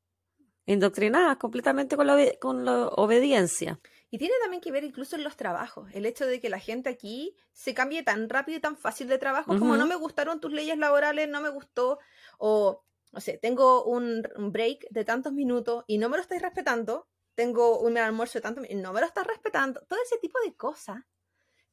Indoctrinadas 0.67 1.37
completamente 1.37 1.97
con 1.97 2.07
la, 2.07 2.17
con 2.41 2.65
la 2.65 2.89
obediencia. 2.89 3.79
Y 4.13 4.19
tiene 4.19 4.35
también 4.43 4.61
que 4.61 4.73
ver 4.73 4.83
incluso 4.85 5.15
en 5.17 5.23
los 5.25 5.37
trabajos. 5.37 5.89
El 5.93 6.05
hecho 6.05 6.27
de 6.27 6.41
que 6.41 6.51
la 6.51 6.59
gente 6.59 6.89
aquí 6.91 7.37
se 7.53 7.75
cambie 7.75 8.03
tan 8.03 8.29
rápido 8.29 8.59
y 8.59 8.61
tan 8.61 8.77
fácil 8.77 9.07
de 9.09 9.19
trabajo, 9.19 9.57
como 9.59 9.77
no 9.77 9.87
me 9.87 9.95
gustaron 9.95 10.41
tus 10.41 10.53
leyes 10.53 10.77
laborales, 10.79 11.29
no 11.29 11.41
me 11.41 11.49
gustó, 11.49 11.99
o 12.39 12.83
no 13.13 13.21
sé, 13.21 13.39
tengo 13.39 13.85
un, 13.85 14.27
un 14.37 14.51
break 14.53 14.87
de 14.91 15.05
tantos 15.05 15.33
minutos 15.33 15.85
y 15.87 15.99
no 15.99 16.09
me 16.09 16.17
lo 16.17 16.23
estáis 16.23 16.43
respetando, 16.43 17.09
tengo 17.37 17.79
un 17.81 17.99
almuerzo 17.99 18.39
de 18.39 18.43
tantos 18.43 18.63
minutos 18.63 18.79
y 18.81 18.83
no 18.83 18.93
me 18.93 19.01
lo 19.01 19.07
estás 19.07 19.27
respetando, 19.27 19.81
todo 19.89 19.99
ese 20.05 20.19
tipo 20.19 20.39
de 20.45 20.55
cosas. 20.57 20.99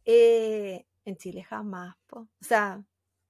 eh, 0.05 0.85
en 1.05 1.15
Chile 1.17 1.43
jamás, 1.43 1.95
po. 2.05 2.19
O 2.19 2.43
sea, 2.45 2.83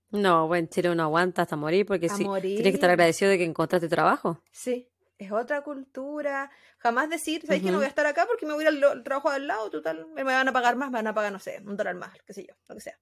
No, 0.09 0.47
bueno, 0.47 0.61
en 0.65 0.69
Chile 0.69 0.89
uno 0.89 1.03
aguanta 1.03 1.43
hasta 1.43 1.55
morir 1.55 1.85
porque 1.85 2.09
sí, 2.09 2.23
morir. 2.25 2.55
tienes 2.55 2.71
que 2.71 2.77
estar 2.77 2.89
agradecido 2.89 3.29
de 3.29 3.37
que 3.37 3.43
encontraste 3.43 3.87
trabajo. 3.87 4.41
Sí, 4.51 4.89
es 5.17 5.31
otra 5.31 5.61
cultura. 5.61 6.51
Jamás 6.77 7.09
decir, 7.09 7.45
¿sabes 7.45 7.61
que 7.61 7.71
no 7.71 7.77
voy 7.77 7.85
a 7.85 7.89
estar 7.89 8.05
acá 8.05 8.25
porque 8.27 8.45
me 8.45 8.53
voy 8.53 8.65
a 8.65 8.71
ir 8.71 8.83
al, 8.83 8.83
al 8.83 9.03
trabajo 9.03 9.29
al 9.29 9.47
lado? 9.47 9.69
Total, 9.69 10.07
me 10.13 10.23
van 10.23 10.47
a 10.47 10.53
pagar 10.53 10.75
más, 10.75 10.89
me 10.89 10.97
van 10.97 11.07
a 11.07 11.13
pagar, 11.13 11.31
no 11.31 11.39
sé, 11.39 11.61
un 11.65 11.77
dólar 11.77 11.95
más, 11.95 12.17
qué 12.25 12.33
sé 12.33 12.45
yo, 12.47 12.55
lo 12.67 12.75
que 12.75 12.81
sea. 12.81 12.99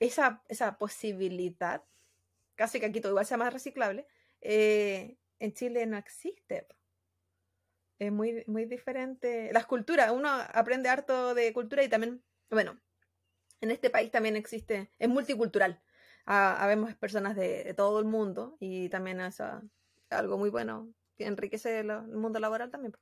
esa, 0.00 0.42
esa 0.48 0.78
posibilidad, 0.78 1.84
casi 2.54 2.80
que 2.80 2.86
aquí 2.86 3.00
todo 3.00 3.12
igual 3.12 3.26
sea 3.26 3.36
más 3.36 3.52
reciclable, 3.52 4.06
eh, 4.40 5.16
en 5.38 5.52
Chile 5.54 5.86
no 5.86 5.96
existe. 5.96 6.66
Es 7.98 8.10
muy, 8.10 8.42
muy 8.48 8.64
diferente. 8.64 9.50
Las 9.52 9.66
culturas, 9.66 10.10
uno 10.10 10.28
aprende 10.28 10.88
harto 10.88 11.34
de 11.34 11.52
cultura 11.52 11.84
y 11.84 11.88
también, 11.88 12.24
bueno, 12.50 12.80
en 13.60 13.70
este 13.70 13.90
país 13.90 14.10
también 14.10 14.36
existe, 14.36 14.90
es 14.98 15.08
multicultural. 15.08 15.80
Ah, 16.26 16.56
habemos 16.62 16.94
personas 16.96 17.36
de, 17.36 17.74
todo 17.74 17.98
el 18.00 18.04
mundo 18.04 18.56
y 18.60 18.88
también 18.88 19.20
es 19.20 19.40
ah, 19.40 19.62
algo 20.12 20.38
muy 20.38 20.50
bueno 20.50 20.92
que 21.16 21.26
enriquece 21.26 21.80
el 21.80 21.92
mundo 22.08 22.38
laboral 22.40 22.70
también. 22.70 22.92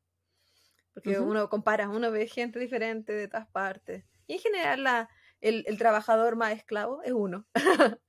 Porque 0.92 1.18
uno 1.18 1.48
compara, 1.48 1.88
uno 1.88 2.10
ve 2.10 2.26
gente 2.26 2.58
diferente 2.58 3.12
de 3.12 3.28
todas 3.28 3.46
partes. 3.48 4.04
Y 4.26 4.34
en 4.34 4.38
general 4.40 4.84
la, 4.84 5.08
el, 5.40 5.64
trabajador 5.78 6.36
más 6.36 6.52
esclavo 6.52 7.02
es 7.02 7.12
uno. 7.12 7.46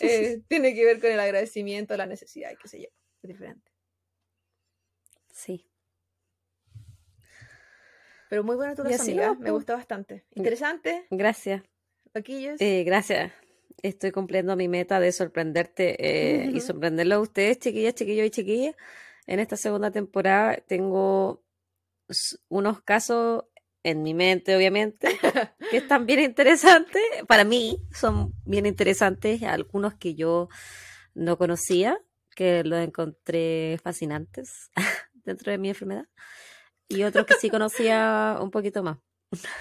Eh, 0.00 0.42
tiene 0.48 0.74
que 0.74 0.84
ver 0.84 1.00
con 1.00 1.12
el 1.12 1.20
agradecimiento, 1.20 1.96
la 1.96 2.06
necesidad, 2.06 2.50
qué 2.60 2.66
sé 2.66 2.80
yo. 2.80 2.88
Es 3.22 3.28
diferente. 3.28 3.70
Sí. 5.30 5.70
Pero 8.28 8.42
muy 8.42 8.56
buena 8.56 8.74
tu 8.74 8.82
amiga. 8.82 9.34
Me 9.34 9.52
gusta 9.52 9.74
bastante. 9.74 10.24
Interesante. 10.34 11.06
Gracias. 11.10 11.62
Eh, 12.60 12.82
gracias. 12.82 13.32
Estoy 13.82 14.12
cumpliendo 14.12 14.56
mi 14.56 14.68
meta 14.68 15.00
de 15.00 15.12
sorprenderte 15.12 15.96
eh, 15.98 16.50
y 16.52 16.60
sorprenderlo 16.60 17.16
a 17.16 17.20
ustedes, 17.20 17.58
chiquillas, 17.58 17.94
chiquillos 17.94 18.26
y 18.26 18.30
chiquillas. 18.30 18.76
En 19.26 19.40
esta 19.40 19.56
segunda 19.56 19.90
temporada 19.90 20.56
tengo 20.66 21.42
unos 22.48 22.82
casos 22.82 23.44
en 23.82 24.02
mi 24.02 24.14
mente, 24.14 24.56
obviamente, 24.56 25.08
que 25.70 25.76
están 25.76 26.06
bien 26.06 26.20
interesantes. 26.20 27.02
Para 27.28 27.44
mí 27.44 27.78
son 27.92 28.32
bien 28.44 28.66
interesantes, 28.66 29.42
algunos 29.42 29.94
que 29.94 30.14
yo 30.14 30.48
no 31.14 31.36
conocía, 31.36 32.00
que 32.34 32.64
los 32.64 32.80
encontré 32.80 33.78
fascinantes 33.82 34.70
dentro 35.12 35.52
de 35.52 35.58
mi 35.58 35.68
enfermedad, 35.68 36.06
y 36.88 37.02
otros 37.02 37.26
que 37.26 37.34
sí 37.34 37.50
conocía 37.50 38.38
un 38.40 38.50
poquito 38.50 38.82
más. 38.82 38.98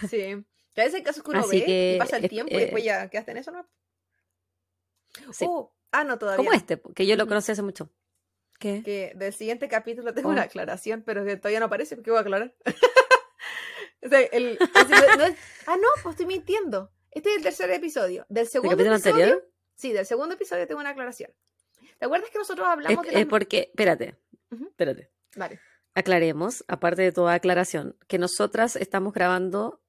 Sí, 0.10 0.22
a 0.22 0.82
veces 0.82 0.96
hay 0.96 1.04
casos 1.04 1.24
que 1.24 1.32
uno 1.32 1.48
ve 1.48 1.96
y 1.96 2.00
pasa 2.00 2.18
el 2.18 2.30
tiempo 2.30 2.54
y 2.54 2.60
después 2.60 2.84
ya 2.84 3.10
quedaste 3.10 3.32
en 3.32 3.38
eso, 3.38 3.52
¿no? 3.52 3.68
Sí. 5.32 5.46
Uh, 5.46 5.70
ah, 5.92 6.04
no, 6.04 6.18
todavía. 6.18 6.38
Como 6.38 6.54
este, 6.54 6.82
que 6.96 7.06
yo 7.06 7.16
lo 7.16 7.28
conocí 7.28 7.52
hace 7.52 7.62
mucho. 7.62 7.90
¿Qué? 8.60 8.82
Que 8.84 9.14
del 9.16 9.34
siguiente 9.34 9.68
capítulo 9.68 10.14
tengo 10.14 10.30
una 10.30 10.42
oh. 10.42 10.46
aclaración, 10.46 11.04
pero 11.06 11.26
que 11.26 11.38
todavía 11.38 11.60
no 11.60 11.66
aparece, 11.66 11.96
porque 11.96 12.12
voy 12.12 12.20
a 12.20 12.22
aclarar. 12.22 12.56
ah, 15.68 15.78
no, 15.78 15.88
pues 16.02 16.14
estoy 16.14 16.26
mintiendo. 16.26 16.92
Este 17.12 17.30
es 17.30 17.38
el 17.38 17.44
tercer 17.44 17.70
episodio. 17.72 18.26
Del 18.30 18.48
segundo 18.48 18.74
episodio. 18.76 18.96
Anterior? 18.96 19.50
Sí, 19.76 19.92
del 19.92 20.06
segundo 20.06 20.36
episodio 20.36 20.68
tengo 20.68 20.82
una 20.82 20.90
aclaración. 20.90 21.32
¿Te 22.00 22.06
acuerdas 22.06 22.30
que 22.30 22.38
nosotros 22.38 22.68
hablamos 22.68 23.06
es, 23.08 23.14
de. 23.14 23.26
porque, 23.26 23.70
espérate, 23.70 24.16
espérate. 24.52 25.12
Vale. 25.36 25.60
Aclaremos, 25.96 26.64
aparte 26.68 27.02
de 27.04 27.12
toda 27.12 27.34
aclaración, 27.34 27.98
que 28.08 28.18
nosotras 28.18 28.76
estamos 28.76 29.14
grabando 29.14 29.82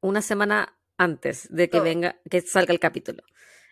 una 0.00 0.22
semana 0.22 0.78
antes 0.98 1.48
de 1.50 1.70
que 1.70 1.80
venga, 1.80 2.20
que 2.30 2.40
salga 2.40 2.72
el 2.72 2.80
capítulo. 2.80 3.22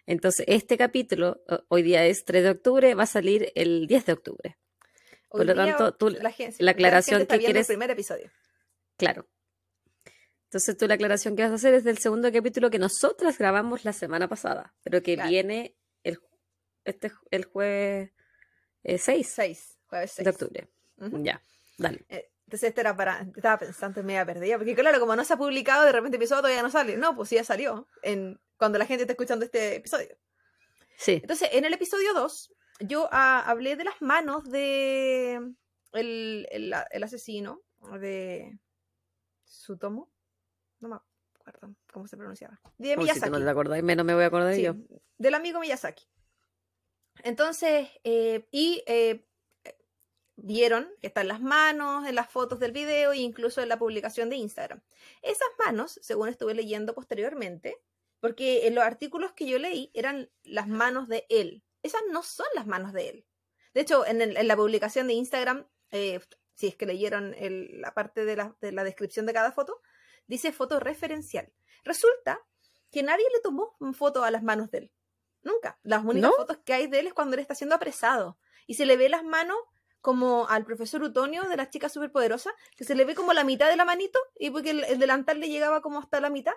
Entonces, 0.07 0.45
este 0.49 0.77
capítulo, 0.77 1.43
hoy 1.69 1.83
día 1.83 2.05
es 2.07 2.25
3 2.25 2.43
de 2.43 2.51
octubre, 2.51 2.95
va 2.95 3.05
a 3.05 3.07
salir 3.07 3.53
el 3.55 3.87
10 3.87 4.07
de 4.07 4.13
octubre. 4.13 4.59
Por 5.29 5.47
lo 5.47 5.55
tanto, 5.55 5.95
tú, 5.95 6.11
la, 6.11 6.35
la 6.59 6.71
aclaración 6.73 7.27
que 7.27 7.39
quieres. 7.39 7.71
El 7.71 7.75
primer 7.75 7.91
episodio. 7.91 8.31
Claro. 8.97 9.29
Entonces, 10.45 10.77
tú 10.77 10.89
la 10.89 10.95
aclaración 10.95 11.37
que 11.37 11.43
vas 11.43 11.53
a 11.53 11.55
hacer 11.55 11.75
es 11.75 11.85
del 11.85 11.99
segundo 11.99 12.33
capítulo 12.33 12.71
que 12.71 12.81
nosotras 12.81 13.39
grabamos 13.39 13.85
la 13.85 13.93
semana 13.93 14.29
pasada, 14.29 14.75
pero 14.83 15.01
que 15.01 15.15
viene 15.17 15.77
el, 16.03 16.19
este, 16.85 17.13
el 17.31 17.45
jueves 17.45 18.11
6. 18.83 19.09
Eh, 19.09 19.25
6, 19.25 19.79
jueves 19.87 20.13
6. 20.17 20.25
De 20.25 20.31
octubre. 20.31 20.69
Ya, 21.23 21.41
dale. 21.79 22.05
Eh, 22.09 22.29
entonces 22.51 22.71
este 22.71 22.81
era 22.81 22.97
para, 22.97 23.25
estaba 23.37 23.61
pensando 23.61 24.01
en 24.01 24.07
media 24.07 24.27
perdida, 24.27 24.57
porque 24.57 24.75
claro, 24.75 24.99
como 24.99 25.15
no 25.15 25.25
se 25.25 25.35
ha 25.35 25.37
publicado, 25.37 25.85
de 25.85 25.93
repente 25.93 26.17
el 26.17 26.21
episodio 26.21 26.43
todavía 26.43 26.63
no 26.63 26.71
sale. 26.71 26.97
No, 26.97 27.15
pues 27.15 27.29
sí 27.29 27.37
ya 27.37 27.45
salió, 27.45 27.87
en, 28.03 28.41
cuando 28.57 28.77
la 28.77 28.87
gente 28.87 29.05
está 29.05 29.13
escuchando 29.13 29.45
este 29.45 29.77
episodio. 29.77 30.19
Sí. 30.97 31.21
Entonces, 31.23 31.49
en 31.53 31.65
el 31.65 31.73
episodio 31.73 32.13
2, 32.13 32.53
yo 32.81 33.09
ah, 33.13 33.45
hablé 33.47 33.77
de 33.77 33.85
las 33.85 34.03
manos 34.03 34.51
de 34.51 35.35
el, 35.93 36.49
el, 36.51 36.75
el, 36.91 37.03
asesino 37.05 37.63
de 38.01 38.59
Sutomo. 39.45 40.11
No 40.81 40.89
me 40.89 40.97
acuerdo 41.39 41.77
cómo 41.93 42.09
se 42.09 42.17
pronunciaba. 42.17 42.61
De 42.79 42.97
Miyazaki. 42.97 43.27
Si 43.27 43.31
no 43.31 43.45
te 43.45 43.49
acordás, 43.49 43.81
menos 43.85 44.05
me 44.05 44.15
voy 44.15 44.25
a 44.25 44.27
acordar 44.27 44.57
yo. 44.57 44.75
Del 45.19 45.35
amigo 45.35 45.61
Miyazaki. 45.61 46.05
Entonces, 47.23 47.91
eh, 48.03 48.49
y 48.51 48.83
eh, 48.89 49.25
vieron 50.43 50.89
que 51.01 51.07
están 51.09 51.29
las 51.29 51.41
manos 51.41 52.07
en 52.07 52.15
las 52.15 52.31
fotos 52.31 52.59
del 52.59 52.73
video 52.73 53.13
e 53.13 53.19
incluso 53.19 53.63
en 53.63 53.69
la 53.69 53.79
publicación 53.79 54.31
de 54.31 54.37
Instagram. 54.37 54.81
Esas 55.23 55.49
manos, 55.59 55.99
según 56.03 56.29
estuve 56.29 56.55
leyendo 56.55 56.95
posteriormente, 56.95 57.81
porque 58.21 58.67
en 58.67 58.75
los 58.75 58.85
artículos 58.85 59.33
que 59.33 59.47
yo 59.47 59.59
leí 59.59 59.91
eran 59.95 60.31
las 60.43 60.69
manos 60.69 61.09
de 61.09 61.27
él. 61.29 61.63
Esas 61.83 62.03
no 62.11 62.23
son 62.23 62.47
las 62.55 62.67
manos 62.67 62.93
de 62.93 63.09
él. 63.09 63.27
De 63.73 63.81
hecho, 63.81 64.07
en, 64.07 64.35
la 64.47 64.57
publicación 64.57 65.07
de 65.07 65.15
Instagram, 65.15 65.67
eh, 65.91 66.21
si 66.55 66.69
es 66.69 66.77
que 66.77 66.87
leyeron 66.87 67.35
la 67.81 67.95
parte 67.95 68.25
de 68.25 68.37
la, 68.37 68.57
de 68.61 68.73
la 68.73 68.85
descripción 68.85 69.27
de 69.27 69.33
cada 69.33 69.53
foto, 69.53 69.81
dice 70.27 70.53
foto 70.53 70.81
referencial. 70.81 71.53
Resulta 71.85 72.41
que 72.91 73.03
nadie 73.03 73.25
le 73.33 73.41
tomó 73.41 73.77
foto 73.95 74.25
a 74.25 74.31
las 74.31 74.43
manos 74.43 74.71
de 74.71 74.79
él. 74.79 74.93
Nunca. 75.43 75.79
Las 75.83 76.05
únicas 76.05 76.33
fotos 76.37 76.59
que 76.65 76.75
hay 76.75 76.87
de 76.87 77.01
él 77.01 77.07
es 77.07 77.15
cuando 77.15 77.35
él 77.35 77.41
está 77.41 77.55
siendo 77.55 77.75
apresado. 77.75 78.39
Y 78.67 78.75
se 78.75 78.85
le 78.85 78.97
ve 78.97 79.09
las 79.09 79.25
manos 79.25 79.57
como 80.01 80.49
al 80.49 80.65
profesor 80.65 81.03
Utonio 81.03 81.43
de 81.45 81.57
las 81.57 81.71
chicas 81.71 81.93
superpoderosas, 81.93 82.53
que 82.77 82.85
se 82.85 82.95
le 82.95 83.05
ve 83.05 83.15
como 83.15 83.33
la 83.33 83.45
mitad 83.45 83.69
de 83.69 83.77
la 83.77 83.85
manito 83.85 84.19
y 84.39 84.51
porque 84.51 84.71
el, 84.71 84.99
delantal 84.99 85.41
le 85.41 85.49
llegaba 85.49 85.81
como 85.83 85.99
hasta 85.99 86.21
la 86.21 86.31
mitad. 86.31 86.55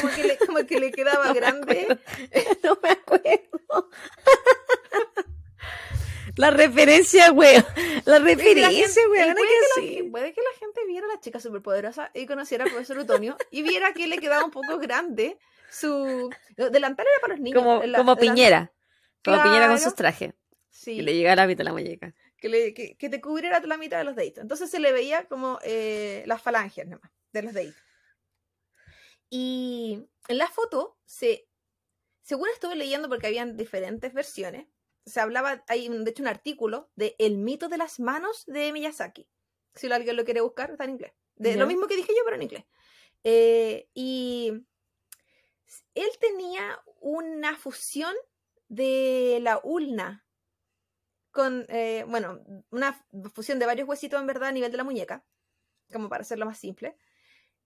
Como 0.00 0.14
que 0.14 0.24
le, 0.24 0.36
como 0.46 0.66
que 0.66 0.80
le 0.80 0.92
quedaba 0.92 1.32
grande. 1.32 1.98
No 2.62 2.78
me 2.82 2.90
acuerdo. 2.90 3.90
La 6.36 6.50
referencia, 6.50 7.30
weón. 7.32 7.64
La 8.06 8.18
referencia, 8.18 9.02
weón. 9.08 9.34
Puede, 9.34 10.10
puede, 10.10 10.32
que 10.32 10.40
la 10.40 10.58
gente 10.58 10.84
viera 10.86 11.06
a 11.06 11.14
la 11.14 11.20
chica 11.20 11.38
superpoderosa 11.38 12.10
y 12.14 12.26
conociera 12.26 12.64
al 12.64 12.70
profesor 12.70 12.98
Utonio 12.98 13.36
y 13.50 13.62
viera 13.62 13.92
que 13.92 14.06
le 14.06 14.18
quedaba 14.18 14.44
un 14.44 14.50
poco 14.50 14.78
grande 14.78 15.38
su. 15.70 16.30
Delantal 16.56 17.06
era 17.06 17.20
para 17.20 17.34
los 17.34 17.40
niños. 17.40 17.62
Como, 17.62 17.82
como 17.96 18.16
Piñera. 18.16 18.72
Como 19.22 19.42
Piñera 19.42 19.68
con 19.68 19.78
sus 19.78 19.94
trajes. 19.94 20.34
Sí. 20.70 20.92
Y 20.92 21.02
le 21.02 21.14
llegaba 21.14 21.36
la 21.36 21.46
mitad 21.46 21.58
de 21.58 21.64
la 21.64 21.72
muñeca 21.72 22.14
que, 22.50 23.08
te 23.08 23.20
cubriera 23.20 23.60
la 23.60 23.76
mitad 23.76 23.98
de 23.98 24.04
los 24.04 24.16
deditos. 24.16 24.42
Entonces 24.42 24.70
se 24.70 24.80
le 24.80 24.92
veía 24.92 25.26
como 25.26 25.58
eh, 25.62 26.24
las 26.26 26.42
falanges 26.42 26.86
nomás 26.86 27.10
de 27.32 27.42
los 27.42 27.54
deditos. 27.54 27.82
Y 29.30 30.06
en 30.28 30.38
la 30.38 30.48
foto, 30.48 30.98
se, 31.04 31.48
según 32.22 32.48
estuve 32.52 32.76
leyendo, 32.76 33.08
porque 33.08 33.26
habían 33.26 33.56
diferentes 33.56 34.12
versiones, 34.12 34.66
se 35.06 35.20
hablaba, 35.20 35.64
hay 35.68 35.88
de 35.88 36.10
hecho 36.10 36.22
un 36.22 36.28
artículo 36.28 36.90
de 36.94 37.14
El 37.18 37.38
mito 37.38 37.68
de 37.68 37.78
las 37.78 38.00
manos 38.00 38.44
de 38.46 38.72
Miyazaki. 38.72 39.28
Si 39.74 39.90
alguien 39.90 40.16
lo 40.16 40.24
quiere 40.24 40.40
buscar, 40.40 40.70
está 40.70 40.84
en 40.84 40.90
inglés. 40.90 41.12
De 41.36 41.56
lo 41.56 41.66
mismo 41.66 41.88
que 41.88 41.96
dije 41.96 42.12
yo, 42.16 42.22
pero 42.24 42.36
en 42.36 42.42
inglés. 42.42 42.64
Eh, 43.24 43.88
y 43.92 44.52
él 45.94 46.10
tenía 46.20 46.80
una 47.00 47.56
fusión 47.56 48.14
de 48.68 49.38
la 49.42 49.60
ulna 49.62 50.23
con, 51.34 51.66
eh, 51.68 52.04
bueno, 52.06 52.40
una 52.70 53.04
fusión 53.34 53.58
de 53.58 53.66
varios 53.66 53.88
huesitos 53.88 54.20
en 54.20 54.26
verdad 54.26 54.50
a 54.50 54.52
nivel 54.52 54.70
de 54.70 54.76
la 54.76 54.84
muñeca, 54.84 55.24
como 55.92 56.08
para 56.08 56.22
hacerlo 56.22 56.46
más 56.46 56.58
simple. 56.58 56.96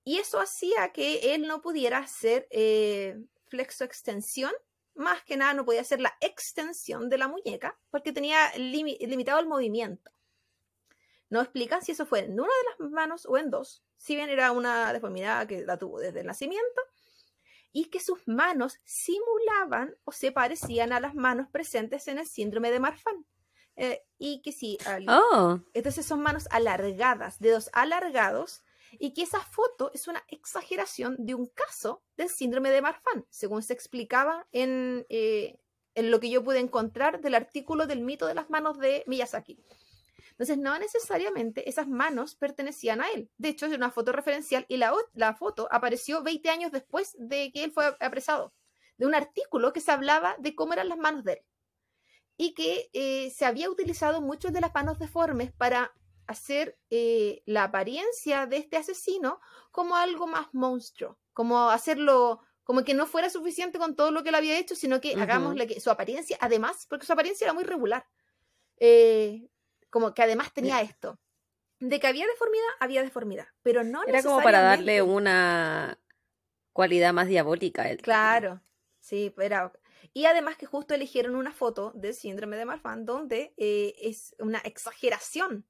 Y 0.04 0.16
eso 0.16 0.40
hacía 0.40 0.90
que 0.90 1.34
él 1.34 1.46
no 1.46 1.60
pudiera 1.60 1.98
hacer 1.98 2.48
eh, 2.50 3.20
flexo-extensión, 3.44 4.52
más 4.94 5.22
que 5.22 5.36
nada 5.36 5.52
no 5.52 5.66
podía 5.66 5.82
hacer 5.82 6.00
la 6.00 6.16
extensión 6.22 7.10
de 7.10 7.18
la 7.18 7.28
muñeca, 7.28 7.78
porque 7.90 8.12
tenía 8.12 8.50
limitado 8.56 9.38
el 9.38 9.46
movimiento. 9.46 10.10
No 11.28 11.42
explican 11.42 11.82
si 11.82 11.92
eso 11.92 12.06
fue 12.06 12.20
en 12.20 12.40
una 12.40 12.44
de 12.44 12.70
las 12.80 12.90
manos 12.90 13.26
o 13.26 13.36
en 13.36 13.50
dos, 13.50 13.84
si 13.98 14.16
bien 14.16 14.30
era 14.30 14.50
una 14.50 14.94
deformidad 14.94 15.46
que 15.46 15.66
la 15.66 15.76
tuvo 15.76 16.00
desde 16.00 16.20
el 16.20 16.26
nacimiento, 16.26 16.80
y 17.70 17.90
que 17.90 18.00
sus 18.00 18.26
manos 18.26 18.80
simulaban 18.84 19.94
o 20.04 20.12
se 20.12 20.32
parecían 20.32 20.90
a 20.94 21.00
las 21.00 21.14
manos 21.14 21.48
presentes 21.50 22.08
en 22.08 22.16
el 22.16 22.26
síndrome 22.26 22.70
de 22.70 22.80
Marfan. 22.80 23.26
Eh, 23.80 24.02
y 24.18 24.42
que 24.42 24.50
sí, 24.50 24.76
oh. 25.06 25.60
entonces 25.72 26.04
son 26.04 26.20
manos 26.20 26.48
alargadas, 26.50 27.38
dedos 27.38 27.70
alargados, 27.72 28.64
y 28.98 29.14
que 29.14 29.22
esa 29.22 29.38
foto 29.38 29.92
es 29.94 30.08
una 30.08 30.24
exageración 30.26 31.14
de 31.16 31.36
un 31.36 31.46
caso 31.46 32.02
del 32.16 32.28
síndrome 32.28 32.70
de 32.70 32.82
Marfan, 32.82 33.24
según 33.30 33.62
se 33.62 33.74
explicaba 33.74 34.48
en, 34.50 35.06
eh, 35.10 35.60
en 35.94 36.10
lo 36.10 36.18
que 36.18 36.28
yo 36.28 36.42
pude 36.42 36.58
encontrar 36.58 37.20
del 37.20 37.36
artículo 37.36 37.86
del 37.86 38.00
mito 38.00 38.26
de 38.26 38.34
las 38.34 38.50
manos 38.50 38.78
de 38.78 39.04
Miyazaki. 39.06 39.62
Entonces, 40.32 40.58
no 40.58 40.76
necesariamente 40.76 41.68
esas 41.68 41.86
manos 41.86 42.34
pertenecían 42.34 43.00
a 43.00 43.08
él. 43.10 43.30
De 43.38 43.48
hecho, 43.48 43.66
es 43.66 43.72
una 43.72 43.92
foto 43.92 44.10
referencial 44.10 44.64
y 44.68 44.76
la, 44.78 44.92
la 45.14 45.34
foto 45.34 45.68
apareció 45.70 46.24
20 46.24 46.50
años 46.50 46.72
después 46.72 47.14
de 47.18 47.52
que 47.52 47.62
él 47.62 47.70
fue 47.70 47.96
apresado. 48.00 48.52
de 48.96 49.06
un 49.06 49.14
artículo 49.14 49.72
que 49.72 49.80
se 49.80 49.92
hablaba 49.92 50.34
de 50.40 50.56
cómo 50.56 50.72
eran 50.72 50.88
las 50.88 50.98
manos 50.98 51.22
de 51.22 51.34
él. 51.34 51.38
Y 52.38 52.54
que 52.54 52.88
eh, 52.94 53.30
se 53.36 53.44
había 53.44 53.68
utilizado 53.68 54.22
muchas 54.22 54.54
de 54.54 54.62
las 54.62 54.72
manos 54.72 54.98
deformes 54.98 55.52
para 55.52 55.92
hacer 56.28 56.78
eh, 56.90 57.42
la 57.46 57.64
apariencia 57.64 58.46
de 58.46 58.58
este 58.58 58.76
asesino 58.76 59.40
como 59.72 59.96
algo 59.96 60.26
más 60.26 60.46
monstruo, 60.52 61.18
como 61.32 61.70
hacerlo, 61.70 62.40
como 62.64 62.84
que 62.84 62.94
no 62.94 63.06
fuera 63.06 63.30
suficiente 63.30 63.78
con 63.78 63.96
todo 63.96 64.10
lo 64.10 64.22
que 64.22 64.28
él 64.28 64.34
había 64.34 64.58
hecho, 64.58 64.76
sino 64.76 65.00
que 65.00 65.14
hagámosle 65.14 65.66
que 65.66 65.80
su 65.80 65.90
apariencia, 65.90 66.36
además, 66.40 66.86
porque 66.88 67.06
su 67.06 67.14
apariencia 67.14 67.46
era 67.46 67.54
muy 67.54 67.64
regular, 67.64 68.06
eh, 68.76 69.48
como 69.90 70.12
que 70.12 70.22
además 70.22 70.52
tenía 70.52 70.82
esto. 70.82 71.18
De 71.80 71.98
que 71.98 72.06
había 72.06 72.26
deformidad, 72.26 72.66
había 72.78 73.02
deformidad, 73.02 73.46
pero 73.62 73.82
no 73.82 74.04
Era 74.04 74.22
como 74.22 74.42
para 74.42 74.60
darle 74.60 75.00
una 75.00 75.98
cualidad 76.74 77.12
más 77.14 77.28
diabólica 77.28 77.82
a 77.82 77.90
él. 77.90 78.02
Claro, 78.02 78.60
sí, 79.00 79.32
pero... 79.34 79.72
Y 80.12 80.24
además 80.26 80.56
que 80.56 80.66
justo 80.66 80.94
eligieron 80.94 81.36
una 81.36 81.52
foto 81.52 81.92
del 81.94 82.14
síndrome 82.14 82.56
de 82.56 82.64
Marfan 82.64 83.04
donde 83.04 83.54
eh, 83.56 83.94
es 84.00 84.34
una 84.38 84.58
exageración 84.58 85.66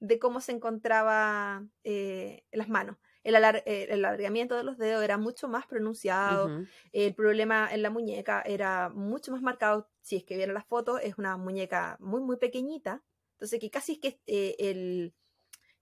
de 0.00 0.18
cómo 0.18 0.40
se 0.40 0.52
encontraba 0.52 1.64
eh, 1.84 2.44
las 2.52 2.68
manos. 2.68 2.96
El, 3.22 3.34
eh, 3.34 3.86
el, 3.90 4.04
alargamiento 4.04 4.56
de 4.56 4.64
los 4.64 4.78
dedos 4.78 5.04
era 5.04 5.18
mucho 5.18 5.46
más 5.46 5.66
pronunciado, 5.66 6.64
el 6.92 7.14
problema 7.14 7.68
en 7.70 7.82
la 7.82 7.90
muñeca 7.90 8.42
era 8.46 8.88
mucho 8.88 9.30
más 9.30 9.42
marcado. 9.42 9.90
Si 10.00 10.16
es 10.16 10.24
que 10.24 10.36
vieron 10.36 10.54
las 10.54 10.66
fotos, 10.66 11.00
es 11.02 11.18
una 11.18 11.36
muñeca 11.36 11.98
muy, 12.00 12.22
muy 12.22 12.38
pequeñita. 12.38 13.02
Entonces, 13.32 13.60
que 13.60 13.70
casi 13.70 13.92
es 13.92 13.98
que 13.98 14.20
eh, 14.26 14.56
el, 14.58 15.14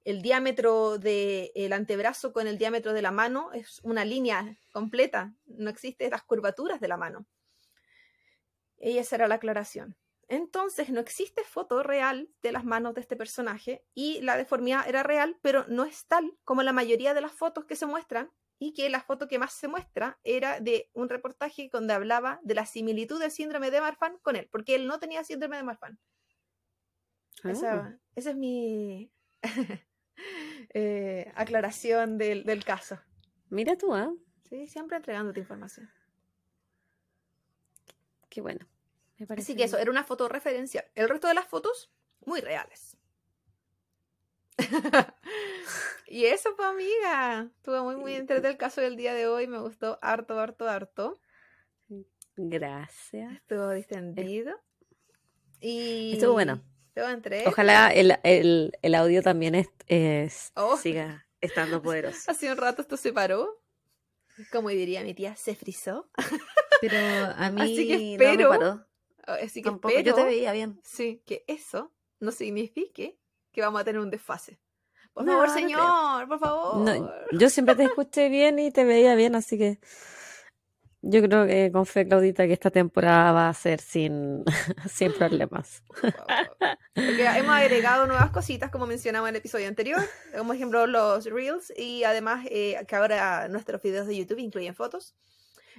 el, 0.05 0.23
diámetro 0.23 0.99
del 0.99 1.73
antebrazo 1.73 2.33
con 2.33 2.49
el 2.49 2.59
diámetro 2.59 2.93
de 2.93 3.03
la 3.03 3.13
mano 3.13 3.53
es 3.53 3.81
una 3.85 4.05
línea 4.05 4.59
completa. 4.73 5.33
No 5.47 5.71
existen 5.71 6.11
las 6.11 6.25
curvaturas 6.25 6.81
de 6.81 6.89
la 6.89 6.97
mano. 6.97 7.25
Y 8.81 8.99
esa 8.99 9.17
era 9.17 9.29
la 9.29 9.37
aclaración. 9.37 9.97
Entonces 10.29 10.91
no 10.91 11.01
existe 11.01 11.43
foto 11.43 11.83
real 11.83 12.29
de 12.43 12.53
las 12.53 12.65
manos 12.65 12.95
de 12.95 13.01
este 13.01 13.17
personaje 13.17 13.83
y 13.95 14.21
la 14.21 14.37
deformidad 14.37 14.87
era 14.87 15.03
real, 15.03 15.39
pero 15.41 15.65
no 15.69 15.85
es 15.85 16.07
tal 16.07 16.37
como 16.45 16.63
la 16.63 16.75
mayoría 16.75 17.15
de 17.15 17.23
las 17.23 17.33
fotos 17.33 17.65
que 17.65 17.77
se 17.77 17.87
muestran 17.87 18.31
y 18.59 18.75
que 18.75 18.91
la 18.91 19.01
foto 19.01 19.27
que 19.27 19.39
más 19.39 19.53
se 19.53 19.69
muestra 19.69 20.19
era 20.25 20.61
de 20.61 20.91
un 20.93 21.09
reportaje 21.09 21.71
donde 21.73 21.95
hablaba 21.95 22.41
de 22.43 22.55
la 22.55 22.67
similitud 22.67 23.19
del 23.19 23.31
síndrome 23.31 23.71
de 23.71 23.81
Marfan 23.81 24.19
con 24.21 24.37
él, 24.37 24.49
porque 24.51 24.75
él 24.75 24.87
no 24.87 24.99
tenía 24.99 25.25
síndrome 25.25 25.57
de 25.57 25.63
Marfan. 25.63 25.99
Esa, 27.45 27.75
ah. 27.75 27.99
es 28.17 28.35
mi 28.35 29.13
eh, 30.75 31.33
aclaración 31.37 32.19
del, 32.19 32.65
caso. 32.65 33.01
Mira 33.49 33.77
tú, 33.77 33.95
¿ah? 33.95 34.13
Sí, 34.43 34.67
siempre 34.67 34.97
entregándote 34.97 35.41
información. 35.41 35.89
Qué 38.39 38.43
bueno. 38.43 38.65
Así 39.37 39.57
que 39.57 39.65
eso, 39.65 39.79
era 39.79 39.91
una 39.91 40.05
foto 40.05 40.29
referencial. 40.29 40.85
El 40.95 41.09
resto 41.09 41.27
de 41.27 41.35
las 41.35 41.45
fotos, 41.45 41.91
muy 42.25 42.41
reales. 42.41 42.97
y 46.07 46.27
eso, 46.27 46.55
pues, 46.55 46.69
amiga. 46.69 47.51
Estuvo 47.57 47.83
muy, 47.83 47.97
muy 47.97 48.15
entretenido 48.15 48.53
el 48.53 48.57
caso 48.57 48.81
del 48.81 48.97
día 48.97 49.13
de 49.13 49.27
hoy. 49.27 49.49
Me 49.49 49.59
gustó 49.59 49.99
harto, 50.03 50.39
harto, 50.39 50.69
harto. 50.69 51.21
Gracias. 52.37 53.33
Estuvo 53.33 53.71
distendido. 53.71 54.55
Y... 55.61 56.13
Estuvo 56.13 56.35
bueno. 56.35 56.63
Estuvo 56.95 57.09
entre... 57.09 57.45
Ojalá 57.49 57.89
el, 57.89 58.95
audio 58.95 59.21
también 59.21 59.57
es, 59.57 60.53
oh. 60.55 60.77
siga 60.77 61.27
estando 61.41 61.83
poderoso. 61.83 62.21
Hace 62.31 62.53
un 62.53 62.57
rato 62.57 62.83
esto 62.83 62.97
se 62.97 63.13
paró. 63.13 63.61
Como 64.53 64.69
diría 64.69 65.03
mi 65.03 65.13
tía, 65.13 65.35
se 65.35 65.57
frizó. 65.57 66.09
Pero 66.81 67.35
a 67.37 67.51
mí 67.51 67.61
Así 67.63 67.89
que 67.89 68.13
espero, 68.13 68.53
no 68.53 68.59
paró. 68.59 68.87
Así 69.45 69.63
que 69.63 69.69
espero, 69.69 70.01
yo 70.01 70.15
te 70.15 70.25
veía 70.25 70.53
bien. 70.53 70.81
Sí, 70.85 71.23
que 71.27 71.45
eso 71.47 71.93
no 72.21 72.33
signifique 72.33 73.19
que 73.53 73.61
vamos 73.61 73.81
a 73.81 73.85
tener 73.85 74.01
un 74.01 74.11
desfase. 74.11 74.59
Por 75.13 75.27
favor, 75.27 75.51
señor, 75.51 76.29
por 76.29 76.39
favor. 76.39 77.13
yo 77.33 77.51
siempre 77.51 77.75
te 77.75 77.85
escuché 77.85 78.29
bien 78.29 78.59
y 78.61 78.71
te 78.71 78.85
veía 78.85 79.17
bien, 79.17 79.35
así 79.35 79.59
que 79.59 79.81
yo 81.03 81.23
creo 81.23 81.47
que 81.47 81.71
con 81.73 81.87
fe, 81.87 82.07
Claudita, 82.07 82.47
que 82.47 82.53
esta 82.53 82.71
temporada 82.71 83.33
va 83.33 83.49
a 83.49 83.55
ser 83.55 83.81
sin, 83.81 84.45
sin 84.91 85.13
problemas. 85.13 85.83
hemos 86.95 87.55
agregado 87.55 88.07
nuevas 88.07 88.31
cositas, 88.31 88.71
como 88.71 88.87
mencionaba 88.87 89.29
en 89.29 89.35
el 89.35 89.39
episodio 89.39 89.69
anterior, 89.69 90.01
como 90.37 90.53
ejemplo 90.53 90.87
los 90.87 91.25
Reels, 91.27 91.73
y 91.77 92.05
además 92.05 92.47
eh, 92.51 92.85
que 92.87 92.97
ahora 92.97 93.49
nuestros 93.49 93.81
videos 93.83 94.07
de 94.07 94.17
YouTube 94.17 94.39
incluyen 94.39 94.75
fotos. 94.75 95.15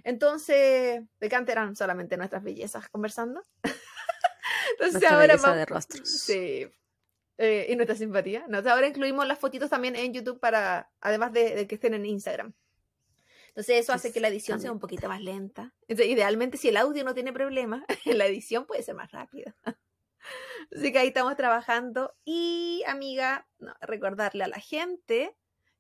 Entonces, 0.04 1.02
de 1.20 1.30
qué 1.30 1.36
eran 1.48 1.76
solamente 1.76 2.18
nuestras 2.18 2.44
bellezas 2.44 2.90
conversando. 2.90 3.46
Entonces 4.80 5.10
ahora 5.10 5.38
vamos... 5.38 5.58
de 5.58 5.66
rostros. 5.66 6.10
Sí. 6.10 6.68
Eh, 7.38 7.68
y 7.70 7.76
nuestra 7.78 7.96
simpatía. 7.96 8.44
Entonces 8.46 8.72
ahora 8.72 8.88
incluimos 8.88 9.26
las 9.26 9.40
fotitos 9.40 9.70
también 9.70 9.96
en 9.96 10.14
YouTube 10.14 10.40
para, 10.40 10.92
además 11.00 11.32
de, 11.32 11.68
que 11.68 11.76
estén 11.76 11.94
en 11.94 12.06
Instagram. 12.06 12.54
Entonces 13.48 13.78
eso 13.78 13.94
hace 13.94 14.12
que 14.12 14.20
la 14.20 14.28
edición 14.28 14.60
sea 14.60 14.72
un 14.72 14.80
poquito 14.80 15.08
más 15.08 15.22
lenta. 15.22 15.74
Entonces, 15.88 16.08
idealmente 16.08 16.58
si 16.58 16.68
el 16.68 16.78
audio 16.78 17.04
no 17.04 17.14
tiene 17.14 17.32
problema, 17.32 17.86
la 18.06 18.26
edición 18.26 18.66
puede 18.66 18.84
ser 18.84 18.96
más 18.96 19.12
rápida. 19.12 19.56
Así 20.76 20.92
que 20.92 21.00
ahí 21.00 21.08
estamos 21.08 21.36
trabajando. 21.38 22.14
Y 22.26 22.84
amiga, 22.88 23.48
recordarle 23.80 24.44
a 24.44 24.50
la 24.50 24.60
gente 24.60 25.36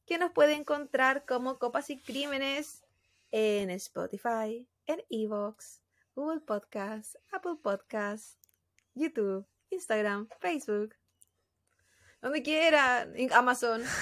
que 0.05 0.17
nos 0.17 0.31
puede 0.31 0.53
encontrar 0.53 1.25
como 1.25 1.59
Copas 1.59 1.89
y 1.89 1.99
Crímenes 1.99 2.85
en 3.31 3.69
Spotify, 3.71 4.67
en 4.85 5.03
Evox, 5.09 5.81
Google 6.15 6.41
Podcasts, 6.41 7.17
Apple 7.31 7.57
Podcasts, 7.61 8.37
YouTube, 8.95 9.47
Instagram, 9.69 10.27
Facebook, 10.39 10.95
donde 12.21 12.43
quiera, 12.43 13.07
Amazon. 13.33 13.83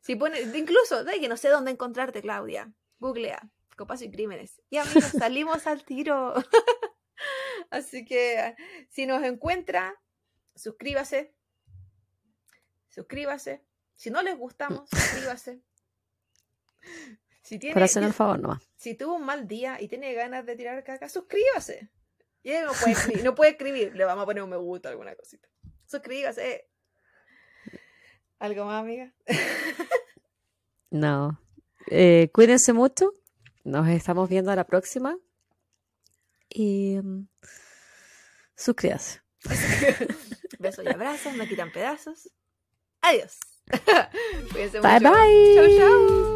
Si 0.00 0.16
pone, 0.16 0.40
incluso, 0.40 1.04
de 1.04 1.20
que 1.20 1.28
no 1.28 1.36
sé 1.36 1.48
dónde 1.48 1.70
encontrarte, 1.70 2.22
Claudia. 2.22 2.72
Googlea, 2.98 3.50
copas 3.76 4.00
y 4.00 4.10
crímenes. 4.10 4.60
Y 4.70 4.78
amigos, 4.78 5.04
salimos 5.18 5.66
al 5.66 5.84
tiro. 5.84 6.34
Así 7.70 8.04
que 8.04 8.56
si 8.88 9.04
nos 9.06 9.22
encuentra, 9.22 9.94
suscríbase. 10.56 11.34
Suscríbase. 12.88 13.64
Si 13.94 14.10
no 14.10 14.22
les 14.22 14.36
gustamos, 14.36 14.88
suscríbase. 14.88 15.62
Si 17.52 17.58
tiene, 17.58 17.82
hacer 17.82 18.02
el 18.02 18.14
favor, 18.14 18.40
no. 18.40 18.58
Si 18.76 18.94
tuvo 18.94 19.16
un 19.16 19.26
mal 19.26 19.46
día 19.46 19.78
y 19.78 19.86
tiene 19.86 20.14
ganas 20.14 20.46
de 20.46 20.56
tirar 20.56 20.82
caca, 20.84 21.06
suscríbase. 21.10 21.90
Y 22.42 22.50
él 22.50 22.64
no 22.64 22.72
puede 22.72 22.92
escribir, 22.92 23.24
no 23.24 23.34
puede 23.34 23.50
escribir, 23.50 23.94
le 23.94 24.06
vamos 24.06 24.22
a 24.22 24.26
poner 24.26 24.42
un 24.42 24.48
me 24.48 24.56
gusta, 24.56 24.88
alguna 24.88 25.14
cosita. 25.14 25.46
Suscríbase. 25.84 26.66
¿Algo 28.38 28.64
más, 28.64 28.80
amiga? 28.80 29.12
no. 30.90 31.38
Eh, 31.88 32.30
cuídense 32.32 32.72
mucho. 32.72 33.12
Nos 33.64 33.86
estamos 33.90 34.30
viendo 34.30 34.50
a 34.50 34.56
la 34.56 34.64
próxima. 34.64 35.18
Y 36.48 37.00
um, 37.00 37.26
suscríbase. 38.56 39.20
Besos 40.58 40.86
y 40.86 40.88
abrazos, 40.88 41.34
no 41.34 41.46
quitan 41.46 41.70
pedazos. 41.70 42.30
Adiós. 43.02 43.36
Cuídense 44.52 44.80
bye 44.80 45.00
mucho. 45.00 45.12
bye. 45.12 45.54
Chau, 45.54 45.76
chau. 45.76 46.31